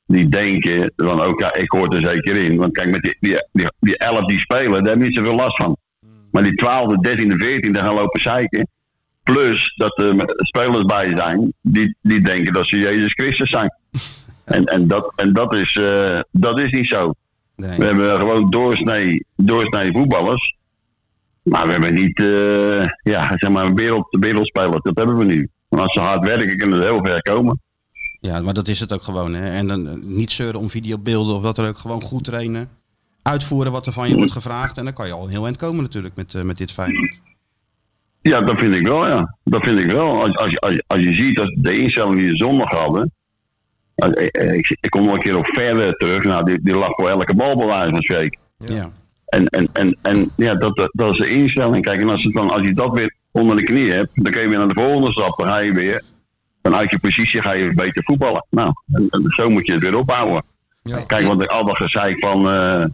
die 0.06 0.28
denken 0.28 0.92
van, 0.96 1.20
ook 1.20 1.40
ja, 1.40 1.54
ik 1.54 1.70
hoor 1.70 1.88
er 1.88 2.02
zeker 2.02 2.36
in. 2.36 2.56
Want 2.56 2.72
kijk, 2.72 2.90
met 2.90 3.02
die, 3.02 3.16
die, 3.20 3.46
die, 3.52 3.70
die 3.80 3.98
11 3.98 4.24
die 4.24 4.38
spelen, 4.38 4.72
daar 4.72 4.88
hebben 4.88 5.06
niet 5.06 5.16
zoveel 5.16 5.34
last 5.34 5.56
van. 5.56 5.76
Maar 6.30 6.42
die 6.42 6.54
12, 6.54 6.96
13, 6.96 7.38
14, 7.38 7.72
daar 7.72 7.84
gaan 7.84 7.94
lopen 7.94 8.20
zeiken. 8.20 8.68
Plus 9.32 9.74
dat 9.76 9.98
er 9.98 10.14
spelers 10.36 10.84
bij 10.84 11.16
zijn, 11.16 11.52
die, 11.60 11.96
die 12.00 12.20
denken 12.20 12.52
dat 12.52 12.66
ze 12.66 12.78
Jezus 12.78 13.12
Christus 13.12 13.50
zijn. 13.50 13.70
En, 14.44 14.64
en, 14.64 14.88
dat, 14.88 15.12
en 15.16 15.32
dat, 15.32 15.54
is, 15.54 15.76
eh, 15.76 16.20
dat 16.30 16.58
is 16.58 16.72
niet 16.72 16.86
zo. 16.86 17.12
Nee. 17.56 17.78
We 17.78 17.84
hebben 17.84 18.18
gewoon 18.18 18.50
doorsnee, 18.50 19.24
doorsnee 19.36 19.92
voetballers. 19.92 20.56
Maar 21.42 21.66
we 21.66 21.72
hebben 21.72 21.94
niet, 21.94 22.20
eh, 22.20 23.12
ja, 23.12 23.36
zeg 23.36 23.50
maar, 23.50 23.74
wereld, 23.74 24.16
wereldspelers. 24.20 24.82
Dat 24.82 24.96
hebben 24.96 25.16
we 25.16 25.24
nu. 25.24 25.48
Want 25.68 25.82
als 25.82 25.92
ze 25.92 26.00
hard 26.00 26.24
werken, 26.24 26.56
kunnen 26.56 26.78
ze 26.78 26.84
heel 26.84 27.04
ver 27.04 27.22
komen. 27.22 27.60
Ja, 28.20 28.40
maar 28.40 28.54
dat 28.54 28.68
is 28.68 28.80
het 28.80 28.92
ook 28.92 29.02
gewoon. 29.02 29.34
Hè. 29.34 29.50
En 29.50 29.66
dan 29.66 29.88
eh, 29.88 29.94
niet 29.94 30.32
zeuren 30.32 30.60
om 30.60 30.70
videobeelden 30.70 31.34
of 31.34 31.42
dat 31.42 31.58
er 31.58 31.68
ook 31.68 31.78
gewoon 31.78 32.02
goed 32.02 32.24
trainen. 32.24 32.68
Uitvoeren 33.22 33.72
wat 33.72 33.86
er 33.86 33.92
van 33.92 34.08
je 34.08 34.16
wordt 34.16 34.32
gevraagd. 34.32 34.78
En 34.78 34.84
dan 34.84 34.92
kan 34.92 35.06
je 35.06 35.12
al 35.12 35.24
een 35.24 35.30
heel 35.30 35.44
eind 35.44 35.56
komen 35.56 35.82
natuurlijk 35.82 36.16
met, 36.16 36.44
met 36.44 36.58
dit 36.58 36.72
Feyenoord. 36.72 37.20
Ja, 38.22 38.40
dat 38.40 38.58
vind 38.58 38.74
ik 38.74 38.86
wel, 38.86 39.06
ja. 39.06 39.36
Dat 39.44 39.64
vind 39.64 39.78
ik 39.78 39.86
wel. 39.90 40.22
Als, 40.22 40.36
als, 40.36 40.50
je- 40.50 40.60
als, 40.60 40.82
als 40.86 41.00
je 41.02 41.12
ziet 41.12 41.36
dat 41.36 41.54
de 41.58 41.78
instelling 41.78 42.14
die 42.16 42.28
ze 42.28 42.36
zondag 42.36 42.70
hadden. 42.70 43.12
als- 43.94 44.14
Ik, 44.14 44.36
ik, 44.36 44.76
ik 44.80 44.90
kom 44.90 45.04
nog 45.04 45.14
een 45.14 45.20
keer 45.20 45.36
op 45.38 45.46
verder 45.46 45.92
terug. 45.92 46.24
Nou, 46.24 46.44
die, 46.44 46.58
die 46.62 46.74
lag 46.74 46.90
voor 46.94 47.08
elke 47.08 47.34
bal 47.34 47.56
bij 47.56 47.66
wijze 47.66 47.90
van 47.90 48.02
spreken. 48.02 48.40
Ja. 48.64 48.90
En, 49.26 49.46
en, 49.46 49.68
en, 49.72 49.96
en 50.02 50.30
ja, 50.36 50.54
dat, 50.54 50.88
dat, 50.92 51.10
is 51.12 51.18
de 51.18 51.28
instelling. 51.30 51.84
Kijk, 51.84 52.00
en 52.00 52.08
als, 52.08 52.22
het 52.24 52.32
dan, 52.34 52.50
als 52.50 52.62
je 52.62 52.74
dat 52.74 52.92
weer 52.92 53.14
onder 53.30 53.56
de 53.56 53.62
knie 53.62 53.92
hebt, 53.92 54.10
dan 54.14 54.32
kun 54.32 54.42
je 54.42 54.48
weer 54.48 54.58
naar 54.58 54.68
de 54.68 54.80
volgende 54.80 55.10
stap. 55.12 55.38
Dan 55.38 55.46
ga 55.46 55.58
je 55.58 55.72
weer, 55.72 56.02
dan 56.62 56.74
uit 56.74 56.90
je 56.90 56.98
positie 56.98 57.42
ga 57.42 57.52
je 57.52 57.74
beter 57.74 58.02
voetballen. 58.04 58.46
Nou, 58.50 58.72
en, 58.92 59.06
en 59.10 59.22
zo 59.26 59.50
moet 59.50 59.66
je 59.66 59.72
het 59.72 59.82
weer 59.82 59.96
opbouwen. 59.96 60.42
Kijk, 61.06 61.26
want 61.26 61.48
al 61.48 61.64
dat 61.64 61.76
gezeik 61.76 62.18
van, 62.20 62.50
eh 62.50 62.84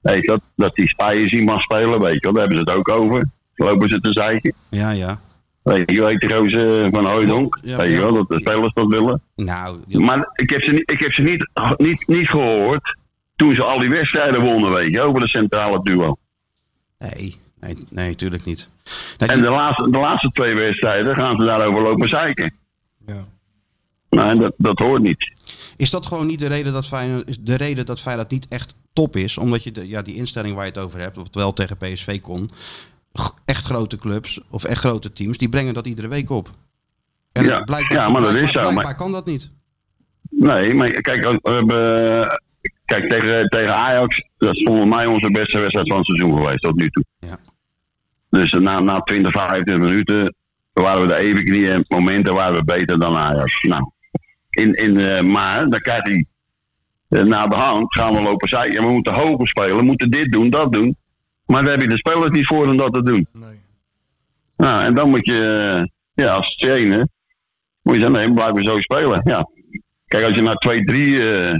weet 0.00 0.20
je, 0.22 0.26
dat, 0.28 0.40
dat 0.56 0.74
die 0.74 0.88
Spijers 0.88 1.32
niet 1.32 1.44
mag 1.44 1.60
spelen, 1.62 2.00
weet 2.00 2.14
je 2.14 2.20
wel, 2.20 2.32
daar 2.32 2.40
hebben 2.46 2.58
ze 2.66 2.70
het 2.70 2.78
ook 2.78 2.88
over. 2.88 3.28
Lopen 3.54 3.88
ze 3.88 4.00
te 4.00 4.12
zeiken. 4.12 4.54
Ja, 4.68 4.90
ja. 4.90 5.20
Weet 5.62 5.90
je, 5.90 6.02
weet 6.04 6.20
de 6.20 6.34
gozer 6.34 6.90
van 6.90 7.04
Hooydonk, 7.06 7.58
Ja, 7.62 7.76
weet 7.76 7.86
je 7.86 7.92
ja. 7.94 8.00
wel, 8.00 8.12
dat 8.14 8.28
de 8.28 8.38
spelers 8.40 8.72
dat 8.72 8.86
willen. 8.86 9.20
Nou, 9.36 9.78
Maar 9.88 10.30
ik 10.34 10.50
heb 10.50 10.62
ze, 10.62 10.70
niet- 10.72 10.90
ik 10.90 11.00
heb 11.00 11.12
ze 11.12 11.22
niet, 11.22 11.48
niet, 11.76 12.06
niet 12.06 12.28
gehoord 12.28 12.96
toen 13.36 13.54
ze 13.54 13.62
al 13.62 13.78
die 13.78 13.88
wedstrijden 13.90 14.40
wonnen, 14.40 14.72
weet 14.72 14.92
je, 14.92 15.00
over 15.00 15.20
de 15.20 15.28
centrale 15.28 15.82
duo. 15.82 16.16
nee, 16.98 17.38
nee, 17.60 17.76
nee, 17.90 18.14
tuurlijk 18.14 18.44
niet. 18.44 18.68
Nee, 19.18 19.28
En 19.28 19.40
de 19.40 19.48
laatste, 19.50 19.90
de 19.90 19.98
laatste 19.98 20.28
twee 20.30 20.54
wedstrijden 20.54 21.14
gaan 21.14 21.36
ze 21.40 21.44
daarover 21.46 21.82
lopen 21.82 22.08
zeiken. 22.08 22.52
Ja. 23.06 23.24
Nou, 24.10 24.30
en 24.30 24.38
dat, 24.38 24.54
dat 24.56 24.78
hoort 24.78 25.02
niet. 25.02 25.32
Is 25.76 25.90
dat 25.90 26.06
gewoon 26.06 26.26
niet 26.26 26.38
de 26.38 26.46
reden 26.46 26.72
dat 26.72 26.86
Feyenoord, 26.86 27.28
is 27.28 27.38
de 27.40 27.56
reden 27.56 27.86
dat 27.86 28.00
Feyenoord 28.00 28.30
niet 28.30 28.46
echt 28.48 28.74
top 28.92 29.16
is? 29.16 29.38
Omdat 29.38 29.62
je 29.64 29.72
de, 29.72 29.88
ja, 29.88 30.02
die 30.02 30.14
instelling 30.14 30.54
waar 30.54 30.64
je 30.64 30.70
het 30.70 30.80
over 30.80 31.00
hebt, 31.00 31.18
of 31.18 31.24
het 31.24 31.34
wel 31.34 31.52
tegen 31.52 31.76
PSV 31.76 32.20
kon, 32.20 32.50
echt 33.44 33.64
grote 33.64 33.96
clubs 33.98 34.40
of 34.50 34.64
echt 34.64 34.78
grote 34.80 35.12
teams, 35.12 35.38
die 35.38 35.48
brengen 35.48 35.74
dat 35.74 35.86
iedere 35.86 36.08
week 36.08 36.30
op. 36.30 36.48
En 37.32 37.44
Ja, 37.44 37.60
blijkbaar, 37.60 37.96
ja, 37.98 38.08
maar 38.08 38.20
dat 38.20 38.34
is 38.34 38.52
zo, 38.52 38.72
maar- 38.72 38.94
kan 38.94 39.12
dat 39.12 39.26
niet. 39.26 39.50
Nee, 40.30 40.74
maar 40.74 40.90
kijk, 40.90 41.22
we 41.42 41.50
hebben, 41.50 42.40
kijk 42.84 43.08
tegen, 43.08 43.48
tegen 43.48 43.74
Ajax, 43.74 44.22
dat 44.38 44.54
is 44.54 44.62
volgens 44.62 44.88
mij 44.88 45.06
onze 45.06 45.30
beste 45.30 45.58
wedstrijd 45.58 45.88
van 45.88 45.96
het 45.96 46.06
seizoen 46.06 46.36
geweest 46.36 46.60
tot 46.60 46.76
nu 46.76 46.90
toe. 46.90 47.04
Ja. 47.18 47.38
Dus 48.30 48.52
na, 48.52 48.80
na 48.80 49.00
20, 49.00 49.32
25 49.32 49.88
minuten 49.88 50.34
waren 50.72 51.02
we 51.02 51.08
de 51.08 51.14
even 51.14 51.44
knieën 51.44 51.70
en 51.72 51.84
momenten 51.88 52.34
waren 52.34 52.58
we 52.58 52.64
beter 52.64 52.98
dan 52.98 53.16
Ajax. 53.16 53.62
Nou, 53.62 53.90
in, 54.50 54.74
in, 54.74 54.98
eh, 54.98 55.22
maar 55.22 55.68
dan 55.68 55.80
krijgt 55.80 56.06
hij 56.06 56.26
eh, 57.08 57.22
na 57.22 57.46
de 57.46 57.56
hand 57.56 57.94
gaan 57.94 58.14
we 58.14 58.22
lopen 58.22 58.48
zeiken. 58.48 58.84
We 58.86 58.92
moeten 58.92 59.14
hoger 59.14 59.46
spelen, 59.46 59.76
we 59.76 59.82
moeten 59.82 60.10
dit 60.10 60.32
doen, 60.32 60.50
dat 60.50 60.72
doen. 60.72 60.96
Maar 61.46 61.62
daar 61.62 61.72
heb 61.72 61.80
je 61.80 61.88
de 61.88 61.96
spelers 61.96 62.30
niet 62.30 62.46
voor 62.46 62.66
om 62.66 62.76
dat 62.76 62.92
te 62.92 63.02
doen. 63.02 63.26
Nee. 63.32 63.60
Nou, 64.56 64.84
en 64.84 64.94
dan 64.94 65.10
moet 65.10 65.26
je, 65.26 65.76
eh, 66.14 66.24
ja, 66.24 66.32
als 66.32 66.56
trainer, 66.56 67.08
moet 67.82 67.94
je 67.94 68.00
zeggen, 68.00 68.18
nee, 68.18 68.32
blijven 68.32 68.54
we 68.54 68.62
zo 68.62 68.80
spelen. 68.80 69.20
Ja. 69.24 69.48
Kijk, 70.06 70.24
als 70.24 70.34
je 70.34 70.42
nou 70.42 70.56
twee, 70.56 70.84
drie 70.84 71.32
eh 71.32 71.54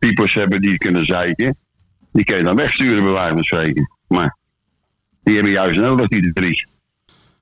types 0.00 0.34
hebt 0.34 0.62
die 0.62 0.78
kunnen 0.78 1.04
zeiken, 1.04 1.56
die 2.12 2.24
kun 2.24 2.36
je 2.36 2.42
dan 2.42 2.56
wegsturen 2.56 3.02
bij 3.02 3.12
wijze 3.12 3.32
van 3.32 3.44
spreken. 3.44 3.90
Maar 4.08 4.36
die 5.22 5.34
hebben 5.34 5.52
juist 5.52 5.80
nodig, 5.80 6.08
die 6.08 6.32
drie. 6.32 6.69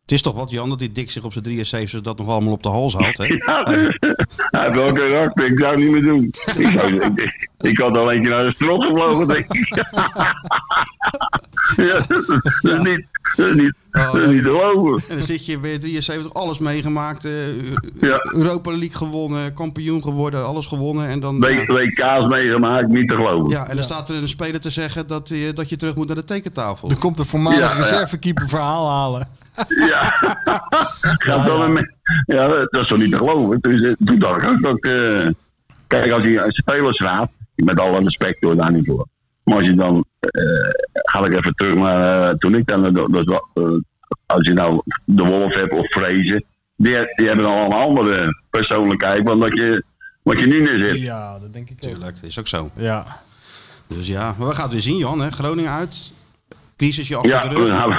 Het 0.09 0.17
is 0.17 0.23
toch 0.23 0.35
wat, 0.35 0.51
Jan, 0.51 0.69
dat 0.69 0.79
die 0.79 0.93
Dick 0.93 1.11
zich 1.11 1.25
op 1.25 1.33
zijn 1.33 1.45
73 1.45 2.01
dat 2.01 2.19
nog 2.19 2.29
allemaal 2.29 2.53
op 2.53 2.63
de 2.63 2.69
hals 2.69 2.95
haalt, 2.95 3.17
hè? 3.19 3.25
Ja, 3.47 3.63
hij 3.65 4.63
heeft 4.63 4.75
wel 4.75 4.93
karakter, 4.93 5.47
ik 5.47 5.59
zou 5.59 5.71
het 5.71 5.79
niet 5.81 5.91
meer 5.91 6.03
doen. 6.03 6.25
Ik, 6.57 6.79
zou, 6.81 6.95
ik, 6.95 7.49
ik 7.61 7.79
had 7.79 7.97
al 7.97 8.11
eentje 8.13 8.31
naar 8.31 8.45
de 8.45 8.53
strot 8.55 8.85
gevlogen, 8.85 9.29
denk 9.29 9.53
ik. 9.55 9.75
ja, 11.77 12.05
dat 12.09 12.19
is 12.63 12.79
niet, 12.83 13.07
dat 13.37 13.47
is 13.47 13.55
niet, 13.55 13.75
dat 13.91 14.15
is 14.15 14.29
niet 14.29 14.43
te 14.43 14.49
geloven. 14.49 15.03
En 15.09 15.15
dan 15.17 15.25
zit 15.25 15.47
je 15.47 15.59
bij 15.59 15.79
73, 15.79 16.35
alles 16.35 16.59
meegemaakt, 16.59 17.25
eh, 17.25 17.33
Ja. 18.01 18.21
Europa 18.35 18.71
League 18.71 18.97
gewonnen, 18.97 19.53
kampioen 19.55 20.03
geworden, 20.03 20.45
alles 20.47 20.67
gewonnen. 20.67 21.09
En 21.09 21.21
dan. 21.21 21.41
W- 21.41 21.67
WK's 21.69 22.27
meegemaakt, 22.29 22.89
niet 22.89 23.09
te 23.09 23.15
geloven. 23.15 23.49
Ja, 23.51 23.69
en 23.69 23.75
dan 23.75 23.85
staat 23.85 24.09
er 24.09 24.17
een 24.17 24.29
speler 24.29 24.61
te 24.61 24.71
zeggen 24.71 25.07
dat, 25.07 25.31
eh, 25.31 25.55
dat 25.55 25.69
je 25.69 25.77
terug 25.77 25.95
moet 25.95 26.07
naar 26.07 26.17
de 26.17 26.25
tekentafel. 26.25 26.91
Er 26.91 26.97
komt 26.97 27.17
de 27.17 27.25
voormalige 27.25 27.63
Ja, 27.63 27.71
ja. 27.71 27.77
reservekeeper 27.77 28.49
verhaal 28.49 28.89
halen. 28.91 29.29
Ja. 29.69 30.15
Gaat 31.19 31.47
dan 31.47 31.73
met- 31.73 31.95
ja, 32.27 32.49
dat 32.49 32.83
is 32.83 32.87
toch 32.89 32.99
niet 32.99 33.11
te 33.11 33.17
geloven. 33.17 33.59
Dus 33.61 33.95
toen 34.05 34.19
dacht 34.19 34.43
ik 34.43 34.49
ook 34.49 34.63
dat. 34.63 34.81
eh, 34.81 35.27
kijk, 35.87 36.11
als 36.13 36.23
je 36.23 36.41
een 36.43 36.53
spelersraad, 36.53 37.31
met 37.55 37.81
alle 37.81 38.03
respect 38.03 38.45
hoor, 38.45 38.57
daar 38.57 38.73
niet 38.73 38.87
voor. 38.87 39.07
Maar 39.45 39.57
als 39.57 39.67
je 39.67 39.75
dan. 39.75 40.05
eh, 40.21 40.69
ga 40.93 41.25
ik 41.25 41.33
even 41.33 41.55
terug 41.55 41.75
naar. 41.75 42.29
eh, 42.31 42.35
toen 42.37 42.55
ik 42.55 42.67
dan. 42.67 42.93
dat 42.95 43.45
als 44.27 44.47
je 44.47 44.53
nou 44.53 44.83
de 45.05 45.25
Wolf 45.25 45.55
hebt 45.55 45.73
of 45.75 45.87
Vrezen. 45.93 46.45
Die, 46.77 46.97
die 47.15 47.27
hebben 47.27 47.45
al 47.47 47.65
een 47.65 47.73
andere 47.73 48.43
persoonlijkheid 48.51 49.27
dan 49.27 49.41
dat 49.41 49.57
je. 49.57 49.85
Wat 50.23 50.39
je 50.39 50.47
nu 50.47 50.63
neerzet. 50.63 51.01
Ja, 51.01 51.39
dat 51.39 51.53
denk 51.53 51.71
ik 51.71 51.77
ook. 51.85 51.91
Tuurlijk, 51.91 52.17
is 52.23 52.39
ook 52.39 52.47
zo. 52.47 52.71
Ja. 52.75 53.05
Dus 53.87 54.07
ja, 54.07 54.35
maar 54.39 54.49
we 54.49 54.55
gaan 54.55 54.65
het 54.65 54.73
weer 54.73 54.83
zien, 54.83 54.97
Jan. 54.97 55.21
Hè? 55.21 55.31
Groningen 55.31 55.73
uit. 55.73 56.13
Crisisje 56.77 57.17
achter 57.17 57.31
Ja, 57.31 57.49
de 57.49 57.55
rug. 57.55 57.69
nou, 57.69 57.95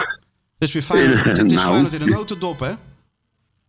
Het 0.59 0.67
is 0.67 0.73
weer 0.73 0.83
Feyenoord, 0.83 1.25
het 1.37 1.51
is 1.51 1.63
Nou. 1.63 1.87
In 1.91 1.99
de 1.99 2.05
notendop, 2.05 2.59
hè? 2.59 2.71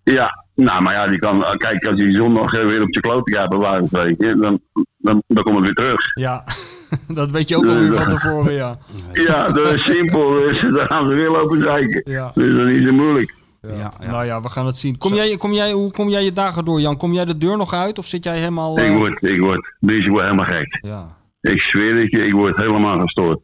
Ja, 0.05 0.45
nou, 0.55 0.83
maar 0.83 0.95
ja, 0.95 1.07
die 1.07 1.19
kan, 1.19 1.45
kijk, 1.57 1.87
als 1.87 1.97
die 1.97 2.17
zondag 2.17 2.53
eh, 2.53 2.65
weer 2.65 2.83
op 2.83 2.95
je 2.95 3.01
klote 3.01 3.33
gaat, 3.37 3.55
van 3.55 3.87
spreken, 3.87 4.39
dan, 4.41 4.61
dan, 4.97 5.23
dan 5.27 5.43
komt 5.45 5.57
het 5.57 5.65
weer 5.65 5.75
terug. 5.75 6.01
Ja, 6.15 6.45
dat 7.19 7.31
weet 7.31 7.49
je 7.49 7.57
ook 7.57 7.67
alweer 7.67 7.93
van 7.93 8.09
tevoren, 8.09 8.53
ja. 8.53 8.75
Ja, 9.29 9.49
dat 9.49 9.73
is 9.73 9.85
simpel, 9.85 10.31
dus 10.31 10.61
dan 10.61 10.87
gaan 10.87 11.09
ze 11.09 11.15
weer 11.15 11.31
lopen 11.31 11.63
zeiken. 11.63 12.11
Ja. 12.13 12.31
Dus 12.35 12.55
dat 12.57 12.67
is 12.67 12.77
niet 12.79 12.87
zo 12.87 12.93
moeilijk. 12.93 13.35
Ja, 13.63 13.93
ja. 14.01 14.11
Nou 14.11 14.25
ja, 14.25 14.41
we 14.41 14.49
gaan 14.49 14.67
het 14.67 14.77
zien. 14.77 14.99
Kom 14.99 15.15
jij, 15.15 15.37
kom 15.37 15.53
jij, 15.53 15.73
hoe 15.73 15.91
kom 15.93 16.09
jij 16.09 16.25
je 16.25 16.33
dagen 16.33 16.65
door, 16.65 16.81
Jan? 16.81 16.97
Kom 16.97 17.13
jij 17.13 17.25
de 17.25 17.39
deur 17.39 17.57
nog 17.57 17.73
uit 17.73 17.99
of 17.99 18.07
zit 18.07 18.25
jij 18.25 18.39
helemaal... 18.39 18.77
eh, 18.79 18.91
Ik 18.91 18.97
word, 18.97 19.23
ik 19.23 19.41
word, 19.41 19.75
dus 19.81 20.05
ik 20.05 20.11
word 20.11 20.23
helemaal 20.25 20.45
gek. 20.45 20.79
Ja, 20.87 21.07
Ik 21.41 21.61
zweer 21.61 22.01
het 22.01 22.11
je, 22.11 22.27
ik 22.27 22.33
word 22.33 22.57
helemaal 22.57 23.01
gestoord. 23.01 23.41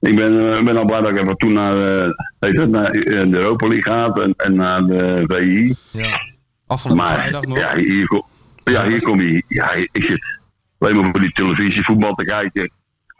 Ik 0.00 0.16
ben, 0.16 0.52
eh, 0.52 0.58
ik 0.58 0.64
ben 0.64 0.76
al 0.76 0.84
blij 0.84 1.00
dat 1.00 1.10
ik 1.10 1.18
even 1.18 1.36
toen 1.36 1.52
naar, 1.52 2.00
eh, 2.00 2.10
het, 2.38 2.70
naar 2.70 2.90
eh, 2.90 3.30
de 3.30 3.38
Europa 3.38 3.66
League 3.66 3.92
gaat 3.92 4.20
en, 4.20 4.34
en 4.36 4.54
naar 4.54 4.86
de 4.86 5.24
VI. 5.26 5.76
ja. 5.90 6.34
Afgelopen 6.66 7.04
Maar 7.04 7.14
vrijdag 7.14 7.42
nog. 7.46 7.58
ja, 7.58 7.76
hier, 7.76 8.06
kom, 8.06 8.22
ja, 8.64 8.86
hier 8.88 9.02
kom 9.02 9.20
je. 9.20 9.42
Ja, 9.48 9.72
ik 9.72 9.88
zit 9.92 10.38
alleen 10.78 10.96
maar 10.96 11.10
voor 11.10 11.20
die 11.20 11.32
televisievoetbal 11.32 12.14
te 12.14 12.24
kijken, 12.24 12.70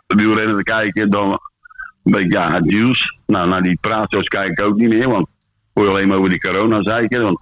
wielrennen 0.06 0.56
te 0.56 0.62
kijken, 0.62 1.10
dan 1.10 1.30
een 2.04 2.12
beetje 2.12 2.28
ja, 2.28 2.52
het 2.52 2.64
nieuws. 2.64 3.18
Nou, 3.26 3.48
naar 3.48 3.62
die 3.62 3.78
praatjes 3.80 4.28
kijk 4.28 4.50
ik 4.50 4.60
ook 4.60 4.76
niet 4.76 4.88
meer, 4.88 5.08
want 5.08 5.26
hoor 5.72 5.84
je 5.84 5.90
alleen 5.90 6.08
maar 6.08 6.16
over 6.16 6.30
die 6.30 6.40
corona 6.40 6.82
zeiken. 6.82 7.22
Want 7.22 7.38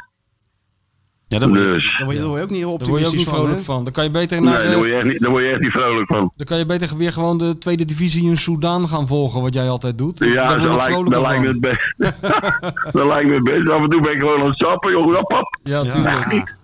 Ja, 1.34 1.40
daar 1.40 1.48
word 1.48 1.60
je, 1.60 1.66
Dus. 1.72 1.98
word 2.04 2.14
je, 2.14 2.18
daar 2.20 2.26
word 2.28 2.38
je 2.38 2.44
ook 2.44 2.50
niet 2.50 2.58
heel 2.58 2.78
Daar 2.78 2.88
word 2.88 3.00
je 3.00 3.06
ook 3.06 3.12
optimistisch 3.12 3.18
niet 3.18 3.28
vrolijk 3.28 3.60
van. 3.64 3.84
Dan 3.84 3.92
kan 3.92 4.04
je 4.04 4.10
beter 4.10 4.42
naar... 4.42 4.58
nee, 4.58 4.68
daar 4.68 4.76
word, 4.76 4.88
je 4.88 4.94
echt 4.94 5.04
niet, 5.04 5.20
daar 5.20 5.30
word 5.30 5.42
je 5.42 5.50
echt 5.50 5.60
niet 5.60 5.70
vrolijk 5.72 6.06
van. 6.06 6.32
Dan 6.36 6.46
kan 6.46 6.58
je 6.58 6.66
beter 6.66 6.96
weer 6.96 7.12
gewoon 7.12 7.38
de 7.38 7.58
tweede 7.58 7.84
divisie 7.84 8.24
in 8.28 8.36
Soudaan 8.36 8.88
gaan 8.88 9.06
volgen, 9.06 9.40
wat 9.42 9.54
jij 9.54 9.68
altijd 9.68 9.98
doet. 9.98 10.18
Ja, 10.18 10.48
dat 10.48 10.60
lijkt, 10.60 10.82
vrolijker 10.82 11.12
dat 11.12 11.22
lijkt 11.22 11.42
me 11.42 11.48
het 11.48 11.60
best. 11.60 11.94
dat 12.98 13.06
lijkt 13.06 13.28
me 13.28 13.34
het 13.34 13.44
best. 13.44 13.70
Af 13.70 13.82
en 13.82 13.88
toe 13.88 14.00
ben 14.00 14.12
ik 14.12 14.18
gewoon 14.18 14.40
aan 14.40 14.46
het 14.48 14.58
sappen, 14.58 14.90
jongen. 14.92 15.14
Hop, 15.16 15.32
hop. 15.32 15.58
Ja, 15.62 15.82
Ja. 15.82 15.90
tuurlijk. 15.90 16.56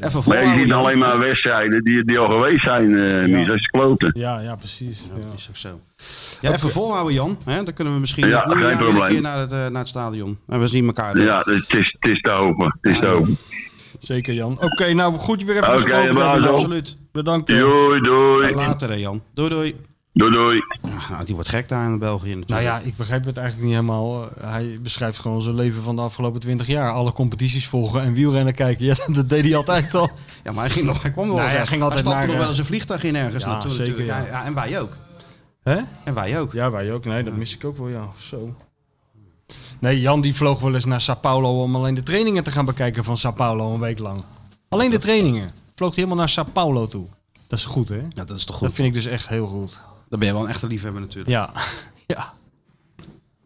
Even 0.00 0.22
Maar 0.26 0.44
je 0.44 0.62
ziet 0.62 0.72
alleen 0.72 0.98
maar 0.98 1.18
wedstrijden 1.18 1.84
die, 1.84 2.04
die 2.04 2.18
al 2.18 2.28
geweest 2.28 2.62
zijn, 2.62 3.00
eh 3.00 3.26
Ja. 3.26 3.36
Mies, 3.36 3.50
als 3.50 3.60
je 3.60 3.70
kloten. 3.70 4.12
Ja, 4.14 4.40
ja, 4.40 4.54
precies. 4.56 4.98
Ja, 5.08 5.20
Ja. 5.20 5.24
dat 5.26 5.34
is 5.38 5.46
ook 5.50 5.56
zo. 5.56 5.80
Ja, 6.40 6.52
even 6.52 6.70
volhouden, 6.70 7.14
Jan. 7.14 7.38
Hè? 7.44 7.64
Dan 7.64 7.72
kunnen 7.74 7.94
we 7.94 8.00
misschien 8.00 8.28
Ja, 8.28 8.46
nog 8.46 8.60
een 8.62 9.08
keer 9.08 9.20
naar 9.20 9.38
het, 9.38 9.52
eh, 9.52 9.58
naar 9.58 9.78
het 9.78 9.88
stadion. 9.88 10.38
En 10.48 10.60
we 10.60 10.66
zien 10.68 10.86
elkaar 10.86 11.14
dan. 11.14 11.24
Ja, 11.24 11.38
het 11.44 11.74
is, 11.74 11.96
het 12.00 12.10
is 12.10 12.20
te 12.20 12.30
hopen. 12.30 12.78
Het 12.80 12.92
is 12.92 12.98
te 12.98 13.06
hopen. 13.06 13.38
Zeker, 14.00 14.34
Jan. 14.34 14.60
Oké, 14.62 14.92
nou 14.92 15.18
goed 15.18 15.40
je 15.40 15.46
weer 15.46 15.56
even 15.56 15.68
Oké, 15.68 15.78
gesproken. 15.78 16.48
Absoluut. 16.48 16.96
Bedankt. 17.12 17.48
hè. 17.48 17.58
Doei, 17.58 18.00
doei. 18.00 18.54
Later, 18.54 18.88
hè, 18.88 18.94
Jan. 18.94 19.22
Doei, 19.34 19.48
doei. 19.48 19.76
Doei, 20.12 20.32
doei. 20.32 20.60
Nou, 21.10 21.24
die 21.24 21.34
wordt 21.34 21.48
gek 21.50 21.68
daar 21.68 21.86
in 21.86 21.98
België 21.98 22.34
natuurlijk. 22.34 22.48
Nou 22.50 22.62
ja, 22.62 22.78
ik 22.78 22.96
begrijp 22.96 23.24
het 23.24 23.36
eigenlijk 23.36 23.66
niet 23.68 23.76
helemaal. 23.78 24.28
Hij 24.40 24.78
beschrijft 24.82 25.18
gewoon 25.18 25.42
zijn 25.42 25.54
leven 25.54 25.82
van 25.82 25.96
de 25.96 26.02
afgelopen 26.02 26.40
20 26.40 26.66
jaar. 26.66 26.90
Alle 26.90 27.12
competities 27.12 27.68
volgen 27.68 28.02
en 28.02 28.12
wielrennen 28.12 28.54
kijken. 28.54 28.84
Ja, 28.86 28.94
dat 29.06 29.28
deed 29.28 29.44
hij 29.44 29.56
altijd 29.56 29.94
al. 29.94 30.10
Ja, 30.44 30.52
maar 30.52 30.64
hij 30.64 30.72
ging 30.72 30.86
nog, 30.86 31.02
hij 31.02 31.10
kwam 31.10 31.26
nog 31.26 31.36
Nou, 31.36 31.48
wel 31.48 31.56
hij 31.56 31.66
ging 31.66 31.82
altijd 31.82 32.00
stapte 32.00 32.18
naar, 32.18 32.26
nog 32.26 32.34
eh, 32.34 32.40
wel 32.40 32.50
eens 32.50 32.58
een 32.58 32.64
vliegtuig 32.64 33.02
in 33.04 33.16
ergens 33.16 33.44
Ja, 33.44 33.60
zeker, 33.68 33.78
natuurlijk. 33.78 34.08
ja. 34.08 34.26
Ja, 34.26 34.44
en 34.44 34.54
wij 34.54 34.80
ook. 34.80 34.96
Hè? 35.62 35.76
En 36.04 36.14
wij 36.14 36.40
ook. 36.40 36.52
Ja, 36.52 36.70
wij 36.70 36.92
ook. 36.92 37.04
Nee, 37.04 37.22
dat 37.22 37.36
mis 37.36 37.54
ik 37.54 37.64
ook 37.64 37.76
wel, 37.76 37.88
ja. 37.88 38.08
Zo. 38.18 38.54
Nee, 39.80 40.00
Jan 40.00 40.20
die 40.20 40.34
vloog 40.34 40.60
wel 40.60 40.74
eens 40.74 40.84
naar 40.84 41.00
Sao 41.00 41.14
Paulo 41.14 41.62
om 41.62 41.76
alleen 41.76 41.94
de 41.94 42.02
trainingen 42.02 42.44
te 42.44 42.50
gaan 42.50 42.64
bekijken 42.64 43.04
van 43.04 43.16
Sao 43.16 43.32
Paulo 43.32 43.74
een 43.74 43.80
week 43.80 43.98
lang. 43.98 44.24
Alleen 44.68 44.90
de 44.90 44.98
trainingen. 44.98 45.50
Vloog 45.74 45.94
hij 45.94 46.04
helemaal 46.04 46.16
naar 46.16 46.28
Sao 46.28 46.44
Paulo 46.52 46.86
toe. 46.86 47.06
Dat 47.46 47.58
is 47.58 47.64
goed, 47.64 47.88
hè? 47.88 48.00
Ja, 48.08 48.24
dat 48.24 48.36
is 48.36 48.44
toch 48.44 48.58
Dat 48.58 48.66
goed. 48.66 48.74
vind 48.74 48.88
ik 48.88 48.94
dus 48.94 49.06
echt 49.06 49.28
heel 49.28 49.46
goed. 49.46 49.80
Dan 50.08 50.18
ben 50.18 50.28
je 50.28 50.34
wel 50.34 50.42
een 50.42 50.48
echte 50.48 50.66
liefhebber 50.66 51.00
natuurlijk. 51.00 51.28
Ja. 51.30 51.52
ja. 52.14 52.32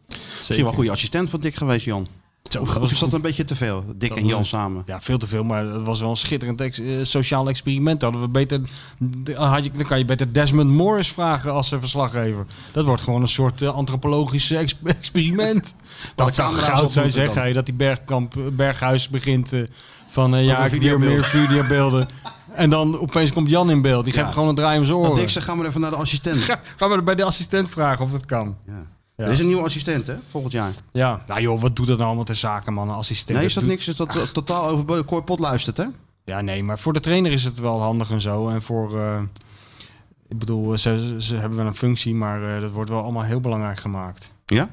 Misschien 0.07 0.57
wel 0.57 0.67
een 0.67 0.73
goede 0.73 0.91
assistent 0.91 1.29
van 1.29 1.39
Dick 1.39 1.55
geweest, 1.55 1.85
Jan. 1.85 2.07
Zo, 2.49 2.63
dat 2.63 2.77
was 2.77 2.99
dat 2.99 3.13
een 3.13 3.21
beetje 3.21 3.45
te 3.45 3.55
veel? 3.55 3.83
Dick 3.95 4.09
Dat 4.09 4.17
en 4.17 4.25
Jan 4.25 4.37
was- 4.37 4.47
samen. 4.49 4.83
Ja, 4.85 5.01
veel 5.01 5.17
te 5.17 5.27
veel, 5.27 5.43
maar 5.43 5.65
het 5.65 5.83
was 5.83 5.99
wel 5.99 6.09
een 6.09 6.15
schitterend 6.15 6.61
ex- 6.61 6.79
eh, 6.79 6.85
sociaal 7.01 7.49
experiment. 7.49 8.01
Hadden 8.01 8.21
we 8.21 8.27
beter, 8.27 8.61
dan 8.99 9.47
had 9.47 9.63
je, 9.63 9.71
dan 9.71 9.85
kan 9.85 9.97
je 9.97 10.05
beter 10.05 10.33
Desmond 10.33 10.69
Morris 10.69 11.11
vragen 11.11 11.51
als 11.53 11.71
eh, 11.71 11.79
verslaggever. 11.79 12.45
Dat 12.71 12.85
wordt 12.85 13.01
gewoon 13.01 13.21
een 13.21 13.27
soort 13.27 13.61
eh, 13.61 13.69
antropologisch 13.75 14.51
ex- 14.51 14.77
experiment. 14.99 15.73
dat 16.15 16.35
zou 16.35 16.55
goud 16.55 16.91
zijn, 16.91 17.11
zeg 17.11 17.33
hij, 17.33 17.53
dat 17.53 17.65
die 17.65 17.75
bergkamp, 17.75 18.33
Berghuis 18.51 19.09
begint 19.09 19.53
eh, 19.53 19.61
van 20.07 20.35
eh, 20.35 20.45
ja, 20.45 20.65
ik 20.65 20.81
weer 20.81 20.99
meer 20.99 21.23
videobeelden. 21.23 22.07
en 22.53 22.69
dan 22.69 22.99
opeens 22.99 23.31
komt 23.33 23.49
Jan 23.49 23.69
in 23.69 23.81
beeld. 23.81 24.05
Die 24.05 24.13
Ja. 24.13 24.21
geeft 24.21 24.33
gewoon 24.33 24.49
een 24.49 24.55
draai 24.55 24.79
om 24.79 24.85
zijn 24.85 24.97
oren. 24.97 25.09
Dat 25.09 25.19
Dick 25.19 25.29
zegt, 25.29 25.45
gaan 25.45 25.59
we 25.59 25.65
even 25.67 25.81
naar 25.81 25.91
de 25.91 25.97
assistent. 25.97 26.37
Ga- 26.49 26.59
Gaan 26.77 26.89
we 26.89 27.01
bij 27.01 27.15
de 27.15 27.23
assistent 27.23 27.69
vragen 27.69 28.05
of 28.05 28.11
dat 28.11 28.25
kan. 28.25 28.55
Ja. 28.65 28.93
Ja. 29.17 29.23
Er 29.25 29.31
is 29.31 29.39
een 29.39 29.45
nieuwe 29.47 29.63
assistent, 29.63 30.07
hè? 30.07 30.15
Volgend 30.29 30.53
jaar. 30.53 30.71
Ja, 30.91 31.23
nou 31.27 31.41
joh, 31.41 31.61
wat 31.61 31.75
doet 31.75 31.87
dat 31.87 31.95
nou 31.95 32.07
allemaal 32.07 32.25
ter 32.25 32.35
zake, 32.35 32.71
man? 32.71 32.89
Een 32.89 32.95
assistent. 32.95 33.37
Nee, 33.37 33.47
is 33.47 33.53
dat 33.53 33.63
doet- 33.63 33.71
niks? 33.71 33.87
Is 33.87 33.95
dat 33.95 34.11
to- 34.11 34.25
totaal 34.31 34.65
over 34.67 35.05
Cor 35.05 35.23
Pot 35.23 35.39
luistert, 35.39 35.77
hè? 35.77 35.85
Ja, 36.25 36.41
nee, 36.41 36.63
maar 36.63 36.79
voor 36.79 36.93
de 36.93 36.99
trainer 36.99 37.31
is 37.31 37.43
het 37.43 37.59
wel 37.59 37.81
handig 37.81 38.11
en 38.11 38.21
zo. 38.21 38.47
En 38.49 38.61
voor, 38.61 38.99
eh, 38.99 39.21
ik 40.27 40.39
bedoel, 40.39 40.77
ze, 40.77 41.15
ze 41.19 41.35
hebben 41.35 41.57
wel 41.57 41.67
een 41.67 41.75
functie, 41.75 42.15
maar 42.15 42.55
eh, 42.55 42.61
dat 42.61 42.71
wordt 42.71 42.89
wel 42.89 43.01
allemaal 43.03 43.23
heel 43.23 43.39
belangrijk 43.39 43.79
gemaakt. 43.79 44.31
Ja? 44.45 44.69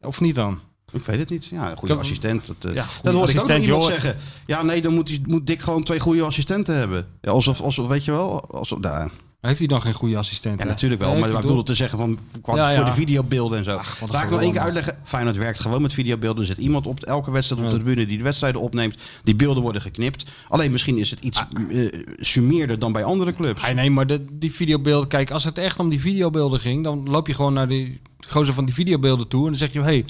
Of 0.00 0.20
niet 0.20 0.34
dan? 0.34 0.58
Ik 0.92 1.04
weet 1.04 1.18
het 1.18 1.30
niet. 1.30 1.46
Ja, 1.46 1.70
een 1.70 1.76
goede 1.76 1.94
assistent. 1.94 2.46
Dat, 2.46 2.56
eh, 2.60 2.74
Ja, 2.74 2.86
dat 3.02 3.14
hoorde 3.14 3.32
ik 3.32 3.40
ook 3.40 3.48
nog 3.48 3.58
iemand 3.58 3.82
joh. 3.82 3.92
zeggen. 3.92 4.16
Ja, 4.46 4.62
nee, 4.62 4.82
dan 4.82 4.94
moet, 4.94 5.08
hij- 5.08 5.20
moet 5.26 5.46
Dick 5.46 5.60
gewoon 5.60 5.82
twee 5.82 6.00
goede 6.00 6.22
assistenten 6.22 6.74
hebben. 6.76 7.06
Ja, 7.20 7.30
alsof, 7.30 7.60
alsof, 7.60 7.86
weet 7.88 8.04
je 8.04 8.10
wel, 8.10 8.50
alsof, 8.50 8.78
nou, 8.78 9.10
Heeft 9.46 9.58
hij 9.58 9.68
dan 9.68 9.82
geen 9.82 9.92
goede 9.92 10.16
assistent? 10.16 10.58
ja, 10.58 10.64
hè? 10.64 10.70
natuurlijk 10.70 11.00
wel. 11.00 11.14
Maar 11.16 11.30
ik 11.30 11.40
bedoel 11.40 11.62
te 11.62 11.74
zeggen 11.74 11.98
van, 11.98 12.18
qua- 12.42 12.54
Ja, 12.70 12.76
voor 12.76 12.84
de 12.84 12.92
videobeelden 12.92 13.58
en 13.58 13.64
zo. 13.64 13.76
Ach, 13.76 14.00
Laat 14.10 14.22
ik 14.24 14.30
nog 14.30 14.40
één 14.40 14.52
keer 14.52 14.60
uitleggen. 14.60 14.98
Feyenoord 15.04 15.36
werkt 15.36 15.60
gewoon 15.60 15.82
met 15.82 15.92
videobeelden. 15.92 16.40
Er 16.40 16.46
zit 16.46 16.58
iemand 16.58 16.86
op 16.86 17.02
elke 17.02 17.30
wedstrijd 17.30 17.62
op 17.62 17.70
de 17.70 17.76
tribune 17.76 18.06
die 18.06 18.16
de 18.18 18.22
wedstrijden 18.24 18.60
opneemt. 18.60 18.98
Die 19.24 19.36
beelden 19.36 19.62
worden 19.62 19.82
geknipt. 19.82 20.30
Alleen 20.48 20.70
misschien 20.70 20.98
is 20.98 21.10
het 21.10 21.20
iets 21.24 21.44
eh, 21.70 21.86
summeerder 22.18 22.78
dan 22.78 22.92
bij 22.92 23.04
andere 23.04 23.32
clubs. 23.32 23.62
Ah, 23.62 23.74
nee, 23.74 23.90
maar 23.90 24.06
de, 24.06 24.24
die 24.32 24.52
videobeelden... 24.52 25.08
Kijk, 25.08 25.30
als 25.30 25.44
het 25.44 25.58
echt 25.58 25.78
om 25.78 25.88
die 25.88 26.00
videobeelden 26.00 26.60
ging... 26.60 26.84
dan 26.84 27.08
loop 27.10 27.26
je 27.26 27.34
gewoon 27.34 27.52
naar 27.52 27.68
die 27.68 28.00
gozer 28.26 28.54
van 28.54 28.64
die 28.64 28.74
videobeelden 28.74 29.28
toe... 29.28 29.40
en 29.42 29.48
dan 29.48 29.58
zeg 29.58 29.72
je, 29.72 29.80
hey, 29.80 30.04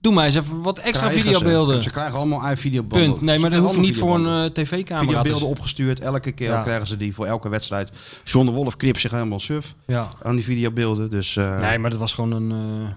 doe 0.00 0.14
mij 0.14 0.26
eens 0.26 0.34
even 0.34 0.62
wat 0.62 0.78
extra 0.78 1.08
Krijgen 1.08 1.32
videobeelden. 1.32 1.76
Ze, 1.76 1.82
ze 1.82 1.90
krijgen 1.90 2.16
allemaal 2.18 2.42
uit 2.42 2.58
videobeelden. 2.60 3.10
Punt. 3.12 3.20
Nee, 3.24 3.38
maar 3.38 3.50
dat 3.50 3.62
hoeft 3.64 3.78
niet 3.78 3.96
voor 3.98 4.14
een 4.14 4.44
eh, 4.44 4.50
tv-camera. 4.50 5.06
videobeelden 5.06 5.48
opgestuurd. 5.48 6.00
Elke 6.00 6.32
keer 6.32 6.50
Ja. 6.50 6.62
krijgen 6.62 6.86
ze 6.86 6.96
die 6.96 7.14
voor 7.14 7.26
elke 7.26 7.48
wedstrijd. 7.48 7.90
John 8.24 8.46
de 8.46 8.52
Wolf 8.52 8.76
knipt 8.76 9.00
zich 9.00 9.10
helemaal 9.10 9.40
suf 9.40 9.74
Ja. 9.86 10.08
aan 10.22 10.34
die 10.34 10.44
videobeelden. 10.44 11.10
Dus, 11.10 11.36
eh, 11.36 11.60
Nee, 11.60 11.78
maar 11.78 11.90
dat 11.90 11.98
was 11.98 12.14
gewoon 12.14 12.32
een, 12.32 12.50
eh, 12.50 12.88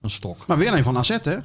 een 0.00 0.10
stok. 0.10 0.46
Maar 0.46 0.58
weer 0.58 0.72
een 0.72 0.82
van 0.82 0.96
AZ, 0.98 1.16
hè? 1.22 1.36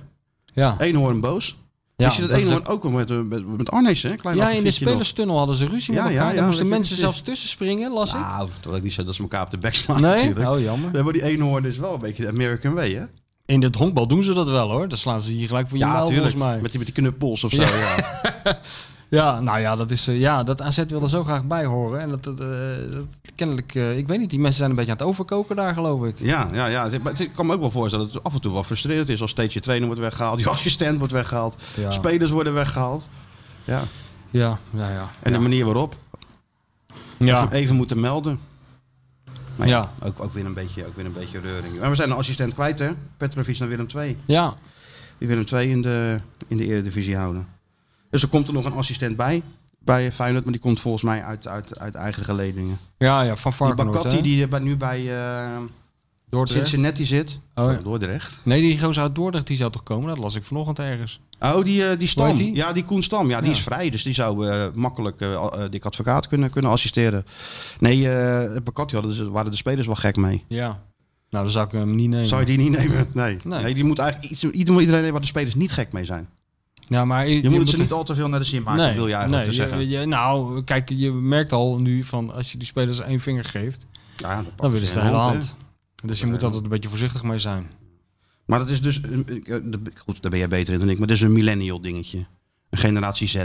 Ja. 0.54 0.76
Eenhoorn 0.80 1.20
boos. 1.20 1.58
Ja, 1.96 2.06
Wist 2.08 2.16
je 2.20 2.22
dat 2.28 2.32
dat 2.32 2.40
Eenhoorn 2.40 2.66
ook 2.68 2.84
wel 2.84 2.92
met, 2.92 3.30
met, 3.30 3.58
met 3.58 3.72
Arnees, 3.72 4.04
hè? 4.04 4.16
Klein 4.16 4.38
Ja, 4.38 4.50
in 4.50 4.64
de 4.64 4.72
spelerstunnel 4.72 5.38
hadden 5.38 5.56
ze 5.56 5.66
ruzie 5.66 5.94
Ja, 5.94 6.04
met 6.04 6.12
ja, 6.14 6.18
elkaar. 6.18 6.32
ja, 6.34 6.38
Daar 6.40 6.48
moesten 6.48 6.68
mensen 6.68 6.98
zelfs 6.98 7.22
tussen 7.22 7.50
springen, 7.50 7.92
las 7.92 8.14
ik. 8.14 8.20
Nou, 8.20 8.50
dat 8.62 8.76
ik 8.76 8.82
niet 8.84 8.88
zeggen 8.94 9.06
dat 9.06 9.16
ze 9.16 9.22
elkaar 9.22 9.46
op 9.46 9.52
de 9.52 9.58
bek 9.58 9.76
slaan 9.76 10.02
nee? 10.02 10.50
Oh, 10.50 10.60
jammer. 10.62 11.04
Maar 11.04 11.14
die 11.14 11.24
eenhoorn 11.24 11.66
is 11.66 11.78
wel 11.78 11.94
een 11.94 12.00
beetje 12.00 12.24
de 12.24 12.30
American 12.30 12.74
way, 12.74 12.94
hè? 12.94 13.04
In 13.52 13.64
het 13.64 13.76
honkbal 13.76 14.08
doen 14.08 14.24
ze 14.24 14.34
dat 14.34 14.50
wel 14.50 14.70
hoor. 14.72 14.88
Dan 14.88 14.98
slaan 14.98 15.22
ze 15.22 15.40
je 15.40 15.48
gelijk 15.48 15.68
voor 15.70 15.78
je 15.78 15.84
Ja, 15.84 16.06
volgens 16.06 16.36
mij. 16.36 16.60
Met 16.62 16.72
die, 16.72 16.80
met 16.80 16.88
die 16.94 17.04
knuppels 17.04 17.44
of 17.44 17.52
zo, 17.52 17.62
Ja. 17.62 17.70
ja. 17.78 18.60
Ja, 19.10 19.40
nou 19.40 19.60
ja, 19.60 19.76
dat 19.76 19.92
is 19.92 20.08
eh, 20.08 20.20
ja, 20.20 20.44
dat 20.44 20.62
AZ 20.62 20.84
wil 20.88 21.02
er 21.02 21.10
zo 21.10 21.24
graag 21.24 21.46
bij 21.46 21.66
horen. 21.66 22.00
En 22.00 22.10
dat, 22.10 22.28
eh, 22.28 22.34
dat 22.92 23.06
kennelijk, 23.36 23.76
eh, 23.76 23.98
ik 23.98 24.08
weet 24.08 24.20
niet, 24.20 24.30
die 24.30 24.40
mensen 24.40 24.58
zijn 24.58 24.70
een 24.70 24.76
beetje 24.76 24.92
aan 24.92 24.98
het 24.98 25.08
overkoken 25.08 25.56
daar 25.56 25.74
geloof 25.74 26.04
ik. 26.06 26.16
Ja, 26.20 26.50
ja, 26.54 26.66
ja. 26.66 26.90
Maar 27.04 27.22
Ik 27.22 27.32
kan 27.36 27.46
me 27.46 27.54
ook 27.54 27.60
wel 27.60 27.72
voorstellen 27.72 28.06
dat 28.06 28.14
het 28.14 28.24
af 28.24 28.34
en 28.34 28.42
toe 28.42 28.54
wel 28.54 28.64
frustrerend 28.64 29.10
is 29.10 29.22
als 29.22 29.32
steeds 29.32 29.54
je 29.54 29.60
trainer 29.60 29.88
wordt 29.88 30.02
weggehaald, 30.02 30.40
je 30.40 30.50
assistent 30.58 30.98
wordt 30.98 31.14
weggehaald, 31.14 31.56
Ja. 31.76 31.92
spelers 31.92 32.32
worden 32.32 32.54
weggehaald. 32.54 33.08
Ja. 33.64 33.82
Ja, 34.30 34.58
ja, 34.70 34.90
ja. 34.90 35.10
En 35.20 35.32
de 35.34 35.40
manier 35.40 35.66
waarop. 35.66 35.96
Ja. 37.18 37.36
Even, 37.38 37.52
even 37.52 37.76
moeten 37.76 38.00
melden. 38.00 38.40
Maar 39.56 39.68
ja, 39.68 39.92
Ja. 40.00 40.08
Ook, 40.08 40.20
ook, 40.24 40.34
weer 40.34 40.46
een 40.46 40.54
beetje, 40.54 40.86
ook 40.86 40.96
weer 40.96 41.06
een 41.06 41.14
beetje 41.14 41.40
reuring. 41.40 41.80
Maar 41.80 41.90
we 41.90 41.96
zijn 41.96 42.10
een 42.10 42.16
assistent 42.18 42.54
kwijt, 42.54 42.80
hè? 42.80 42.92
Petrovic 43.18 43.60
naar 43.60 43.68
Willem 43.68 43.86
II. 43.96 44.18
Ja, 44.26 44.54
Die 45.18 45.28
Willem 45.28 45.46
II 45.54 45.70
in 45.70 45.82
de, 45.82 46.20
in 46.48 46.58
de 46.58 46.66
Eredivisie 46.66 47.16
houden. 47.18 47.48
Dus 48.10 48.22
er 48.22 48.28
komt 48.28 48.48
er 48.48 48.54
nog 48.54 48.66
een 48.66 48.74
assistent 48.74 49.18
bij, 49.18 49.44
bij 49.80 50.12
Feyenoord. 50.12 50.44
Maar 50.44 50.54
die 50.54 50.62
komt 50.62 50.80
volgens 50.80 51.04
mij 51.04 51.24
uit, 51.24 51.48
uit, 51.48 51.80
uit 51.80 51.96
eigen 51.96 52.24
geledingen. 52.24 52.78
ja, 52.98 53.22
ja 53.22 53.36
van 53.36 53.52
Die 53.52 53.60
Varkenoord, 53.60 53.96
Bakati 53.98 54.16
hè? 54.16 54.22
die 54.22 54.48
bij, 54.48 54.60
nu 54.60 54.78
bij 54.78 55.00
eh 55.00 55.58
Dordrecht. 56.32 56.68
Cincinnati 56.68 57.06
zit. 57.06 57.40
Oh, 57.56 57.72
ja. 57.72 57.78
Dordrecht. 57.84 58.42
Nee, 58.44 58.62
die 58.62 58.80
gozer 58.80 59.02
uit 59.04 59.16
Dordrecht 59.16 59.48
die 59.48 59.58
zou 59.58 59.72
toch 59.72 59.84
komen? 59.84 60.08
Dat 60.08 60.18
las 60.18 60.36
ik 60.36 60.44
vanochtend 60.44 60.80
ergens. 60.80 61.20
Oh, 61.40 61.64
die, 61.64 61.86
eh, 61.90 61.98
die 62.00 62.08
Stam. 62.08 62.36
Die? 62.36 62.56
Ja, 62.56 62.74
die 62.74 62.84
Koen 62.84 63.04
Stam. 63.04 63.30
Ja, 63.30 63.38
die 63.40 63.50
Ja. 63.50 63.56
is 63.56 63.62
vrij. 63.62 63.90
Dus 63.90 64.04
die 64.04 64.14
zou 64.14 64.48
eh, 64.48 64.66
makkelijk 64.74 65.22
eh, 65.22 65.34
eh, 65.34 65.52
Dick 65.70 65.86
Advocaat 65.86 66.28
kunnen, 66.28 66.50
kunnen 66.50 66.72
assisteren. 66.72 67.26
Nee, 67.80 68.10
eh 68.10 68.62
Bakati 68.64 68.96
hadden, 68.96 69.14
ze- 69.14 69.30
waren 69.30 69.52
de 69.52 69.58
spelers 69.58 69.86
wel 69.86 69.96
gek 69.96 70.16
mee. 70.16 70.46
Ja. 70.48 70.68
Nou, 71.30 71.44
dan 71.44 71.50
zou 71.54 71.66
ik 71.66 71.72
hem 71.72 71.96
niet 71.96 72.10
nemen. 72.10 72.26
Zou 72.28 72.40
je 72.42 72.46
die 72.48 72.58
niet 72.58 72.72
nemen? 72.78 73.08
Nee. 73.14 73.40
Nee. 73.44 73.62
nee. 73.64 73.74
die 73.74 73.84
moet 73.84 74.00
eigenlijk 74.00 74.32
iets, 74.32 74.44
iedereen 74.44 74.80
iedereen 74.82 75.12
waar 75.12 75.22
de 75.22 75.28
spelers 75.28 75.56
niet 75.56 75.72
gek 75.72 75.92
mee 75.92 76.06
zijn. 76.06 76.30
Ja, 76.88 77.06
maar 77.06 77.28
je, 77.28 77.42
Je, 77.42 77.50
moet 77.50 77.60
het 77.60 77.70
ze 77.70 77.78
niet 77.78 77.92
al 77.92 78.04
te 78.04 78.16
veel 78.16 78.28
naar 78.28 78.40
de 78.40 78.46
zin 78.46 78.64
maken, 78.64 78.94
wil 78.96 79.08
je 79.08 79.14
eigenlijk 79.14 79.44
nee, 79.44 79.56
te 79.56 79.62
zeggen. 79.62 79.80
je- 79.90 80.00
je- 80.00 80.06
nou, 80.06 80.64
kijk, 80.64 80.90
je 80.90 81.12
merkt 81.12 81.52
al 81.52 81.80
nu 81.80 82.04
van 82.04 82.34
als 82.34 82.52
je 82.52 82.58
die 82.58 82.68
spelers 82.68 83.00
één 83.00 83.20
vinger 83.20 83.46
geeft, 83.46 83.86
Ja, 84.18 84.44
dan, 84.56 84.72
willen 84.72 84.88
ze 84.88 84.94
de 84.94 85.00
hele 85.00 85.16
hand, 85.16 85.26
hand. 85.38 85.56
Dus 86.02 86.20
je 86.20 86.26
moet 86.26 86.44
altijd 86.44 86.64
een 86.64 86.70
beetje 86.70 86.90
voorzichtig 86.90 87.24
mee 87.24 87.40
zijn. 87.40 87.70
Maar 88.46 88.60
dat 88.60 88.68
is 88.70 88.82
dus, 88.82 89.02
eh, 89.02 89.10
de- 89.46 89.80
goed, 90.06 90.22
daar 90.22 90.32
ben 90.32 90.40
jij 90.40 90.48
beter 90.48 90.74
in 90.74 90.80
dan 90.80 90.90
ik, 90.90 90.98
maar 90.98 91.08
dat 91.08 91.16
is 91.16 91.22
een 91.24 91.34
millennial 91.34 91.82
dingetje. 91.82 92.26
Een 92.70 92.78
generatie 92.80 93.28
Z. 93.28 93.36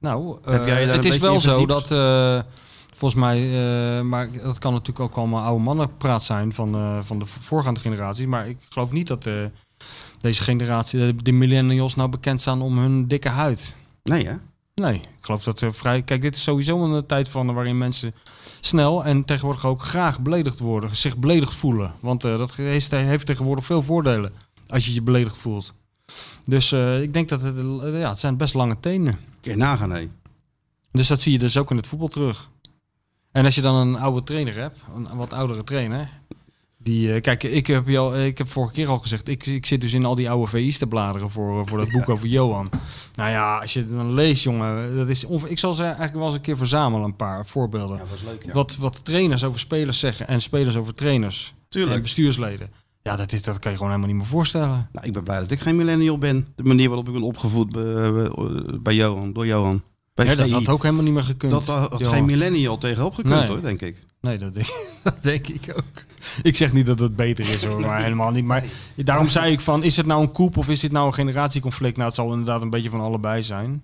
Nou, 0.00 0.38
Heb 0.44 0.60
eh, 0.60 0.66
jij 0.66 0.86
daar 0.86 0.94
het 0.96 1.04
is 1.04 1.18
wel 1.18 1.40
zo 1.40 1.66
dat, 1.66 1.90
eh, 1.90 2.40
volgens 2.94 3.20
mij, 3.20 3.38
eh, 3.98 4.00
maar 4.04 4.32
dat 4.32 4.58
kan 4.58 4.72
natuurlijk 4.72 5.00
ook 5.00 5.16
allemaal 5.16 5.42
oude 5.44 5.62
mannenpraat 5.62 6.22
zijn 6.22 6.52
van, 6.54 6.74
eh, 6.74 6.98
van 7.02 7.18
de 7.18 7.26
voorgaande 7.26 7.80
generatie. 7.80 8.28
Maar 8.28 8.48
ik 8.48 8.56
geloof 8.68 8.90
niet 8.90 9.06
dat 9.06 9.26
eh, 9.26 9.34
deze 10.18 10.42
generatie, 10.42 10.98
de, 10.98 11.14
de 11.22 11.32
millennials, 11.32 11.94
nou 11.94 12.08
bekend 12.08 12.40
staan 12.40 12.62
om 12.62 12.78
hun 12.78 13.08
dikke 13.08 13.28
huid. 13.28 13.76
Nee, 14.02 14.26
hè? 14.26 14.34
Nee, 14.74 14.94
ik 14.94 15.08
geloof 15.20 15.44
dat 15.44 15.60
er 15.60 15.74
vrij. 15.74 16.02
Kijk, 16.02 16.20
dit 16.20 16.34
is 16.34 16.42
sowieso 16.42 16.84
een 16.84 17.06
tijd 17.06 17.28
van 17.28 17.54
waarin 17.54 17.78
mensen 17.78 18.14
snel 18.60 19.04
en 19.04 19.24
tegenwoordig 19.24 19.66
ook 19.66 19.82
graag 19.82 20.20
beledigd 20.20 20.58
worden, 20.58 20.96
zich 20.96 21.16
beledigd 21.16 21.54
voelen. 21.54 21.94
Want 22.00 22.24
eh, 22.24 22.38
dat 22.38 22.54
heeft, 22.54 22.90
heeft 22.90 23.26
tegenwoordig 23.26 23.64
veel 23.64 23.82
voordelen 23.82 24.32
als 24.66 24.86
je 24.86 24.94
je 24.94 25.02
beledigd 25.02 25.36
voelt. 25.36 25.74
Dus 26.44 26.72
eh, 26.72 27.02
ik 27.02 27.12
denk 27.12 27.28
dat 27.28 27.42
het, 27.42 27.58
eh, 27.58 28.00
ja, 28.00 28.08
het 28.08 28.18
zijn 28.18 28.36
best 28.36 28.54
lange 28.54 28.80
tenen. 28.80 29.18
Kun 29.40 29.50
je 29.50 29.56
nagaan, 29.56 29.88
nee. 29.88 30.10
Dus 30.90 31.08
dat 31.08 31.20
zie 31.20 31.32
je 31.32 31.38
dus 31.38 31.56
ook 31.56 31.70
in 31.70 31.76
het 31.76 31.86
voetbal 31.86 32.08
terug. 32.08 32.50
En 33.32 33.44
als 33.44 33.54
je 33.54 33.60
dan 33.60 33.74
een 33.74 33.98
oude 33.98 34.22
trainer 34.22 34.54
hebt, 34.54 34.78
een 34.94 35.16
wat 35.16 35.32
oudere 35.32 35.64
trainer. 35.64 36.10
Die, 36.84 37.12
eh, 37.14 37.20
kijk, 37.20 37.42
ik 37.42 37.66
heb, 37.66 37.88
je 37.88 37.98
al, 37.98 38.18
ik 38.18 38.38
heb 38.38 38.48
vorige 38.50 38.72
keer 38.72 38.88
al 38.88 38.98
gezegd, 38.98 39.28
ik, 39.28 39.46
ik 39.46 39.66
zit 39.66 39.80
dus 39.80 39.92
in 39.92 40.04
al 40.04 40.14
die 40.14 40.30
oude 40.30 40.46
VI's 40.50 40.78
te 40.78 40.86
bladeren 40.86 41.30
voor, 41.30 41.60
eh, 41.60 41.66
voor 41.66 41.78
dat 41.78 41.90
boek 41.90 42.08
over 42.08 42.28
Johan. 42.28 42.70
Nou 43.14 43.30
ja, 43.30 43.58
als 43.58 43.72
je 43.72 43.80
het 43.80 43.90
dan 43.92 44.14
leest, 44.14 44.42
jongen, 44.42 44.96
dat 44.96 45.08
is 45.08 45.24
ongeveer- 45.24 45.50
ik 45.50 45.58
zal 45.58 45.74
ze 45.74 45.82
eigenlijk 45.82 46.14
wel 46.14 46.24
eens 46.26 46.34
een 46.34 46.40
keer 46.40 46.56
verzamelen, 46.56 47.04
een 47.04 47.16
paar 47.16 47.46
voorbeelden. 47.46 47.98
dat 47.98 48.06
is 48.14 48.22
leuk, 48.22 48.44
ja. 48.44 48.52
Wat, 48.52 48.76
wat 48.76 49.04
trainers 49.04 49.44
over 49.44 49.60
spelers 49.60 49.98
zeggen 49.98 50.28
en 50.28 50.40
spelers 50.42 50.76
over 50.76 50.94
trainers 50.94 51.54
Tuurlijk. 51.68 51.96
en 51.96 52.02
bestuursleden. 52.02 52.70
Ja, 53.02 53.16
dat, 53.16 53.32
is, 53.32 53.42
dat 53.42 53.58
kan 53.58 53.70
je 53.70 53.76
gewoon 53.76 53.92
helemaal 53.92 54.12
niet 54.12 54.22
meer 54.22 54.32
voorstellen. 54.32 54.88
Nou, 54.92 55.06
ik 55.06 55.12
ben 55.12 55.24
blij 55.24 55.38
dat 55.40 55.50
ik 55.50 55.60
geen 55.60 55.76
millennial 55.76 56.18
ben. 56.18 56.46
De 56.56 56.62
manier 56.62 56.86
waarop 56.88 57.06
ik 57.06 57.12
ben 57.12 57.22
opgevoed 57.22 57.72
bij, 58.82 58.94
Johan, 58.94 59.32
door 59.32 59.46
Johan. 59.46 59.82
Bij 60.14 60.26
Ja, 60.26 60.34
dat 60.34 60.50
had 60.50 60.68
ook 60.68 60.82
helemaal 60.82 61.04
niet 61.04 61.12
meer 61.12 61.22
gekund. 61.22 61.52
Dat 61.52 61.66
had 61.66 62.06
geen 62.06 62.24
millennial 62.24 62.78
tegenop 62.78 63.14
gekund, 63.14 63.34
Nee. 63.34 63.46
hoor, 63.48 63.62
denk 63.62 63.80
ik. 63.82 64.04
Nee, 64.24 64.38
dat 64.38 64.54
denk, 64.54 64.66
dat 65.02 65.22
denk 65.22 65.48
ik 65.48 65.74
ook. 65.76 66.04
Ik 66.42 66.56
zeg 66.56 66.72
niet 66.72 66.86
dat 66.86 66.98
het 66.98 67.16
beter 67.16 67.48
is 67.48 67.64
hoor, 67.64 67.80
maar 67.80 68.02
helemaal 68.02 68.30
niet. 68.30 68.44
Maar 68.44 68.64
daarom 68.96 69.28
zei 69.28 69.52
ik 69.52 69.60
van, 69.60 69.82
is 69.82 69.96
het 69.96 70.06
nou 70.06 70.22
een 70.22 70.32
koep 70.32 70.56
of 70.56 70.68
is 70.68 70.80
dit 70.80 70.92
nou 70.92 71.06
een 71.06 71.14
generatieconflict? 71.14 71.96
Nou, 71.96 72.08
het 72.08 72.16
zal 72.16 72.30
inderdaad 72.30 72.62
een 72.62 72.70
beetje 72.70 72.90
van 72.90 73.00
allebei 73.00 73.42
zijn. 73.42 73.82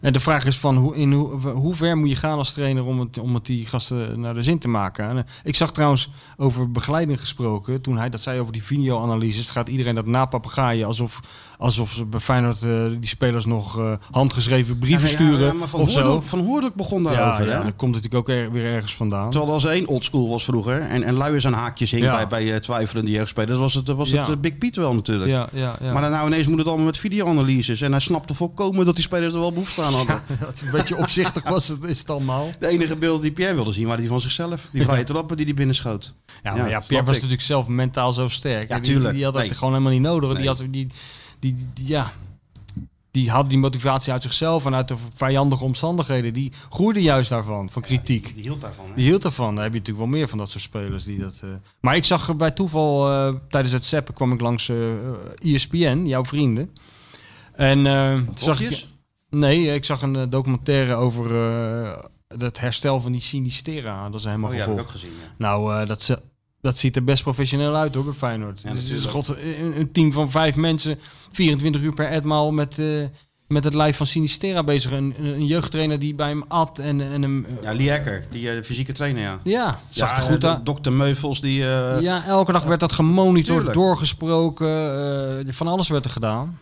En 0.00 0.12
de 0.12 0.20
vraag 0.20 0.44
is 0.44 0.58
van, 0.58 0.76
hoe, 0.76 0.96
in 0.96 1.12
hoe, 1.12 1.48
hoe 1.48 1.74
ver 1.74 1.96
moet 1.96 2.08
je 2.08 2.16
gaan 2.16 2.38
als 2.38 2.52
trainer 2.52 2.84
om 2.84 3.00
het, 3.00 3.18
om 3.18 3.34
het 3.34 3.46
die 3.46 3.66
gasten 3.66 4.20
naar 4.20 4.34
de 4.34 4.42
zin 4.42 4.58
te 4.58 4.68
maken? 4.68 5.08
En, 5.08 5.16
eh, 5.16 5.22
ik 5.44 5.54
zag 5.54 5.72
trouwens 5.72 6.10
over 6.36 6.70
begeleiding 6.70 7.20
gesproken, 7.20 7.80
toen 7.80 7.98
hij 7.98 8.08
dat 8.10 8.20
zei 8.20 8.40
over 8.40 8.52
die 8.52 8.62
videoanalyses, 8.62 9.50
gaat 9.50 9.68
iedereen 9.68 9.94
dat 9.94 10.06
napapagaaien 10.06 10.86
alsof, 10.86 11.20
alsof 11.58 11.92
ze 11.92 12.04
bij 12.04 12.20
Feyenoord 12.20 12.62
eh, 12.62 12.84
die 13.00 13.08
spelers 13.08 13.44
nog 13.44 13.78
eh, 13.78 13.92
handgeschreven 14.10 14.78
brieven 14.78 15.08
Ja, 15.08 15.14
sturen 15.14 15.58
ja, 15.58 15.66
van 15.66 15.80
of 15.80 16.28
van 16.28 16.72
begon 16.74 17.02
daarover, 17.02 17.48
ja, 17.48 17.62
dat 17.62 17.76
komt 17.76 17.94
natuurlijk 17.94 18.28
ook 18.28 18.28
er- 18.36 18.52
weer 18.52 18.64
ergens 18.64 18.94
vandaan. 18.94 19.30
Terwijl 19.30 19.52
als 19.52 19.64
één 19.64 19.86
oldschool 19.86 20.28
was 20.28 20.44
vroeger 20.44 20.80
en, 20.80 21.02
en 21.02 21.14
luiers 21.14 21.46
aan 21.46 21.52
haakjes 21.52 21.90
hing 21.90 22.10
bij, 22.10 22.28
bij 22.28 22.52
eh, 22.52 22.58
twijfelende 22.60 23.10
jeugdspelers, 23.10 23.58
was 23.58 23.74
het, 23.74 23.88
was 23.88 24.10
het 24.10 24.28
eh, 24.28 24.34
Big 24.40 24.58
Piet 24.58 24.76
wel 24.76 24.94
natuurlijk. 24.94 25.30
Ja, 25.30 25.48
ja, 25.52 25.76
ja. 25.80 25.92
Maar 25.92 26.02
dan 26.02 26.10
nou 26.10 26.26
ineens 26.26 26.46
moet 26.46 26.58
het 26.58 26.66
allemaal 26.66 26.86
met 26.86 26.98
videoanalyses. 26.98 27.80
En 27.80 27.90
hij 27.90 28.00
snapte 28.00 28.34
volkomen 28.34 28.84
dat 28.84 28.94
die 28.94 29.04
spelers 29.04 29.32
er 29.34 29.40
wel 29.40 29.52
behoefte 29.52 29.69
aan 29.78 29.92
hadden. 29.94 30.22
Dat 30.40 30.54
is 30.54 30.60
een 30.62 30.70
beetje 30.70 30.96
opzichtig 30.96 31.48
was 31.48 31.68
het, 31.68 31.82
is 31.84 31.98
het 31.98 32.10
allemaal. 32.10 32.50
De 32.58 32.66
enige 32.68 32.96
beelden 32.96 33.22
die 33.22 33.32
Pierre 33.32 33.54
wilde 33.54 33.72
zien 33.72 33.84
waren 33.84 34.00
die 34.00 34.08
van 34.08 34.20
zichzelf. 34.20 34.68
Die 34.72 34.82
vrije 34.82 35.04
trappen 35.04 35.36
die 35.36 35.46
hij 35.46 35.54
binnenschoot. 35.54 36.14
Ja, 36.42 36.54
maar 36.54 36.68
ja, 36.70 36.80
Pierre 36.80 37.06
was 37.06 37.16
ik. 37.16 37.22
natuurlijk 37.22 37.48
zelf 37.48 37.66
mentaal 37.66 38.12
zo 38.12 38.28
sterk. 38.28 38.68
Ja, 38.68 38.74
Die- 38.78 38.84
tuurlijk. 38.92 39.14
Die, 39.14 39.24
had 39.24 39.32
dat 39.32 39.42
Nee. 39.42 39.54
gewoon 39.54 39.72
helemaal 39.72 39.92
niet 39.92 40.02
nodig. 40.02 40.36
Die, 40.38 40.46
had, 40.46 40.56
die, 40.58 40.70
die, 40.70 40.86
die, 41.38 41.56
die- 41.74 41.86
ja. 41.86 42.12
die 43.10 43.30
had 43.30 43.48
die 43.48 43.58
motivatie 43.58 44.12
uit 44.12 44.22
zichzelf 44.22 44.66
en 44.66 44.74
uit 44.74 44.88
de 44.88 44.94
vijandige 45.14 45.64
omstandigheden. 45.64 46.32
Die 46.32 46.52
groeide 46.70 47.02
juist 47.02 47.30
daarvan, 47.30 47.70
van 47.70 47.82
kritiek. 47.82 48.34
Die 48.34 48.42
hield 48.42 48.60
daarvan. 48.60 48.88
Hè? 48.88 48.94
Die 48.94 49.04
hield 49.04 49.24
ervan. 49.24 49.54
Daar 49.54 49.64
heb 49.64 49.72
je 49.72 49.78
natuurlijk 49.78 50.06
wel 50.10 50.18
meer 50.18 50.28
van 50.28 50.38
dat 50.38 50.50
soort 50.50 50.62
spelers 50.62 51.04
die 51.04 51.18
dat. 51.18 51.40
eh, 51.42 51.48
Maar 51.80 51.96
ik 51.96 52.04
zag 52.04 52.28
er 52.28 52.36
bij 52.36 52.50
toeval 52.50 53.10
eh, 53.10 53.34
tijdens 53.48 53.72
het 53.74 53.84
seppen 53.84 54.14
kwam 54.14 54.32
ik 54.32 54.40
langs 54.40 54.68
eh 54.68 54.76
ESPN, 55.54 56.02
jouw 56.06 56.24
vrienden. 56.24 56.70
En 57.52 57.86
eh, 57.86 58.12
toen 58.14 58.28
zag 58.34 58.60
ik. 58.60 58.86
Nee, 59.30 59.74
ik 59.74 59.84
zag 59.84 60.02
een 60.02 60.16
eh, 60.16 60.22
documentaire 60.28 60.94
over 60.94 61.24
eh, 61.52 61.98
het 62.38 62.60
herstel 62.60 63.00
van 63.00 63.12
die 63.12 63.20
Sinistera. 63.20 64.08
Dat 64.10 64.20
is 64.20 64.26
helemaal 64.26 64.50
Oh 64.50 64.56
ja, 64.56 64.62
heb 64.62 64.72
ik 64.72 64.80
ook 64.80 64.88
gezien. 64.88 65.10
Ja. 65.10 65.34
Nou, 65.38 65.74
eh, 65.80 65.88
dat, 65.88 66.02
ze, 66.02 66.18
dat 66.60 66.78
ziet 66.78 66.96
er 66.96 67.04
best 67.04 67.22
professioneel 67.22 67.76
uit 67.76 67.94
hoor, 67.94 68.04
bij 68.04 68.12
Feyenoord. 68.12 68.60
Ja, 68.60 68.72
Dus 68.72 68.82
het 68.88 68.98
is 68.98 69.04
god, 69.04 69.28
een, 69.74 69.88
team 69.92 70.12
van 70.12 70.30
vijf 70.30 70.56
mensen, 70.56 70.98
24 71.32 71.80
uur 71.82 71.92
per 71.94 72.06
etmaal 72.08 72.52
met, 72.52 72.78
eh, 72.78 73.04
met 73.46 73.64
het 73.64 73.74
lijf 73.74 73.96
van 73.96 74.06
Sinistera 74.06 74.64
bezig. 74.64 74.90
Een, 74.90 75.14
een 75.18 75.46
jeugdtrainer 75.46 75.98
die 75.98 76.14
bij 76.14 76.28
hem 76.28 76.44
at 76.48 76.78
en, 76.78 77.00
en 77.00 77.22
hem... 77.22 77.44
eh, 77.44 77.62
Ja, 77.62 77.74
Lee 77.74 77.90
Ecker, 77.90 78.24
die 78.30 78.50
eh, 78.50 78.62
fysieke 78.64 78.92
trainer, 78.92 79.22
ja. 79.22 79.40
ja, 79.44 79.80
zag 79.90 80.08
ja, 80.10 80.16
er 80.16 80.22
goed 80.22 80.44
eh, 80.44 80.50
uit. 80.50 80.66
Dokter 80.66 80.92
Meuvels, 80.92 81.40
die... 81.40 81.62
eh, 81.68 82.00
Ja, 82.00 82.24
elke 82.26 82.52
dag 82.52 82.64
werd 82.64 82.80
dat 82.80 82.92
gemonitord, 82.92 83.56
Tuurlijk. 83.56 83.74
doorgesproken. 83.76 85.46
eh, 85.46 85.52
van 85.52 85.66
alles 85.66 85.88
werd 85.88 86.04
er 86.04 86.10
gedaan. 86.10 86.58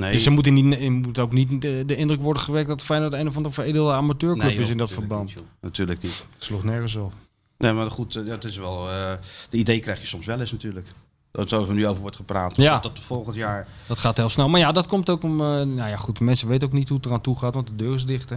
Nee, 0.00 0.12
Dus 0.12 0.26
er 0.26 0.32
moet, 0.32 0.46
in 0.46 0.54
die, 0.54 0.76
er 0.78 0.92
moet 0.92 1.18
ook 1.18 1.32
niet 1.32 1.60
de, 1.62 1.82
de 1.86 1.96
indruk 1.96 2.20
worden 2.20 2.42
gewekt 2.42 2.68
dat 2.68 2.82
Feyenoord 2.84 3.12
een 3.12 3.28
of 3.28 3.36
andere 3.36 3.54
veredelde 3.54 3.92
amateurclub 3.92 4.46
nee, 4.46 4.56
is 4.58 4.68
in 4.68 4.76
dat 4.76 4.90
verband. 4.92 5.34
niet, 5.34 5.42
natuurlijk 5.60 6.02
niet. 6.02 6.26
Sloeg 6.38 6.64
nergens 6.64 6.94
op. 6.94 7.12
Nee, 7.58 7.72
maar 7.72 7.90
goed, 7.90 8.16
eh, 8.16 8.26
dat 8.26 8.44
is 8.44 8.56
wel... 8.56 8.88
eh, 8.90 9.12
de 9.50 9.56
idee 9.56 9.80
krijg 9.80 10.00
je 10.00 10.06
soms 10.06 10.26
wel 10.26 10.40
eens 10.40 10.52
natuurlijk. 10.52 10.86
Dat 11.30 11.48
zoals 11.48 11.68
er 11.68 11.74
nu 11.74 11.86
over 11.86 12.00
wordt 12.00 12.16
gepraat. 12.16 12.56
Ja. 12.56 12.78
Dat, 12.78 12.98
volgend 12.98 13.36
jaar... 13.36 13.68
Dat 13.86 13.98
gaat 13.98 14.16
heel 14.16 14.28
snel. 14.28 14.48
Maar 14.48 14.60
ja, 14.60 14.72
dat 14.72 14.86
komt 14.86 15.10
ook 15.10 15.22
om... 15.22 15.40
eh, 15.40 15.46
nou 15.46 15.74
ja, 15.76 15.96
goed, 15.96 16.20
mensen 16.20 16.48
weten 16.48 16.68
ook 16.68 16.74
niet 16.74 16.88
hoe 16.88 16.96
het 16.96 17.06
eraan 17.06 17.20
toe 17.20 17.38
gaat, 17.38 17.54
want 17.54 17.66
de 17.66 17.76
deur 17.76 17.94
is 17.94 18.04
dicht, 18.06 18.30
hè. 18.30 18.36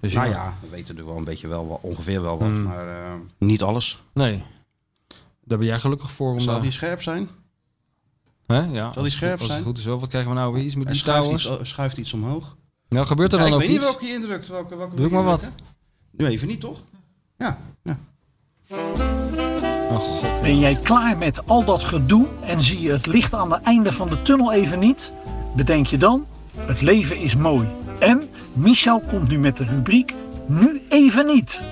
Dus 0.00 0.12
Nou 0.12 0.28
ja, 0.28 0.54
we 0.60 0.66
weten 0.66 0.78
natuurlijk 0.78 1.08
wel 1.08 1.16
een 1.16 1.24
beetje 1.24 1.48
wel, 1.48 1.78
ongeveer 1.82 2.22
wel 2.22 2.38
wat, 2.38 2.48
Hmm. 2.48 2.62
maar 2.62 3.18
niet 3.38 3.62
alles. 3.62 4.02
Nee. 4.12 4.42
Daar 5.44 5.58
ben 5.58 5.66
jij 5.66 5.78
gelukkig 5.78 6.10
voor. 6.12 6.32
Om 6.32 6.46
daar- 6.46 6.62
die 6.62 6.70
scherp 6.70 7.02
zijn? 7.02 7.28
Hè? 8.48 8.56
Ja, 8.58 8.64
die 8.66 8.82
als 8.82 8.96
het- 8.96 9.12
scherp 9.12 9.32
als 9.32 9.40
het 9.40 9.50
zijn? 9.50 9.62
goed 9.62 9.78
is 9.78 9.84
wel. 9.84 10.00
Wat 10.00 10.08
krijgen 10.08 10.30
we 10.30 10.36
nou 10.36 10.52
weer? 10.52 10.62
Iets 10.64 10.74
met 10.76 10.86
die 10.86 10.96
schuift 10.96 11.30
iets, 11.30 11.50
schuift 11.62 11.98
iets 11.98 12.12
omhoog. 12.12 12.56
Nou, 12.88 13.06
gebeurt 13.06 13.32
er 13.32 13.38
Ja, 13.38 13.44
dan 13.44 13.52
ik 13.52 13.58
ook 13.58 13.60
weet 13.68 13.70
niet 13.78 13.80
iets? 13.82 13.90
welke 13.90 14.06
je 14.06 14.12
indrukt. 14.12 14.48
Welke, 14.48 14.76
welke 14.76 14.94
Druk 14.94 15.10
maar 15.10 15.24
wat. 15.24 15.50
Nu 16.10 16.26
even 16.26 16.48
niet, 16.48 16.60
toch? 16.60 16.82
Ja. 17.38 17.58
ja. 17.82 17.98
Oh 19.90 19.96
god. 19.98 20.42
Ben 20.42 20.58
jij 20.58 20.74
klaar 20.74 21.18
met 21.18 21.46
al 21.46 21.64
dat 21.64 21.82
gedoe 21.82 22.26
en 22.40 22.60
zie 22.60 22.80
je 22.80 22.90
het 22.92 23.06
licht 23.06 23.34
aan 23.34 23.52
het 23.52 23.62
einde 23.62 23.92
van 23.92 24.08
de 24.08 24.22
tunnel 24.22 24.52
even 24.52 24.78
niet? 24.78 25.12
Bedenk 25.56 25.86
je 25.86 25.96
dan, 25.96 26.26
het 26.56 26.80
leven 26.80 27.16
is 27.18 27.36
mooi. 27.36 27.68
En 27.98 28.28
Michel 28.52 29.00
komt 29.00 29.28
nu 29.28 29.38
met 29.38 29.56
de 29.56 29.64
rubriek 29.64 30.14
Nu 30.46 30.82
even 30.88 31.26
niet. 31.26 31.62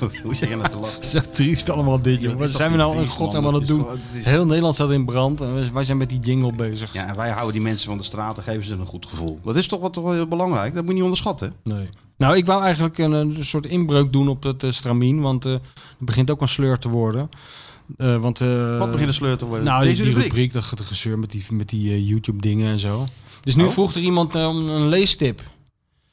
Hoe 0.22 0.34
zeg 0.34 0.48
je 0.48 0.56
nou 0.56 0.68
te 0.68 0.76
lachen? 0.76 1.04
Zo 1.04 1.20
triest 1.32 1.70
allemaal 1.70 2.00
dit, 2.00 2.20
joh. 2.20 2.38
Wat 2.38 2.50
zijn 2.50 2.70
we 2.70 2.76
nou 2.76 2.96
in 2.98 3.08
godsnaam 3.08 3.46
aan 3.46 3.54
het 3.54 3.66
doen? 3.66 3.80
gewoon- 3.80 3.92
het 3.92 4.18
is- 4.20 4.24
Heel 4.24 4.46
Nederland 4.46 4.74
staat 4.74 4.90
in 4.90 5.04
brand 5.04 5.40
en 5.40 5.72
wij- 5.72 5.84
zijn 5.84 5.96
met 5.96 6.08
die 6.08 6.18
jingle 6.18 6.52
bezig. 6.52 6.92
Ja, 6.92 7.06
en 7.08 7.16
wij 7.16 7.30
houden 7.30 7.52
die 7.52 7.62
mensen 7.62 7.88
van 7.88 7.98
de 7.98 8.04
straat 8.04 8.36
en 8.36 8.42
geven 8.42 8.64
ze 8.64 8.72
een 8.74 8.86
goed 8.86 9.06
gevoel. 9.06 9.40
Dat 9.44 9.56
is 9.56 9.66
toch 9.66 9.80
wat 9.80 9.94
heel 9.94 10.26
belangrijk. 10.26 10.68
Dat 10.74 10.80
moet 10.82 10.88
je 10.88 10.94
niet 10.94 11.02
onderschatten. 11.02 11.52
Nee. 11.64 11.88
Nou, 12.18 12.36
ik 12.36 12.46
wou 12.46 12.62
eigenlijk 12.62 12.98
een, 12.98 13.12
een 13.12 13.36
soort 13.44 13.66
inbreuk 13.66 14.12
doen 14.12 14.28
op 14.28 14.42
het 14.42 14.62
eh, 14.62 14.70
stramien, 14.70 15.20
want 15.20 15.44
eh, 15.46 15.52
het 15.52 15.62
begint 15.98 16.30
ook 16.30 16.40
een 16.40 16.48
sleur 16.48 16.78
te 16.78 16.88
worden. 16.88 17.28
Eh, 17.96 18.16
want, 18.16 18.40
eh, 18.40 18.78
Wat 18.78 18.90
begint 18.90 19.08
een 19.08 19.14
sleur 19.14 19.36
te 19.36 19.46
worden? 19.46 19.66
Nou, 19.66 19.84
Deze 19.84 19.96
die 20.02 20.04
rubriek? 20.12 20.26
rubriek, 20.26 20.52
dat 20.52 20.64
gezeur 20.80 21.18
met 21.18 21.30
die, 21.30 21.44
met 21.50 21.68
die 21.68 21.90
eh, 21.92 22.08
YouTube-dingen 22.08 22.70
en 22.70 22.78
zo. 22.78 23.06
Dus 23.40 23.54
nu 23.54 23.64
Oh. 23.64 23.70
vroeg 23.70 23.94
er 23.94 24.00
iemand 24.00 24.34
eh, 24.34 24.48
om 24.48 24.68
een 24.68 24.88
leestip. 24.88 25.42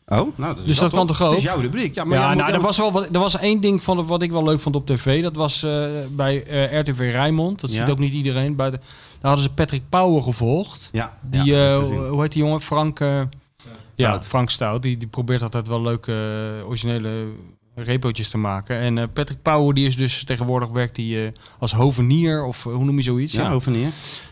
Oh, 0.08 0.18
nou, 0.18 0.36
dat 0.38 0.58
is 0.60 0.66
Dus 0.66 0.78
dat 0.78 0.92
kan 0.94 1.08
toch 1.08 1.22
ook? 1.22 1.30
Het 1.30 1.38
is 1.38 1.44
jouw 1.44 1.60
rubriek. 1.60 1.96
Ja, 1.96 2.04
maar 2.04 2.18
ja, 2.18 2.34
nou, 2.34 2.52
er 2.54 2.62
was 2.62 2.78
wel 2.78 2.92
wat, 2.92 3.04
er 3.12 3.20
was 3.20 3.38
één 3.38 3.62
ding 3.62 3.84
van 3.84 4.06
wat 4.06 4.22
ik 4.22 4.32
wel 4.32 4.44
leuk 4.44 4.60
vond 4.60 4.76
op 4.76 4.86
tv. 4.88 5.22
Dat 5.24 5.36
was 5.36 5.64
eh, 5.64 5.86
bij 6.12 6.44
eh, 6.46 6.80
RTV 6.80 6.98
Rijnmond. 7.12 7.62
Dat 7.62 7.72
Ja. 7.74 7.82
ziet 7.82 7.92
ook 7.92 8.00
niet 8.00 8.14
iedereen. 8.14 8.56
Daar 8.56 8.80
hadden 9.22 9.44
ze 9.44 9.54
Patrick 9.54 9.82
Pauwen 9.90 10.24
gevolgd. 10.24 10.90
Ja, 10.92 11.18
Die, 11.22 11.44
ja, 11.44 11.74
eh, 11.76 12.10
hoe 12.10 12.22
heet 12.22 12.32
die 12.32 12.44
jongen? 12.44 12.62
Frank. 12.62 13.00
eh, 13.00 13.22
ja, 13.96 14.10
Stout. 14.10 14.28
Frank 14.28 14.50
Stout. 14.50 14.82
Die, 14.82 14.98
die 14.98 15.08
probeert 15.08 15.42
altijd 15.42 15.68
wel 15.68 15.82
leuke 15.82 16.14
originele 16.66 17.26
repootjes 17.76 18.30
te 18.30 18.38
maken. 18.38 18.78
En 18.80 18.98
eh, 18.98 19.04
Patrick 19.14 19.42
Pauwen 19.42 19.76
die 19.76 19.88
is 19.88 19.96
dus 19.96 20.24
tegenwoordig 20.24 20.70
werkt 20.70 20.96
die, 20.96 21.26
eh, 21.26 21.32
als 21.60 21.74
hovenier 21.74 22.44
of 22.44 22.64
hoe 22.64 22.84
noem 22.86 22.96
je 22.98 23.04
zoiets? 23.04 23.34
Ja, 23.34 23.50
hovenier. 23.50 23.88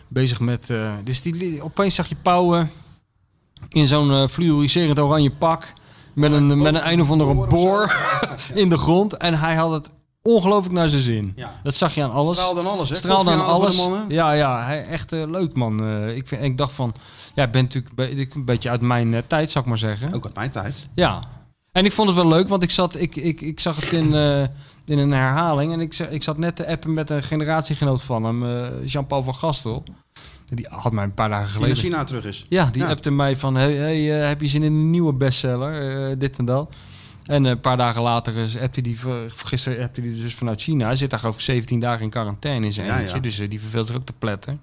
Bezig 0.08 0.40
met. 0.40 0.70
eh, 0.70 0.92
dus 1.04 1.22
die, 1.22 1.64
opeens 1.64 1.96
zag 1.96 2.08
je 2.08 2.16
Pauwen 2.22 2.72
in 3.70 3.88
zo'n 3.88 4.12
eh 4.12 4.28
fluoriserend 4.28 5.00
oranje 5.00 5.32
pak. 5.32 5.74
Met 6.14 6.32
een, 6.32 6.62
met 6.62 6.76
een 6.76 6.92
een 6.92 7.02
of 7.02 7.10
andere 7.12 7.48
boor 7.48 7.96
in 8.54 8.70
de 8.70 8.78
grond. 8.78 9.18
En 9.18 9.40
hij 9.40 9.56
had 9.56 9.72
het 9.72 9.90
ongelooflijk 10.22 10.76
naar 10.76 10.90
zijn 10.90 11.02
zin. 11.02 11.34
Ja. 11.36 11.60
Dat 11.64 11.76
zag 11.76 11.96
je 11.96 12.04
aan 12.04 12.12
alles. 12.12 12.38
Straalde 12.38 12.60
aan 12.60 12.68
alles, 12.68 12.90
hè? 12.90 12.96
Straalde 12.96 13.32
aan 13.32 13.46
alles. 13.46 13.88
Ja, 14.08 14.32
ja, 14.32 14.64
hij, 14.64 14.86
echt 14.86 15.12
eh, 15.14 15.30
leuk 15.30 15.54
man. 15.56 15.84
Eh, 15.86 16.16
ik, 16.16 16.28
vind, 16.28 16.44
ik 16.44 16.58
dacht 16.58 16.72
van, 16.72 16.94
ja, 17.36 17.44
ik 17.44 17.52
ben 17.52 17.62
natuurlijk 17.64 17.96
be- 17.96 18.28
een 18.36 18.46
beetje 18.46 18.70
uit 18.70 18.82
mijn 18.82 19.24
tijd, 19.28 19.52
zou 19.52 19.64
ik 19.64 19.70
maar 19.70 19.80
zeggen. 19.80 20.14
Ook 20.14 20.26
uit 20.26 20.36
mijn 20.36 20.52
tijd. 20.52 20.88
Ja. 20.94 21.20
En 21.72 21.86
ik 21.86 21.92
vond 21.92 22.08
het 22.08 22.18
wel 22.18 22.28
leuk, 22.28 22.50
want 22.50 22.64
ik, 22.64 22.70
zat, 22.72 22.96
ik, 22.96 23.16
ik, 23.16 23.42
ik 23.42 23.60
zag 23.60 23.76
het 23.76 23.92
in, 23.92 24.14
in 24.86 24.98
een 24.98 25.12
herhaling. 25.12 25.74
En 25.74 25.80
ik, 25.82 25.98
ik 26.00 26.24
zat 26.24 26.38
net 26.38 26.56
te 26.56 26.68
appen 26.68 26.94
met 26.94 27.10
een 27.10 27.24
generatiegenoot 27.24 28.02
van 28.02 28.24
hem, 28.24 28.44
Jean-Paul 28.86 29.24
van 29.24 29.36
Gastel. 29.36 29.84
Die 30.54 30.66
had 30.70 30.92
mij 30.92 31.04
een 31.04 31.14
paar 31.14 31.30
dagen 31.30 31.46
Die 31.52 31.54
naar 31.60 31.70
geleden... 31.70 31.84
China 31.92 32.04
terug 32.04 32.26
is. 32.26 32.46
Ja, 32.50 32.66
die 32.72 32.82
Ja. 32.82 32.90
appte 32.90 33.12
mij 33.12 33.36
van, 33.38 33.56
hey, 33.56 33.74
hey, 33.74 34.22
eh, 34.22 34.28
heb 34.28 34.42
je 34.42 34.48
zin 34.48 34.64
in 34.64 34.72
een 34.74 34.90
nieuwe 34.90 35.14
bestseller? 35.14 36.10
Eh, 36.10 36.16
dit 36.18 36.38
en 36.38 36.46
dat. 36.46 36.74
En 37.26 37.46
eh, 37.46 37.52
een 37.52 37.60
paar 37.60 37.78
dagen 37.78 38.02
later 38.02 38.34
appte 38.62 38.82
die, 38.82 38.98
gisteren 39.28 39.84
appte 39.84 40.02
die 40.02 40.22
dus 40.22 40.34
vanuit 40.34 40.62
China. 40.62 40.86
Hij 40.86 40.96
zit 40.96 41.10
daar 41.10 41.20
geloof 41.20 41.36
ik 41.36 41.42
17 41.42 41.80
dagen 41.80 42.04
in 42.04 42.10
quarantaine 42.10 42.66
in 42.66 42.74
zijn 42.74 42.88
Ja, 42.88 43.00
eentje. 43.00 43.16
ja. 43.16 43.22
Dus 43.22 43.40
eh, 43.40 43.50
die 43.50 43.60
verveelt 43.62 43.88
zich 43.88 43.96
ook 43.96 44.06
te 44.06 44.14
pletten. 44.20 44.62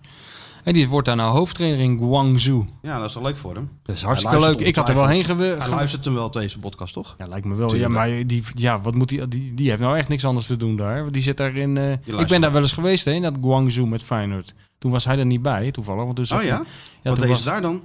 En 0.65 0.73
die 0.73 0.89
wordt 0.89 1.07
daar 1.07 1.17
nou 1.17 1.31
hoofdtrainer 1.37 1.79
in 1.81 1.99
Guangzhou. 1.99 2.65
Ja, 2.83 2.97
dat 2.99 3.07
is 3.07 3.13
toch 3.13 3.23
leuk 3.23 3.37
voor 3.37 3.55
hem? 3.55 3.71
Dat 3.83 3.97
is 3.97 4.03
hartstikke 4.03 4.41
leuk. 4.41 4.61
Ik 4.61 4.77
had 4.77 4.89
er 4.89 4.95
wel 4.95 5.07
heen 5.07 5.17
ongetwijfeld. 5.17 5.49
gewe- 5.53 5.63
Hij 5.69 5.75
luistert 5.77 6.05
hem 6.05 6.15
wel 6.15 6.31
deze 6.31 6.59
podcast, 6.59 6.93
toch? 6.93 7.15
Ja, 7.19 7.27
lijkt 7.27 7.47
me 7.47 7.55
wel. 7.55 7.69
Tuurlijk. 7.69 7.91
Ja, 7.91 7.97
maar 7.99 8.27
die, 8.27 8.43
ja, 8.55 8.81
wat 8.81 8.95
moet 8.95 9.09
die, 9.09 9.29
die, 9.29 9.55
die 9.55 9.69
heeft 9.69 9.81
nou 9.81 9.97
echt 9.97 10.09
niks 10.09 10.25
anders 10.25 10.47
te 10.47 10.57
doen 10.57 10.77
daar. 10.77 11.13
Die 11.13 11.23
zit 11.23 11.37
daar 11.37 11.57
in... 11.57 11.77
eh, 11.77 11.93
ik 12.21 12.27
ben 12.29 12.41
daar 12.41 12.53
wel 12.53 12.63
eens 12.63 12.73
geweest, 12.73 13.05
hè, 13.05 13.13
in 13.13 13.23
dat 13.23 13.35
Guangzhou 13.43 13.89
met 13.89 14.03
Feyenoord. 14.03 14.55
Toen 14.79 14.91
was 14.91 15.05
hij 15.05 15.19
er 15.19 15.27
niet 15.27 15.43
bij, 15.43 15.71
toevallig. 15.71 16.05
Want 16.05 16.33
Oh 16.33 16.43
ja? 16.43 16.63
Wat 17.03 17.19
deed 17.19 17.29
was- 17.29 17.39
ze 17.39 17.45
daar 17.45 17.61
dan? 17.63 17.83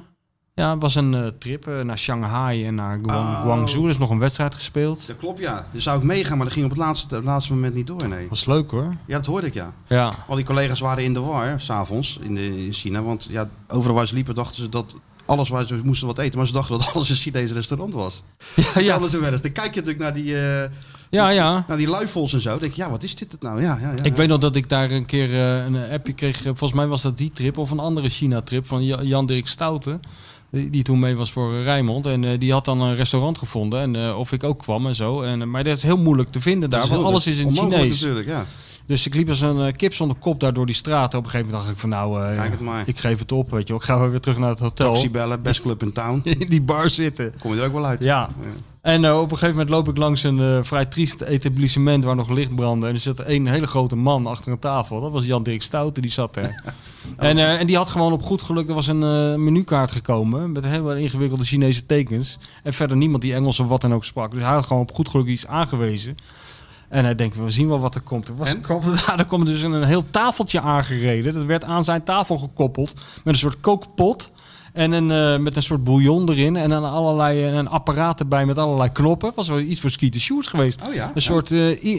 Ja, 0.55 0.71
het 0.71 0.81
was 0.81 0.95
een 0.95 1.13
eh, 1.13 1.27
trip 1.39 1.67
eh, 1.67 1.79
naar 1.81 1.97
Shanghai 1.97 2.65
en 2.65 2.75
naar 2.75 2.99
Guang- 3.03 3.19
Oh. 3.19 3.41
Guangzhou. 3.41 3.83
Er 3.83 3.89
is 3.89 3.97
nog 3.97 4.09
een 4.09 4.19
wedstrijd 4.19 4.55
gespeeld. 4.55 5.07
Dat 5.07 5.17
klopt, 5.17 5.39
ja. 5.39 5.67
Dus 5.71 5.83
zou 5.83 5.97
ik 5.97 6.03
meegaan, 6.03 6.35
maar 6.37 6.45
dat 6.45 6.53
ging 6.53 6.65
op 6.65 6.71
het 6.71 6.79
laatste, 6.79 7.15
het 7.15 7.23
laatste 7.23 7.53
moment 7.53 7.73
niet 7.73 7.87
door, 7.87 8.07
nee. 8.07 8.27
was 8.29 8.45
leuk 8.45 8.71
hoor. 8.71 8.93
Ja, 9.05 9.17
dat 9.17 9.25
hoorde 9.25 9.47
ik, 9.47 9.53
ja. 9.53 9.73
Ja. 9.87 10.11
Al 10.27 10.35
die 10.35 10.45
collega's 10.45 10.79
waren 10.79 11.03
in 11.03 11.13
de 11.13 11.19
war, 11.19 11.61
s'avonds, 11.61 12.17
in, 12.21 12.35
de- 12.35 12.65
in 12.65 12.73
China. 12.73 13.01
Want 13.01 13.27
ja, 13.29 13.49
overal 13.67 13.95
waar 13.95 14.07
ze 14.07 14.13
liepen 14.13 14.35
dachten 14.35 14.55
ze 14.63 14.69
dat 14.69 14.95
alles 15.25 15.49
waar 15.49 15.65
ze 15.65 15.79
moesten 15.83 16.07
wat 16.07 16.17
eten. 16.19 16.37
Maar 16.37 16.47
ze 16.47 16.53
dachten 16.53 16.77
dat 16.77 16.91
alles 16.93 17.09
een 17.09 17.15
Chinees 17.15 17.51
restaurant 17.51 17.93
was. 17.93 18.23
Ja, 18.73 18.79
ja. 18.81 18.95
Anders 18.95 19.13
wel 19.13 19.31
eens. 19.31 19.41
Dan 19.41 19.51
kijk 19.51 19.73
je 19.73 19.79
natuurlijk 19.81 19.99
naar 19.99 20.13
die, 20.23 20.35
eh 20.41 20.69
Ja, 21.09 21.29
ja. 21.29 21.65
naar 21.67 21.77
die 21.77 21.87
luifels 21.89 22.33
en 22.33 22.41
zo. 22.41 22.57
Denk 22.57 22.73
je, 22.73 22.81
ja, 22.81 22.89
wat 22.89 23.03
is 23.03 23.15
dit 23.15 23.31
het 23.31 23.41
nou? 23.41 23.61
Ja, 23.61 23.77
ja, 23.81 23.91
ja, 23.95 24.03
Ik 24.03 24.15
weet 24.15 24.27
nog 24.27 24.39
dat 24.39 24.55
ik 24.55 24.69
daar 24.69 24.91
een 24.91 25.05
keer 25.05 25.33
een 25.35 25.91
appje 25.91 26.13
kreeg. 26.13 26.41
Volgens 26.43 26.73
mij 26.73 26.87
was 26.87 27.01
dat 27.01 27.17
die 27.17 27.31
trip 27.31 27.57
of 27.57 27.71
een 27.71 27.79
andere 27.79 28.09
China-trip 28.09 28.67
van 28.67 28.83
Ja- 28.85 29.01
Jan-Dirk 29.03 29.47
Stouten. 29.47 29.99
Die, 30.53 30.83
toen 30.83 30.99
mee 30.99 31.15
was 31.15 31.31
voor 31.31 31.61
Rijnmond. 31.61 32.05
En 32.05 32.23
eh, 32.23 32.39
die 32.39 32.51
had 32.51 32.65
dan 32.65 32.81
een 32.81 32.95
restaurant 32.95 33.37
gevonden. 33.37 33.79
En 33.79 33.95
eh, 33.95 34.19
of 34.19 34.31
ik 34.31 34.43
ook 34.43 34.59
kwam 34.59 34.87
en 34.87 34.95
zo. 34.95 35.21
En, 35.21 35.41
eh, 35.41 35.47
maar 35.47 35.63
dat 35.63 35.77
is 35.77 35.83
heel 35.83 35.97
moeilijk 35.97 36.31
te 36.31 36.41
vinden 36.41 36.69
daar. 36.69 36.87
Want 36.87 37.03
alles 37.03 37.27
is 37.27 37.39
in 37.39 37.47
het 37.47 37.57
Chinees. 37.57 38.01
natuurlijk, 38.01 38.27
ja. 38.27 38.45
Dus 38.85 39.05
ik 39.05 39.13
liep 39.13 39.29
als 39.29 39.41
een 39.41 39.75
kip 39.75 39.93
zonder 39.93 40.17
kop 40.17 40.39
daar 40.39 40.53
door 40.53 40.65
die 40.65 40.75
straat. 40.75 41.13
Op 41.13 41.23
een 41.23 41.29
gegeven 41.29 41.45
moment 41.45 41.63
dacht 41.63 41.75
ik 41.75 41.81
van 41.81 41.89
nou, 41.89 42.35
Kijk 42.35 42.51
het 42.51 42.59
maar. 42.59 42.83
ik 42.85 42.99
geef 42.99 43.19
het 43.19 43.31
op. 43.31 43.51
Weet 43.51 43.61
je 43.61 43.67
wel. 43.67 43.77
Ik 43.77 43.83
ga 43.83 44.09
weer 44.09 44.19
terug 44.19 44.37
naar 44.37 44.49
het 44.49 44.59
hotel. 44.59 44.93
Taxi 44.93 45.09
bellen, 45.11 45.41
best 45.41 45.61
club 45.61 45.83
in 45.83 45.91
town. 45.91 46.21
In 46.39 46.47
die 46.47 46.61
bar 46.61 46.89
zitten. 46.89 47.33
Kom 47.39 47.53
je 47.53 47.59
er 47.59 47.67
ook 47.67 47.73
wel 47.73 47.85
uit. 47.85 48.03
Ja. 48.03 48.29
En 48.81 49.13
op 49.13 49.21
een 49.21 49.29
gegeven 49.29 49.49
moment 49.49 49.69
loop 49.69 49.89
ik 49.89 49.97
langs 49.97 50.23
een 50.23 50.65
vrij 50.65 50.85
triest 50.85 51.21
etablissement 51.21 52.03
waar 52.03 52.15
nog 52.15 52.29
licht 52.29 52.55
brandde. 52.55 52.87
En 52.87 52.93
er 52.93 52.99
zat 52.99 53.27
een 53.27 53.47
hele 53.47 53.67
grote 53.67 53.95
man 53.95 54.27
achter 54.27 54.51
een 54.51 54.59
tafel. 54.59 55.01
Dat 55.01 55.11
was 55.11 55.25
Jan 55.25 55.43
Dirk 55.43 55.61
Stouten, 55.61 56.01
die 56.01 56.11
zat 56.11 56.37
daar. 57.15 57.29
en, 57.29 57.37
eh, 57.37 57.59
en 57.59 57.67
die 57.67 57.75
had 57.75 57.89
gewoon 57.89 58.11
op 58.11 58.23
goed 58.23 58.41
geluk, 58.41 58.67
er 58.67 58.73
was 58.73 58.87
een 58.87 59.03
eh, 59.03 59.35
menukaart 59.35 59.91
gekomen 59.91 60.51
met 60.51 60.65
helemaal 60.65 60.95
ingewikkelde 60.95 61.43
Chinese 61.43 61.85
tekens. 61.85 62.37
En 62.63 62.73
verder 62.73 62.97
niemand 62.97 63.21
die 63.21 63.33
Engels 63.33 63.59
of 63.59 63.67
wat 63.67 63.81
dan 63.81 63.93
ook 63.93 64.05
sprak. 64.05 64.31
Dus 64.31 64.41
hij 64.41 64.53
had 64.53 64.65
gewoon 64.65 64.81
op 64.81 64.93
goed 64.93 65.09
geluk 65.09 65.27
iets 65.27 65.47
aangewezen. 65.47 66.15
En 66.89 67.03
hij 67.03 67.15
denkt, 67.15 67.35
we 67.37 67.51
zien 67.51 67.67
wel 67.67 67.79
wat 67.79 67.95
er 67.95 68.01
komt. 68.01 68.27
Er, 68.27 68.35
was, 68.35 68.49
En? 68.49 68.63
er 69.17 69.25
kwam 69.25 69.45
dus 69.45 69.61
een 69.61 69.83
heel 69.83 70.03
tafeltje 70.09 70.61
aangereden. 70.61 71.33
Dat 71.33 71.45
werd 71.45 71.63
aan 71.63 71.83
zijn 71.83 72.03
tafel 72.03 72.37
gekoppeld 72.37 72.93
met 72.93 73.33
een 73.33 73.39
soort 73.39 73.59
kookpot. 73.59 74.31
En 74.73 74.91
een, 74.91 75.11
eh, 75.11 75.39
met 75.39 75.55
een 75.55 75.63
soort 75.63 75.83
bouillon 75.83 76.29
erin. 76.29 76.55
En 76.55 76.69
dan 76.69 76.83
allerlei 76.83 77.43
een 77.45 77.67
apparaat 77.67 78.19
erbij 78.19 78.45
met 78.45 78.57
allerlei 78.57 78.91
knoppen. 78.91 79.31
was 79.35 79.47
wel 79.47 79.59
iets 79.59 79.79
voor 79.79 79.89
Skeeter 79.89 80.21
Shoes 80.21 80.47
geweest. 80.47 80.81
Oh 80.87 80.93
ja? 80.93 81.11
Een 81.13 81.21
soort 81.21 81.53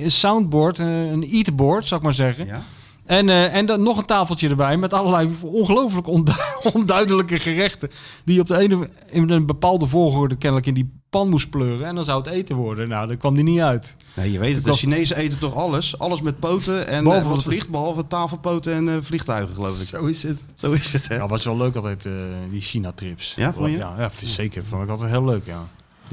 soundboard, 0.06 0.78
een 0.78 1.28
eatboard, 1.30 1.86
zou 1.86 2.00
ik 2.00 2.06
maar 2.06 2.14
zeggen. 2.14 2.46
Ja. 2.46 2.62
En, 3.04 3.28
eh, 3.28 3.54
en 3.54 3.66
dan 3.66 3.82
nog 3.82 3.98
een 3.98 4.04
tafeltje 4.04 4.48
erbij 4.48 4.76
met 4.76 4.92
allerlei 4.92 5.28
ongelooflijk 5.42 6.06
ondu- 6.06 6.32
onduidelijke 6.74 7.38
gerechten. 7.38 7.90
Die 8.24 8.34
je 8.34 8.40
op 8.40 8.46
de 8.46 8.58
ene, 8.58 8.88
in 9.10 9.30
een 9.30 9.46
bepaalde 9.46 9.86
volgorde 9.86 10.36
kennelijk 10.36 10.66
in 10.66 10.74
die 10.74 10.92
pan 11.10 11.28
moest 11.28 11.50
pleuren. 11.50 11.86
En 11.86 11.94
dan 11.94 12.04
zou 12.04 12.18
het 12.18 12.26
eten 12.32 12.56
worden. 12.56 12.88
Nou, 12.88 13.06
daar 13.06 13.16
kwam 13.16 13.34
die 13.34 13.44
niet 13.44 13.60
uit. 13.60 13.96
Nee, 14.14 14.32
je 14.32 14.38
weet 14.38 14.54
het. 14.54 14.64
De 14.64 14.72
Chinezen 14.72 15.16
eten 15.16 15.38
toch 15.38 15.54
alles? 15.54 15.98
Alles 15.98 16.20
met 16.22 16.38
poten 16.38 16.86
en 16.88 17.04
Behalve 17.04 17.24
eh, 17.24 17.30
wat 17.30 17.42
vliegt, 17.42 17.68
behalve 17.68 18.06
tafelpoten 18.06 18.72
en 18.74 18.88
eh, 18.88 18.94
vliegtuigen, 19.00 19.54
geloof 19.54 19.80
ik. 19.80 19.86
Zo 19.88 20.04
is 20.04 20.22
het. 20.22 20.40
Zo 20.54 20.72
is 20.72 20.92
het, 20.92 21.08
hè? 21.08 21.14
Ja, 21.16 21.26
was 21.26 21.44
wel 21.44 21.56
leuk 21.56 21.74
altijd, 21.76 22.06
eh, 22.06 22.12
die 22.50 22.60
China-trips. 22.60 23.34
Ja, 23.36 23.52
vond 23.52 23.70
je? 23.70 23.76
Ja, 23.76 23.94
ja, 23.98 24.10
zeker. 24.22 24.64
Vond 24.64 24.82
ik 24.82 24.88
altijd 24.88 25.10
heel 25.10 25.24
leuk, 25.24 25.46
ja. 25.46 25.66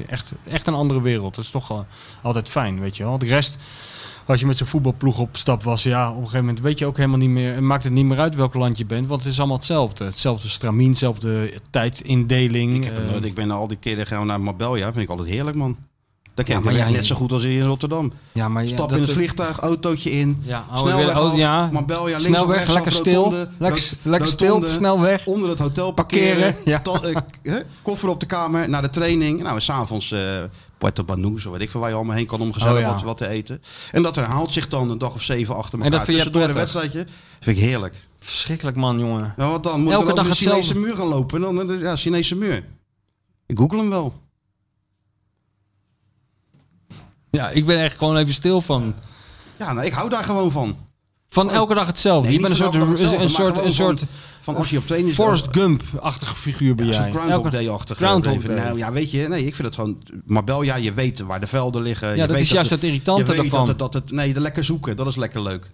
Echt, 0.08 0.32
echt 0.48 0.68
een 0.68 0.74
andere 0.74 1.02
wereld. 1.02 1.36
Dat 1.36 1.44
is 1.44 1.52
toch 1.52 1.86
altijd 2.22 2.50
fijn, 2.50 2.80
weet 2.80 2.98
je 2.98 3.04
wel. 3.04 3.18
De 3.18 3.26
rest, 3.26 3.58
als 4.26 4.40
je 4.40 4.46
met 4.46 4.58
zo'n 4.58 4.68
voetbalploeg 4.68 5.20
op 5.20 5.38
stap 5.38 5.64
was, 5.64 5.84
ja, 5.84 6.10
op 6.10 6.16
een 6.16 6.20
gegeven 6.22 6.40
moment 6.46 6.62
weet 6.64 6.80
je 6.80 6.86
ook 6.86 6.98
helemaal 6.98 7.18
niet 7.18 7.30
meer, 7.30 7.54
en 7.54 7.66
maakt 7.68 7.84
het 7.84 7.94
niet 7.94 8.06
meer 8.06 8.20
uit 8.20 8.36
welk 8.36 8.54
land 8.54 8.78
je 8.78 8.86
bent, 8.86 9.08
want 9.08 9.24
het 9.24 9.32
is 9.32 9.38
allemaal 9.40 9.58
hetzelfde. 9.58 10.06
Hetzelfde 10.06 10.48
stramien, 10.50 10.90
hetzelfde 10.90 11.54
tijdsindeling. 11.70 12.76
Ik, 12.78 12.84
heb 12.84 12.98
eh, 12.98 13.10
nooit- 13.10 13.26
ik 13.26 13.34
ben 13.34 13.52
al 13.52 13.68
die 13.68 13.78
keren 13.78 14.06
gaan 14.08 14.28
naar 14.28 14.42
Marbella, 14.42 14.86
vind 14.92 14.98
ik 15.04 15.10
altijd 15.10 15.30
heerlijk, 15.30 15.58
man. 15.58 15.78
Dat 16.34 16.46
ken 16.46 16.56
Ja, 16.58 16.62
maar 16.64 16.74
weg 16.74 16.88
ja, 16.88 16.92
net 16.92 17.06
zo 17.06 17.16
goed 17.16 17.32
als 17.32 17.42
hier 17.44 17.62
in 17.62 17.66
Rotterdam. 17.68 18.12
ja, 18.32 18.48
maar 18.48 18.64
ja, 18.64 18.68
Stap 18.68 18.90
dat- 18.90 18.98
in 18.98 19.04
het 19.04 19.12
vliegtuig, 19.14 19.60
autootje 19.60 20.12
in, 20.12 20.38
Ja, 20.44 20.66
oh, 20.72 20.78
snelweg 20.78 21.10
oh, 21.20 21.30
af, 21.32 21.36
ja. 21.36 21.70
Weg, 21.72 22.58
rechts 22.58 22.74
lekker 22.74 22.92
af, 22.92 22.98
stil. 22.98 23.24
rotonde, 23.24 23.50
Lekker- 23.58 23.90
lekker 24.04 24.30
stil, 24.30 24.48
rotonde, 24.48 24.68
snel 24.68 25.00
weg. 25.00 25.26
Onder 25.28 25.50
het 25.50 25.60
hotel 25.60 25.92
parkeren, 25.92 26.42
Parkeren, 26.42 26.62
ja. 26.66 26.80
tot, 26.80 27.04
eh, 27.44 27.56
koffer 27.82 28.10
op 28.10 28.20
de 28.20 28.26
kamer, 28.26 28.70
naar 28.70 28.82
de 28.82 28.90
training. 28.90 29.42
Nou, 29.44 29.60
s'avonds 29.62 30.12
eh 30.12 30.20
Puerto 30.82 31.04
Banús, 31.04 31.46
of 31.46 31.52
weet 31.52 31.62
ik 31.62 31.72
veel 31.72 31.80
waar 31.80 31.90
je 31.90 31.96
allemaal 31.96 32.16
heen 32.16 32.26
kan 32.26 32.40
om 32.42 32.54
gezellig 32.54 32.76
Oh, 32.76 32.80
ja. 32.80 32.94
wat, 32.94 33.02
wat 33.02 33.18
te 33.18 33.28
eten. 33.28 33.62
En 33.92 34.02
dat 34.04 34.16
herhaalt 34.16 34.52
zich 34.54 34.68
dan 34.68 34.90
een 34.90 34.98
dag 34.98 35.14
of 35.14 35.22
zeven 35.24 35.56
achter 35.56 35.74
En 35.80 35.84
elkaar. 35.86 35.98
dat 35.98 36.08
vind 36.08 36.18
jij 36.18 36.26
Tussendoor 36.26 36.50
een 36.56 36.62
wedstrijdje. 36.62 37.04
Dat 37.04 37.14
vind 37.40 37.58
ik 37.58 37.64
heerlijk. 37.64 37.96
Verschrikkelijk 38.20 38.78
man, 38.78 39.00
jongen. 39.00 39.34
Nou, 39.38 39.52
wat 39.52 39.64
dan? 39.64 39.82
Moet 39.82 39.92
Elke 39.94 40.10
ik 40.10 40.16
dan 40.16 40.26
dag 40.26 40.26
over 40.26 40.38
de 40.38 40.50
Chinese 40.50 40.58
hetzelfde. 40.68 40.88
muur 40.88 40.96
gaan 40.96 41.08
lopen? 41.08 41.42
Dan, 41.42 41.72
eh, 41.72 41.82
ja, 41.82 41.96
Chinese 41.96 42.36
muur. 42.36 42.64
Ik 43.46 43.58
google 43.58 43.78
hem 43.78 43.90
wel. 43.90 44.14
Ja, 47.32 47.50
ik 47.50 47.66
ben 47.66 47.80
echt 47.80 47.98
gewoon 47.98 48.18
even 48.18 48.34
stil 48.34 48.62
van. 48.62 48.96
Ja, 49.58 49.74
nou, 49.74 49.86
ik 49.86 49.94
hou 49.94 50.10
daar 50.10 50.24
gewoon 50.24 50.52
van. 50.52 50.78
Van 51.34 51.52
elke 51.52 51.74
dag 51.74 51.88
hetzelfde. 51.88 52.24
Nee, 52.30 52.34
je 52.36 52.40
bent 52.48 52.52
een 52.52 52.58
soort, 52.58 52.76
een, 52.76 53.30
soort, 53.30 53.58
een 53.66 53.72
soort 53.72 54.04
Van 54.42 54.56
als 54.56 54.70
je 54.70 54.78
op 54.78 54.88
training 54.88 55.16
Forrest 55.16 55.48
Gump-achtige 55.52 56.36
figuur 56.36 56.76
ben 56.76 56.86
Ja, 56.88 56.92
jij. 56.92 57.12
Groundhog 57.12 57.50
Day-achtig. 57.50 57.98
Groundhog. 57.98 58.44
Day. 58.44 58.56
Nou, 58.56 58.78
ja, 58.78 58.92
weet 58.92 59.12
je, 59.12 59.28
nee, 59.28 59.46
ik 59.46 59.56
vind 59.56 59.68
het 59.68 59.76
gewoon... 59.76 59.98
Marbella, 60.26 60.64
ja, 60.64 60.76
je 60.76 60.94
weet 60.94 61.20
waar 61.22 61.40
de 61.40 61.48
velden 61.48 61.82
liggen. 61.82 62.08
Ja, 62.08 62.14
je 62.14 62.20
dat 62.20 62.30
weet 62.32 62.42
is 62.42 62.50
juist 62.52 62.70
het- 62.70 62.80
het 62.82 62.90
irritante 62.90 63.22
je 63.22 63.28
weet 63.28 63.38
daarvan. 63.38 63.60
Dat 63.60 63.68
het, 63.68 63.80
dat 63.80 63.94
het, 63.94 64.12
nee, 64.12 64.34
de 64.34 64.40
lekker 64.40 64.64
zoeken, 64.64 64.96
dat 64.96 65.08
is 65.08 65.16
lekker 65.16 65.42
leuk. 65.42 65.72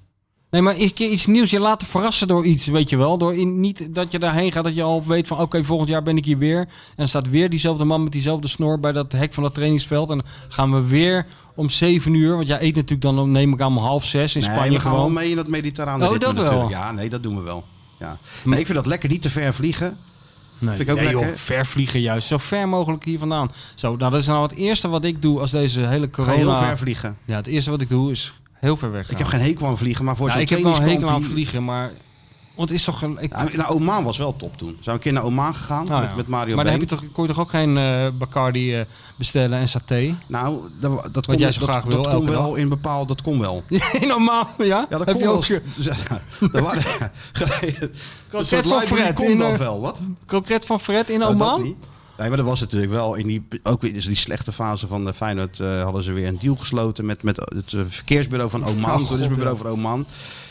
Nee, 0.50 0.62
maar 0.62 0.76
een 0.78 0.93
keer 0.93 1.10
iets 1.10 1.26
nieuws. 1.26 1.50
Je 1.50 1.60
laten 1.60 1.88
verrassen 1.88 2.28
door 2.28 2.45
iets, 2.45 2.68
weet 2.68 2.89
je 2.89 2.98
wel. 2.98 3.18
Door 3.18 3.36
in, 3.36 3.60
niet 3.60 3.88
dat 3.95 4.12
je 4.12 4.20
daarheen 4.20 4.52
gaat, 4.52 4.64
dat 4.64 4.76
je 4.76 4.82
al 4.84 5.04
weet 5.06 5.28
van... 5.28 5.39
oké, 5.39 5.64
volgend 5.64 5.89
jaar 5.89 6.04
ben 6.04 6.18
ik 6.18 6.26
hier 6.26 6.38
weer. 6.38 6.68
En 6.95 7.08
staat 7.08 7.30
weer 7.30 7.50
diezelfde 7.50 7.86
man 7.86 8.04
met 8.04 8.12
diezelfde 8.12 8.48
snor... 8.48 8.80
bij 8.80 8.91
dat 8.91 9.12
hek 9.12 9.34
van 9.34 9.43
dat 9.43 9.54
trainingsveld. 9.54 10.10
En 10.10 10.18
dan 10.18 10.26
gaan 10.48 10.74
we 10.74 10.88
weer 10.88 11.26
om 11.56 11.70
zeven 11.70 12.14
uur... 12.14 12.36
want 12.36 12.48
jij 12.48 12.62
eet 12.62 12.76
natuurlijk 12.76 13.02
dan, 13.02 13.20
om- 13.20 13.32
neem 13.32 13.54
ik 13.54 13.62
aan, 13.62 13.78
om 13.78 13.84
half 13.84 14.06
zes 14.06 14.36
in 14.36 14.41
nee, 14.41 14.50
Spanje 14.50 14.72
we 14.72 14.80
gaan 14.80 14.91
gewoon. 14.91 15.14
wel 15.14 15.22
mee 15.22 15.30
in 15.30 15.36
dat 15.36 15.48
mediterrane 15.48 16.10
Oh, 16.10 16.20
dat 16.20 16.38
wel? 16.38 16.70
Ja, 16.70 16.91
nee, 16.91 17.10
dat 17.10 17.24
doen 17.24 17.36
we 17.36 17.41
wel. 17.41 17.64
Ja. 18.00 18.18
Nee, 18.43 18.60
ik 18.60 18.66
vind 18.66 18.78
dat 18.78 18.88
lekker 18.88 19.10
niet 19.10 19.22
te 19.22 19.30
ver 19.30 19.54
vliegen. 19.54 19.98
Nee, 20.60 20.76
Vind 20.76 20.89
ik 20.89 20.95
ook 20.95 21.02
nee, 21.02 21.14
lekker. 21.14 21.28
joh, 21.30 21.38
ver 21.38 21.66
vliegen 21.66 22.00
juist. 22.02 22.28
Zo 22.28 22.38
ver 22.38 22.70
mogelijk 22.70 23.04
hier 23.06 23.20
vandaan. 23.20 23.52
Zo, 23.76 23.95
nou, 23.95 24.12
dat 24.12 24.22
is 24.22 24.28
nou 24.28 24.43
het 24.43 24.56
eerste 24.58 24.88
wat 24.88 25.04
ik 25.04 25.22
doe 25.22 25.39
als 25.39 25.52
deze 25.52 25.80
hele 25.82 26.06
Ga 26.06 26.12
corona... 26.12 26.34
je 26.34 26.39
heel 26.39 26.56
ver 26.56 26.78
vliegen. 26.78 27.18
Ja, 27.26 27.36
het 27.36 27.48
eerste 27.48 27.70
wat 27.70 27.82
ik 27.82 27.89
doe 27.89 28.12
is 28.12 28.34
heel 28.60 28.78
ver 28.78 28.91
weg 28.91 29.12
Ik 29.12 29.18
heb 29.18 29.28
geen 29.28 29.39
hekel 29.39 29.68
aan 29.68 29.78
vliegen, 29.78 30.05
maar 30.05 30.16
voor 30.16 30.28
ja, 30.28 30.34
zo'n 30.34 30.41
ik 30.41 30.49
heb 30.49 30.62
wel 30.62 30.76
een 30.76 30.89
hekel 30.89 31.10
aan 31.10 31.24
vliegen, 31.24 31.64
maar... 31.64 31.91
Want 32.55 32.70
het 32.70 32.78
is 32.78 32.86
toch... 32.86 33.01
Een, 33.01 33.18
ik, 33.20 33.32
Ja, 33.32 33.47
naar 33.53 33.70
Oman 33.70 34.03
was 34.03 34.18
wel 34.18 34.36
top 34.36 34.58
toen. 34.58 34.70
Zijn 34.70 34.84
we 34.84 34.91
een 34.91 34.99
keer 34.99 35.14
naar 35.14 35.24
Oman 35.24 35.55
gegaan 35.55 35.86
Nou 35.86 36.01
met, 36.01 36.10
ja. 36.10 36.16
met 36.16 36.28
Mario 36.28 36.55
maar 36.55 36.64
dan 36.64 36.74
heb 36.74 36.82
je 36.82 36.88
toch, 36.88 37.03
kon 37.12 37.24
je 37.24 37.30
toch 37.30 37.39
ook 37.39 37.49
geen 37.49 37.78
eh 37.78 38.08
Bacardi 38.18 38.76
eh, 38.76 38.86
bestellen 39.16 39.60
en 39.60 39.70
saté? 39.70 40.16
Nou, 40.28 40.60
dat, 40.80 40.91
dat 40.91 41.14
Wat 41.14 41.26
kon, 41.26 41.38
jij 41.38 41.51
zo 41.51 41.60
dat, 41.60 41.70
graag 41.70 41.84
dat 41.84 41.93
wil, 41.93 42.01
kon 42.01 42.12
elke 42.12 42.30
wel 42.30 42.49
dag. 42.49 42.58
in 42.58 42.70
bepaald, 42.70 43.08
dat 43.08 43.22
kon 43.22 43.39
wel. 43.39 43.64
In 44.01 44.14
Oman, 44.14 44.47
ja? 44.58 44.66
Ja, 44.66 44.97
dat 44.97 45.05
heb 45.05 45.16
kon 45.16 45.18
je 45.18 45.24
wel. 45.24 45.36
ook 45.36 45.45
waren, 46.64 46.84
Kroket 48.30 48.68
van 48.68 48.82
Fred 48.82 49.14
kon 49.14 49.30
in, 49.30 49.38
dat 49.38 49.51
eh, 49.51 49.58
wel, 49.58 49.82
wat? 49.82 49.97
kroket 50.26 50.66
van 50.66 50.80
Fred 50.80 51.10
in 51.10 51.20
Nou, 51.20 51.38
dat 51.38 51.47
Oman? 51.47 51.76
Nee, 52.18 52.28
maar 52.28 52.38
dat 52.38 52.45
was 52.45 52.59
natuurlijk 52.59 52.91
wel 52.91 53.15
in 53.15 53.28
die, 53.28 53.47
ook 53.63 53.82
weer 53.82 53.93
dus 53.93 54.05
die 54.05 54.15
slechte 54.15 54.51
fase 54.51 54.88
van 54.88 55.05
de 55.05 55.13
Feyenoord 55.13 55.59
eh, 55.59 55.84
hadden 55.84 56.03
ze 56.03 56.11
weer 56.11 56.28
een 56.28 56.39
deal 56.39 56.55
gesloten 56.55 57.05
met, 57.05 57.24
met 57.24 57.38
het 57.38 57.74
eh, 57.74 57.80
verkeersbureau 57.88 58.49
van 58.49 58.65
Oman, 58.65 58.91
Oh, 58.93 58.97
het 58.99 59.07
toerismebureau 59.07 59.57
van 59.57 59.68
Oman. 59.68 60.05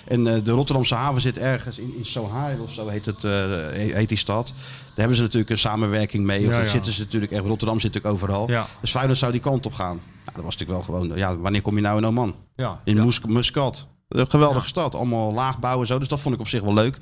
En 0.04 0.26
eh, 0.26 0.44
de 0.44 0.50
Rotterdamse 0.50 0.94
haven 0.94 1.20
zit 1.20 1.38
ergens 1.38 1.78
in, 1.78 1.94
in 1.98 2.04
Sohail 2.04 2.58
of 2.62 2.72
zo 2.72 2.88
heet, 2.88 3.06
het, 3.06 3.24
eh, 3.24 3.32
heet 3.72 4.08
die 4.08 4.18
stad. 4.18 4.46
Daar 4.46 4.94
hebben 4.94 5.16
ze 5.16 5.22
natuurlijk 5.22 5.50
een 5.50 5.58
samenwerking 5.58 6.24
mee. 6.24 6.46
Of 6.46 6.52
Ja, 6.56 6.66
zitten 6.66 6.92
ze 6.92 7.00
natuurlijk 7.00 7.32
echt. 7.32 7.44
Rotterdam 7.44 7.80
zit 7.80 7.94
natuurlijk 7.94 8.22
overal. 8.22 8.50
Ja. 8.50 8.66
Dus 8.80 8.90
Feyenoord 8.90 9.18
zou 9.18 9.32
die 9.32 9.40
kant 9.40 9.66
op 9.66 9.74
gaan. 9.74 9.96
Nou, 10.24 10.36
dat 10.36 10.44
was 10.44 10.56
natuurlijk 10.56 10.86
wel 10.88 10.96
gewoon. 10.96 11.16
Ja, 11.16 11.36
wanneer 11.36 11.62
kom 11.62 11.74
je 11.76 11.82
nou 11.82 11.98
in 11.98 12.06
Oman? 12.06 12.34
Ja. 12.56 12.80
In 12.84 13.04
Mus- 13.04 13.20
Muscat. 13.26 13.88
Een 14.08 14.30
geweldige 14.30 14.66
stad. 14.66 14.94
Allemaal 14.94 15.32
laagbouw 15.32 15.80
en 15.80 15.86
zo. 15.86 15.98
Dus 15.98 16.08
dat 16.08 16.20
vond 16.20 16.34
ik 16.34 16.40
op 16.40 16.48
zich 16.48 16.62
wel 16.62 16.74
leuk. 16.74 16.98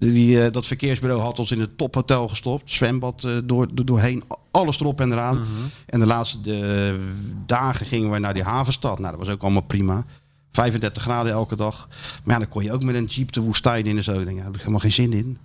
Die, 0.00 0.44
eh, 0.44 0.52
dat 0.52 0.66
verkeersbureau 0.66 1.20
had 1.20 1.38
ons 1.38 1.50
in 1.50 1.60
het 1.60 1.78
tophotel 1.78 2.28
gestopt. 2.28 2.70
Zwembad 2.70 3.24
eh, 3.24 3.36
door, 3.44 3.74
door, 3.74 3.84
doorheen. 3.84 4.22
Alles 4.50 4.80
erop 4.80 5.00
en 5.00 5.12
eraan. 5.12 5.38
Mhm. 5.38 5.48
En 5.86 6.00
de 6.00 6.06
laatste 6.06 6.40
de, 6.40 6.98
dagen 7.46 7.86
gingen 7.86 8.10
we 8.10 8.18
naar 8.18 8.34
die 8.34 8.42
havenstad. 8.42 8.98
Nou, 8.98 9.16
dat 9.16 9.26
was 9.26 9.34
ook 9.34 9.42
allemaal 9.42 9.62
prima. 9.62 10.04
35 10.52 11.02
graden 11.02 11.32
elke 11.32 11.56
dag. 11.56 11.88
Maar 12.24 12.34
ja, 12.34 12.40
dan 12.40 12.48
kon 12.48 12.62
je 12.62 12.72
ook 12.72 12.82
met 12.82 12.94
een 12.94 13.04
jeep 13.04 13.32
de 13.32 13.40
woestijn 13.40 13.86
in 13.86 13.96
en 13.96 14.04
zo. 14.04 14.18
Ik 14.18 14.24
denk, 14.24 14.28
ja, 14.28 14.34
daar 14.34 14.44
heb 14.44 14.54
ik 14.54 14.60
helemaal 14.60 14.80
geen 14.80 14.92
zin 14.92 15.12
in. 15.12 15.38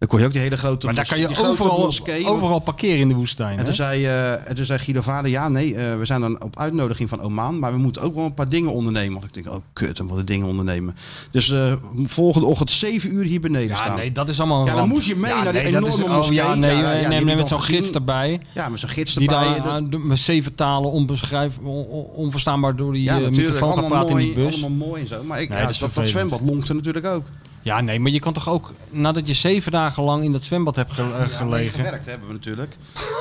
Dan 0.00 0.08
kon 0.08 0.18
je 0.18 0.24
ook 0.26 0.32
die 0.32 0.40
hele 0.40 0.56
grote 0.56 0.86
Maar 0.86 0.94
daar 0.94 1.06
kan 1.08 1.18
je 1.18 1.26
die 1.28 1.38
overal, 1.38 1.78
moskee- 1.78 2.26
overal 2.26 2.58
parkeren 2.58 2.98
in 2.98 3.08
de 3.08 3.14
woestijn. 3.14 3.52
en 3.52 3.58
hè? 3.58 3.64
toen, 3.64 3.74
zei, 3.74 4.04
en 4.06 4.54
toen 4.54 4.64
zei 4.64 4.78
Guido 4.78 5.00
Vader, 5.00 5.30
ja 5.30 5.48
nee, 5.48 5.74
eh, 5.74 5.98
we 5.98 6.04
zijn 6.04 6.20
dan 6.20 6.42
op 6.42 6.58
uitnodiging 6.58 7.08
van 7.08 7.20
Oman, 7.20 7.58
maar 7.58 7.72
we 7.72 7.78
moeten 7.78 8.02
ook 8.02 8.14
wel 8.14 8.24
een 8.24 8.34
paar 8.34 8.48
dingen 8.48 8.72
ondernemen. 8.72 9.12
Want 9.20 9.24
ik 9.24 9.34
denk, 9.44 9.56
oh 9.56 9.62
kut, 9.72 9.98
en 9.98 10.06
wat 10.06 10.26
dingen 10.26 10.46
ondernemen. 10.46 10.96
Dus 11.30 11.50
eh, 11.50 11.72
volgende 12.04 12.46
ochtend 12.46 12.70
7 12.70 13.14
uur 13.14 13.24
hier 13.24 13.40
beneden 13.40 13.68
ja, 13.68 13.74
staan. 13.74 13.96
nee, 13.96 14.12
dat 14.12 14.28
is 14.28 14.38
allemaal 14.38 14.66
Ja, 14.66 14.74
dan 14.74 14.88
moest 14.88 15.06
je 15.06 15.16
mee 15.16 15.30
Ja, 15.30 15.42
naar 15.42 15.52
die 15.52 15.62
nee, 15.62 15.70
enorme 15.70 15.88
is- 15.96 16.02
oh, 16.02 16.14
moskee. 16.14 16.34
ja, 16.36 16.54
nee, 16.54 16.74
Ja, 16.76 16.80
nee, 16.82 16.98
die 17.00 17.08
nee, 17.08 17.24
je 17.26 17.36
met 17.36 17.48
zo'n 17.48 17.62
gids 17.62 17.90
erbij. 17.90 18.40
Ja, 18.54 18.68
met 18.68 18.80
zo'n 18.80 18.88
gids 18.88 19.14
Die 19.14 19.28
erbij. 19.28 19.54
Dat- 19.56 19.66
aan 19.72 19.90
de- 19.90 19.98
met 19.98 20.18
zeven 20.18 20.54
talen 20.54 20.90
onbeschrijf, 20.90 21.58
on- 21.62 21.86
on- 21.86 22.04
onverstaanbaar 22.04 22.76
door 22.76 22.92
die 22.92 23.10
microfoon 23.12 23.74
gaat 23.78 23.88
praten 23.88 24.10
in 24.10 24.16
die 24.16 24.32
bus. 24.32 24.62
allemaal 24.62 24.86
mooi 24.88 25.00
en 25.02 25.08
zo. 25.08 25.22
Maar 25.24 25.40
ik, 25.40 25.48
Nee, 25.48 25.66
dat 25.66 26.06
zwembad 26.08 26.40
lonkte 26.40 26.74
natuurlijk 26.74 27.06
ook. 27.06 27.24
Ja, 27.62 27.80
nee, 27.80 28.00
maar 28.00 28.10
je 28.10 28.18
kan 28.18 28.32
toch 28.32 28.48
ook, 28.48 28.72
nadat 28.90 29.26
je 29.28 29.34
zeven 29.34 29.72
dagen 29.72 30.02
lang 30.02 30.24
in 30.24 30.32
dat 30.32 30.44
zwembad 30.44 30.76
hebt 30.76 30.92
ge- 30.92 31.02
eh, 31.02 31.08
Ja, 31.08 31.24
gelegen. 31.36 31.74
gewerkt 31.84 32.06
hebben 32.06 32.26
we 32.28 32.34
natuurlijk. 32.34 32.76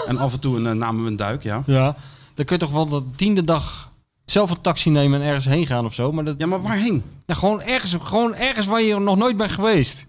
En 0.08 0.18
af 0.18 0.34
en 0.34 0.40
toe 0.40 0.58
een, 0.58 0.68
eh, 0.68 0.72
namen 0.74 1.04
we 1.04 1.10
een 1.10 1.16
duik, 1.16 1.44
ja. 1.44 1.64
Ja. 1.66 1.96
Dan 2.34 2.46
kun 2.46 2.56
je 2.56 2.62
toch 2.66 2.72
wel 2.72 2.88
de 2.88 3.04
tiende 3.16 3.44
dag 3.44 3.92
zelf 4.26 4.50
een 4.52 4.62
taxi 4.62 4.90
nemen 4.90 5.22
en 5.22 5.28
ergens 5.28 5.46
heen 5.46 5.66
gaan 5.68 5.86
of 5.86 5.94
zo. 5.94 6.12
Maar 6.12 6.24
dat, 6.26 6.36
Ja, 6.38 6.46
maar 6.46 6.62
waarheen? 6.62 7.04
gewoon, 7.28 7.62
ergens, 7.62 7.96
gewoon 8.02 8.36
ergens 8.36 8.66
waar 8.66 8.82
je 8.82 9.00
nog 9.00 9.18
nooit 9.18 9.38
bent 9.38 9.52
geweest. 9.52 10.08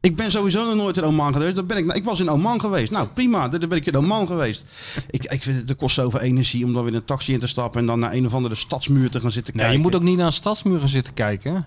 Ik 0.00 0.16
ben 0.16 0.30
sowieso 0.30 0.64
nog 0.64 0.74
nooit 0.74 0.96
in 0.96 1.04
Oman 1.04 1.32
geweest. 1.32 1.54
Dat 1.54 1.66
ben 1.66 1.76
ik, 1.76 1.84
nou, 1.84 1.98
ik 1.98 2.04
was 2.04 2.20
in 2.20 2.28
Oman 2.30 2.60
geweest. 2.60 2.90
Nou, 2.92 3.06
prima. 3.06 3.48
Dan 3.48 3.68
ben 3.68 3.78
ik 3.78 3.86
in 3.86 3.96
Oman 3.96 4.26
geweest. 4.26 4.64
Ik, 5.10 5.24
ik 5.24 5.42
vind 5.42 5.56
het, 5.56 5.68
het 5.68 5.78
kost 5.78 5.94
zoveel 5.94 6.20
energie 6.20 6.64
om 6.64 6.72
dan 6.72 6.84
weer 6.84 6.94
een 6.94 7.04
taxi 7.04 7.32
in 7.32 7.40
te 7.40 7.46
stappen... 7.46 7.80
en 7.80 7.86
dan 7.86 7.98
naar 7.98 8.12
een 8.12 8.26
of 8.26 8.34
andere 8.34 8.54
stadsmuur 8.54 9.10
te 9.10 9.20
gaan 9.20 9.30
zitten 9.30 9.54
Nee, 9.54 9.62
kijken. 9.64 9.82
je 9.82 9.88
moet 9.90 9.94
ook 10.00 10.06
niet 10.06 10.16
naar 10.16 10.26
een 10.26 10.32
stadsmuur 10.32 10.78
gaan 10.78 10.88
zitten 10.88 11.14
kijken. 11.14 11.66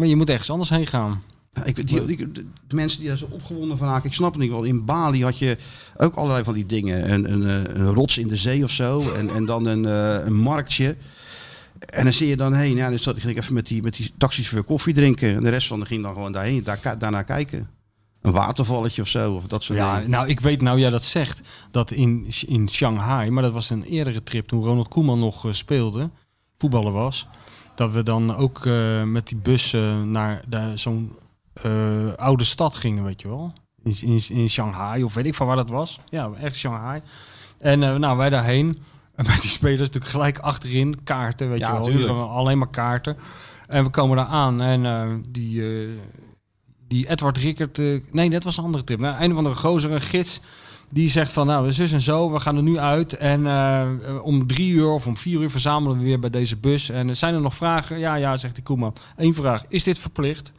Maar 0.00 0.08
je 0.08 0.16
moet 0.16 0.28
ergens 0.28 0.50
anders 0.50 0.70
heen 0.70 0.86
gaan. 0.86 1.22
Ja, 1.50 1.64
Ik, 1.64 1.86
die, 1.88 2.04
die- 2.06 2.32
de 2.66 2.74
mensen 2.74 2.98
die 3.00 3.08
daar 3.08 3.16
zo 3.16 3.28
opgewonden 3.30 3.78
van 3.78 3.88
raken, 3.88 4.06
ik 4.08 4.14
snap 4.14 4.32
het 4.32 4.40
niet 4.42 4.50
wel. 4.50 4.62
In 4.62 4.84
Bali 4.84 5.22
had 5.24 5.38
je 5.38 5.56
ook 5.96 6.14
allerlei 6.14 6.44
van 6.44 6.54
die 6.54 6.66
dingen. 6.66 7.12
Een, 7.12 7.32
een, 7.32 7.66
eh, 7.66 7.74
een 7.74 7.94
rots 7.94 8.18
in 8.18 8.28
de 8.28 8.36
zee 8.36 8.64
of 8.64 8.70
zo. 8.70 9.12
En, 9.12 9.30
en 9.34 9.44
dan 9.44 9.66
een, 9.66 9.84
eh, 9.86 10.26
een 10.26 10.34
marktje. 10.36 10.96
En 11.78 12.04
dan 12.04 12.12
zie 12.12 12.26
je 12.28 12.36
dan 12.36 12.54
heen. 12.54 12.76
Ja, 12.76 12.90
dus 12.90 13.02
dat 13.02 13.18
ging 13.18 13.32
ik 13.36 13.42
even 13.42 13.54
met 13.54 13.66
die, 13.66 13.82
met 13.82 13.96
die 13.96 14.12
taxichauffeur 14.18 14.62
koffie 14.62 14.94
drinken. 14.94 15.34
En 15.34 15.40
de 15.40 15.48
rest 15.48 15.66
van 15.66 15.80
de 15.80 15.86
ging 15.86 16.02
dan 16.02 16.12
gewoon 16.12 16.32
daarheen, 16.32 16.62
daar, 16.64 16.98
daarnaar 16.98 17.24
kijken. 17.24 17.68
Een 18.22 18.32
watervalletje 18.32 19.02
of 19.02 19.08
zo. 19.08 19.32
Of 19.34 19.44
dat 19.46 19.62
soort 19.62 19.78
Ja, 19.78 19.94
dingen. 19.96 20.10
nou, 20.10 20.28
ik 20.28 20.40
weet 20.40 20.60
nou 20.62 20.78
jij 20.78 20.90
dat 20.90 21.04
zegt, 21.04 21.40
dat 21.70 21.90
in, 21.90 22.26
in 22.46 22.68
Shanghai, 22.68 23.30
maar 23.30 23.42
dat 23.42 23.52
was 23.52 23.70
een 23.70 23.82
eerdere 23.82 24.22
trip 24.22 24.46
toen 24.46 24.62
Ronald 24.62 24.88
Koeman 24.88 25.18
nog 25.18 25.46
eh, 25.46 25.52
speelde, 25.52 26.10
voetballer 26.58 26.92
was, 26.92 27.26
dat 27.80 27.92
we 27.92 28.02
dan 28.02 28.36
ook 28.36 28.66
eh, 28.66 29.02
met 29.02 29.28
die 29.28 29.36
bus 29.36 29.72
eh, 29.72 30.02
naar 30.02 30.42
de- 30.48 30.72
zo'n 30.74 31.16
eh, 31.52 32.12
oude 32.16 32.44
stad 32.44 32.74
gingen, 32.76 33.04
weet 33.04 33.20
je 33.20 33.28
wel. 33.28 33.52
In, 33.82 33.96
in, 34.00 34.20
in 34.28 34.48
Shanghai, 34.50 35.02
of 35.04 35.14
weet 35.14 35.26
ik 35.26 35.34
van 35.34 35.46
waar 35.46 35.56
dat 35.56 35.68
was. 35.70 35.98
Ja, 36.08 36.30
echt 36.40 36.56
Shanghai. 36.56 37.00
En 37.58 37.82
eh, 37.82 37.94
nou, 37.96 38.16
wij 38.16 38.30
daarheen. 38.30 38.78
En 39.14 39.26
met 39.26 39.40
die 39.40 39.50
spelers 39.50 39.80
natuurlijk 39.80 40.10
gelijk 40.12 40.38
achterin 40.38 41.02
kaarten, 41.02 41.48
weet 41.50 41.58
Ja, 41.58 41.80
je 41.84 41.98
wel. 41.98 42.28
alleen 42.30 42.58
maar 42.58 42.70
kaarten. 42.70 43.16
En 43.66 43.84
we 43.84 43.90
komen 43.90 44.16
daar 44.16 44.26
aan 44.26 44.60
en 44.60 45.24
die, 45.28 45.62
die 46.88 47.08
Edward 47.08 47.36
Rickert... 47.36 47.78
nee, 48.12 48.30
dat 48.30 48.44
was 48.44 48.56
een 48.56 48.64
andere 48.64 48.84
trip. 48.84 48.98
Nou, 49.00 49.22
een 49.22 49.30
of 49.30 49.36
andere 49.36 49.54
gozer, 49.54 49.90
een 49.92 50.00
gids... 50.00 50.40
Die 50.92 51.08
zegt 51.08 51.32
van, 51.32 51.46
nou, 51.46 51.72
zus 51.72 51.92
en 51.92 52.00
zo, 52.00 52.30
we 52.32 52.40
gaan 52.40 52.56
er 52.56 52.62
nu 52.62 52.78
uit. 52.78 53.16
En 53.16 53.46
eh, 53.46 53.88
om 54.22 54.46
drie 54.46 54.72
uur 54.72 54.88
of 54.88 55.06
om 55.06 55.16
vier 55.16 55.40
uur 55.40 55.50
verzamelen 55.50 55.98
we 55.98 56.04
weer 56.04 56.18
bij 56.18 56.30
deze 56.30 56.56
bus. 56.56 56.88
En 56.88 57.08
eh, 57.08 57.14
zijn 57.14 57.34
er 57.34 57.40
nog 57.40 57.54
vragen? 57.54 57.98
Ja, 57.98 58.14
ja, 58.14 58.36
zegt 58.36 58.54
die 58.54 58.64
Koeman. 58.64 58.94
Eén 59.16 59.34
vraag, 59.34 59.64
is 59.68 59.84
dit 59.84 59.98
verplicht? 59.98 60.52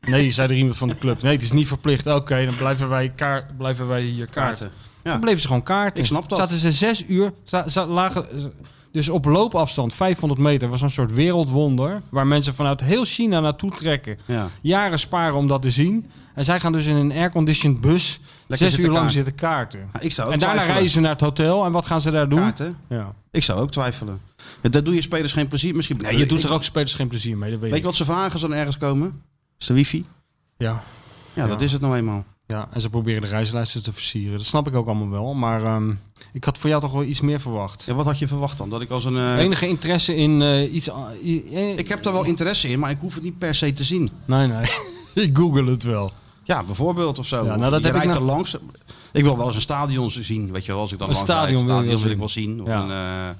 Nee, 0.00 0.30
zei 0.30 0.48
er 0.48 0.56
iemand 0.56 0.76
van 0.76 0.88
de 0.88 0.98
club. 0.98 1.22
Nee, 1.22 1.32
het 1.32 1.42
is 1.42 1.52
niet 1.52 1.66
verplicht. 1.66 2.06
Oké, 2.06 2.44
dan 2.44 2.56
blijven 2.56 2.88
wij, 2.88 3.12
kaart, 3.16 3.56
blijven 3.56 3.88
wij 3.88 4.02
hier 4.02 4.26
kaarten. 4.26 4.66
Kaarten. 4.66 4.70
Ja. 5.04 5.10
Dan 5.10 5.20
bleven 5.20 5.40
ze 5.40 5.46
gewoon 5.46 5.62
kaarten. 5.62 6.00
Ik 6.00 6.06
snap 6.06 6.28
dat. 6.28 6.38
Zaten 6.38 6.58
ze 6.58 6.72
zes 6.72 7.04
uur, 7.08 7.32
lagen, 7.74 8.52
dus 8.94 9.08
op 9.08 9.24
loopafstand, 9.24 9.94
500 9.94 10.40
meter, 10.40 10.68
was 10.68 10.80
een 10.80 10.90
soort 10.90 11.12
wereldwonder. 11.12 12.02
Waar 12.08 12.26
mensen 12.26 12.54
vanuit 12.54 12.80
heel 12.80 13.04
China 13.04 13.40
naartoe 13.40 13.70
trekken. 13.70 14.18
Ja. 14.24 14.48
Jaren 14.60 14.98
sparen 14.98 15.36
om 15.36 15.46
dat 15.46 15.62
te 15.62 15.70
zien. 15.70 16.10
En 16.34 16.44
zij 16.44 16.60
gaan 16.60 16.72
dus 16.72 16.86
in 16.86 16.96
een 16.96 17.12
airconditioned 17.12 17.80
bus 17.80 18.20
Lekker 18.46 18.70
zes 18.70 18.78
uur 18.78 18.90
lang 18.90 19.10
zitten 19.10 19.34
kaarten. 19.34 19.88
Ja, 19.92 20.00
ik 20.00 20.12
zou 20.12 20.26
ook 20.26 20.32
En 20.32 20.38
daarna 20.38 20.54
twijfelen. 20.54 20.76
reizen 20.76 20.94
ze 20.94 21.00
naar 21.00 21.10
het 21.10 21.20
hotel. 21.20 21.64
En 21.64 21.72
wat 21.72 21.86
gaan 21.86 22.00
ze 22.00 22.10
daar 22.10 22.28
doen? 22.28 22.38
Kaarten? 22.38 22.76
Ja. 22.88 23.14
Ik 23.30 23.42
zou 23.42 23.60
ook 23.60 23.70
twijfelen. 23.70 24.20
Dat 24.70 24.84
doe 24.84 24.94
je 24.94 25.02
spelers 25.02 25.32
geen 25.32 25.48
plezier. 25.48 25.74
Misschien, 25.76 25.96
Nee, 25.96 26.18
je 26.18 26.26
doet 26.26 26.42
er 26.42 26.52
ook 26.52 26.64
spelers 26.64 26.94
geen 26.94 27.08
plezier 27.08 27.36
mee, 27.38 27.50
dat 27.50 27.60
weet, 27.60 27.70
Weet 27.70 27.78
je 27.78 27.84
wat 27.86 27.94
ze 27.94 28.04
vragen 28.04 28.32
als 28.32 28.40
ze 28.40 28.48
dan 28.48 28.56
ergens 28.56 28.76
komen? 28.78 29.22
Is 29.58 29.66
de 29.66 29.74
wifi? 29.74 30.06
Ja. 30.56 30.82
Ja, 31.34 31.46
dat 31.46 31.60
is 31.60 31.72
het 31.72 31.80
nou 31.80 31.96
eenmaal. 31.96 32.24
Ja, 32.54 32.68
en 32.72 32.80
ze 32.80 32.90
proberen 32.90 33.22
de 33.22 33.28
reislijsten 33.28 33.82
te 33.82 33.92
versieren. 33.92 34.36
Dat 34.36 34.46
snap 34.46 34.66
ik 34.66 34.74
ook 34.74 34.86
allemaal 34.86 35.08
wel. 35.10 35.34
Maar 35.34 35.64
ehm, 35.64 35.90
ik 36.32 36.44
had 36.44 36.58
voor 36.58 36.68
jou 36.68 36.80
toch 36.82 36.92
wel 36.92 37.02
iets 37.02 37.20
meer 37.20 37.40
verwacht. 37.40 37.82
Ja, 37.86 37.94
wat 37.94 38.06
had 38.06 38.18
je 38.18 38.28
verwacht 38.28 38.58
dan? 38.58 38.70
Dat 38.70 38.80
ik 38.80 38.90
als 38.90 39.04
een... 39.04 39.16
eh, 39.16 39.38
Enige 39.38 39.68
interesse 39.68 40.16
in 40.16 40.42
eh, 40.42 40.74
iets... 40.74 40.88
eh, 41.52 41.78
Ik 41.78 41.88
heb 41.88 42.02
daar 42.02 42.12
wel 42.12 42.24
interesse 42.24 42.68
in, 42.68 42.78
maar 42.78 42.90
ik 42.90 42.98
hoef 43.00 43.14
het 43.14 43.22
niet 43.22 43.38
per 43.38 43.54
se 43.54 43.72
te 43.74 43.84
zien. 43.84 44.10
Nee, 44.24 44.46
nee. 44.46 44.64
ik 45.26 45.36
google 45.36 45.70
het 45.70 45.82
wel. 45.82 46.10
Ja, 46.42 46.62
bijvoorbeeld 46.64 47.18
of 47.18 47.26
zo. 47.26 47.44
Ja, 47.44 47.56
nou, 47.56 47.70
dat 47.70 47.80
je 47.80 47.86
heb 47.86 47.96
ik 47.96 48.02
rijdt 48.02 48.18
nou- 48.18 48.28
er 48.28 48.34
langs. 48.34 48.56
Ik 49.12 49.24
wil 49.24 49.36
wel 49.36 49.46
eens 49.46 49.54
een 49.54 49.60
stadion 49.60 50.10
zien, 50.10 50.52
weet 50.52 50.64
je 50.64 50.72
wel. 50.72 50.80
Als 50.80 50.92
ik 50.92 50.98
dan 50.98 51.08
Een 51.08 51.14
langs 51.14 51.30
stadion 51.32 51.66
rijd. 51.66 51.78
Stadion 51.80 52.02
wil 52.02 52.10
ik 52.10 52.18
wel 52.18 52.28
zien. 52.28 52.62
Of 52.62 52.68
Ja. 52.68 52.82
een, 53.28 53.36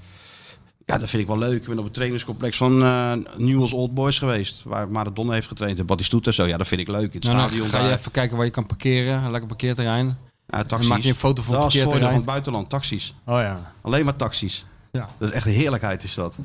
ja, 0.86 0.98
dat 0.98 1.08
vind 1.08 1.22
ik 1.22 1.28
wel 1.28 1.38
leuk. 1.38 1.62
Ik 1.62 1.68
ben 1.68 1.78
op 1.78 1.84
het 1.84 1.94
trainingscomplex 1.94 2.56
van 2.56 2.82
eh 2.82 3.12
Newell's 3.36 3.72
Old 3.72 3.94
Boys 3.94 4.18
geweest. 4.18 4.62
Waar 4.64 4.88
Maradona 4.88 5.32
heeft 5.32 5.46
getraind. 5.48 5.78
En 5.78 5.86
Batistuta 5.86 6.30
zo. 6.30 6.46
Ja, 6.46 6.56
dat 6.56 6.66
vind 6.66 6.80
ik 6.80 6.88
leuk. 6.88 7.14
In 7.14 7.20
het 7.20 7.24
Nou, 7.24 7.38
stadion 7.38 7.68
ga 7.68 7.78
je 7.78 7.88
daar. 7.88 7.98
even 7.98 8.10
kijken 8.10 8.36
waar 8.36 8.44
je 8.46 8.50
kan 8.52 8.66
parkeren. 8.66 9.22
Een 9.22 9.30
lekker 9.30 9.48
parkeerterrein. 9.48 10.16
Ja, 10.46 10.62
taxis. 10.64 10.88
maak 10.88 10.98
je 11.00 11.08
een 11.08 11.14
foto 11.14 11.42
van 11.42 11.54
het 11.54 11.62
dat 11.62 11.72
is 11.74 11.80
het 11.80 11.90
voordeel 11.90 12.08
van 12.08 12.10
parkeerterrein. 12.10 12.16
het 12.16 12.26
buitenland. 12.26 12.70
Taxis. 12.70 13.14
Oh 13.26 13.40
ja. 13.40 13.72
Alleen 13.82 14.04
maar 14.04 14.16
taxis. 14.16 14.66
Ja. 14.92 15.08
Dat 15.18 15.28
is 15.28 15.34
echt 15.34 15.46
een 15.46 15.52
heerlijkheid 15.52 16.02
is 16.04 16.14
dat. 16.14 16.36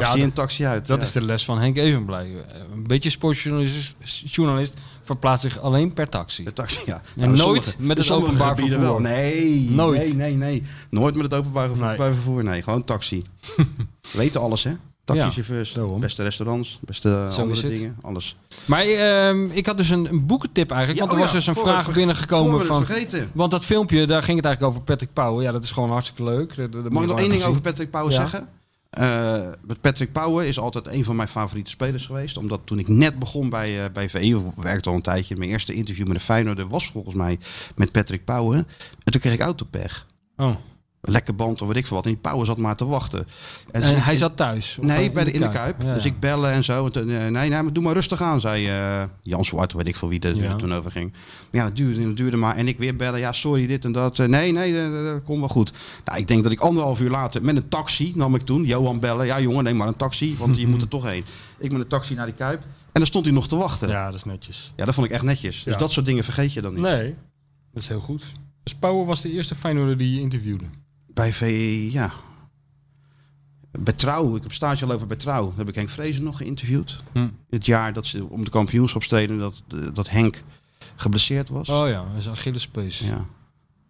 Taxi 0.00 0.18
Ja, 0.18 0.24
in, 0.24 0.32
taxi 0.32 0.64
uit. 0.64 0.86
Dat 0.86 0.98
ja. 1.00 1.04
is 1.04 1.12
de 1.12 1.20
les 1.22 1.44
van 1.44 1.58
Henk 1.58 1.76
Evenblij. 1.76 2.26
Een 2.72 2.86
beetje 2.86 3.10
sportjournalist 3.10 3.96
journalist 4.24 4.74
verplaatst 5.02 5.42
zich 5.42 5.60
alleen 5.60 5.92
per 5.92 6.08
taxi. 6.08 6.44
De 6.44 6.52
taxi, 6.52 6.80
ja. 6.86 7.02
En 7.16 7.20
Nou, 7.32 7.36
nooit 7.36 7.62
sommige- 7.64 7.82
met 7.86 7.98
het 7.98 8.10
openbaar 8.10 8.56
vervoer. 8.56 8.80
Wel. 8.80 8.98
Nee, 9.00 9.70
Nooit. 9.70 10.00
nee, 10.02 10.14
nee, 10.14 10.34
nee. 10.34 10.62
Nooit 10.90 11.14
met 11.14 11.24
het 11.24 11.34
openbaar 11.34 11.66
vervoer. 11.68 11.86
Nee. 11.86 11.96
vervoer. 11.96 12.44
Nee, 12.44 12.62
gewoon 12.62 12.84
taxi. 12.84 13.22
We 13.56 13.64
weten 14.12 14.40
alles, 14.40 14.62
hè? 14.64 14.72
Taxichauffeurs, 15.04 15.72
daarom. 15.72 16.00
beste 16.00 16.22
restaurants, 16.22 16.78
beste 16.82 17.28
Zo 17.32 17.40
andere 17.40 17.68
dingen, 17.68 17.96
alles. 18.02 18.36
Maar 18.64 18.82
ehm, 18.84 19.44
ik 19.44 19.66
had 19.66 19.76
dus 19.76 19.88
een, 19.90 20.06
een 20.10 20.26
boekentip 20.26 20.70
eigenlijk. 20.70 21.00
Ja, 21.00 21.06
want 21.06 21.18
er 21.18 21.24
oh 21.26 21.32
was 21.32 21.44
ja, 21.44 21.52
dus 21.52 21.56
een 21.56 21.62
vraag 21.68 21.92
binnengekomen 21.92 22.66
van... 22.66 22.84
vergeten. 22.84 23.30
Want 23.34 23.50
dat 23.50 23.64
filmpje, 23.64 24.06
daar 24.06 24.22
ging 24.22 24.36
het 24.36 24.46
eigenlijk 24.46 24.74
over 24.74 24.86
Patrick 24.86 25.12
Pauwen. 25.12 25.42
Ja, 25.44 25.52
dat 25.52 25.64
is 25.64 25.70
gewoon 25.70 25.90
hartstikke 25.90 26.24
leuk. 26.24 26.56
Dat- 26.56 26.72
dat 26.72 26.82
moet 26.82 26.92
Mag 26.92 27.02
ik 27.02 27.08
nog 27.08 27.18
één 27.18 27.30
ding 27.30 27.42
over. 27.44 27.60
Patrick 27.60 27.90
Pauwen 27.90 28.12
Ja. 28.12 28.18
zeggen? 28.18 28.48
Eh, 28.92 29.48
met 29.66 29.80
Patrick 29.80 30.12
Pauwen 30.12 30.46
is 30.46 30.58
altijd 30.58 30.86
een 30.86 31.04
van 31.04 31.16
mijn 31.16 31.28
favoriete 31.28 31.70
spelers 31.70 32.06
geweest. 32.06 32.36
Omdat 32.36 32.60
toen 32.64 32.78
ik 32.78 32.88
net 32.88 33.18
begon 33.18 33.50
bij, 33.50 33.84
eh 33.84 33.92
bij 33.92 34.10
VI, 34.10 34.34
of 34.34 34.42
werkte 34.56 34.88
al 34.88 34.94
een 34.94 35.02
tijdje, 35.02 35.36
mijn 35.36 35.50
eerste 35.50 35.74
interview 35.74 36.06
met 36.06 36.16
de 36.16 36.22
Feyenoord 36.22 36.62
was 36.68 36.86
volgens 36.86 37.14
mij 37.14 37.38
met 37.76 37.92
Patrick 37.92 38.24
Pauwen. 38.24 38.56
En 39.04 39.12
toen 39.12 39.20
kreeg 39.20 39.32
ik 39.32 39.40
autopech. 39.40 40.06
Oh. 40.36 40.56
Lekker 41.08 41.34
band 41.34 41.62
of 41.62 41.68
weet 41.68 41.76
ik 41.76 41.86
veel 41.86 41.96
wat. 41.96 42.04
En 42.06 42.12
die 42.12 42.20
Pauwen 42.20 42.46
zat 42.46 42.58
maar 42.58 42.76
te 42.76 42.84
wachten. 42.86 43.18
En 43.70 43.82
En 43.82 43.92
toen- 43.94 44.02
hij 44.02 44.16
zat 44.16 44.36
thuis? 44.36 44.78
Nee, 44.80 45.04
in 45.04 45.12
bij 45.12 45.24
de, 45.24 45.30
in 45.32 45.40
de 45.40 45.48
Kuip? 45.48 45.82
Ja, 45.82 45.94
Dus 45.94 46.02
ja. 46.02 46.10
ik 46.10 46.20
bellen 46.20 46.50
en 46.50 46.64
zo. 46.64 46.84
En 46.86 46.92
toen, 46.92 47.10
eh, 47.10 47.16
nee, 47.18 47.30
nee, 47.30 47.62
maar 47.62 47.72
doe 47.72 47.82
maar 47.82 47.94
rustig 47.94 48.22
aan, 48.22 48.40
zei 48.40 48.68
eh, 48.68 49.02
Jan 49.22 49.44
Zwart, 49.44 49.72
weet 49.72 49.86
ik 49.88 49.96
veel 49.96 50.08
wie 50.08 50.20
er 50.20 50.36
Ja. 50.36 50.56
toen 50.56 50.74
over 50.74 50.90
ging. 50.90 51.12
Maar 51.12 51.60
ja, 51.60 51.64
dat 51.64 51.76
duurde, 51.76 52.04
dat 52.06 52.16
duurde 52.16 52.36
maar. 52.36 52.56
En 52.56 52.68
ik 52.68 52.78
weer 52.78 52.96
bellen, 52.96 53.20
ja, 53.20 53.32
sorry, 53.32 53.66
dit 53.66 53.84
en 53.84 53.92
dat. 53.92 54.18
Eh, 54.18 54.26
nee, 54.28 54.52
nee, 54.52 54.90
dat, 55.04 55.22
komt 55.24 55.38
wel 55.38 55.48
goed. 55.48 55.72
Nou, 56.04 56.18
ik 56.18 56.28
denk 56.28 56.42
dat 56.42 56.52
ik 56.52 56.60
anderhalf 56.60 57.00
uur 57.00 57.10
later 57.10 57.42
met 57.42 57.56
een 57.56 57.68
taxi, 57.68 58.12
nam 58.14 58.34
ik 58.34 58.42
toen, 58.42 58.64
Johan 58.64 59.00
bellen. 59.00 59.26
Ja, 59.26 59.40
jongen, 59.40 59.64
neem 59.64 59.76
maar 59.76 59.88
een 59.88 59.96
taxi, 59.96 60.36
want 60.38 60.56
je 60.58 60.66
moet 60.72 60.82
er 60.82 60.88
toch 60.88 61.04
heen. 61.08 61.24
Ik 61.58 61.72
met 61.72 61.80
een 61.80 61.86
taxi 61.88 62.14
naar 62.14 62.26
die 62.26 62.34
Kuip. 62.34 62.60
En 62.62 62.68
dan 63.00 63.06
stond 63.06 63.24
hij 63.24 63.34
nog 63.34 63.48
te 63.48 63.56
wachten. 63.56 63.88
Ja, 63.88 63.94
Ja, 63.94 64.04
dat 64.06 64.14
is 64.14 64.24
netjes. 64.24 64.72
dat 64.76 64.94
vond 64.94 65.06
ik 65.06 65.12
echt 65.12 65.22
netjes. 65.24 65.62
Dus 65.62 65.72
Ja. 65.72 65.78
dat 65.78 65.90
soort 65.92 66.06
dingen 66.06 66.24
vergeet 66.24 66.52
je 66.52 66.60
dan 66.62 66.72
niet. 66.72 66.82
Nee, 66.82 67.14
dat 67.72 67.82
is 67.82 67.88
heel 67.88 68.00
goed. 68.00 68.22
Dus 68.62 68.74
Pauwen 68.74 69.06
was 69.06 69.20
de 69.20 69.32
eerste 69.32 69.54
Feyenoorder 69.54 69.96
die 69.98 70.14
je 70.14 70.20
interviewde. 70.20 70.64
Bij 71.14 71.32
VE, 71.32 71.92
ja. 71.92 72.12
Bij 73.70 73.92
Trouw, 73.92 74.36
ik 74.36 74.42
heb 74.42 74.52
stage 74.52 74.86
lopen 74.86 75.08
bij 75.08 75.16
Trouw. 75.16 75.48
Daar 75.48 75.58
heb 75.58 75.68
ik 75.68 75.74
Henk 75.74 75.88
Vrezen 75.88 76.22
nog 76.22 76.36
geïnterviewd. 76.36 77.02
Hm. 77.12 77.28
Het 77.50 77.66
jaar 77.66 77.92
dat 77.92 78.06
ze 78.06 78.28
om 78.28 78.44
de 78.44 78.50
kampioenschap 78.50 79.02
streden, 79.02 79.38
dat, 79.38 79.62
dat 79.94 80.08
Henk 80.08 80.42
geblesseerd 80.96 81.48
was. 81.48 81.68
Oh 81.68 81.88
ja, 81.88 82.04
dat 82.04 82.16
is 82.16 82.28
Achillespees. 82.28 82.98
Ja. 82.98 83.26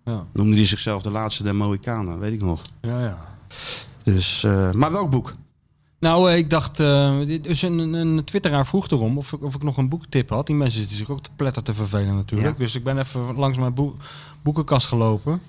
Ja. 0.04 0.26
Noemde 0.32 0.56
hij 0.56 0.66
zichzelf 0.66 1.02
de 1.02 1.10
laatste 1.10 1.42
der 1.42 1.56
Mohikanen, 1.56 2.18
weet 2.18 2.32
ik 2.32 2.40
nog. 2.40 2.62
Ja, 2.80 3.00
ja. 3.00 3.36
Dus, 4.02 4.44
eh, 4.44 4.72
maar 4.72 4.92
welk 4.92 5.10
boek? 5.10 5.34
Nou, 5.98 6.30
eh, 6.30 6.36
ik 6.36 6.50
dacht, 6.50 6.76
dus 6.76 7.62
een, 7.62 7.78
een 7.78 8.24
twitteraar 8.24 8.66
vroeg 8.66 8.90
erom 8.90 9.18
of 9.18 9.32
ik, 9.32 9.42
of 9.42 9.54
ik 9.54 9.62
nog 9.62 9.76
een 9.76 9.88
boektip 9.88 10.28
had. 10.28 10.46
Die 10.46 10.56
mensen 10.56 10.80
zitten 10.80 10.96
zich 10.96 11.10
ook 11.10 11.22
te 11.22 11.30
pletter 11.36 11.62
te 11.62 11.74
vervelen 11.74 12.14
natuurlijk. 12.14 12.52
Ja. 12.52 12.64
Dus 12.64 12.74
ik 12.74 12.84
ben 12.84 12.98
even 12.98 13.34
langs 13.34 13.58
mijn 13.58 13.74
boek, 13.74 13.96
boekenkast 14.42 14.86
gelopen. 14.86 15.40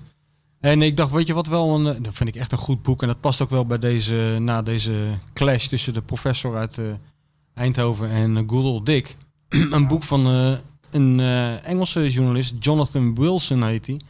En 0.64 0.82
ik 0.82 0.96
dacht, 0.96 1.10
weet 1.10 1.26
je 1.26 1.34
wat 1.34 1.46
wel, 1.46 1.74
een, 1.74 1.86
eh, 1.86 2.02
dat 2.02 2.14
vind 2.14 2.28
ik 2.28 2.36
echt 2.36 2.52
een 2.52 2.58
goed 2.58 2.82
boek. 2.82 3.02
En 3.02 3.08
dat 3.08 3.20
past 3.20 3.40
ook 3.40 3.50
wel 3.50 3.66
bij 3.66 3.78
deze, 3.78 4.36
na 4.40 4.62
deze 4.62 5.18
clash 5.32 5.66
tussen 5.66 5.92
de 5.92 6.02
professor 6.02 6.56
uit 6.56 6.78
eh, 6.78 6.84
Eindhoven 7.54 8.10
en 8.10 8.36
uh, 8.36 8.42
Good 8.46 8.64
Old 8.64 8.86
Dick. 8.86 9.16
een 9.48 9.86
boek 9.86 10.02
van 10.02 10.26
eh, 10.26 10.52
een 10.90 11.20
eh, 11.20 11.66
Engelse 11.66 12.08
journalist, 12.08 12.54
Jonathan 12.58 13.14
Wilson 13.14 13.62
heet 13.62 13.86
hij. 13.86 14.00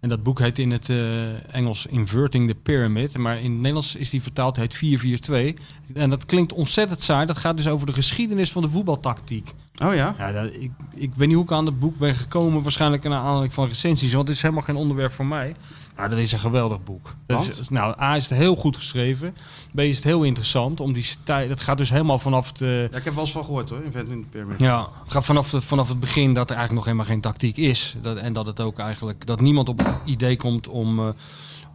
En 0.00 0.08
dat 0.08 0.22
boek 0.22 0.38
heet 0.38 0.58
in 0.58 0.70
het 0.70 0.88
eh, 0.88 1.54
Engels 1.54 1.86
Inverting 1.86 2.48
the 2.48 2.54
Pyramid. 2.54 3.18
Maar 3.18 3.36
in 3.36 3.50
het 3.50 3.60
Nederlands 3.60 3.96
is 3.96 4.10
die 4.10 4.22
vertaald, 4.22 4.56
heet 4.56 4.74
442. 4.74 5.66
En 5.94 6.10
dat 6.10 6.26
klinkt 6.26 6.52
ontzettend 6.52 7.02
saai. 7.02 7.26
Dat 7.26 7.36
gaat 7.36 7.56
dus 7.56 7.68
over 7.68 7.86
de 7.86 7.92
geschiedenis 7.92 8.52
van 8.52 8.62
de 8.62 8.68
voetbaltactiek. 8.68 9.50
Oh 9.82 9.94
ja? 9.94 10.14
Ja, 10.18 10.32
dat, 10.32 10.54
ik, 10.54 10.70
ik 10.94 11.10
weet 11.14 11.26
niet 11.28 11.36
hoe 11.36 11.44
ik 11.44 11.52
aan 11.52 11.66
het 11.66 11.78
boek 11.78 11.98
ben 11.98 12.14
gekomen. 12.14 12.62
Waarschijnlijk 12.62 13.02
naar 13.02 13.18
aanleiding 13.18 13.54
van 13.54 13.68
recensies. 13.68 14.12
Want 14.12 14.28
het 14.28 14.36
is 14.36 14.42
helemaal 14.42 14.64
geen 14.64 14.76
onderwerp 14.76 15.12
voor 15.12 15.26
mij. 15.26 15.54
Maar 16.02 16.10
dat 16.10 16.20
is 16.20 16.32
een 16.32 16.38
geweldig 16.38 16.82
boek. 16.82 17.14
Dat 17.26 17.48
is, 17.60 17.68
nou, 17.68 18.00
A 18.00 18.16
is 18.16 18.28
het 18.28 18.38
heel 18.38 18.56
goed 18.56 18.76
geschreven. 18.76 19.34
B 19.74 19.80
is 19.80 19.96
het 19.96 20.04
heel 20.04 20.22
interessant. 20.22 20.80
Om 20.80 20.92
die 20.92 21.02
stijl, 21.02 21.48
het 21.48 21.60
gaat 21.60 21.78
dus 21.78 21.90
helemaal 21.90 22.18
vanaf 22.18 22.52
de... 22.52 22.88
Ja, 22.90 22.98
ik 22.98 23.04
heb 23.04 23.14
wel 23.14 23.22
eens 23.22 23.32
van 23.32 23.44
gehoord 23.44 23.70
hoor, 23.70 23.82
Inventing 23.82 24.22
the 24.22 24.28
Pyramid. 24.30 24.60
Ja, 24.60 24.88
het 25.02 25.10
gaat 25.10 25.24
vanaf, 25.24 25.50
de, 25.50 25.60
vanaf 25.60 25.88
het 25.88 26.00
begin 26.00 26.32
dat 26.32 26.50
er 26.50 26.56
eigenlijk 26.56 26.72
nog 26.72 26.84
helemaal 26.84 27.06
geen 27.06 27.20
tactiek 27.20 27.56
is. 27.56 27.94
Dat, 28.00 28.16
en 28.16 28.32
dat 28.32 28.46
het 28.46 28.60
ook 28.60 28.78
eigenlijk 28.78 29.26
dat 29.26 29.40
niemand 29.40 29.68
op 29.68 29.78
het 29.78 29.94
idee 30.04 30.36
komt 30.36 30.68
om, 30.68 30.98
eh, 30.98 31.08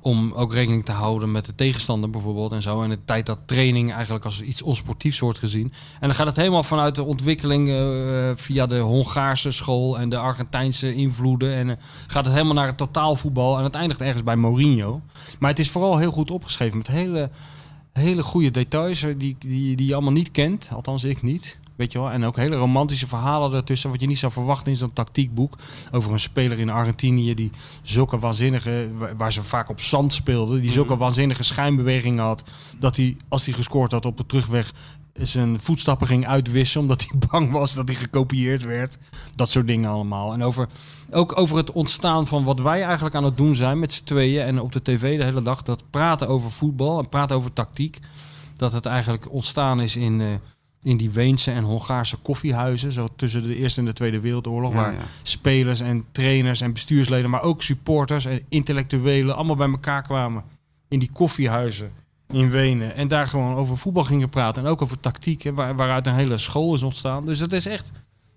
om 0.07 0.31
ook 0.33 0.53
rekening 0.53 0.85
te 0.85 0.91
houden 0.91 1.31
met 1.31 1.45
de 1.45 1.55
tegenstander 1.55 2.09
bijvoorbeeld 2.09 2.51
en 2.51 2.61
zo. 2.61 2.81
En 2.81 2.89
de 2.89 2.99
tijd 3.05 3.25
dat 3.25 3.39
training 3.45 3.93
eigenlijk 3.93 4.25
als 4.25 4.41
iets 4.41 4.61
onsportiefs 4.61 5.19
wordt 5.19 5.39
gezien. 5.39 5.73
En 5.99 6.07
dan 6.07 6.15
gaat 6.15 6.27
het 6.27 6.35
helemaal 6.35 6.63
vanuit 6.63 6.95
de 6.95 7.03
ontwikkeling 7.03 7.69
eh, 7.69 8.31
via 8.35 8.65
de 8.67 8.79
Hongaarse 8.79 9.51
school 9.51 9.99
en 9.99 10.09
de 10.09 10.17
Argentijnse 10.17 10.93
invloeden. 10.93 11.53
En 11.53 11.69
eh, 11.69 11.75
gaat 12.07 12.25
het 12.25 12.33
helemaal 12.33 12.55
naar 12.55 12.67
het 12.67 12.77
totaalvoetbal. 12.77 13.57
En 13.57 13.63
het 13.63 13.75
eindigt 13.75 14.01
ergens 14.01 14.23
bij 14.23 14.35
Mourinho. 14.35 15.01
Maar 15.39 15.49
het 15.49 15.59
is 15.59 15.69
vooral 15.69 15.97
heel 15.97 16.11
goed 16.11 16.31
opgeschreven 16.31 16.77
met 16.77 16.87
hele, 16.87 17.29
hele 17.93 18.23
goede 18.23 18.51
details 18.51 19.03
eh, 19.03 19.13
die, 19.17 19.35
die, 19.39 19.75
die 19.75 19.87
je 19.87 19.93
allemaal 19.93 20.11
niet 20.11 20.31
kent. 20.31 20.69
Althans, 20.71 21.03
ik 21.03 21.21
niet. 21.21 21.57
Weet 21.77 21.91
je 21.91 21.99
wel? 21.99 22.11
En 22.11 22.23
ook 22.23 22.35
hele 22.35 22.55
romantische 22.55 23.07
verhalen 23.07 23.53
ertussen, 23.53 23.89
wat 23.89 24.01
je 24.01 24.07
niet 24.07 24.17
zou 24.17 24.31
verwachten 24.31 24.71
in 24.71 24.77
zo'n 24.77 24.93
tactiekboek. 24.93 25.55
Over 25.91 26.11
een 26.11 26.19
speler 26.19 26.59
in 26.59 26.69
Argentinië 26.69 27.33
die 27.33 27.51
zulke 27.83 28.19
waanzinnige, 28.19 28.89
wa- 28.97 29.15
waar 29.15 29.33
ze 29.33 29.43
vaak 29.43 29.69
op 29.69 29.81
zand 29.81 30.13
speelden, 30.13 30.61
die 30.61 30.71
zulke 30.71 30.97
waanzinnige 30.97 31.43
schijnbewegingen 31.43 32.23
had. 32.23 32.43
Dat 32.79 32.95
hij, 32.95 33.17
als 33.27 33.45
hij 33.45 33.53
gescoord 33.53 33.91
had 33.91 34.05
op 34.05 34.17
de 34.17 34.25
terugweg, 34.25 34.73
zijn 35.13 35.59
voetstappen 35.59 36.07
ging 36.07 36.27
uitwissen. 36.27 36.81
Omdat 36.81 37.01
hij 37.09 37.19
bang 37.31 37.51
was 37.51 37.73
dat 37.73 37.87
hij 37.87 37.97
gekopieerd 37.97 38.63
werd. 38.63 38.97
Dat 39.35 39.49
soort 39.49 39.67
dingen 39.67 39.89
allemaal. 39.89 40.33
En 40.33 40.43
over, 40.43 40.67
ook 41.11 41.37
over 41.37 41.57
het 41.57 41.71
ontstaan 41.71 42.27
van 42.27 42.43
wat 42.43 42.59
wij 42.59 42.83
eigenlijk 42.83 43.15
aan 43.15 43.23
het 43.23 43.37
doen 43.37 43.55
zijn 43.55 43.79
met 43.79 43.93
z'n 43.93 44.03
tweeën. 44.03 44.41
En 44.45 44.61
op 44.61 44.71
de 44.71 44.81
tv 44.81 45.17
de 45.17 45.23
hele 45.23 45.41
dag. 45.41 45.61
Dat 45.63 45.83
praten 45.89 46.27
over 46.27 46.51
voetbal 46.51 46.99
en 46.99 47.09
praten 47.09 47.35
over 47.35 47.53
tactiek. 47.53 47.99
Dat 48.55 48.71
het 48.73 48.85
eigenlijk 48.85 49.31
ontstaan 49.31 49.81
is 49.81 49.95
in, 49.95 50.21
eh, 50.21 50.27
in 50.81 50.97
die 50.97 51.09
Weense 51.09 51.51
en 51.51 51.63
Hongaarse 51.63 52.17
koffiehuizen. 52.17 52.91
Zo 52.91 53.07
tussen 53.15 53.43
de 53.43 53.55
Eerste 53.55 53.79
en 53.79 53.85
de 53.85 53.93
Tweede 53.93 54.19
Wereldoorlog. 54.19 54.71
Ja, 54.71 54.77
waar 54.77 54.93
ja. 54.93 54.99
spelers 55.21 55.79
en 55.79 56.05
trainers 56.11 56.61
en 56.61 56.73
bestuursleden, 56.73 57.29
maar 57.29 57.41
ook 57.41 57.63
supporters 57.63 58.25
en 58.25 58.41
intellectuelen 58.49 59.35
allemaal 59.35 59.55
bij 59.55 59.69
elkaar 59.69 60.01
kwamen. 60.01 60.43
In 60.87 60.99
die 60.99 61.11
koffiehuizen 61.13 61.91
in 62.27 62.49
Wenen. 62.49 62.95
En 62.95 63.07
daar 63.07 63.27
gewoon 63.27 63.55
over 63.55 63.77
voetbal 63.77 64.03
gingen 64.03 64.29
praten. 64.29 64.63
En 64.63 64.69
ook 64.69 64.81
over 64.81 64.99
tactiek, 64.99 65.41
hè, 65.41 65.53
waar, 65.53 65.75
waaruit 65.75 66.07
een 66.07 66.13
hele 66.13 66.37
school 66.37 66.73
is 66.73 66.83
ontstaan. 66.83 67.25
Dus 67.25 67.39
dat 67.39 67.51
is 67.51 67.65
echt... 67.65 67.91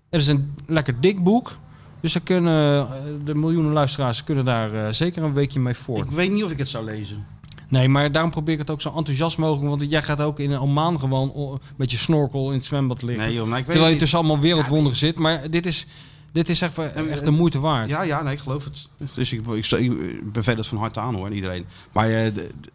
Het 0.09 0.21
is 0.21 0.27
een 0.27 0.53
lekker 0.65 1.01
dik 1.01 1.23
boek. 1.23 1.57
Dus 1.99 2.15
er 2.15 2.21
kunnen, 2.21 2.87
eh, 2.87 2.93
de 3.25 3.35
miljoenen 3.35 3.71
luisteraars 3.71 4.23
kunnen 4.23 4.45
daar 4.45 4.73
eh, 4.73 4.91
zeker 4.91 5.23
een 5.23 5.33
weekje 5.33 5.59
mee 5.59 5.73
voort. 5.73 6.07
Ik 6.07 6.15
weet 6.15 6.31
niet 6.31 6.43
of 6.43 6.51
ik 6.51 6.57
het 6.57 6.69
zou 6.69 6.85
lezen. 6.85 7.25
Nee, 7.71 7.89
maar 7.89 8.11
daarom 8.11 8.31
probeer 8.31 8.53
ik 8.53 8.59
het 8.59 8.69
ook 8.69 8.81
zo 8.81 8.93
enthousiast 8.95 9.37
mogelijk. 9.37 9.67
Want 9.77 9.91
jij 9.91 10.01
gaat 10.01 10.21
ook 10.21 10.39
in 10.39 10.51
een 10.51 10.59
Oman 10.59 10.99
gewoon 10.99 11.59
met 11.75 11.91
je 11.91 11.97
snorkel 11.97 12.47
in 12.47 12.53
het 12.55 12.65
zwembad 12.65 13.01
liggen. 13.01 13.25
Nee, 13.25 13.33
joh, 13.35 13.47
maar 13.47 13.59
ik 13.59 13.63
weet 13.65 13.73
terwijl 13.73 13.93
je 13.93 13.99
tussen 13.99 14.17
allemaal 14.19 14.39
wereldwonderen 14.39 14.97
zit. 14.97 15.19
Maar 15.19 15.49
dit 15.49 15.65
is, 15.65 15.85
dit 16.31 16.49
is 16.49 16.61
echt, 16.61 16.77
echt 16.77 17.25
de 17.25 17.31
moeite 17.31 17.59
waard. 17.59 17.89
Ja, 17.89 18.01
ja, 18.01 18.21
nee, 18.23 18.33
ik 18.33 18.39
geloof 18.39 18.63
het. 18.63 18.89
Dus 19.15 19.31
ik, 19.33 19.47
ik, 19.47 19.65
ik 19.71 20.31
beveel 20.31 20.55
het 20.55 20.67
van 20.67 20.77
harte 20.77 20.99
aan 20.99 21.15
hoor, 21.15 21.31
iedereen. 21.31 21.65
Maar 21.91 22.09
eh, 22.09 22.23
de- 22.25 22.33
de- 22.33 22.71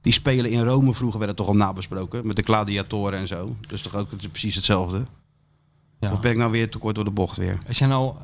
die 0.00 0.12
spelen 0.12 0.50
in 0.50 0.64
Rome 0.66 0.94
vroeger 0.94 1.18
werden 1.18 1.36
toch 1.36 1.46
al 1.46 1.56
nabesproken. 1.56 2.26
Met 2.26 2.36
de 2.36 2.42
gladiatoren 2.42 3.18
en 3.18 3.26
zo. 3.26 3.56
Dus 3.68 3.82
toch 3.82 3.94
ook 3.96 4.10
het 4.10 4.20
is 4.22 4.28
precies 4.28 4.54
hetzelfde. 4.54 5.04
Ja. 6.00 6.12
Of 6.12 6.20
ben 6.20 6.30
ik 6.30 6.36
nou 6.36 6.50
weer 6.50 6.68
te 6.70 6.78
kort 6.78 6.94
door 6.94 7.04
de 7.04 7.10
bocht 7.10 7.36
weer? 7.36 7.58
Als 7.66 7.78
je 7.78 7.86
nou, 7.86 8.14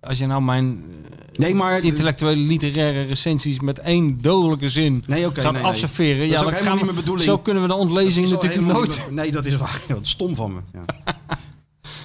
als 0.00 0.18
je 0.18 0.26
nou 0.26 0.42
mijn 0.42 0.84
Nee, 1.32 1.54
maar... 1.54 1.84
intellectuele 1.84 2.40
literaire 2.40 3.00
recensies 3.02 3.60
met 3.60 3.78
één 3.78 4.22
dodelijke 4.22 4.68
zin 4.68 5.04
Nee, 5.06 5.22
gaat 5.24 5.34
nee, 5.42 5.52
nee. 5.52 5.62
afserveren. 5.62 6.30
Dat 6.30 6.46
is 6.48 6.54
Ja, 6.54 6.62
gaan 6.62 6.74
niet 6.76 6.84
mijn 6.84 6.96
bedoeling. 6.96 7.24
Zo 7.24 7.38
kunnen 7.38 7.62
we 7.62 7.68
de 7.68 7.74
ontlezing 7.74 8.30
natuurlijk 8.30 8.60
nooit. 8.66 9.06
Nee, 9.10 9.30
dat 9.32 9.44
is 9.44 9.56
waar. 9.56 9.80
Wat 9.88 9.98
stom 10.06 10.34
van 10.34 10.52
me. 10.52 10.60
Ja. 10.72 10.84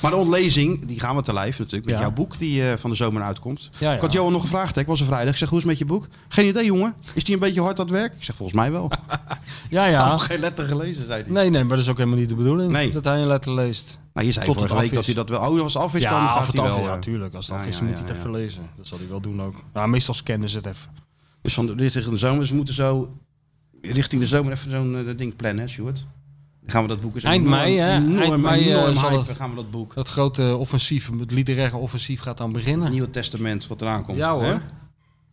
Maar 0.01 0.11
de 0.13 0.17
ontlezing, 0.19 0.85
die 0.85 0.99
gaan 0.99 1.15
we 1.15 1.21
te 1.21 1.33
lijf 1.33 1.57
natuurlijk. 1.59 1.85
Met 1.85 1.93
Ja. 1.95 2.01
jouw 2.01 2.11
boek 2.11 2.39
die 2.39 2.69
eh, 2.69 2.77
van 2.77 2.89
de 2.89 2.95
zomer 2.95 3.21
uitkomt. 3.23 3.69
Ja, 3.79 3.89
ja. 3.89 3.95
Ik 3.95 4.01
had 4.01 4.13
Johan 4.13 4.31
nog 4.31 4.41
gevraagd, 4.41 4.75
hè. 4.75 4.81
ik 4.81 4.87
was 4.87 4.99
een 4.99 5.05
vrijdag. 5.05 5.31
Ik 5.33 5.37
zeg, 5.39 5.49
hoe 5.49 5.57
is 5.57 5.63
het 5.63 5.71
met 5.71 5.79
je 5.81 5.85
boek? 5.93 6.07
Geen 6.27 6.47
idee, 6.47 6.65
jongen. 6.65 6.95
Is 7.13 7.23
die 7.23 7.33
een 7.33 7.39
beetje 7.39 7.61
hard 7.61 7.79
aan 7.79 7.85
het 7.85 7.95
werk? 7.95 8.13
Ik 8.13 8.23
zeg, 8.23 8.35
volgens 8.35 8.57
mij 8.59 8.71
wel. 8.71 8.91
Ja, 9.69 9.81
Hij 9.81 9.91
ja. 9.91 9.99
had 10.01 10.11
nog 10.11 10.25
geen 10.25 10.39
letter 10.39 10.65
gelezen, 10.65 11.05
zei 11.05 11.21
hij. 11.21 11.31
Nee, 11.31 11.49
nee, 11.49 11.63
maar 11.63 11.75
dat 11.75 11.85
is 11.85 11.91
ook 11.91 11.97
helemaal 11.97 12.19
niet 12.19 12.29
de 12.29 12.35
bedoeling. 12.35 12.71
Nee. 12.71 12.91
Dat 12.91 13.03
hij 13.03 13.21
een 13.21 13.27
letter 13.27 13.53
leest. 13.53 13.97
Nou, 14.15 14.27
je 14.27 14.33
zei 14.33 14.45
Tot 14.45 14.55
vorige 14.55 14.75
week 14.77 14.93
dat 14.93 15.05
hij 15.05 15.13
dat 15.15 15.29
wel... 15.29 15.39
Oh, 15.51 15.61
als 15.61 15.73
het 15.73 15.83
af 15.83 15.95
is, 15.95 16.01
dan 16.03 16.11
ja, 16.11 16.27
gaat 16.27 16.53
hij 16.53 16.61
af, 16.61 16.67
wel... 16.67 16.77
ja, 16.77 16.83
eh, 16.83 16.89
natuurlijk. 16.89 17.33
Als 17.33 17.45
het 17.47 17.55
af 17.55 17.61
ja, 17.61 17.67
is, 17.69 17.77
ja, 17.77 17.83
moet 17.83 17.91
ja, 17.91 17.97
hij 17.99 18.05
het 18.07 18.15
ja. 18.15 18.19
even 18.19 18.31
lezen. 18.39 18.69
Dat 18.77 18.87
zal 18.87 18.97
hij 18.97 19.07
wel 19.07 19.19
doen 19.19 19.41
ook. 19.41 19.55
Nou, 19.73 19.89
meestal 19.89 20.13
scannen 20.13 20.49
ze 20.49 20.57
het 20.57 20.65
even. 20.65 20.89
Dus 21.41 21.53
van 21.53 21.65
de, 21.65 21.75
dit 21.75 21.91
tegen 21.91 22.11
de 22.11 22.17
zomer. 22.17 22.47
We 22.47 22.55
moeten 22.55 22.73
zo 22.73 23.17
richting 23.81 24.21
de 24.21 24.27
zomer 24.27 24.51
even 24.51 24.71
zo'n 24.71 25.07
eh, 25.07 25.17
ding 25.17 25.35
plannen, 25.35 25.63
hè, 25.63 25.69
Stuart? 25.69 26.05
Dan 26.61 26.69
gaan 26.71 26.81
we 26.81 26.87
dat 26.87 27.01
boek 27.01 27.15
eens 27.15 27.23
Eind 27.23 27.45
mei, 27.45 27.77
hè? 27.77 27.95
Enorm, 27.95 28.19
Eind 28.21 28.41
mei, 28.41 28.61
eh, 28.61 28.67
enorm 28.69 28.93
zal 28.95 29.09
hypen 29.09 29.25
het- 29.27 29.35
gaan 29.35 29.49
we 29.49 29.55
dat 29.55 29.71
boek. 29.71 29.93
Dat 29.95 30.07
grote 30.07 30.55
offensief, 30.59 31.09
het 31.19 31.31
literaire 31.31 31.77
offensief 31.77 32.21
gaat 32.21 32.37
dan 32.37 32.51
beginnen. 32.51 32.83
Het 32.83 32.93
Nieuwe 32.93 33.09
Testament 33.09 33.67
wat 33.67 33.81
eraan 33.81 34.03
komt. 34.03 34.17
Ja 34.17 34.31
hoor. 34.33 34.43
hè? 34.43 34.55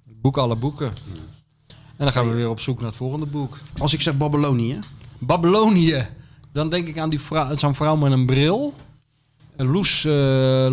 Boek 0.05 0.37
alle 0.37 0.57
boeken. 0.57 0.87
En 1.97 2.09
dan 2.09 2.13
gaan 2.13 2.29
we 2.29 2.35
weer 2.35 2.49
op 2.49 2.61
zoek 2.61 2.79
naar 2.79 2.89
het 2.89 2.97
volgende 2.97 3.27
boek. 3.27 3.59
Als 3.79 3.93
ik 3.93 4.01
zeg 4.01 4.17
Babylonië, 4.17 4.79
Babylonië. 5.19 6.07
Dan 6.53 6.69
denk 6.69 6.89
ik 6.89 6.99
aan 6.99 7.09
die 7.09 7.21
vrouw, 7.21 7.55
zo'n 7.55 7.75
vrouw 7.75 7.97
met 7.97 8.13
een 8.13 8.27
bril. 8.27 8.75
Loes, 9.57 10.05
eh, 10.05 10.13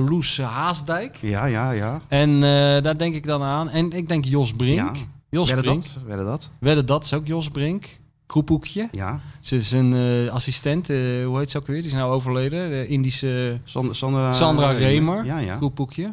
Loes 0.10 0.38
Haasdijk. 0.38 1.18
ja, 1.22 1.45
ja, 1.45 1.72
ja. 1.72 2.01
En 2.07 2.30
eh, 2.35 2.81
daar 2.81 2.97
denk 2.97 3.15
ik 3.15 3.26
dan 3.26 3.43
aan. 3.43 3.69
En 3.69 3.91
ik 3.91 4.07
denk 4.07 4.26
Jos 4.26 4.53
Brink. 4.53 4.95
Ja. 4.95 5.01
Jos 5.30 5.51
Brink. 5.51 5.84
dat? 5.84 6.03
Werden 6.06 6.26
dat? 6.26 6.49
Wedden 6.60 6.85
dat 6.85 7.03
is 7.03 7.14
ook 7.14 7.27
Jos 7.27 7.47
Brink. 7.47 7.85
Kroephoekje. 8.26 8.88
Ja. 8.91 9.19
Ze 9.39 9.56
is 9.56 9.72
een 9.72 9.93
eh, 9.93 10.34
assistent, 10.34 10.88
hoe 10.88 11.38
heet 11.38 11.49
ze 11.49 11.57
ook 11.57 11.68
weer? 11.68 11.76
Die 11.76 11.85
is 11.85 11.93
nou 11.93 12.11
overleden. 12.11 12.69
De 12.69 12.88
Indische 12.88 13.60
Sandra, 13.64 13.93
Sandra, 13.93 14.31
Sandra 14.34 14.72
Remer. 14.72 15.26
Ja, 15.26 15.38
ja. 15.38 15.56
Kroephoekje. 15.56 16.10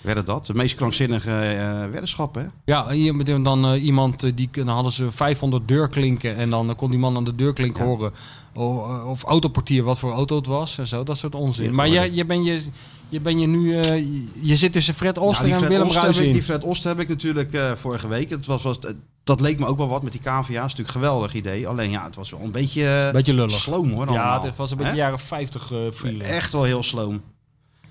Werden 0.00 0.24
dat? 0.24 0.46
De 0.46 0.54
meest 0.54 0.74
krankzinnige 0.74 1.30
eh 1.30 1.80
weddenschap, 1.90 2.34
hè? 2.34 2.42
Ja, 2.64 2.88
hier 2.90 3.42
dan 3.42 3.64
eh, 3.66 3.84
iemand 3.84 4.22
eh, 4.22 4.32
die 4.34 4.48
dan 4.52 4.68
hadden 4.68 4.92
ze 4.92 5.10
500 5.10 5.68
deurklinken 5.68 6.36
en 6.36 6.50
dan 6.50 6.68
eh, 6.70 6.76
kon 6.76 6.90
die 6.90 6.98
man 6.98 7.16
aan 7.16 7.24
de 7.24 7.34
deurklink 7.34 7.76
Ja. 7.76 7.84
horen 7.84 8.12
of, 8.54 9.04
of 9.04 9.22
autoportier 9.22 9.82
wat 9.82 9.98
voor 9.98 10.12
auto 10.12 10.36
het 10.36 10.46
was 10.46 10.78
en 10.78 10.86
zo, 10.86 11.02
dat 11.02 11.18
soort 11.18 11.34
onzin. 11.34 11.74
Maar 11.74 11.88
jij 11.88 12.10
je 12.12 12.24
ben 12.24 12.44
je, 12.44 12.64
je 13.08 13.20
ben 13.20 13.38
je 13.38 13.46
nu, 13.46 13.78
eh, 13.80 13.96
je- 14.42 14.56
zit 14.56 14.72
tussen 14.72 14.94
Fred 14.94 15.18
Oster 15.18 15.48
Nou, 15.48 15.58
die 15.58 15.68
en 15.68 15.72
Willem 15.78 15.92
Ruijs. 16.02 16.16
Die 16.16 16.42
Fred 16.42 16.62
Ost 16.64 16.84
heb 16.84 17.00
ik 17.00 17.08
natuurlijk 17.08 17.52
eh, 17.52 17.72
vorige 17.72 18.08
week. 18.08 18.30
Het 18.30 18.46
was, 18.46 18.62
was, 18.62 18.78
dat 19.24 19.40
leek 19.40 19.58
me 19.58 19.66
ook 19.66 19.76
wel 19.76 19.88
wat 19.88 20.02
met 20.02 20.12
die 20.12 20.20
KVA. 20.20 20.32
is 20.40 20.46
natuurlijk 20.54 20.78
een 20.78 20.94
geweldig 20.94 21.34
idee. 21.34 21.68
Alleen 21.68 21.90
ja, 21.90 22.04
het 22.04 22.14
was 22.16 22.30
wel 22.30 22.40
een 22.40 22.52
beetje, 22.52 22.86
eh, 23.06 23.12
Beetje 23.12 23.34
lullig. 23.34 23.50
sloom 23.50 23.90
hoor 23.90 24.12
ja, 24.12 24.42
het 24.42 24.56
was 24.56 24.70
een 24.70 24.76
beetje 24.76 24.94
jaren 24.94 25.18
50 25.18 25.72
eh 25.72 25.78
feeling. 25.94 26.22
Echt 26.22 26.52
wel 26.52 26.64
heel 26.64 26.82
sloom. 26.82 27.22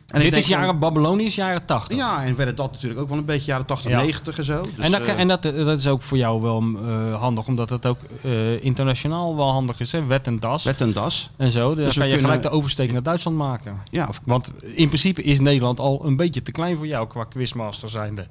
En 0.07 0.21
Dit 0.21 0.33
is 0.33 0.47
jaren 0.47 0.79
Babylonië 0.79 1.25
is 1.25 1.35
jaren 1.35 1.65
80. 1.65 1.97
Ja, 1.97 2.23
en 2.25 2.35
werden 2.35 2.55
dat 2.55 2.71
natuurlijk 2.71 3.01
ook 3.01 3.09
wel 3.09 3.17
een 3.17 3.25
beetje 3.25 3.45
jaren 3.45 3.65
80, 3.65 3.91
Ja. 3.91 3.97
90 4.01 4.37
en 4.37 4.43
zo. 4.43 4.61
Dus, 4.61 4.85
en 4.85 4.91
dat, 4.91 5.01
eh, 5.01 5.19
en 5.19 5.27
dat, 5.27 5.41
dat 5.43 5.79
is 5.79 5.87
ook 5.87 6.01
voor 6.01 6.17
jou 6.17 6.41
wel 6.41 6.63
eh, 6.87 7.19
handig, 7.19 7.47
omdat 7.47 7.69
het 7.69 7.85
ook 7.85 7.97
eh, 8.23 8.63
internationaal 8.63 9.35
wel 9.35 9.51
handig 9.51 9.79
is. 9.79 9.91
Hè? 9.91 10.05
Wet 10.05 10.27
en 10.27 10.39
das 10.39 10.63
Wet 10.63 10.81
en 10.81 10.93
das. 10.93 11.29
en 11.37 11.51
zo. 11.51 11.67
Dan 11.75 11.75
Dus 11.85 11.93
we 11.93 11.99
kan 11.99 12.07
je 12.09 12.13
kunnen- 12.13 12.31
gelijk 12.33 12.41
de 12.51 12.57
oversteek 12.57 12.91
naar 12.91 13.03
Duitsland 13.03 13.37
maken. 13.37 13.77
Ja, 13.89 14.05
of- 14.09 14.21
Want 14.25 14.51
in 14.61 14.87
principe 14.87 15.21
is 15.21 15.39
Nederland 15.39 15.79
al 15.79 16.05
een 16.05 16.15
beetje 16.15 16.41
te 16.41 16.51
klein 16.51 16.77
voor 16.77 16.87
jou 16.87 17.07
qua 17.07 17.23
quizmaster 17.23 17.89
zijnde. 17.89 18.27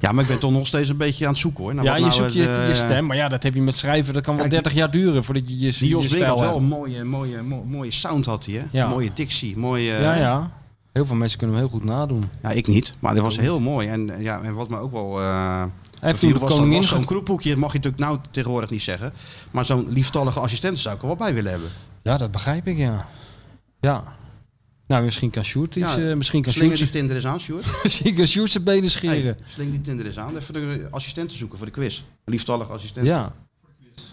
ja, 0.00 0.12
maar 0.12 0.22
ik 0.22 0.28
ben 0.30 0.38
toch 0.38 0.52
nog 0.52 0.66
steeds 0.66 0.88
een 0.88 0.96
beetje 0.96 1.24
aan 1.26 1.30
het 1.30 1.40
zoeken 1.40 1.64
hoor. 1.64 1.74
naar 1.74 1.84
ja, 1.84 1.94
je 1.94 2.00
nou 2.00 2.12
zoekt 2.12 2.32
je, 2.34 2.40
het, 2.42 2.58
eh, 2.58 2.68
je 2.68 2.74
stem, 2.74 3.06
maar 3.06 3.16
ja, 3.16 3.28
dat 3.28 3.42
heb 3.42 3.54
je 3.54 3.62
met 3.62 3.76
schrijven. 3.76 4.14
Dat 4.14 4.22
kan 4.22 4.32
wel 4.36 4.42
Kijk, 4.48 4.54
30 4.62 4.78
jaar 4.78 4.90
duren 4.90 5.24
voordat 5.24 5.48
je 5.48 5.54
je, 5.54 5.58
Die 5.78 5.88
Jos 5.88 6.02
je 6.02 6.08
Brink 6.08 6.10
stijl 6.10 6.28
had 6.38 6.40
wel 6.48 6.56
een 6.56 6.64
mooie, 6.68 7.04
mooie, 7.04 7.42
mo- 7.42 7.64
mooie 7.64 7.90
sound 7.90 8.26
had 8.26 8.46
hij, 8.46 8.54
hè? 8.54 8.62
Ja. 8.70 8.88
Mooie 8.88 9.10
dictie, 9.14 9.56
mooie... 9.56 9.92
eh, 9.94 10.02
Ja, 10.02 10.14
ja. 10.14 10.50
Heel 10.92 11.06
veel 11.06 11.16
mensen 11.16 11.38
kunnen 11.38 11.56
hem 11.56 11.64
heel 11.64 11.74
goed 11.74 11.84
nadoen. 11.84 12.28
Ja, 12.42 12.50
ik 12.50 12.66
niet, 12.66 12.94
maar 12.98 13.14
dat 13.14 13.22
was 13.22 13.38
heel 13.38 13.60
mooi. 13.60 13.88
En, 13.88 14.10
eh, 14.10 14.22
ja, 14.22 14.42
en 14.42 14.54
wat 14.54 14.70
me 14.70 14.78
ook 14.78 14.92
wel... 14.92 15.18
Hij 15.18 16.08
heeft 16.08 16.20
toen 16.20 16.38
was, 16.38 16.50
koningin... 16.50 16.82
zo'n 16.82 17.04
kroephoekje, 17.04 17.50
dat 17.50 17.58
mag 17.58 17.72
je 17.72 17.78
natuurlijk 17.78 18.04
nou 18.04 18.18
tegenwoordig 18.30 18.70
niet 18.70 18.82
zeggen. 18.82 19.12
Maar 19.50 19.64
zo'n 19.64 19.92
lieftallige 19.92 20.40
assistent 20.40 20.78
zou 20.78 20.94
ik 20.94 21.00
er 21.00 21.06
wel 21.06 21.16
bij 21.16 21.34
willen 21.34 21.50
hebben. 21.50 21.70
Ja, 22.02 22.16
dat 22.16 22.30
begrijp 22.30 22.66
ik, 22.66 22.76
ja. 22.76 23.08
Ja. 23.80 24.16
Nou, 24.86 25.04
misschien 25.04 25.30
kan 25.30 25.44
Sjoerd 25.44 25.76
iets... 25.76 25.94
Ja, 25.94 26.10
eh, 26.10 26.16
misschien 26.16 26.42
kan 26.42 26.52
Slinger 26.52 26.76
Sjoerd 26.76 26.92
die 26.92 27.00
Tinder 27.00 27.16
eens 27.16 27.26
aan, 27.26 27.40
Sjoerd. 27.40 27.66
misschien 27.82 28.14
kan 28.14 28.26
Sjoerd 28.26 28.50
zijn 28.50 28.64
benen 28.64 28.90
scheren. 28.90 29.22
Hey, 29.22 29.36
sling 29.46 29.70
die 29.70 29.80
Tinder 29.80 30.06
eens 30.06 30.18
aan. 30.18 30.36
Even 30.36 30.54
de 30.54 30.88
assistenten 30.90 31.38
zoeken 31.38 31.56
voor 31.56 31.66
de 31.66 31.72
quiz. 31.72 32.02
Lieftallige 32.24 32.72
assistent. 32.72 33.06
Ja. 33.06 33.32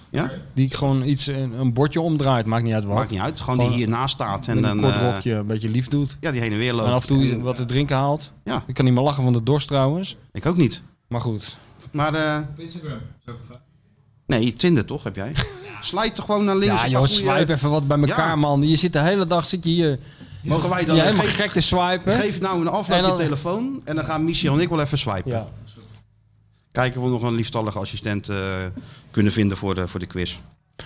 Ja? 0.10 0.32
Die 0.54 0.76
gewoon 0.76 1.04
iets, 1.04 1.28
een, 1.28 1.74
bordje 1.74 2.02
omdraait. 2.02 2.46
Maakt 2.46 2.64
niet 2.64 2.74
uit 2.74 2.84
wat. 2.84 2.96
Maakt 2.96 3.12
niet 3.12 3.20
uit. 3.20 3.40
Gewoon 3.40 3.56
die 3.58 3.66
Gewoon 3.66 3.82
hiernaast 3.82 4.14
staat. 4.14 4.48
En 4.48 4.62
dan, 4.62 4.78
een 4.78 4.84
kort 4.84 4.96
eh, 4.96 5.02
rokje 5.14 5.34
een 5.34 5.46
beetje 5.48 5.70
lief 5.70 5.88
doet. 5.88 6.18
ja, 6.20 6.32
die 6.32 6.42
heen 6.42 6.52
en 6.52 6.58
weer 6.58 6.74
loopt. 6.74 6.88
En 6.88 6.94
af 6.94 7.02
en 7.02 7.08
toe 7.08 7.32
En- 7.32 7.42
wat 7.42 7.56
te 7.56 7.66
drinken 7.66 7.96
haalt. 7.96 8.32
Ja, 8.44 8.64
Ik 8.68 8.74
kan 8.74 8.86
niet 8.86 8.94
meer 8.94 9.04
lachen 9.04 9.24
van 9.24 9.34
de 9.34 9.44
dorst 9.44 9.68
trouwens. 9.68 10.18
ik 10.32 10.46
ook 10.46 10.58
niet. 10.58 10.82
Maar 11.08 11.22
goed. 11.22 11.58
Maar 11.92 12.14
eh, 12.14 12.38
Op 12.50 12.60
Instagram, 12.60 12.90
zou 13.26 13.38
ik 13.38 13.38
het 13.38 13.46
vragen? 13.46 13.64
nee, 14.26 14.54
Tinder 14.54 14.86
toch, 14.86 15.04
heb 15.04 15.16
jij? 15.16 15.32
Slide 15.82 16.12
toch 16.12 16.26
gewoon 16.26 16.46
naar 16.46 16.56
links. 16.56 16.82
Ja 16.82 16.88
joh, 16.88 17.06
swipe 17.06 17.54
even 17.54 17.70
wat 17.70 17.88
bij 17.88 18.00
elkaar 18.00 18.28
Ja. 18.28 18.36
man. 18.36 18.68
Je 18.68 18.76
zit 18.76 18.94
de 18.94 19.00
hele 19.00 19.28
dag 19.28 19.46
zit 19.46 19.64
je 19.64 19.70
hier. 19.70 20.00
Mogen 20.44 20.70
wij 20.70 20.86
dan... 20.86 20.96
Je 20.96 21.02
helemaal 21.02 21.26
geef, 21.26 21.36
gek 21.36 21.52
te 21.52 21.62
swipen. 21.62 22.14
geef 22.14 22.40
nou 22.40 22.62
een 22.62 22.68
afloop 22.68 23.06
je 23.06 23.14
telefoon. 23.24 23.82
En 23.84 23.96
dan 23.96 24.06
gaan 24.06 24.24
Michel 24.24 24.54
en 24.54 24.60
ik 24.60 24.70
wel 24.70 24.82
even 24.82 24.98
swipen. 24.98 25.32
Ja. 25.32 25.48
Kijken 26.72 27.02
of 27.02 27.06
we 27.08 27.10
nog 27.14 27.22
een 27.24 27.36
lieftallige 27.36 27.80
assistent 27.80 28.30
eh, 28.30 28.38
kunnen 29.12 29.32
vinden 29.32 29.58
voor 29.58 29.76
de, 29.76 29.88
voor 29.88 30.00
de 30.00 30.06
quiz. 30.06 30.38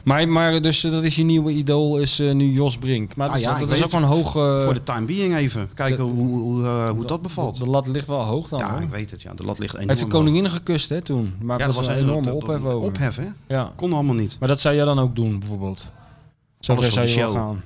Maar, 0.04 0.28
maar 0.30 0.62
dus 0.62 0.84
eh, 0.84 0.92
dat 0.92 1.04
is 1.04 1.16
je 1.16 1.24
nieuwe 1.24 1.52
idool 1.52 1.98
is 2.00 2.20
eh, 2.20 2.32
nu 2.34 2.52
Jos 2.52 2.78
Brink. 2.78 3.16
Maar 3.16 3.28
Ah 3.28 3.34
dat, 3.34 3.42
ja, 3.42 3.60
dat 3.60 3.72
is 3.72 3.84
ook 3.84 3.92
wel 3.92 4.02
een 4.02 4.08
hoge... 4.08 4.62
voor 4.64 4.74
de 4.74 4.84
time 4.84 5.06
being 5.06 5.36
even. 5.36 5.70
Kijken 5.74 5.98
de- 5.98 6.04
hoe, 6.12 6.28
hoe, 6.40 6.68
hoe 6.88 7.06
dat 7.06 7.22
bevalt. 7.22 7.58
De 7.58 7.66
lat 7.66 7.88
ligt 7.88 8.08
wel 8.08 8.24
hoog 8.24 8.48
dan. 8.50 8.60
ja, 8.60 8.72
hoor. 8.74 8.82
ik 8.82 8.90
weet 8.90 9.12
het. 9.12 9.22
Ja, 9.22 9.34
de 9.34 9.44
lat 9.44 9.60
ligt 9.60 9.74
enorm 9.74 9.88
Hij 9.88 9.96
heeft 9.98 10.10
de 10.12 10.16
hoog. 10.18 10.26
koningin 10.26 10.50
gekust 10.50 10.90
hè 10.90 11.02
toen. 11.02 11.34
Maar 11.42 11.60
Ja, 11.60 11.66
dat 11.66 11.76
was 11.76 11.88
een 11.88 11.96
enorme 11.98 12.34
ophef 12.34 12.64
over. 12.64 12.90
Ophef, 12.90 13.16
hè? 13.16 13.28
Ja. 13.48 13.72
Kon 13.76 13.94
allemaal 13.94 14.16
niet. 14.16 14.38
Maar 14.40 14.48
dat 14.50 14.60
zou 14.60 14.76
jij 14.76 14.86
dan 14.86 15.00
ook 15.00 15.16
doen 15.16 15.40
bijvoorbeeld. 15.40 15.88
Zo 16.60 16.72
Alles 16.74 16.90
voor 16.94 17.02
de 17.02 17.08
show. 17.08 17.34
gaan. 17.34 17.62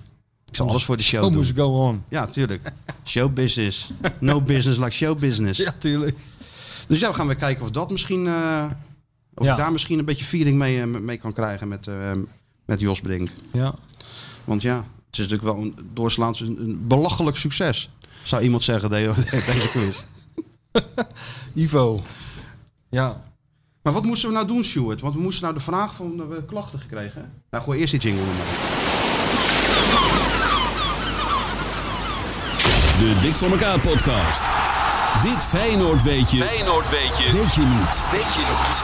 Ik 0.49 0.55
zal 0.55 0.69
alles 0.69 0.83
voor 0.85 0.97
de 0.97 1.03
show 1.03 1.33
doen. 1.33 1.45
go 1.55 1.75
on. 1.75 2.03
Ja, 2.09 2.27
tuurlijk. 2.27 2.71
Show 3.05 3.33
business. 3.33 3.89
No 4.19 4.41
business 4.41 4.79
like 4.79 4.91
show 4.91 5.19
business. 5.19 5.59
Ja, 5.59 5.73
tuurlijk. 5.77 6.17
Dus 6.87 6.99
ja, 6.99 7.07
we 7.09 7.13
gaan 7.15 7.27
weer 7.27 7.35
kijken 7.35 7.63
of 7.63 7.71
dat 7.71 7.91
misschien... 7.91 8.27
eh, 8.27 8.65
of 9.35 9.45
Ja. 9.45 9.51
ik 9.51 9.57
daar 9.57 9.71
misschien 9.71 9.99
een 9.99 10.05
beetje 10.05 10.25
feeling 10.25 10.57
mee, 10.57 10.81
eh, 10.81 10.87
mee 10.87 11.17
kan 11.17 11.33
krijgen 11.33 11.67
met, 11.67 11.87
eh, 11.87 12.11
met 12.65 12.79
Jos 12.79 13.01
Brink. 13.01 13.29
Ja. 13.51 13.73
Want 14.43 14.61
ja, 14.61 14.75
het 14.75 14.85
is 15.11 15.17
natuurlijk 15.17 15.43
wel 15.43 15.57
een 15.57 15.75
doorslaand 15.93 16.39
een, 16.39 16.57
een 16.59 16.87
belachelijk 16.87 17.37
succes. 17.37 17.89
Zou 18.23 18.41
iemand 18.43 18.63
zeggen 18.63 18.89
de- 18.89 19.13
deze 19.45 19.69
quiz. 19.69 20.03
Ivo. 21.63 22.01
Ja. 22.89 23.23
Maar 23.81 23.93
wat 23.93 24.03
moesten 24.03 24.29
we 24.29 24.35
nou 24.35 24.47
doen, 24.47 24.63
Stuart? 24.63 25.01
Want 25.01 25.13
we 25.15 25.21
moesten 25.21 25.43
nou 25.43 25.55
de 25.55 25.61
vraag 25.63 25.95
van 25.95 26.15
uh, 26.19 26.37
klachten 26.47 26.79
gekregen. 26.79 27.21
hè? 27.21 27.27
Nou, 27.49 27.63
gooi 27.63 27.79
eerst 27.79 27.91
die 27.91 28.01
jingle 28.01 28.23
maar. 28.23 28.35
De 32.99 33.17
Dik 33.21 33.33
voor 33.33 33.49
elkaar 33.49 33.79
podcast. 33.79 34.41
Dit 35.21 35.43
Feyenoord 35.43 36.03
weet 36.03 36.31
je. 36.31 36.37
Feyenoord 36.37 36.89
weet 36.89 37.17
je. 37.17 37.31
Weet 37.31 37.53
je 37.53 37.61
niet. 37.61 38.03
Weet 38.11 38.33
je 38.33 38.45
niet. 38.57 38.83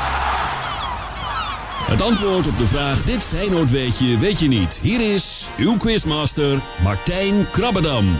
Het 1.91 2.01
antwoord 2.01 2.47
op 2.47 2.57
de 2.57 2.67
vraag 2.67 3.03
Dit 3.03 3.23
Feyenoord 3.23 3.71
weet 3.71 3.97
je, 3.97 4.17
weet 4.17 4.39
je 4.39 4.47
niet. 4.47 4.79
Hier 4.79 5.13
is 5.13 5.49
uw 5.57 5.77
quizmaster 5.77 6.61
Martijn 6.83 7.49
Krabbedam. 7.51 8.17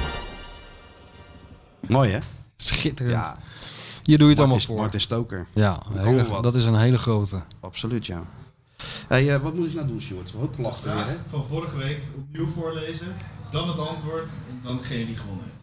Mooi 1.88 2.12
hè? 2.12 2.20
Schitterend. 2.56 3.14
Ja. 3.16 3.36
Hier 4.04 4.18
doe 4.18 4.26
je 4.28 4.32
het 4.34 4.40
allemaal 4.44 4.60
voor. 4.60 4.78
Martin 4.78 5.00
Stoker. 5.00 5.48
Ja, 5.54 5.82
hele- 5.94 6.42
dat 6.42 6.56
is 6.56 6.66
een 6.66 6.76
hele 6.76 6.98
grote. 6.98 7.44
Absoluut, 7.60 8.06
ja. 8.06 8.24
Hey, 9.08 9.34
eh, 9.34 9.42
wat 9.42 9.56
moet 9.56 9.68
ik 9.68 9.74
nou 9.74 9.88
doen, 9.88 10.02
Stuart? 10.02 10.32
Hoop 10.32 10.56
klachten 10.56 10.96
weer, 10.96 11.06
hè? 11.06 11.16
van 11.30 11.46
vorige 11.50 11.78
week 11.78 12.00
opnieuw 12.18 12.48
voorlezen, 12.56 13.16
dan 13.52 13.68
het 13.68 13.80
antwoord 13.80 14.30
en 14.50 14.60
dan 14.64 14.78
degene 14.78 15.06
die 15.06 15.16
gewonnen 15.16 15.46
heeft. 15.46 15.60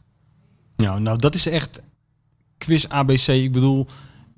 Ja, 0.77 0.99
nou 0.99 1.19
dat 1.19 1.35
is 1.35 1.47
echt... 1.47 1.81
quiz 2.69 2.85
ABC. 2.87 3.27
Ik 3.29 3.53
bedoel, 3.53 3.87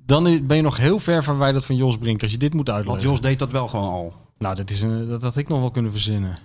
dan 0.05 0.27
is- 0.27 0.45
ben 0.45 0.57
je 0.57 0.63
nog 0.63 0.77
heel 0.77 0.99
ver 0.99 1.23
verwijderd 1.23 1.65
van 1.65 1.75
Jos 1.75 1.97
Brink 1.97 2.21
als 2.21 2.31
je 2.31 2.37
dit 2.37 2.53
moet 2.53 2.67
Want 2.67 2.77
uitleggen. 2.77 3.09
Jos 3.09 3.21
deed 3.21 3.39
dat 3.39 3.51
wel 3.51 3.67
gewoon 3.67 3.89
al. 3.89 4.13
Nou, 4.37 4.55
dat, 4.55 4.69
is 4.69 4.81
een, 4.81 5.07
dat 5.09 5.21
had 5.21 5.37
ik 5.37 5.47
nog 5.47 5.59
wel 5.59 5.71
kunnen 5.71 5.91
verzinnen. 5.91 6.37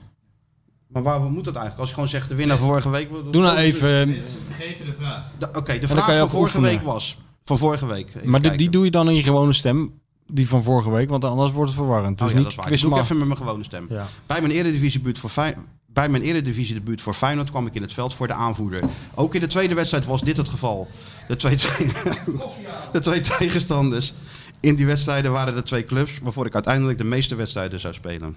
Maar 0.89 1.03
waarom 1.03 1.33
moet 1.33 1.45
dat 1.45 1.55
eigenlijk? 1.55 1.79
Als 1.81 1.89
je 1.89 1.95
gewoon 1.95 2.09
zegt 2.11 2.29
de 2.29 2.35
winnaar 2.35 2.59
van 2.59 2.67
vorige 2.69 2.91
week... 2.91 3.09
Doe 3.31 3.43
nou 3.43 3.57
even... 3.57 4.01
eh, 4.01 4.07
Mensen 4.07 4.39
vergeten 4.47 4.87
de 4.87 4.93
vraag. 4.99 5.25
Oké, 5.57 5.79
de 5.79 5.89
vraag 5.89 6.07
van 6.07 6.17
vorige 6.17 6.37
oefenen. 6.37 6.71
week 6.71 6.83
was... 6.83 7.19
Van 7.45 7.59
vorige 7.59 7.87
week. 7.87 8.09
Even 8.17 8.31
maar 8.31 8.57
die, 8.57 8.71
doe 8.71 8.85
je 8.85 8.91
dan 8.91 9.09
in 9.09 9.15
je 9.15 9.23
gewone 9.23 9.53
stem. 9.53 9.93
Die 10.27 10.49
van 10.49 10.63
vorige 10.63 10.91
week, 10.91 11.09
want 11.09 11.25
anders 11.25 11.51
wordt 11.53 11.71
het 11.71 11.79
verwarrend. 11.81 12.21
Oh 12.21 12.27
Dus 12.27 12.29
ja, 12.29 12.35
niet 12.35 12.43
dat 12.43 12.51
is 12.53 12.57
waar. 12.65 12.73
Ik 12.73 12.81
doe 12.81 12.91
ik 12.91 12.99
even 12.99 13.19
met 13.19 13.27
mijn 13.27 13.39
gewone 13.39 13.65
stem. 13.65 13.87
Ja. 13.89 14.07
Bij 14.27 14.41
mijn 14.41 14.53
eredivisiedebuut 14.53 15.19
voor 15.19 15.31
Fey- 15.31 15.55
bij 15.97 16.09
mijn 16.09 16.23
eredivisiedebuut 16.23 17.01
voor 17.01 17.15
Feyenoord 17.15 17.51
kwam 17.51 17.67
ik 17.67 17.75
in 17.75 17.83
het 17.83 17.93
veld 17.93 18.15
voor 18.15 18.27
de 18.27 18.33
aanvoerder. 18.33 18.85
Ook 19.15 19.35
in 19.35 19.41
de 19.41 19.47
tweede 19.47 19.75
wedstrijd 19.75 20.05
was 20.05 20.23
dit 20.23 20.37
het 20.37 20.49
geval. 20.49 20.89
De 21.29 21.37
twee, 21.37 21.57
de 22.93 23.01
twee 23.01 23.21
tegenstanders 23.21 24.15
in 24.61 24.75
die 24.75 24.87
wedstrijden 24.87 25.33
waren 25.33 25.55
de 25.55 25.63
twee 25.63 25.85
clubs 25.85 26.19
waarvoor 26.23 26.47
ik 26.47 26.55
uiteindelijk 26.55 26.99
de 26.99 27.05
meeste 27.05 27.35
wedstrijden 27.35 27.81
zou 27.81 27.95
spelen. 27.95 28.37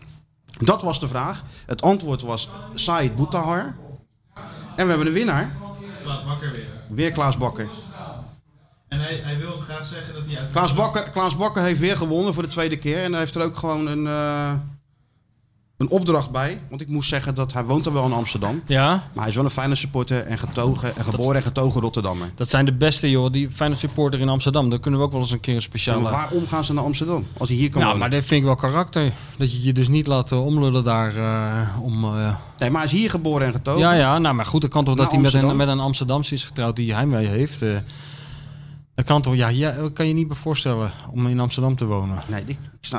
Dat 0.58 0.82
was 0.82 1.00
de 1.00 1.08
vraag. 1.08 1.44
Het 1.66 1.82
antwoord 1.82 2.22
was 2.22 2.50
Said 2.74 3.16
Boutahar. 3.16 3.76
En 4.76 4.84
we 4.84 4.90
hebben 4.90 5.08
een 5.08 5.14
winnaar. 5.14 5.56
Klaas 6.04 6.26
Bakker 6.26 6.52
weer. 6.52 6.68
Weer 6.88 7.12
Klaas 7.12 7.38
Bakker. 7.38 7.68
En 8.88 9.00
hij, 9.00 9.16
hij 9.16 9.38
wil 9.38 9.52
graag 9.52 9.86
zeggen 9.86 10.14
dat 10.14 10.26
hij 10.28 10.40
uit... 10.40 10.52
Klaas 10.52 10.74
Bakker, 10.74 11.10
Klaas 11.10 11.38
Bakker 11.38 11.64
heeft 11.64 11.80
weer 11.80 11.98
gewonnen 11.98 12.34
voor 12.34 12.44
de 12.44 12.50
tweede 12.50 12.78
keer. 12.78 13.04
En 13.04 13.12
hij 13.12 13.20
heeft 13.20 13.36
er 13.36 13.44
ook 13.44 13.58
gewoon 13.58 13.88
een, 13.88 14.08
eh, 14.08 14.54
een 15.80 15.90
opdracht 15.90 16.32
bij. 16.32 16.60
Want 16.70 16.82
ik 16.82 16.88
moest 16.88 17.10
zeggen 17.10 17.36
dat 17.36 17.54
hij 17.54 17.64
woont 17.66 17.86
er 17.86 17.94
wel 17.94 18.06
in 18.06 18.12
Amsterdam. 18.14 18.62
Ja, 18.66 18.88
Maar 18.90 19.04
hij 19.24 19.28
is 19.28 19.36
wel 19.36 19.44
een 19.44 19.50
fijne 19.50 19.76
supporter 19.76 20.24
en 20.26 20.38
getogen 20.38 20.98
en 20.98 21.04
geboren 21.06 21.36
en 21.36 21.44
getogen 21.44 21.82
Rotterdammer. 21.82 22.28
dat 22.36 22.50
zijn 22.50 22.66
de 22.66 22.74
beste, 22.74 23.10
joh. 23.10 23.32
Die 23.32 23.50
Feyenoord 23.52 23.80
supporter 23.82 24.20
in 24.20 24.30
Amsterdam. 24.30 24.70
Daar 24.70 24.80
kunnen 24.80 25.00
we 25.00 25.06
ook 25.06 25.12
wel 25.12 25.22
eens 25.22 25.32
een 25.32 25.40
keer 25.40 25.54
een 25.54 25.60
Ja, 25.60 25.66
speciale... 25.66 26.02
maar 26.02 26.12
waarom 26.12 26.48
gaan 26.48 26.64
ze 26.64 26.74
naar 26.74 26.84
Amsterdam? 26.84 27.26
Als 27.38 27.50
hij 27.50 27.58
hier 27.58 27.70
kan 27.70 27.82
Nou, 27.82 27.94
wonen. 27.94 28.10
maar 28.10 28.18
dat 28.20 28.28
vind 28.28 28.40
ik 28.40 28.46
wel 28.46 28.56
karakter. 28.56 29.12
Dat 29.38 29.52
je 29.52 29.64
je 29.64 29.74
dus 29.74 29.88
niet 29.88 30.08
laat 30.08 30.32
eh, 30.32 30.46
omlullen 30.46 30.84
daar 30.84 31.16
eh, 31.18 31.82
om... 31.82 32.04
eh, 32.04 32.36
Nee, 32.60 32.70
maar 32.70 32.82
hij 32.82 32.92
is 32.92 32.98
hier 33.00 33.10
geboren 33.10 33.48
en 33.48 33.54
getogen. 33.54 33.80
Ja, 33.82 33.94
ja, 33.94 34.18
nou, 34.18 34.36
maar 34.36 34.46
goed, 34.46 34.62
dat 34.62 34.70
kan 34.70 34.84
toch 34.86 34.96
Naar 34.96 35.04
dat 35.06 35.14
hij 35.14 35.24
met 35.24 35.34
een, 35.34 35.56
met 35.56 35.68
een 35.68 35.80
Amsterdamse 35.80 36.34
is 36.34 36.44
getrouwd 36.46 36.76
die 36.76 36.94
heimwee 36.94 37.28
heeft. 37.28 37.62
Dat 39.00 39.08
kan 39.08 39.22
toch, 39.22 39.36
ja, 39.36 39.48
ja, 39.48 39.90
kan 39.94 40.08
je 40.08 40.14
niet 40.14 40.28
meer 40.28 40.38
voorstellen 40.38 40.92
om 41.12 41.28
in 41.28 41.40
Amsterdam 41.40 41.76
te 41.76 41.86
wonen. 41.86 42.18
Nee, 42.28 42.44
ik, 42.46 42.58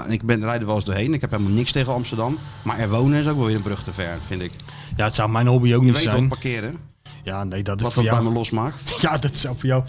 ik, 0.09 0.23
ben 0.23 0.45
rijd 0.45 0.61
er 0.61 0.67
wel 0.67 0.75
eens 0.75 0.85
doorheen. 0.85 1.15
Ik 1.15 1.21
heb 1.21 1.31
helemaal 1.31 1.53
niks 1.53 1.73
tegen 1.73 1.93
Amsterdam. 1.93 2.39
Maar 2.63 2.79
er 2.79 2.89
wonen 2.91 3.19
is 3.19 3.29
ook 3.29 3.37
wel 3.37 3.47
weer 3.47 3.55
een 3.55 3.63
brug 3.63 3.83
te 3.83 3.93
ver, 3.93 4.19
vind 4.27 4.43
ik. 4.43 4.53
Ja, 4.97 5.05
het 5.05 5.15
zou 5.15 5.31
mijn 5.31 5.47
hobby 5.47 5.75
ook 5.75 5.81
Je 5.81 5.87
niet 5.87 5.95
weet 5.95 6.03
zijn. 6.03 6.17
toch 6.17 6.29
parkeren? 6.29 6.77
Ja, 7.23 7.45
nee, 7.45 7.63
dat 7.63 7.77
is 7.77 7.83
Wat 7.83 7.93
voor 7.93 8.03
dat 8.03 8.13
bij 8.13 8.21
jou. 8.21 8.33
me 8.33 8.39
losmaakt. 8.39 8.95
Ja, 9.03 9.19
dat 9.19 9.37
zou 9.37 9.59
voor 9.59 9.69
jou. 9.69 9.85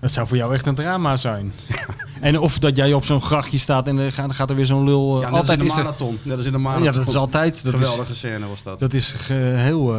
Dat 0.00 0.12
zou 0.12 0.26
voor 0.26 0.36
jou 0.36 0.54
echt 0.54 0.66
een 0.66 0.74
drama 0.74 1.16
zijn. 1.16 1.52
En 2.20 2.38
of 2.38 2.58
dat 2.58 2.76
jij 2.76 2.92
op 2.92 3.04
zo'n 3.04 3.22
grachtje 3.22 3.58
staat 3.58 3.86
en 3.88 3.98
er 3.98 4.12
gaat, 4.12 4.26
dan 4.26 4.34
gaat 4.34 4.50
er 4.50 4.56
weer 4.56 4.66
zo'n 4.66 4.84
lul. 4.84 5.14
eh, 5.16 5.22
Ja, 5.22 5.28
in 5.28 5.34
altijd 5.34 5.62
is 5.62 5.76
er, 5.76 5.82
marathon. 5.82 6.18
Net 6.22 6.36
als 6.36 6.46
in 6.46 6.52
de 6.52 6.58
marathon. 6.58 6.84
Ja, 6.86 6.92
dat 6.92 7.06
is 7.08 7.14
altijd. 7.16 7.64
Dat 7.64 7.74
Geweldige 7.74 8.10
is, 8.12 8.18
scène 8.18 8.48
was 8.48 8.62
dat. 8.62 8.78
dat 8.78 8.94
is 8.94 9.10
ge- 9.12 9.34
heel 9.56 9.94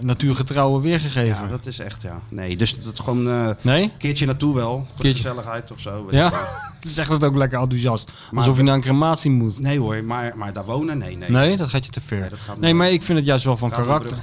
natuurgetrouw 0.00 0.80
weergegeven. 0.80 1.42
Ja, 1.44 1.46
dat 1.48 1.66
is 1.66 1.78
echt, 1.78 2.02
ja. 2.02 2.20
Nee, 2.30 2.56
dus 2.56 2.80
dat 2.80 3.00
gewoon 3.00 3.28
eh, 3.28 3.48
Nee? 3.60 3.82
een 3.82 3.90
keertje 3.98 4.26
naartoe 4.26 4.54
wel. 4.54 4.70
Voor 4.76 4.84
de 4.96 5.02
Keertje. 5.02 5.22
gezelligheid 5.22 5.72
of 5.72 5.80
zo. 5.80 6.04
weet. 6.04 6.14
Ja? 6.14 6.30
Het 6.80 6.88
zegt 6.98 7.10
het 7.10 7.24
ook 7.24 7.36
lekker 7.36 7.58
enthousiast. 7.60 8.10
Maar- 8.30 8.40
Alsof 8.42 8.56
je 8.56 8.62
naar 8.62 8.74
een 8.74 8.80
crematie 8.80 9.30
moet. 9.30 9.58
Nee 9.60 9.78
hoor, 9.78 10.04
maar, 10.04 10.32
maar 10.36 10.52
daar 10.52 10.64
wonen, 10.64 10.98
nee, 10.98 11.16
nee. 11.16 11.30
Nee, 11.30 11.56
dat 11.56 11.68
gaat 11.68 11.84
je 11.84 11.90
te 11.90 12.00
ver. 12.00 12.28
dat 12.30 12.38
Nee, 12.58 12.72
me- 12.72 12.78
maar 12.78 12.90
ik 12.90 13.02
vind 13.02 13.18
het 13.18 13.26
juist 13.26 13.44
wel 13.44 13.56
van 13.56 13.70
karakter. 13.70 14.16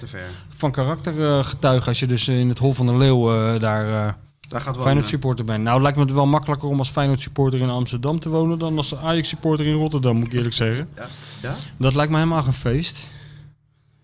Van 0.57 0.71
karakter 0.71 1.37
eh, 1.37 1.43
getuigen 1.45 1.87
als 1.87 1.99
je 1.99 2.05
dus 2.07 2.27
in 2.27 2.49
het 2.49 2.59
Hol 2.59 2.73
van 2.73 2.85
de 2.85 2.95
Leeuw 2.97 3.57
daar 3.59 4.17
Daar 4.47 4.61
gaat 4.61 4.73
wel 4.75 4.83
Feyenoord 4.83 5.07
supporter 5.07 5.45
bent. 5.45 5.63
Nou, 5.63 5.81
lijkt 5.81 5.97
me 5.97 6.03
het 6.03 6.13
wel 6.13 6.25
makkelijker 6.25 6.69
om 6.69 6.77
als 6.79 6.89
Feyenoord 6.89 7.19
supporter 7.19 7.59
in 7.59 7.69
Amsterdam 7.69 8.19
te 8.19 8.29
wonen 8.29 8.59
dan 8.59 8.77
als 8.77 8.95
Ajax 8.95 9.27
supporter 9.29 9.65
in 9.65 9.73
Rotterdam, 9.73 10.15
moet 10.15 10.25
ik 10.27 10.33
eerlijk 10.33 10.53
zeggen. 10.55 10.89
Ja? 10.95 11.07
ja? 11.41 11.55
Dat 11.77 11.95
lijkt 11.95 12.11
me 12.11 12.17
helemaal 12.17 12.43
geen 12.43 12.53
feest. 12.53 13.07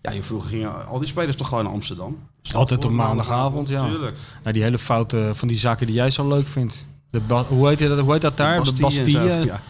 Ja, 0.02 0.10
je 0.10 0.22
vroeger 0.22 0.50
gingen 0.50 0.86
al 0.86 0.98
die 0.98 1.08
spelers 1.08 1.36
toch 1.36 1.48
gewoon 1.48 1.64
naar 1.64 1.72
Amsterdam? 1.72 2.18
Altijd 2.54 2.84
op 2.84 2.90
maandagavond, 2.90 3.68
ja. 3.68 3.88
Tuurlijk. 3.88 4.16
Nou, 4.42 4.52
die 4.54 4.62
hele 4.62 4.78
foute 4.78 5.30
van 5.34 5.48
die 5.48 5.58
zaken 5.58 5.86
die 5.86 5.94
jij 5.94 6.10
zo 6.10 6.28
leuk 6.28 6.46
vindt. 6.46 6.84
De 7.10 7.20
hoe, 7.48 7.68
heet 7.68 7.78
dat, 7.78 7.98
hoe 7.98 8.12
heet 8.12 8.20
dat 8.22 8.36
daar? 8.36 8.64
De 8.64 8.72
Bastille 8.80 8.86
en 8.86 9.12
Bastille. 9.12 9.40
zo, 9.40 9.44
ja. 9.46 9.60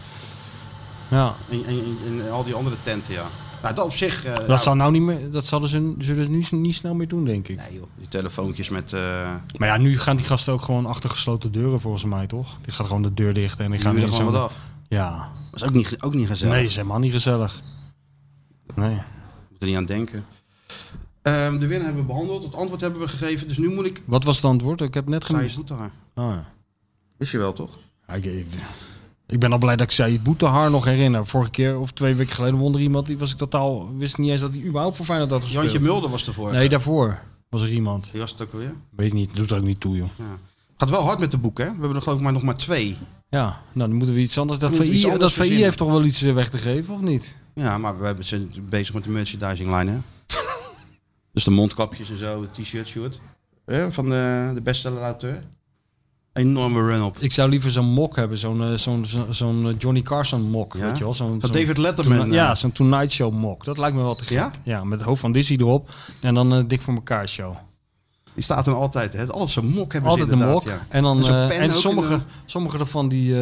Ja. 1.07 1.35
En, 1.49 1.65
en, 1.65 1.97
en- 2.07 2.21
en 2.25 2.31
al 2.31 2.43
die 2.43 2.53
andere 2.53 2.75
tenten, 2.83 3.13
ja. 3.13 3.25
Nou, 3.61 3.75
dat 3.75 3.85
op 3.85 3.93
zich... 3.93 4.25
eh, 4.25 4.35
Dat, 4.35 4.47
nou, 4.47 4.59
zou 4.59 4.75
nou 4.75 4.91
niet 4.91 5.01
meer, 5.01 5.31
dat 5.31 5.45
zullen 5.45 5.69
ze 5.69 5.79
nu 6.29 6.43
niet 6.51 6.75
snel 6.75 6.93
meer 6.95 7.07
doen, 7.07 7.25
denk 7.25 7.47
ik. 7.47 7.57
Nee 7.57 7.73
joh, 7.73 7.87
die 7.97 8.07
telefoontjes 8.07 8.69
met... 8.69 8.93
eh 8.93 8.99
Maar 9.57 9.67
ja, 9.67 9.77
nu 9.77 9.99
gaan 9.99 10.15
die 10.15 10.25
gasten 10.25 10.53
ook 10.53 10.61
gewoon 10.61 10.85
achter 10.85 11.09
gesloten 11.09 11.51
deuren, 11.51 11.79
volgens 11.79 12.03
mij, 12.03 12.27
toch? 12.27 12.57
Die 12.61 12.73
gaat 12.73 12.87
gewoon 12.87 13.01
de 13.01 13.13
deur 13.13 13.33
dicht 13.33 13.59
en 13.59 13.71
die 13.71 13.79
gaan 13.79 13.93
gaan 13.95 14.03
er 14.03 14.09
gewoon 14.09 14.31
wat 14.31 14.41
af. 14.41 14.57
Ja. 14.87 15.31
Dat 15.51 15.61
is 15.61 15.67
ook 15.67 15.73
niet, 15.73 15.97
ook 16.01 16.13
niet 16.13 16.27
gezellig. 16.27 16.55
Nee, 16.55 16.65
is 16.65 16.75
helemaal 16.75 16.99
niet 16.99 17.11
gezellig. 17.11 17.61
Nee. 18.75 18.93
moet 19.49 19.61
er 19.61 19.67
niet 19.67 19.75
aan 19.75 19.85
denken. 19.85 20.25
Ehm, 21.21 21.57
de 21.57 21.67
winnaar 21.67 21.85
hebben 21.85 22.01
we 22.01 22.07
behandeld, 22.07 22.43
het 22.43 22.55
antwoord 22.55 22.81
hebben 22.81 22.99
we 23.01 23.07
gegeven. 23.07 23.47
Dus 23.47 23.57
nu 23.57 23.69
moet 23.73 23.85
ik... 23.85 24.01
Wat 24.05 24.23
was 24.23 24.35
het 24.35 24.45
antwoord? 24.45 24.81
Ik 24.81 24.93
heb 24.93 25.07
net 25.07 25.25
gemist. 25.25 25.55
Boutahar. 25.55 25.91
Oh, 26.15 26.29
ja. 26.29 26.51
Wist 27.17 27.31
je 27.31 27.37
wel, 27.37 27.53
toch? 27.53 27.79
Ja, 28.07 28.13
ik, 28.13 28.45
ik- 29.31 29.39
ben 29.39 29.51
al 29.51 29.57
blij 29.57 29.75
dat 29.75 29.85
ik 29.85 29.91
Saïd 29.93 30.23
Boetehar 30.23 30.71
nog 30.71 30.85
herinner. 30.85 31.25
Vorige 31.27 31.51
keer 31.51 31.79
of 31.79 31.91
twee 31.91 32.15
weken 32.15 32.33
geleden 32.35 32.59
won 32.59 32.73
er 32.73 32.79
iemand 32.81 33.05
die 33.05 33.17
was 33.17 33.31
ik 33.31 33.37
totaal 33.37 33.97
wist 33.97 34.17
niet 34.17 34.29
eens 34.31 34.41
dat 34.41 34.53
hij 34.53 34.63
überhaupt 34.63 34.95
voor 34.97 35.05
Feyenoord 35.05 35.31
had 35.31 35.41
gespeeld. 35.41 35.63
Jantje 35.63 35.79
Mulder 35.87 36.09
was 36.09 36.27
ervoor. 36.27 36.51
Nee, 36.51 36.69
daarvoor 36.69 37.19
was 37.49 37.61
er 37.61 37.69
iemand. 37.71 38.09
Die 38.11 38.19
was 38.21 38.31
het 38.31 38.41
ook 38.41 38.51
alweer. 38.53 38.73
Weet 38.95 39.13
niet, 39.13 39.35
doet 39.35 39.51
er 39.51 39.57
ook 39.57 39.63
niet 39.65 39.79
toe, 39.79 39.95
joh. 39.95 40.07
Ja. 40.15 40.37
Gaat 40.77 40.89
wel 40.89 41.01
hard 41.01 41.19
met 41.19 41.31
de 41.31 41.37
boeken, 41.37 41.65
hè? 41.65 41.71
We 41.71 41.77
hebben 41.77 41.95
er 41.95 42.01
geloof 42.01 42.17
ik 42.17 42.23
maar 42.23 42.33
nog 42.33 42.43
maar 42.43 42.57
twee. 42.57 42.97
Ja, 43.29 43.43
nou 43.73 43.89
dan 43.89 43.93
moeten 43.93 44.15
we 44.15 44.21
iets 44.21 44.37
anders. 44.37 44.59
Dat 44.59 44.75
VI, 44.75 44.83
iets 44.91 45.03
anders 45.03 45.19
dat 45.21 45.31
VI 45.31 45.35
verzinnen. 45.37 45.63
heeft 45.63 45.77
toch 45.77 45.91
wel 45.91 46.03
iets 46.03 46.21
eh, 46.21 46.33
weg 46.33 46.49
te 46.49 46.57
geven, 46.57 46.93
of 46.93 47.01
niet? 47.01 47.35
Ja, 47.55 47.77
maar 47.77 47.99
we 47.99 48.05
hebben- 48.05 48.25
zijn 48.25 48.51
bezig 48.69 48.93
met 48.93 49.03
de 49.03 49.09
merchandising 49.09 49.75
line, 49.77 49.91
hè? 49.91 49.97
dus 51.33 51.43
de 51.43 51.51
mondkapjes 51.51 52.09
en 52.09 52.17
zo, 52.17 52.41
de 52.41 52.61
t-shirt, 52.61 52.87
shirt. 52.87 53.19
Hè, 53.65 53.91
Van 53.91 54.09
de, 54.09 54.51
de 54.53 54.61
bestseller-auteur. 54.61 55.43
Enorme 56.33 56.85
run-op. 56.85 57.17
Ik 57.19 57.31
zou 57.31 57.49
liever 57.49 57.71
zo'n 57.71 57.85
mok 57.85 58.15
hebben, 58.15 58.37
zo'n 58.37 58.63
eh, 58.63 58.73
zo'n 58.73 59.05
zo'n 59.29 59.67
eh, 59.67 59.73
Johnny 59.77 60.01
Carson 60.01 60.41
mok, 60.41 60.73
Ja? 60.77 60.85
weet 60.85 60.97
je 60.97 61.03
wel? 61.03 61.13
Zo'n, 61.13 61.39
Dat 61.39 61.53
David 61.53 61.77
Letterman, 61.77 62.25
eh. 62.27 62.31
ja, 62.33 62.55
zo'n 62.55 62.71
Tonight 62.71 63.11
Show 63.11 63.33
mok. 63.33 63.63
Dat 63.65 63.77
lijkt 63.77 63.95
me 63.95 64.01
wel 64.01 64.15
te 64.15 64.23
gek. 64.23 64.37
Ja? 64.37 64.51
Ja, 64.63 64.83
met 64.83 64.97
het 64.99 65.07
hoofd 65.07 65.21
van 65.21 65.31
Dizzy 65.31 65.55
erop 65.59 65.89
en 66.21 66.33
dan 66.33 66.51
een 66.51 66.67
dik 66.67 66.81
voor 66.81 66.93
elkaar 66.93 67.27
show. 67.27 67.55
Die 68.33 68.43
staat 68.43 68.67
er 68.67 68.73
altijd, 68.73 69.13
hè? 69.13 69.27
Alles 69.27 69.51
zo'n 69.53 69.67
mok 69.67 69.91
hebben 69.91 70.09
Altijd 70.09 70.27
ze 70.29 70.33
een 70.35 70.39
inderdaad, 70.41 70.65
mok. 70.65 70.73
ja. 70.73 70.85
En, 70.89 71.03
dan, 71.03 71.27
en 71.27 71.61
in 71.61 71.73
sommige, 71.73 72.09
de- 72.17 72.21
sommige 72.45 72.77
ervan 72.79 73.07
die, 73.07 73.35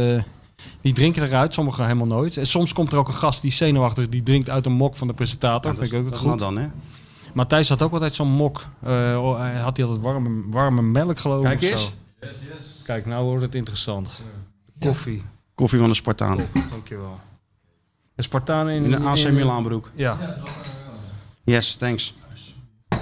die 0.82 0.94
drinken 0.94 1.24
eruit, 1.24 1.54
sommige 1.54 1.82
helemaal 1.84 2.08
nooit. 2.08 2.38
En 2.38 2.48
soms 2.48 2.74
komt 2.74 2.92
er 2.92 2.98
ook 2.98 3.08
een 3.08 3.14
gast 3.14 3.42
die 3.42 3.52
zenuwachtig, 3.52 4.10
die 4.10 4.24
drinkt 4.24 4.50
uit 4.50 4.66
een 4.66 4.72
mok 4.74 4.96
van 4.96 5.08
de 5.08 5.14
presentator. 5.14 5.72
Ja, 5.72 5.78
vind 5.78 5.92
ik 5.92 5.98
ook 5.98 6.10
dat 6.12 6.18
goed. 6.18 6.40
dan, 6.40 6.58
hè? 6.58 6.68
Matthijs 7.34 7.70
had 7.70 7.82
ook 7.82 7.94
altijd 7.94 8.16
zo'n 8.16 8.32
mok. 8.32 8.66
Hij 8.86 9.14
had 9.62 9.78
hij 9.78 9.86
altijd 9.86 10.02
warme, 10.02 10.42
warme 10.50 10.82
melk 10.82 11.20
geloof 11.20 11.46
ik. 11.52 11.60
Kijk 11.60 11.74
of 11.74 11.94
eens. 12.20 12.78
zo. 12.78 12.84
Kijk, 12.86 13.06
nou 13.06 13.26
wordt 13.26 13.44
het 13.44 13.56
interessant. 13.56 14.10
Koffie. 14.80 15.24
Koffie 15.56 15.80
van 15.80 15.90
de 15.90 15.96
Spartaan. 15.96 16.40
Dankjewel. 16.70 17.20
Een 18.16 18.24
Spartaan 18.24 18.70
in, 18.70 18.84
In 18.84 18.94
een 18.94 19.06
AC 19.06 19.32
Milan 19.32 19.64
broek. 19.64 19.92
Ja. 19.96 20.38
Yes, 21.44 21.76
thanks. 21.76 22.14
Moet 22.90 23.00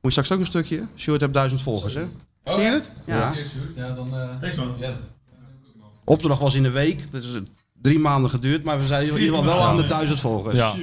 je 0.00 0.10
straks 0.10 0.32
ook 0.32 0.38
een 0.38 0.46
stukje? 0.46 0.86
Stuart 0.94 1.20
hebt 1.20 1.34
duizend 1.34 1.62
volgers, 1.62 1.94
hè? 1.94 2.02
Oh, 2.44 2.54
Zie 2.54 2.62
je 2.62 2.68
ja? 2.68 2.74
het? 2.74 2.90
Ja. 3.06 3.32
Ja, 3.76 3.92
dan... 3.92 4.10
Thanks, 4.40 4.56
man. 4.56 4.74
Ja. 4.78 4.96
Opdracht 6.04 6.40
was 6.40 6.54
in 6.54 6.62
de 6.62 6.70
week. 6.70 7.12
Dat 7.12 7.22
is 7.22 7.40
drie 7.82 7.98
maanden 7.98 8.30
geduurd, 8.30 8.64
maar 8.64 8.78
we 8.80 8.86
zijn 8.86 9.02
in 9.06 9.12
ieder 9.12 9.28
geval 9.28 9.44
wel 9.44 9.62
aan 9.62 9.76
de 9.76 9.86
duizend 9.86 10.20
volgers. 10.20 10.56
Ja. 10.56 10.74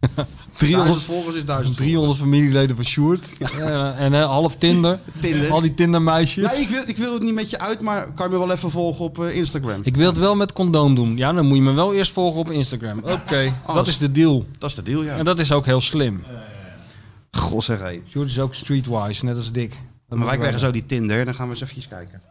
300 0.56 1.02
volgers 1.02 1.36
is 1.36 1.44
duizend 1.44 1.76
300 1.76 2.18
familieleden 2.18 2.76
van 2.76 2.84
Sjoerd. 2.84 3.28
Ja, 3.56 3.92
en 3.94 4.14
eh, 4.14 4.24
half 4.24 4.54
Tinder. 4.56 4.98
Tinder. 5.20 5.50
Al 5.50 5.60
die 5.60 5.74
Tindermeisjes. 5.74 6.52
Nee, 6.52 6.62
ik 6.62 6.68
wil, 6.68 6.82
ik 6.86 6.96
wil 6.96 7.12
het 7.12 7.22
niet 7.22 7.34
met 7.34 7.50
je 7.50 7.58
uit, 7.58 7.80
maar 7.80 8.12
kan 8.12 8.26
je 8.26 8.32
me 8.32 8.38
wel 8.38 8.50
even 8.52 8.70
volgen 8.70 9.04
op 9.04 9.24
eh, 9.24 9.36
Instagram? 9.36 9.80
Ik 9.84 9.96
wil 9.96 10.06
het 10.06 10.18
wel 10.18 10.36
met 10.36 10.52
condoom 10.52 10.94
doen. 10.94 11.16
Ja, 11.16 11.32
dan 11.32 11.46
moet 11.46 11.56
je 11.56 11.62
me 11.62 11.72
wel 11.72 11.94
eerst 11.94 12.12
volgen 12.12 12.40
op 12.40 12.50
Instagram. 12.50 12.98
Oké, 13.04 13.52
dat 13.66 13.86
is 13.86 13.98
de 13.98 14.10
deal. 14.12 14.46
Dat 14.58 14.68
is 14.70 14.74
de 14.76 14.82
deal, 14.82 15.02
ja. 15.02 15.16
En 15.16 15.24
dat 15.24 15.38
is 15.38 15.52
ook 15.52 15.64
heel 15.66 15.80
slim. 15.80 16.24
God 17.30 17.64
zeg 17.64 17.78
hé. 17.80 18.00
Sjoerd 18.08 18.28
is 18.28 18.38
ook 18.40 18.54
streetwise, 18.54 19.24
net 19.24 19.36
als 19.36 19.52
Dick. 19.52 19.70
Dat 20.08 20.18
Maar 20.18 20.26
wij 20.26 20.36
krijgen 20.36 20.60
zo 20.60 20.70
die 20.70 20.86
Tinder, 20.86 21.24
dan 21.24 21.34
gaan 21.34 21.48
we 21.48 21.54
eens 21.60 21.70
even 21.70 21.88
kijken. 21.88 22.22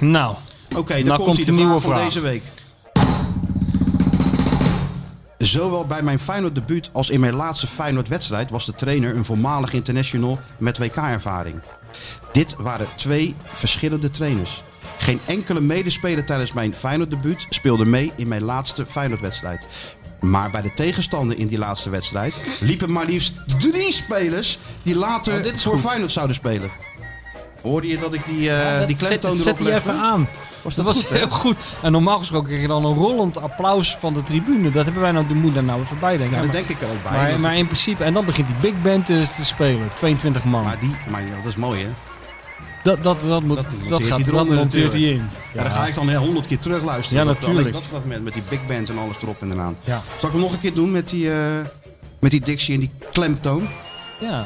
Nou, 0.00 0.34
Oké, 0.76 0.94
dan 0.94 1.04
Nou 1.04 1.16
komt, 1.16 1.24
komt 1.24 1.36
hij, 1.36 1.44
de 1.46 1.50
de 1.50 1.56
nieuwe 1.56 1.70
vraag 1.80 1.82
van 1.82 1.92
vraag. 1.92 2.04
deze 2.04 2.20
week. 2.20 2.42
Zowel 5.38 5.86
bij 5.86 6.02
mijn 6.02 6.18
Feyenoord 6.18 6.54
debuut 6.54 6.90
als 6.92 7.10
in 7.10 7.20
mijn 7.20 7.34
laatste 7.34 7.66
Feyenoord 7.66 8.08
wedstrijd 8.08 8.50
was 8.50 8.66
de 8.66 8.74
trainer 8.74 9.16
een 9.16 9.24
voormalig 9.24 9.72
international 9.72 10.38
met 10.58 10.78
WK-ervaring. 10.78 11.62
Dit 12.32 12.56
waren 12.58 12.86
twee 12.96 13.36
verschillende 13.42 14.10
trainers. 14.10 14.62
Geen 14.98 15.20
enkele 15.26 15.60
medespeler 15.60 16.24
tijdens 16.24 16.52
mijn 16.52 16.74
Feyenoord 16.74 17.10
debuut 17.10 17.46
speelde 17.48 17.84
mee 17.84 18.12
in 18.16 18.28
mijn 18.28 18.42
laatste 18.42 18.86
Feyenoord 18.86 19.20
wedstrijd. 19.20 19.66
Maar 20.20 20.50
bij 20.50 20.62
de 20.62 20.74
tegenstander 20.74 21.38
in 21.38 21.46
die 21.46 21.58
laatste 21.58 21.90
wedstrijd 21.90 22.34
liepen 22.60 22.92
maar 22.92 23.04
liefst 23.04 23.32
drie 23.60 23.92
spelers 23.92 24.58
die 24.82 24.94
later 24.94 25.46
Oh, 25.46 25.54
voor 25.54 25.72
goed. 25.72 25.88
Feyenoord 25.88 26.12
zouden 26.12 26.36
spelen. 26.36 26.70
Hoorde 27.66 27.88
je 27.88 27.98
dat 27.98 28.14
ik 28.14 28.22
die, 28.26 28.40
Ja, 28.40 28.78
dat 28.78 28.88
die 28.88 28.96
klemtoon 28.96 29.36
zet 29.36 29.60
erop 29.60 29.72
even 29.72 29.94
aan. 29.94 30.28
Was 30.62 30.74
dat 30.74 30.84
dat 30.84 30.94
was 30.94 31.04
goed, 31.04 31.16
heel 31.16 31.28
goed. 31.28 31.56
En 31.82 31.92
normaal 31.92 32.18
gesproken 32.18 32.48
kreeg 32.48 32.60
je 32.60 32.68
dan 32.68 32.84
een 32.84 32.94
rollend 32.94 33.40
applaus 33.40 33.96
van 34.00 34.14
de 34.14 34.22
tribune. 34.22 34.70
Dat 34.70 34.84
hebben 34.84 35.02
wij 35.02 35.12
nou, 35.12 35.26
de 35.26 35.34
moet 35.34 35.54
daar 35.54 35.64
nou 35.64 35.80
even 35.80 35.98
bij 35.98 36.16
denken. 36.16 36.36
Ja, 36.36 36.42
dat 36.42 36.52
maar, 36.52 36.56
denk 36.56 36.68
ik 36.68 36.80
er 36.80 36.88
ook 36.88 37.02
bij. 37.02 37.12
Maar, 37.12 37.40
maar 37.40 37.56
in 37.56 37.66
principe, 37.66 38.04
en 38.04 38.12
dan 38.12 38.24
begint 38.24 38.46
die 38.46 38.56
big 38.60 38.82
band 38.82 39.06
te, 39.06 39.26
te 39.36 39.44
spelen. 39.44 39.90
22 39.94 40.44
man. 40.44 40.64
maar, 40.64 40.78
die, 40.80 40.96
maar 41.08 41.22
ja, 41.22 41.36
dat 41.42 41.46
is 41.46 41.56
mooi, 41.56 41.82
hè? 41.82 41.88
dat, 42.86 43.02
dat, 43.02 43.20
dat, 43.20 43.42
moet, 43.42 43.56
Dat 43.56 43.66
gaat, 43.68 44.00
hij 44.00 44.08
dat 44.08 44.26
eronder 44.26 44.56
monteert 44.56 44.92
hij 44.92 45.00
natuurlijk. 45.02 45.20
in. 45.20 45.30
Ja. 45.52 45.62
dan 45.62 45.72
ga 45.72 45.86
ik 45.86 45.94
dan 45.94 46.14
honderd 46.14 46.46
keer 46.46 46.58
terug 46.58 46.82
luisteren. 46.82 47.26
Ja, 47.26 47.32
natuurlijk. 47.32 47.72
Dat 47.72 47.82
fragment 47.82 48.24
met 48.24 48.32
die 48.32 48.42
big 48.48 48.66
band 48.66 48.88
en 48.88 48.98
alles 48.98 49.16
erop 49.22 49.42
en 49.42 49.52
eraan. 49.52 49.76
Ja. 49.84 50.02
Zal 50.18 50.28
ik 50.28 50.34
hem 50.34 50.44
nog 50.44 50.52
een 50.52 50.60
keer 50.60 50.74
doen 50.74 50.90
met 50.90 51.08
die, 51.08 51.32
eh, 51.32 51.38
met 52.18 52.30
die 52.30 52.40
dictie 52.40 52.74
en 52.74 52.80
die 52.80 52.90
klemtoon? 53.12 53.68
Ja. 54.20 54.44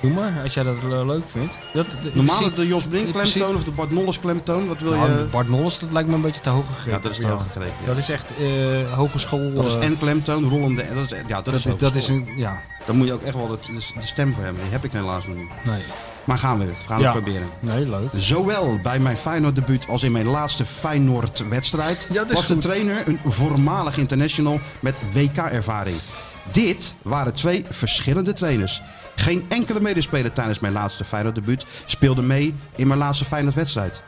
Doe 0.00 0.10
maar, 0.10 0.32
als 0.42 0.54
jij 0.54 0.62
dat 0.62 0.76
leuk 0.82 1.22
vindt. 1.30 1.58
Dat, 1.72 1.86
de, 2.02 2.10
Normaal 2.14 2.36
zie- 2.36 2.52
de 2.54 2.66
Jos 2.66 2.84
Brink 2.84 3.06
in 3.06 3.12
klemtoon 3.12 3.54
of 3.54 3.64
de 3.64 3.70
Bart 3.70 3.90
Nolles 3.90 4.20
klemtoon? 4.20 4.66
Wat 4.68 4.78
wil 4.78 4.94
Nou, 4.94 5.10
je? 5.10 5.24
Bart 5.30 5.48
Nolles, 5.48 5.78
dat 5.78 5.92
lijkt 5.92 6.08
me 6.08 6.14
een 6.14 6.20
beetje 6.20 6.40
te 6.40 6.48
hoog 6.48 6.66
gegrepen. 6.66 6.92
Ja, 6.92 6.98
dat 6.98 7.10
is 7.10 7.18
te 7.18 7.26
hoog 7.26 7.42
gegrepen, 7.42 7.74
ja. 7.80 7.86
Dat 7.86 7.96
is 7.96 8.08
echt 8.10 8.24
eh, 8.38 8.92
hogeschool. 8.96 9.52
Dat 9.52 9.64
is 9.66 9.74
eh, 9.74 9.84
en 9.84 9.98
klemtoon, 9.98 10.48
rollende. 10.48 10.84
Dat 10.94 11.04
is, 11.12 11.18
ja, 11.26 11.34
dat, 11.36 11.44
dat 11.44 11.54
is, 11.54 11.64
dat 11.78 11.94
is 11.94 12.08
een, 12.08 12.28
ja, 12.36 12.60
Daar 12.86 12.96
moet 12.96 13.06
je 13.06 13.12
ook 13.12 13.22
echt 13.22 13.34
wel 13.34 13.46
de, 13.48 13.58
de, 13.66 13.72
de 14.00 14.06
stem 14.06 14.34
voor 14.34 14.42
hebben. 14.44 14.62
Die 14.62 14.72
heb 14.72 14.84
ik 14.84 14.92
helaas 14.92 15.26
nog 15.26 15.36
niet. 15.36 15.48
nee. 15.64 15.82
Maar 16.24 16.38
gaan 16.38 16.58
we, 16.58 16.64
we 16.64 16.72
gaan 16.86 16.98
Ja. 17.00 17.12
het 17.12 17.22
proberen. 17.22 17.46
Nee, 17.60 17.88
leuk. 17.88 18.08
Zowel 18.16 18.78
bij 18.82 18.98
mijn 18.98 19.16
Feyenoord 19.16 19.54
debuut 19.54 19.88
als 19.88 20.02
in 20.02 20.12
mijn 20.12 20.26
laatste 20.26 20.64
Feyenoord 20.64 21.44
wedstrijd 21.48 22.06
Ja, 22.12 22.14
dat 22.22 22.30
is 22.30 22.34
was 22.36 22.46
de 22.46 22.58
trainer 22.58 23.02
een 23.06 23.18
voormalig 23.24 23.96
international 23.98 24.60
met 24.80 24.98
WK-ervaring. 25.12 25.96
Dit 26.52 26.94
waren 27.02 27.34
twee 27.34 27.64
verschillende 27.70 28.32
trainers. 28.32 28.82
Geen 29.20 29.44
enkele 29.48 29.80
medespeler 29.80 30.32
tijdens 30.32 30.58
mijn 30.58 30.72
laatste 30.72 31.04
Feyenoord 31.04 31.34
debuut 31.34 31.64
speelde 31.86 32.22
mee 32.22 32.54
in 32.76 32.86
mijn 32.86 32.98
laatste 32.98 33.24
Feyenoord 33.24 33.54
wedstrijd. 33.54 34.02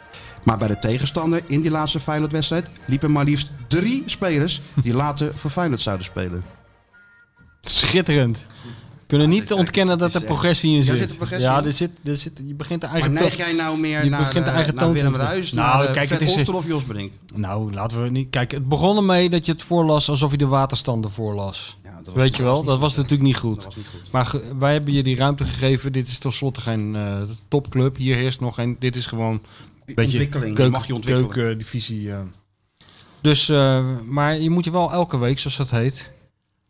Maar 0.44 0.58
bij 0.58 0.68
de 0.68 0.78
tegenstander 0.78 1.42
in 1.46 1.60
die 1.60 1.70
laatste 1.70 2.00
Feyenoord 2.00 2.32
wedstrijd 2.32 2.70
liepen 2.84 3.12
maar 3.12 3.24
liefst 3.24 3.50
drie 3.68 4.02
spelers 4.06 4.60
die 4.82 4.94
later 4.94 5.34
voor 5.34 5.50
Feyenoord 5.50 5.80
zouden 5.80 6.06
spelen. 6.06 6.44
Schitterend. 7.60 8.46
We 9.08 9.16
kunnen 9.16 9.28
niet 9.28 9.52
ontkennen 9.52 9.98
dat 9.98 10.14
er 10.14 10.22
progressie 10.22 10.70
in 10.70 10.76
Ja, 10.76 10.96
zit. 10.96 11.16
ja, 11.38 11.64
er 11.64 11.72
zit, 11.72 11.90
er 12.04 12.16
zit, 12.16 12.40
je 12.44 12.54
begint 12.54 12.80
de 12.80 12.86
Maar 12.86 12.94
eigen 12.96 13.12
neig 13.12 13.28
toon- 13.28 13.36
jij 13.36 13.52
nou 13.52 13.78
meer 13.78 14.04
je 14.04 14.10
naar, 14.10 14.20
begint 14.20 14.44
de 14.44 14.50
eh, 14.50 14.56
eigen 14.56 14.74
naar 14.74 14.92
Willem 14.92 15.14
Ruijs, 15.14 15.28
ontwikkelen. 15.34 15.64
naar 15.64 15.74
Nou, 15.74 15.86
eh, 15.86 15.92
kijk, 15.92 16.06
Fred 16.06 16.20
het 16.20 16.28
is- 16.28 16.34
Oster 16.34 16.54
of 16.54 16.66
Jos 16.66 16.82
Brink? 16.82 17.12
Nou, 17.34 17.72
laten 17.74 18.02
we 18.02 18.10
niet... 18.10 18.30
Kijk, 18.30 18.50
het 18.50 18.68
begon 18.68 18.96
ermee 18.96 19.30
dat 19.30 19.46
je 19.46 19.52
het 19.52 19.62
voorlas 19.62 20.08
alsof 20.08 20.30
je 20.30 20.36
de 20.36 20.46
waterstanden 20.46 21.10
voorlas. 21.10 21.76
Ja, 22.00 22.04
dat 22.04 22.14
Weet 22.14 22.36
je 22.36 22.42
wel? 22.42 22.62
Dat 22.64 22.78
was 22.78 22.94
natuurlijk 22.96 23.22
niet 23.22 23.36
goed. 23.36 23.76
Niet. 23.76 23.86
Maar 24.10 24.26
ge- 24.26 24.52
wij 24.58 24.72
hebben 24.72 24.92
je 24.92 25.02
die 25.02 25.16
ruimte 25.16 25.44
gegeven. 25.44 25.92
Dit 25.92 26.08
is 26.08 26.18
tenslotte 26.18 26.60
geen 26.60 26.96
eh, 26.96 27.16
topclub. 27.48 27.96
Hier 27.96 28.14
heerst 28.16 28.40
nog 28.40 28.54
geen... 28.54 28.76
Dit 28.78 28.96
is 28.96 29.06
gewoon 29.06 29.32
een 29.86 29.94
beetje 29.94 30.18
Ontwikkeling, 30.18 30.56
die 30.56 30.68
mag 30.68 30.86
je 30.86 30.94
ontwikkelen. 30.94 31.30
keukendivisie. 31.30 32.10
Dus, 33.20 33.48
eh, 33.48 33.84
maar 34.06 34.38
je 34.38 34.50
moet 34.50 34.64
je 34.64 34.70
wel 34.70 34.92
elke 34.92 35.18
week, 35.18 35.38
zoals 35.38 35.56
dat 35.56 35.70
heet, 35.70 36.10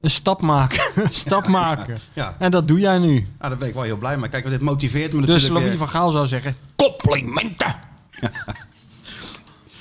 een 0.01 0.11
stap 0.11 0.43
maken. 0.43 0.81
een 1.05 1.15
stap 1.15 1.47
maken. 1.49 1.99
Ja. 2.13 2.37
En 2.39 2.51
dat 2.51 2.69
doe 2.69 2.79
jij 2.81 2.99
nu. 2.99 3.27
Ah, 3.39 3.49
daar 3.49 3.59
ben 3.59 3.69
ik 3.69 3.75
wel 3.75 3.83
heel 3.83 3.97
blij 3.99 4.17
mee. 4.19 4.29
Kijk, 4.31 4.49
dit 4.49 4.61
motiveert 4.61 5.13
me 5.13 5.19
Dus 5.19 5.27
natuurlijk 5.27 5.53
Louis 5.53 5.69
weer. 5.69 5.79
van 5.79 5.89
Gaal 5.89 6.11
zou 6.11 6.27
zeggen, 6.27 6.57
complimenten. 6.77 7.75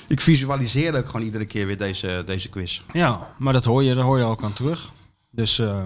Ik 0.08 0.20
visualiseer 0.20 0.96
ook 0.96 1.06
gewoon 1.06 1.22
iedere 1.22 1.44
keer 1.44 1.66
weer 1.66 1.78
deze, 1.78 2.22
deze 2.26 2.48
quiz. 2.48 2.80
Ja, 2.92 3.28
maar 3.38 3.52
dat 3.52 3.64
hoor 3.64 3.82
je, 3.82 3.94
daar 3.94 4.04
hoor 4.04 4.18
je 4.18 4.24
ook 4.24 4.42
aan 4.44 4.52
terug. 4.52 4.92
Dus 5.30 5.58
eh, 5.58 5.82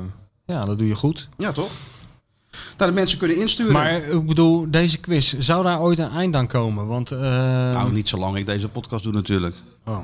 ja, 0.47 0.65
dat 0.65 0.79
doe 0.79 0.87
je 0.87 0.95
goed. 0.95 1.29
Ja, 1.39 1.53
toch? 1.53 1.71
Nou, 2.79 2.91
de 2.91 2.97
mensen 2.97 3.19
kunnen 3.19 3.37
insturen. 3.41 3.73
Maar 3.73 4.03
ik 4.03 4.27
bedoel, 4.27 4.71
deze 4.71 4.99
quiz, 4.99 5.35
zou 5.39 5.63
daar 5.63 5.81
ooit 5.81 5.99
een 5.99 6.11
eind 6.11 6.37
aan 6.37 6.47
komen? 6.47 6.87
Want, 6.87 7.11
eh, 7.13 7.21
Nou, 7.21 7.93
niet 7.93 8.09
zolang 8.09 8.37
ik 8.37 8.47
deze 8.47 8.69
podcast 8.69 9.05
doe 9.05 9.13
natuurlijk. 9.13 9.57
Oh. 9.85 9.99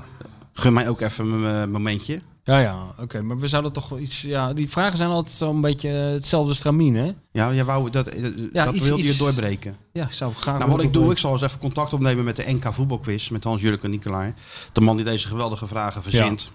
Gun 0.53 0.73
mij 0.73 0.89
ook 0.89 1.01
even 1.01 1.27
een 1.33 1.63
eh, 1.63 1.69
momentje. 1.73 2.21
Ja, 2.45 2.59
ja, 2.59 2.95
oké. 2.99 3.23
maar 3.23 3.39
we 3.39 3.49
zouden 3.49 3.73
toch 3.73 3.89
wel 3.89 3.99
iets... 3.99 4.23
Ja, 4.23 4.53
die 4.53 4.71
vragen 4.71 4.97
zijn 4.97 5.11
altijd 5.11 5.37
zo'n 5.37 5.61
beetje 5.61 5.89
hetzelfde 5.89 6.55
stramien, 6.55 6.95
hè? 6.95 7.13
Ja, 7.33 7.53
jij 7.55 7.65
wou 7.65 7.91
dat, 7.91 8.09
eh, 8.09 8.23
Ja, 8.53 8.65
dat 8.65 8.75
iets- 8.75 8.89
wilde 8.89 9.03
je 9.03 9.17
doorbreken. 9.17 9.77
Ja, 9.93 10.05
ik 10.05 10.13
zou 10.13 10.35
graag... 10.35 10.59
Nou, 10.59 10.71
wat 10.71 10.83
ik 10.83 10.93
doe, 10.93 11.11
ik 11.11 11.19
zal 11.19 11.33
eens 11.33 11.43
even 11.43 11.59
contact 11.59 11.93
opnemen 11.93 12.25
met 12.25 12.37
de 12.37 12.45
NK 12.53 12.75
voetbalquiz. 12.75 13.29
Met 13.29 13.45
Hans-Jurk 13.45 13.83
en 13.85 13.91
Nicolaar. 13.91 14.35
De 14.73 14.81
man 14.81 14.97
die 14.97 15.05
deze 15.05 15.29
geweldige 15.29 15.67
vragen 15.67 16.03
verzint. 16.03 16.53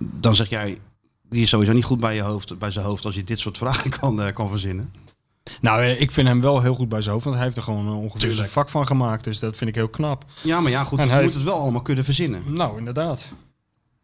Dan 0.00 0.34
zeg 0.34 0.48
jij, 0.48 0.78
die 1.30 1.42
is 1.42 1.48
sowieso 1.48 1.72
niet 1.72 1.84
goed 1.84 2.00
bij, 2.00 2.14
je 2.14 2.22
hoofd, 2.22 2.58
bij 2.58 2.70
zijn 2.70 2.84
hoofd 2.84 3.04
als 3.04 3.14
je 3.14 3.24
dit 3.24 3.38
soort 3.40 3.58
vragen 3.58 3.90
kan, 4.00 4.22
eh, 4.22 4.32
kan 4.32 4.48
verzinnen. 4.48 4.92
Nou, 5.60 5.82
eh, 5.82 6.00
ik 6.00 6.10
vind 6.10 6.28
hem 6.28 6.40
wel 6.40 6.60
heel 6.62 6.74
goed 6.74 6.88
bij 6.88 7.00
zijn 7.00 7.12
hoofd, 7.12 7.24
want 7.24 7.36
hij 7.36 7.44
heeft 7.44 7.56
er 7.56 7.62
gewoon 7.62 7.86
een 7.86 7.92
ongeveer 7.94 8.20
zijn 8.20 8.30
Tuurlijk. 8.32 8.50
vak 8.52 8.68
van 8.68 8.86
gemaakt. 8.86 9.24
Dus 9.24 9.38
dat 9.38 9.56
vind 9.56 9.70
ik 9.70 9.76
heel 9.76 9.88
knap. 9.88 10.24
Ja, 10.42 10.60
maar 10.60 10.70
ja, 10.70 10.84
goed, 10.84 10.98
En 10.98 11.08
hij- 11.10 11.22
moet 11.24 11.34
het 11.34 11.42
wel 11.42 11.54
allemaal 11.54 11.82
kunnen 11.82 12.04
verzinnen. 12.04 12.42
Nou, 12.52 12.78
inderdaad. 12.78 13.32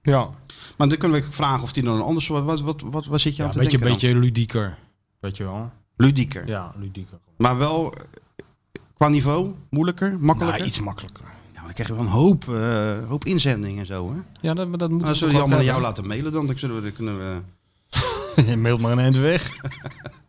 Ja, 0.02 0.28
Maar 0.76 0.88
dan 0.88 0.98
kunnen 0.98 1.20
we 1.20 1.26
vragen 1.32 1.62
of 1.62 1.72
die 1.72 1.82
dan 1.82 1.94
een 1.94 2.00
ander 2.02 2.22
soort... 2.22 2.44
Wat, 2.44 2.60
wat, 2.60 2.82
wat, 2.90 3.06
wat 3.06 3.20
zit 3.20 3.36
je 3.36 3.42
ja 3.42 3.48
aan 3.48 3.54
een 3.54 3.60
te 3.60 3.62
beetje, 3.70 3.78
denken 3.78 3.92
beetje 4.08 4.18
ludieker. 4.20 4.78
Weet 5.20 5.36
je 5.36 5.44
wel? 5.44 5.70
Ludieker. 5.96 6.46
Ja, 6.48 6.74
ludieker. 6.78 7.18
Maar 7.36 7.58
wel 7.58 7.92
eh, 7.92 8.02
qua 8.96 9.08
niveau 9.08 9.54
moeilijker, 9.70 10.16
makkelijker? 10.20 10.58
Nou, 10.58 10.68
iets 10.70 10.80
makkelijker. 10.80 11.24
Dan 11.66 11.74
krijg 11.74 11.88
je 11.88 11.94
wel 11.94 12.04
een 12.04 12.10
hoop, 12.10 12.48
eh, 12.48 13.08
hoop 13.08 13.24
inzendingen 13.24 13.78
en 13.78 13.86
zo, 13.86 14.12
hè? 14.12 14.48
Ja, 14.48 14.54
dat, 14.54 14.78
dat 14.78 14.90
moet 14.90 14.90
Nou, 14.90 15.04
dan 15.04 15.14
zullen 15.14 15.32
die 15.32 15.42
allemaal 15.42 15.58
naar 15.58 15.66
jou 15.66 15.82
laten 15.82 16.06
mailen 16.06 16.32
dan. 16.32 16.46
Dan 16.46 16.54
kunnen 16.56 16.76
we... 16.76 16.82
Dan 16.82 16.92
kunnen 16.92 17.18
we 17.18 17.42
Je 18.50 18.56
mailt 18.56 18.80
maar 18.80 18.92
een 18.92 18.98
eind 18.98 19.16
weg. 19.16 19.50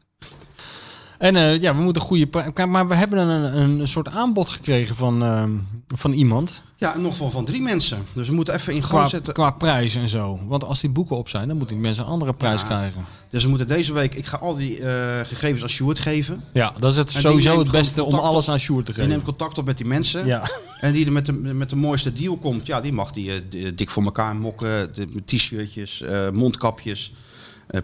en 1.18 1.35
eh, 1.35 1.61
ja, 1.61 1.76
we 1.76 1.81
moeten 1.81 2.02
goede... 2.02 2.27
Maar 2.68 2.88
we 2.88 2.95
hebben 2.95 3.19
een, 3.27 3.80
een 3.81 3.88
soort 3.88 4.07
aanbod 4.07 4.49
gekregen 4.49 4.95
van, 4.95 5.23
ehm, 5.23 5.52
van 5.88 6.11
iemand. 6.11 6.61
ja, 6.76 6.94
en 6.94 7.02
nog 7.02 7.15
van, 7.18 7.31
van 7.31 7.45
drie 7.45 7.61
mensen. 7.61 8.06
Dus 8.14 8.27
we 8.27 8.34
moeten 8.34 8.53
even 8.53 8.73
in 8.73 8.84
gang 8.84 8.99
Qua, 8.99 9.07
zetten. 9.10 9.34
qua 9.34 9.52
prijs 9.52 9.95
en 9.95 10.10
zo. 10.10 10.39
Want 10.48 10.64
als 10.64 10.80
die 10.81 10.89
boeken 10.89 11.18
op 11.18 11.30
zijn, 11.30 11.48
dan 11.48 11.57
moeten 11.57 11.76
die 11.76 11.85
mensen 11.85 12.03
een 12.03 12.10
andere 12.10 12.34
prijs 12.34 12.61
Ja. 12.61 12.68
krijgen. 12.68 13.06
Dus 13.30 13.44
we 13.44 13.49
moeten 13.49 13.68
deze 13.68 13.94
week... 13.94 14.15
Ik 14.15 14.26
ga 14.26 14.38
al 14.38 14.56
die 14.56 14.80
eh, 14.84 15.26
gegevens 15.26 15.61
aan 15.61 15.69
Sjoerd 15.69 15.99
geven. 15.99 16.44
Ja, 16.53 16.73
dat 16.80 16.91
is 16.91 16.98
het 16.98 17.14
En 17.15 17.22
sowieso 17.22 17.49
neemt 17.49 17.61
het 17.61 17.72
beste 17.72 18.03
om 18.03 18.14
alles 18.14 18.49
aan 18.49 18.60
Sjoerd 18.60 18.85
te 18.85 18.91
Die 18.91 19.02
neemt 19.02 19.14
geven. 19.14 19.26
contact 19.27 19.57
op 19.57 19.65
met 19.65 19.77
die 19.77 19.85
mensen. 19.88 20.26
Ja. 20.26 20.49
En 20.80 20.94
die 20.94 21.06
er 21.06 21.11
met 21.11 21.26
de, 21.26 21.34
met 21.34 21.69
de 21.69 21.76
mooiste 21.76 22.14
deal 22.14 22.38
komt. 22.38 22.65
Ja, 22.65 22.81
die 22.81 22.94
mag 22.94 23.11
die, 23.11 23.31
eh, 23.31 23.39
die, 23.49 23.73
dik 23.76 23.89
voor 23.89 24.03
elkaar 24.03 24.35
mokken. 24.35 24.91
t-shirtjes, 25.26 26.03
mondkapjes, 26.34 27.14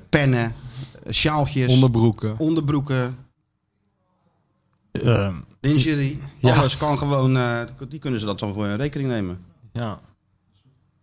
pennen, 0.09 0.55
sjaaltjes, 1.11 1.73
Onderbroeken. 1.73 2.35
onderbroeken, 2.37 3.17
lingerie. 5.61 6.19
Ja. 6.37 6.55
Alles 6.55 6.77
kan 6.77 6.97
gewoon... 6.97 7.37
eh, 7.37 7.61
die 7.89 7.99
kunnen 7.99 8.19
ze 8.19 8.25
dat 8.25 8.39
dan 8.39 8.53
voor 8.53 8.65
hun 8.65 8.77
rekening 8.77 9.09
nemen. 9.09 9.45
ja. 9.73 9.99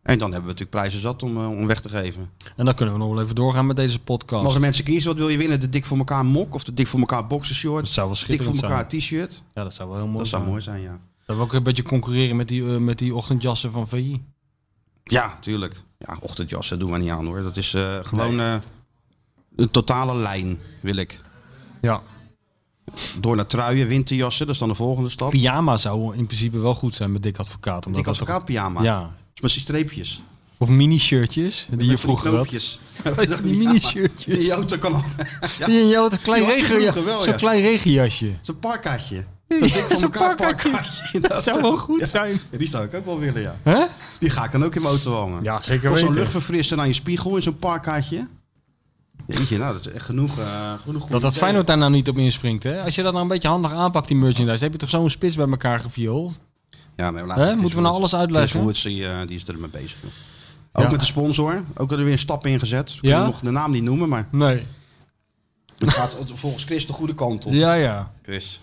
En 0.02 0.18
dan 0.18 0.32
hebben 0.32 0.48
we 0.48 0.52
natuurlijk 0.58 0.70
prijzen 0.82 1.00
zat 1.00 1.22
om, 1.22 1.36
eh, 1.36 1.50
om 1.50 1.66
weg 1.66 1.80
te 1.80 1.88
geven. 1.88 2.30
En 2.56 2.64
dan 2.64 2.74
kunnen 2.74 2.94
we 2.94 3.00
nog 3.00 3.10
wel 3.14 3.22
even 3.22 3.34
doorgaan 3.34 3.66
met 3.66 3.76
deze 3.76 3.98
podcast. 3.98 4.30
Maar 4.36 4.44
als 4.44 4.54
er 4.54 4.60
mensen 4.60 4.84
kiezen, 4.84 5.08
wat 5.10 5.18
wil 5.18 5.28
je 5.28 5.38
winnen? 5.38 5.60
De 5.60 5.68
dik 5.68 5.84
voor 5.86 5.98
elkaar 5.98 6.24
mok 6.26 6.54
of 6.54 6.64
de 6.64 6.74
dik 6.74 6.86
voor 6.86 7.00
elkaar 7.00 7.26
boxershort? 7.26 7.84
Dat 7.84 7.92
zou 7.92 8.06
wel 8.08 8.16
Dik 8.26 8.42
voor 8.42 8.54
elkaar 8.54 8.84
zijn. 8.90 9.00
t-shirt? 9.00 9.42
Ja, 9.54 9.62
dat 9.62 9.74
zou 9.74 9.88
wel 9.88 9.98
heel 9.98 10.06
mooi 10.06 10.18
Dat 10.18 10.26
zou 10.28 10.40
zijn. 10.40 10.52
mooi 10.52 10.62
zijn, 10.64 10.80
ja. 10.82 10.98
Dat 11.26 11.36
we 11.36 11.42
ook 11.42 11.52
een 11.52 11.62
beetje 11.62 11.82
concurreren 11.82 12.36
met 12.36 12.48
die, 12.48 12.74
eh, 12.74 12.76
met 12.76 12.98
die 12.98 13.14
ochtendjassen 13.14 13.72
van 13.72 13.88
VI. 13.88 14.22
Ja, 15.04 15.38
tuurlijk. 15.40 15.82
Ja, 15.98 16.16
ochtendjassen 16.20 16.78
doen 16.78 16.90
we 16.92 16.98
niet 16.98 17.10
aan 17.10 17.26
hoor. 17.26 17.42
Dat 17.42 17.56
is 17.56 17.74
eh, 17.74 17.96
gewoon 18.02 18.38
een 19.56 19.70
totale 19.70 20.14
lijn, 20.14 20.58
wil 20.80 20.96
ik. 20.96 21.20
Ja. 21.80 22.02
Door 23.20 23.36
naar 23.36 23.46
truien, 23.46 23.86
winterjassen, 23.86 24.46
dat 24.46 24.54
is 24.54 24.60
dan 24.60 24.68
de 24.68 24.74
volgende 24.74 25.08
stap. 25.08 25.30
Pyjama 25.30 25.76
zou 25.76 26.16
in 26.16 26.26
principe 26.26 26.58
wel 26.58 26.74
goed 26.74 26.94
zijn 26.94 27.12
met 27.12 27.22
dik 27.22 27.38
advocaat. 27.38 27.86
Omdat 27.86 28.04
Dik 28.04 28.12
toch- 28.12 28.20
advocaat 28.22 28.44
pyjama. 28.44 28.82
Ja. 28.82 29.10
Met 29.40 29.52
die 29.52 29.60
streepjes. 29.60 30.22
Of 30.58 30.68
mini-shirtjes, 30.68 31.66
die 31.70 31.84
je 31.84 31.90
Met 31.90 32.00
vroeger 32.00 32.36
had. 32.36 32.48
die 33.42 33.56
mini-shirtjes. 33.58 34.38
Die 34.38 34.52
auto 34.52 34.76
kan 34.78 34.92
al. 34.94 35.02
Ja. 35.58 35.66
Die 35.66 35.96
een 35.96 36.08
klein, 36.22 36.42
Die 36.44 36.52
had 36.52 36.56
je 36.58 36.66
regen, 36.66 36.80
vroeger 36.82 37.04
wel, 37.04 37.20
zo'n 37.20 37.32
ja. 37.32 37.36
klein 37.38 37.60
regenjasje. 37.60 38.30
Zo'n 38.40 38.58
parkaatje. 38.58 39.24
Zo'n 39.92 40.10
parkaatje. 40.10 40.70
parkaatje. 40.70 41.20
Dat 41.20 41.42
zou 41.42 41.60
wel 41.60 41.76
goed 41.76 42.00
Ja. 42.00 42.06
zijn. 42.06 42.40
Ja, 42.50 42.58
die 42.58 42.68
zou 42.68 42.84
ik 42.84 42.94
ook 42.94 43.04
wel 43.04 43.18
willen, 43.18 43.42
ja. 43.64 43.88
Die 44.18 44.30
ga 44.30 44.44
ik 44.44 44.52
dan 44.52 44.64
ook 44.64 44.74
in 44.74 44.82
mijn 44.82 44.94
auto 44.94 45.12
hangen. 45.14 45.42
Ja, 45.42 45.62
zeker 45.62 45.90
Of 45.90 45.96
zo'n 45.98 46.06
weten. 46.06 46.20
luchtverfrisser 46.22 46.78
aan 46.78 46.86
je 46.86 46.92
spiegel 46.92 47.36
in 47.36 47.42
zo'n 47.42 47.56
parkaatje. 47.58 48.26
Jeetje, 49.38 49.58
nou, 49.58 49.72
dat 49.72 49.86
is 49.86 49.92
echt 49.92 50.04
genoeg. 50.04 50.38
eh 50.38 50.72
genoeg 50.84 51.06
Dat 51.06 51.22
dat. 51.22 51.36
Feyenoord 51.36 51.66
daar 51.66 51.78
nou 51.78 51.90
niet 51.90 52.08
op 52.08 52.16
inspringt. 52.18 52.62
Hè? 52.62 52.82
Als 52.82 52.94
je 52.94 53.02
dat 53.02 53.12
nou 53.12 53.24
een 53.24 53.30
beetje 53.30 53.48
handig 53.48 53.72
aanpakt, 53.72 54.08
die 54.08 54.16
merchandise, 54.16 54.62
heb 54.64 54.72
je 54.72 54.78
toch 54.78 54.88
zo'n 54.88 55.10
spits 55.10 55.36
bij 55.36 55.48
elkaar 55.48 55.80
geviold? 55.80 56.38
Ja, 56.96 57.10
maar 57.10 57.36
Hè? 57.36 57.56
Moeten 57.56 57.76
we 57.78 57.84
nou 57.84 57.94
alles 57.94 58.14
uitleggen? 58.14 58.62
Chris 58.64 58.82
die, 58.82 59.06
eh, 59.06 59.18
die 59.26 59.36
is 59.36 59.48
er 59.48 59.58
mee 59.58 59.70
bezig. 59.70 59.96
joh. 60.02 60.10
Ook 60.72 60.84
Ja. 60.84 60.90
met 60.90 61.00
de 61.00 61.06
sponsor. 61.06 61.62
Ook 61.76 61.92
er 61.92 62.04
weer 62.04 62.12
een 62.12 62.18
stap 62.18 62.46
in 62.46 62.58
gezet. 62.58 62.90
We 63.00 63.06
Ja? 63.08 63.14
kunnen 63.14 63.30
nog 63.30 63.40
de 63.40 63.50
naam 63.50 63.70
niet 63.70 63.82
noemen, 63.82 64.08
maar 64.08 64.28
Nee. 64.30 64.66
het 65.78 65.90
gaat 65.90 66.16
volgens 66.34 66.64
Chris 66.64 66.86
de 66.86 66.92
goede 66.92 67.14
kant 67.14 67.46
op. 67.46 67.52
Ja, 67.52 67.74
ja. 67.74 68.10
Chris. 68.22 68.60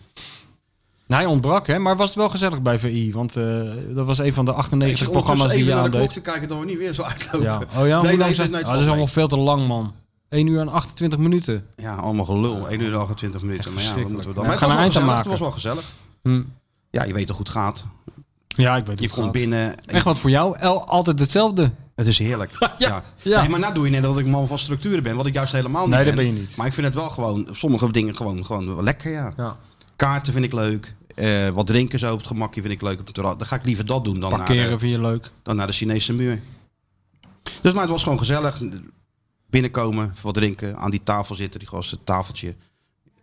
Nou, 1.08 1.22
hij 1.22 1.32
ontbrak, 1.32 1.68
hè? 1.68 1.80
maar 1.80 1.96
was 1.98 2.08
het 2.08 2.18
wel 2.18 2.30
gezellig 2.30 2.62
bij 2.62 2.80
VI? 2.80 3.12
Want 3.14 3.36
eh, 3.36 3.44
dat 3.90 4.06
was 4.06 4.18
een 4.18 4.34
van 4.34 4.46
de 4.46 4.52
Ik 4.52 4.58
98 4.58 4.98
zit 5.00 5.12
programma's 5.12 5.48
die 5.50 5.58
je 5.58 5.64
even 5.64 5.76
naar 5.76 5.84
de 5.84 5.90
klok 5.90 6.02
aandeed. 6.02 6.16
te 6.24 6.30
kijken 6.32 6.48
dat 6.48 6.60
we 6.60 6.66
niet 6.66 6.78
weer 6.78 6.94
zo 6.94 7.02
uitlopen. 7.02 7.42
Ja. 7.44 7.62
Oh 7.80 7.88
ja, 7.88 8.02
nee, 8.02 8.18
nee, 8.18 8.36
nee, 8.38 8.64
Ah, 8.66 8.72
dat 8.72 8.82
is 8.82 8.88
allemaal 8.88 9.08
veel 9.08 9.28
te 9.28 9.38
lang, 9.38 9.68
man. 9.68 9.94
1 10.30 10.48
uur 10.48 10.60
en 10.60 10.70
28 10.70 11.20
minuten. 11.20 11.66
Ja, 11.76 11.96
allemaal 11.96 12.26
gelul. 12.26 12.68
1 12.70 12.82
uur 12.82 12.94
en 12.94 13.00
28 13.00 13.42
minuten. 13.42 13.74
Maar 13.74 13.84
ja, 13.84 13.94
wat 13.94 14.10
moeten 14.10 14.30
we 14.30 14.36
dan? 14.36 14.44
Ja, 14.44 14.50
maar 14.50 14.58
gaan 14.58 14.70
het 14.70 14.94
was 14.94 15.04
wel 15.04 15.04
gezellig. 15.04 15.18
Het 15.18 15.28
was 15.28 15.40
wel 15.40 15.52
gezellig. 15.52 15.94
Hm. 16.22 16.44
Ja, 16.92 17.04
je 17.04 17.14
weet 17.14 17.28
toch 17.28 17.36
hoe 17.36 17.46
het 17.46 17.54
gaat. 17.56 17.86
Ja, 18.48 18.76
ik 18.78 18.86
weet 18.86 19.00
Je 19.00 19.06
het 19.06 19.14
komt 19.14 19.26
gaat. 19.26 19.34
binnen. 19.34 19.76
Echt 19.86 20.04
wat 20.04 20.20
voor 20.20 20.30
jou? 20.30 20.58
El, 20.58 20.86
altijd 20.86 21.20
hetzelfde. 21.20 21.72
Het 21.96 22.08
is 22.08 22.18
heerlijk. 22.20 22.52
ja. 22.78 23.04
ja. 23.24 23.40
Nee, 23.40 23.50
maar 23.50 23.60
nou 23.60 23.74
doe 23.74 23.86
je 23.86 23.92
net 23.92 24.04
dat 24.04 24.20
ik 24.20 24.26
man 24.26 24.48
van 24.48 24.60
structuren 24.60 25.04
ben, 25.04 25.16
wat 25.16 25.26
ik 25.26 25.34
juist 25.34 25.52
helemaal 25.54 25.88
niet 25.88 25.96
Nee, 25.96 26.04
ben. 26.04 26.16
dat 26.16 26.26
ben 26.26 26.34
je 26.34 26.40
niet. 26.40 26.56
Maar 26.56 26.68
ik 26.68 26.74
vind 26.74 26.86
het 26.86 26.96
wel 26.96 27.10
gewoon, 27.10 27.48
sommige 27.52 27.92
dingen 27.92 28.16
gewoon, 28.16 28.46
gewoon 28.46 28.84
lekker, 28.84 29.12
ja. 29.12 29.34
Ja. 29.38 29.58
Kaarten 29.96 30.34
vind 30.34 30.46
ik 30.46 30.54
leuk. 30.54 30.96
Eh, 31.16 31.48
wat 31.50 31.68
drinken 31.68 32.00
zo 32.00 32.12
op 32.12 32.18
het 32.18 32.28
gemakje 32.28 32.62
vind 32.62 32.74
ik 32.74 32.82
leuk 32.82 33.00
op 33.00 33.06
het 33.06 33.16
terras. 33.16 33.38
Dan 33.38 33.48
ga 33.48 33.56
ik 33.56 33.66
liever 33.66 33.86
dat 33.86 34.04
doen 34.04 34.20
dan 34.20 34.30
naar, 34.30 34.40
Parkeren 34.40 34.72
de, 34.72 34.78
vind 34.78 34.92
je 34.92 35.02
leuk. 35.02 35.32
dan 35.44 35.56
naar 35.56 35.68
de 35.68 35.74
Chinese 35.74 36.14
muur. 36.14 36.42
Dus 37.62 37.74
maar 37.74 37.82
het 37.82 37.92
was 37.92 38.04
gewoon 38.04 38.18
gezellig. 38.18 38.62
Binnenkomen, 39.50 40.14
wat 40.22 40.34
drinken, 40.34 40.78
aan 40.78 40.92
die 40.92 41.04
tafel 41.04 41.36
zitten, 41.36 41.60
die 41.60 41.70
gasten, 41.70 42.04
tafeltje. 42.04 42.56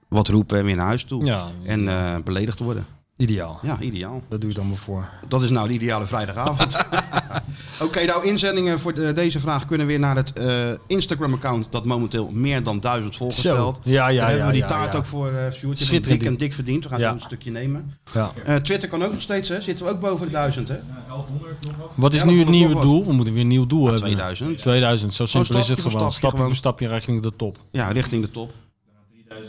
Wat 0.09 0.29
roepen 0.29 0.59
en 0.59 0.65
weer 0.65 0.77
naar 0.77 0.87
huis 0.87 1.05
toe. 1.05 1.25
Ja. 1.25 1.51
En 1.65 1.89
eh, 1.89 2.17
beledigd 2.25 2.59
worden. 2.59 2.87
Ideaal. 3.17 3.59
Ja, 3.63 3.81
ideaal. 3.81 4.23
Dat 4.29 4.41
doe 4.41 4.51
je 4.51 4.57
dan 4.57 4.69
maar 4.69 4.77
voor. 4.77 5.09
Dat 5.29 5.43
is 5.43 5.51
nou 5.51 5.69
de 5.69 5.75
ideale 5.75 6.07
vrijdagavond. 6.07 6.77
Oké, 7.87 8.05
nou 8.05 8.25
inzendingen 8.27 8.81
voor 8.81 8.95
de- 8.95 9.13
deze 9.13 9.41
vraag 9.41 9.67
kunnen 9.67 9.87
weer 9.87 9.99
naar 9.99 10.17
het 10.17 10.33
eh, 10.33 10.47
Instagram-account 10.87 11.67
dat 11.71 11.85
momenteel 11.85 12.31
meer 12.33 12.63
dan 12.63 12.81
duizend 12.81 13.17
volgers 13.17 13.41
Zo. 13.43 13.53
stelt. 13.53 13.79
Ja, 13.83 13.93
ja, 13.93 14.03
Daar 14.07 14.13
ja, 14.15 14.27
hebben 14.29 14.47
we 14.47 14.53
die 14.53 14.61
ja, 14.63 14.67
taart 14.69 14.93
ja. 14.93 14.99
ook 14.99 15.07
voor 15.07 15.27
uh, 15.27 15.33
Sjoerd. 15.33 15.53
Je 15.61 15.67
hebt 15.67 15.79
hem 15.79 15.87
Schitterend. 15.87 16.21
dik 16.21 16.29
en 16.29 16.37
dik 16.37 16.53
verdiend. 16.53 16.83
We 16.85 16.89
gaan 16.91 16.99
Ja. 17.01 17.09
zo 17.09 17.15
een 17.15 17.21
stukje 17.21 17.51
nemen. 17.51 17.99
Ja. 18.13 18.33
Eh, 18.45 18.57
Twitter 18.57 18.89
kan 18.89 19.05
ook 19.05 19.13
nog 19.13 19.21
steeds, 19.21 19.49
hè? 19.49 19.61
Zitten 19.61 19.85
we 19.87 19.91
ook 19.93 20.01
boven 20.01 20.27
de 20.27 20.33
duizend, 20.33 20.69
hè? 20.69 20.77
1100 21.09 21.65
nog 21.65 21.73
wat. 21.79 21.93
Wat 21.97 22.15
is 22.15 22.25
nu 22.25 22.39
het 22.39 22.49
nieuwe 22.49 22.81
doel? 22.81 23.05
We 23.05 23.13
moeten 23.13 23.33
weer 23.35 23.43
een 23.43 23.49
nieuw 23.49 23.67
doel 23.67 23.83
hebben. 23.85 24.03
2000. 24.03 24.59
2000, 24.63 25.15
zo 25.15 25.27
simpel 25.27 25.59
is 25.59 25.69
het 25.69 25.81
gewoon. 25.81 26.13
stapje 26.13 26.43
voor 26.45 26.55
stapje 26.55 26.89
richting 26.89 27.23
de 27.23 27.37
top. 27.37 27.59
Ja, 27.71 27.89
richting 27.89 28.23
de 28.23 28.31
top. 28.31 28.53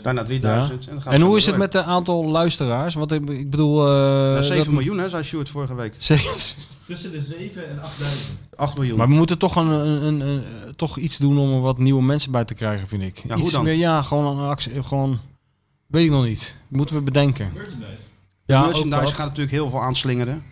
Daarna 0.02 0.24
3000. 0.24 0.84
Ja. 0.84 0.88
En, 0.90 0.94
dan 0.94 1.02
gaan 1.02 1.12
we 1.12 1.18
En 1.18 1.24
hoe 1.24 1.36
is 1.36 1.42
door. 1.44 1.52
het 1.52 1.62
met 1.62 1.72
het 1.72 1.82
aantal 1.84 2.24
luisteraars? 2.24 2.94
Want 2.94 3.12
ik, 3.12 3.50
bedoel... 3.50 3.88
eh, 3.88 4.36
Eh, 4.36 4.42
7 4.42 4.56
dat- 4.64 4.74
miljoen, 4.74 4.98
hè, 4.98 5.08
zei 5.08 5.22
Sjoerd 5.22 5.48
vorige 5.48 5.74
week. 5.74 5.94
Tussen 6.86 7.10
de 7.10 7.20
7 7.20 7.68
en 7.70 7.82
8000. 7.82 8.20
8 8.56 8.74
miljoen. 8.76 8.96
Maar 8.98 9.08
we 9.08 9.14
moeten 9.14 9.38
toch, 9.38 9.56
een, 9.56 9.66
een, 9.66 10.02
een, 10.04 10.20
een- 10.20 10.42
toch 10.76 10.98
iets 10.98 11.16
doen 11.16 11.38
om 11.38 11.52
er 11.54 11.60
wat 11.60 11.78
nieuwe 11.78 12.02
mensen 12.02 12.30
bij 12.32 12.44
te 12.44 12.54
krijgen, 12.54 12.88
vind 12.88 13.02
ik. 13.02 13.22
Ja, 13.28 13.32
iets 13.34 13.42
hoe 13.42 13.50
dan? 13.50 13.64
Meer, 13.64 13.74
ja, 13.74 14.02
gewoon 14.02 14.38
een 14.38 14.48
actie. 14.48 14.82
Gewoon, 14.82 15.18
weet 15.86 16.04
ik 16.04 16.10
nog 16.10 16.24
niet. 16.24 16.56
Moeten 16.68 16.94
we 16.96 17.02
bedenken. 17.02 17.50
Merchandise. 17.54 18.02
Ja, 18.46 18.60
Merchandise 18.64 19.14
gaat 19.14 19.26
natuurlijk 19.26 19.50
heel 19.56 19.70
veel 19.70 19.82
aanslingeren. 19.82 20.42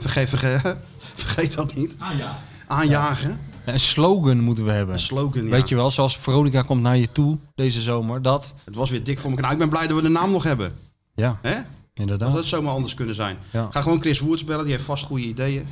Vergeet, 0.00 0.28
vergeet, 0.28 0.60
vergeet 1.14 1.54
dat 1.54 1.74
niet. 1.74 1.96
Ah 1.98 2.18
ja. 2.18 2.38
Aanjagen. 2.66 3.40
Ja, 3.66 3.72
Een 3.72 3.80
slogan 3.80 4.40
moeten 4.40 4.64
we 4.64 4.70
hebben. 4.70 4.94
Een 4.94 5.00
slogan, 5.00 5.44
ja. 5.44 5.50
Weet 5.50 5.68
je 5.68 5.74
wel, 5.74 5.90
zoals 5.90 6.18
Veronica 6.18 6.62
komt 6.62 6.82
naar 6.82 6.96
je 6.96 7.12
toe 7.12 7.38
deze 7.54 7.80
zomer. 7.80 8.22
Dat. 8.22 8.54
Het 8.64 8.74
was 8.74 8.90
weer 8.90 9.04
dik 9.04 9.18
voor 9.20 9.30
elkaar. 9.30 9.42
Nou, 9.42 9.52
ik 9.54 9.60
ben 9.60 9.68
blij 9.68 9.86
dat 9.86 9.96
we 9.96 10.02
de 10.02 10.08
naam 10.08 10.30
nog 10.30 10.42
hebben. 10.42 10.72
Ja, 11.14 11.38
Hè? 11.42 11.54
Inderdaad. 11.94 12.28
Dat 12.28 12.36
had 12.38 12.44
zomaar 12.46 12.72
anders 12.72 12.94
kunnen 12.94 13.14
zijn. 13.14 13.36
Ja. 13.50 13.68
Ga 13.70 13.80
gewoon 13.82 14.00
Chris 14.00 14.18
Woerts 14.20 14.44
bellen, 14.44 14.64
die 14.64 14.72
heeft 14.72 14.84
vast 14.84 15.04
goede 15.04 15.24
ideeën. 15.24 15.66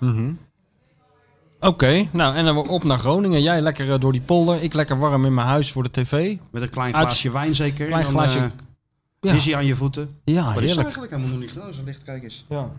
Mhm. 0.00 0.30
Oké, 1.60 2.08
nou 2.12 2.34
en 2.34 2.44
dan 2.44 2.68
op 2.68 2.84
naar 2.84 2.98
Groningen. 2.98 3.42
Jij 3.42 3.60
lekker 3.60 3.92
eh, 3.92 4.00
door 4.00 4.12
die 4.12 4.20
polder. 4.20 4.62
Ik 4.62 4.74
lekker 4.74 4.98
warm 4.98 5.24
in 5.24 5.34
mijn 5.34 5.46
huis 5.46 5.72
voor 5.72 5.82
de 5.82 5.90
tv. 5.90 6.36
Met 6.50 6.62
een 6.62 6.70
klein 6.70 6.94
Uit- 6.94 7.06
glaasje 7.06 7.30
wijn 7.30 7.54
zeker. 7.54 7.86
Klein 7.86 8.02
dan, 8.02 8.12
glaasje- 8.12 8.38
eh, 8.38 8.44
Ja. 9.20 9.32
Dizzy 9.32 9.54
aan 9.54 9.66
je 9.66 9.74
voeten. 9.76 10.10
Ja, 10.24 10.44
Wat 10.44 10.52
is 10.52 10.54
heerlijk. 10.54 10.78
eigenlijk 10.80 11.10
helemaal 11.12 11.30
nog 11.32 11.40
niet 11.40 11.50
gedaan? 11.50 11.72
Zo 11.74 11.80
licht, 11.84 12.02
kijk 12.02 12.22
eens. 12.22 12.44
Ja. 12.48 12.70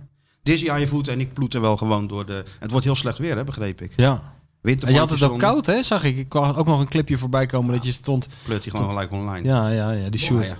Dizzy 0.44 0.70
aan 0.70 0.80
je 0.80 0.88
voeten 0.88 1.14
en 1.14 1.20
ik 1.20 1.34
ploeter 1.34 1.62
wel 1.62 1.78
gewoon 1.78 2.08
door 2.08 2.26
de... 2.26 2.44
Het 2.60 2.72
wordt 2.72 2.86
heel 2.86 2.96
slecht 2.96 3.18
weer, 3.18 3.36
hè, 3.36 3.44
begreep 3.44 3.82
ik. 3.82 3.94
Ja. 3.96 4.22
En 4.62 4.78
je 4.94 5.00
had 5.00 5.10
het 5.10 5.24
ook 5.24 5.40
koud, 5.40 5.66
hè? 5.66 5.82
Zag 5.84 6.04
ik. 6.04 6.18
Ik 6.18 6.30
kwam 6.30 6.56
ook 6.56 6.66
nog 6.66 6.80
een 6.80 6.88
clipje 6.90 7.18
voorbij 7.18 7.46
komen 7.46 7.74
dat 7.76 7.86
je 7.86 7.92
stond. 7.92 8.28
Pleurt 8.46 8.64
hij 8.64 8.72
gewoon 8.72 8.90
gelijk 8.90 9.12
online. 9.12 9.48
Ja, 9.48 9.70
ja, 9.70 9.92
ja. 9.92 10.10
Die. 10.10 10.34
Ja, 10.34 10.42
ja. 10.42 10.58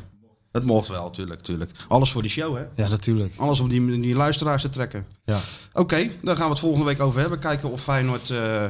Dat 0.52 0.64
mocht 0.64 0.88
wel, 0.88 1.10
tuurlijk, 1.10 1.42
tuurlijk. 1.42 1.72
Alles 1.88 2.12
voor 2.12 2.22
die 2.22 2.32
show, 2.32 2.56
hè? 2.56 2.64
Ja, 2.76 2.88
natuurlijk. 2.90 3.34
Alles 3.38 3.60
om 3.60 3.70
die, 3.70 4.00
die 4.00 4.16
luisteraars 4.16 4.62
te 4.62 4.70
trekken. 4.70 5.06
Ja. 5.26 5.40
Oké, 5.74 6.10
daar 6.22 6.36
gaan 6.36 6.46
we 6.46 6.52
het 6.52 6.60
volgende 6.60 6.86
week 6.86 7.00
over 7.00 7.20
hebben. 7.20 7.40
Kijken 7.40 7.72
of 7.72 7.82
Feyenoord 7.82 8.30
eh, 8.30 8.66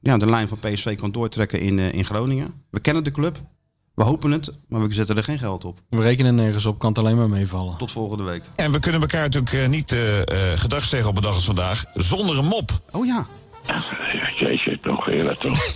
ja, 0.00 0.18
de 0.18 0.26
lijn 0.26 0.48
van 0.48 0.58
PSV 0.58 0.96
kan 0.96 1.12
doortrekken 1.12 1.60
in, 1.60 1.78
eh, 1.78 1.92
in 1.92 2.04
Groningen. 2.04 2.54
We 2.70 2.80
kennen 2.80 3.04
de 3.04 3.10
club. 3.10 3.38
We 3.94 4.06
hopen 4.06 4.30
het, 4.30 4.52
maar 4.68 4.88
we 4.88 4.94
zetten 4.94 5.16
er 5.16 5.24
geen 5.24 5.38
geld 5.38 5.64
op. 5.64 5.80
We 5.88 6.02
rekenen 6.02 6.34
nergens 6.34 6.66
op, 6.66 6.78
kan 6.78 6.88
het 6.88 6.98
alleen 6.98 7.16
maar 7.16 7.28
meevallen. 7.28 7.76
Tot 7.76 7.90
volgende 7.90 8.24
week. 8.24 8.42
En 8.56 8.72
we 8.72 8.78
kunnen 8.78 9.00
elkaar 9.00 9.22
natuurlijk 9.22 9.52
eh, 9.52 9.68
niet 9.68 9.92
eh 9.92 10.52
eh, 10.52 10.58
gedag 10.58 10.84
zeggen 10.84 11.10
op 11.10 11.16
een 11.16 11.22
dag 11.22 11.34
als 11.34 11.44
vandaag 11.44 11.84
zonder 11.94 12.38
een 12.38 12.46
mop. 12.46 12.80
Oh 12.90 13.06
ja. 13.06 13.26
Jeetje, 14.38 14.80
toch 14.80 15.08
eerlijk 15.08 15.38
toch. 15.38 15.58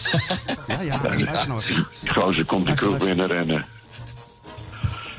Ja, 0.67 0.81
ja, 0.81 1.01
luister 1.03 1.49
nou 1.49 1.61
even. 1.61 1.87
Die 2.01 2.13
gozer 2.13 2.45
komt 2.45 2.67
de 2.67 2.75
kroeg 2.75 2.99
binnen 2.99 3.27
rennen. 3.27 3.67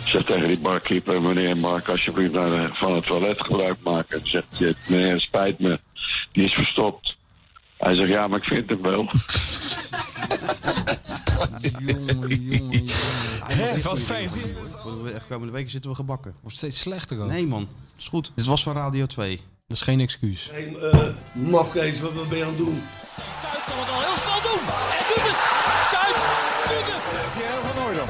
Zegt 0.05 0.25
tegen 0.27 0.47
die 0.47 0.59
barkeeper, 0.59 1.21
meneer 1.21 1.57
Mark, 1.57 1.87
alsjeblieft 1.87 2.31
naar 2.33 2.49
de- 2.49 2.69
van 2.73 2.95
het 2.95 3.05
toilet 3.05 3.41
gebruik 3.41 3.77
maken. 3.83 4.19
Dan 4.19 4.27
zegt 4.29 4.59
hij, 4.59 4.73
meneer, 4.87 5.19
spijt 5.21 5.59
me, 5.59 5.79
die 6.31 6.43
is 6.45 6.53
verstopt. 6.53 7.17
Hij 7.77 7.95
zegt, 7.95 8.09
ja, 8.09 8.27
maar 8.27 8.37
ik 8.37 8.43
vind 8.43 8.69
hem 8.69 8.81
wel. 8.81 9.09
jongen, 11.79 12.43
jongen, 12.43 12.83
Hè, 13.43 13.81
wat 13.81 13.99
fijn. 13.99 14.29
Voor 14.29 15.03
de 15.05 15.19
komende 15.29 15.53
weken 15.53 15.71
zitten 15.71 15.89
we 15.89 15.95
gebakken. 15.95 16.35
Wordt 16.41 16.57
steeds 16.57 16.79
slechter 16.79 17.21
ook. 17.21 17.27
Nee 17.29 17.47
man, 17.47 17.59
dat 17.59 17.69
is 17.99 18.07
goed. 18.07 18.31
Dit 18.35 18.45
was 18.45 18.63
van 18.63 18.73
Radio 18.75 19.05
2. 19.05 19.35
Dat 19.67 19.77
is 19.77 19.81
geen 19.83 19.99
excuus. 19.99 20.49
Hey, 20.51 20.75
eh, 20.75 20.99
mafkees, 21.33 21.99
wat 21.99 22.13
wat 22.13 22.29
ben 22.29 22.37
je 22.37 22.43
aan 22.43 22.49
het 22.49 22.57
doen? 22.57 22.83
Kuit 23.41 23.63
kan 23.67 23.79
het 23.79 23.89
al 23.89 23.99
heel 24.01 24.17
snel 24.17 24.41
doen. 24.41 24.61
En 24.97 25.05
doet 25.07 25.23
het. 25.29 25.39
Kuit 25.91 26.15
doet 26.77 26.93
het. 26.93 27.33
Pierre 27.37 27.61
van 27.73 27.81
Hooydonk. 27.83 28.09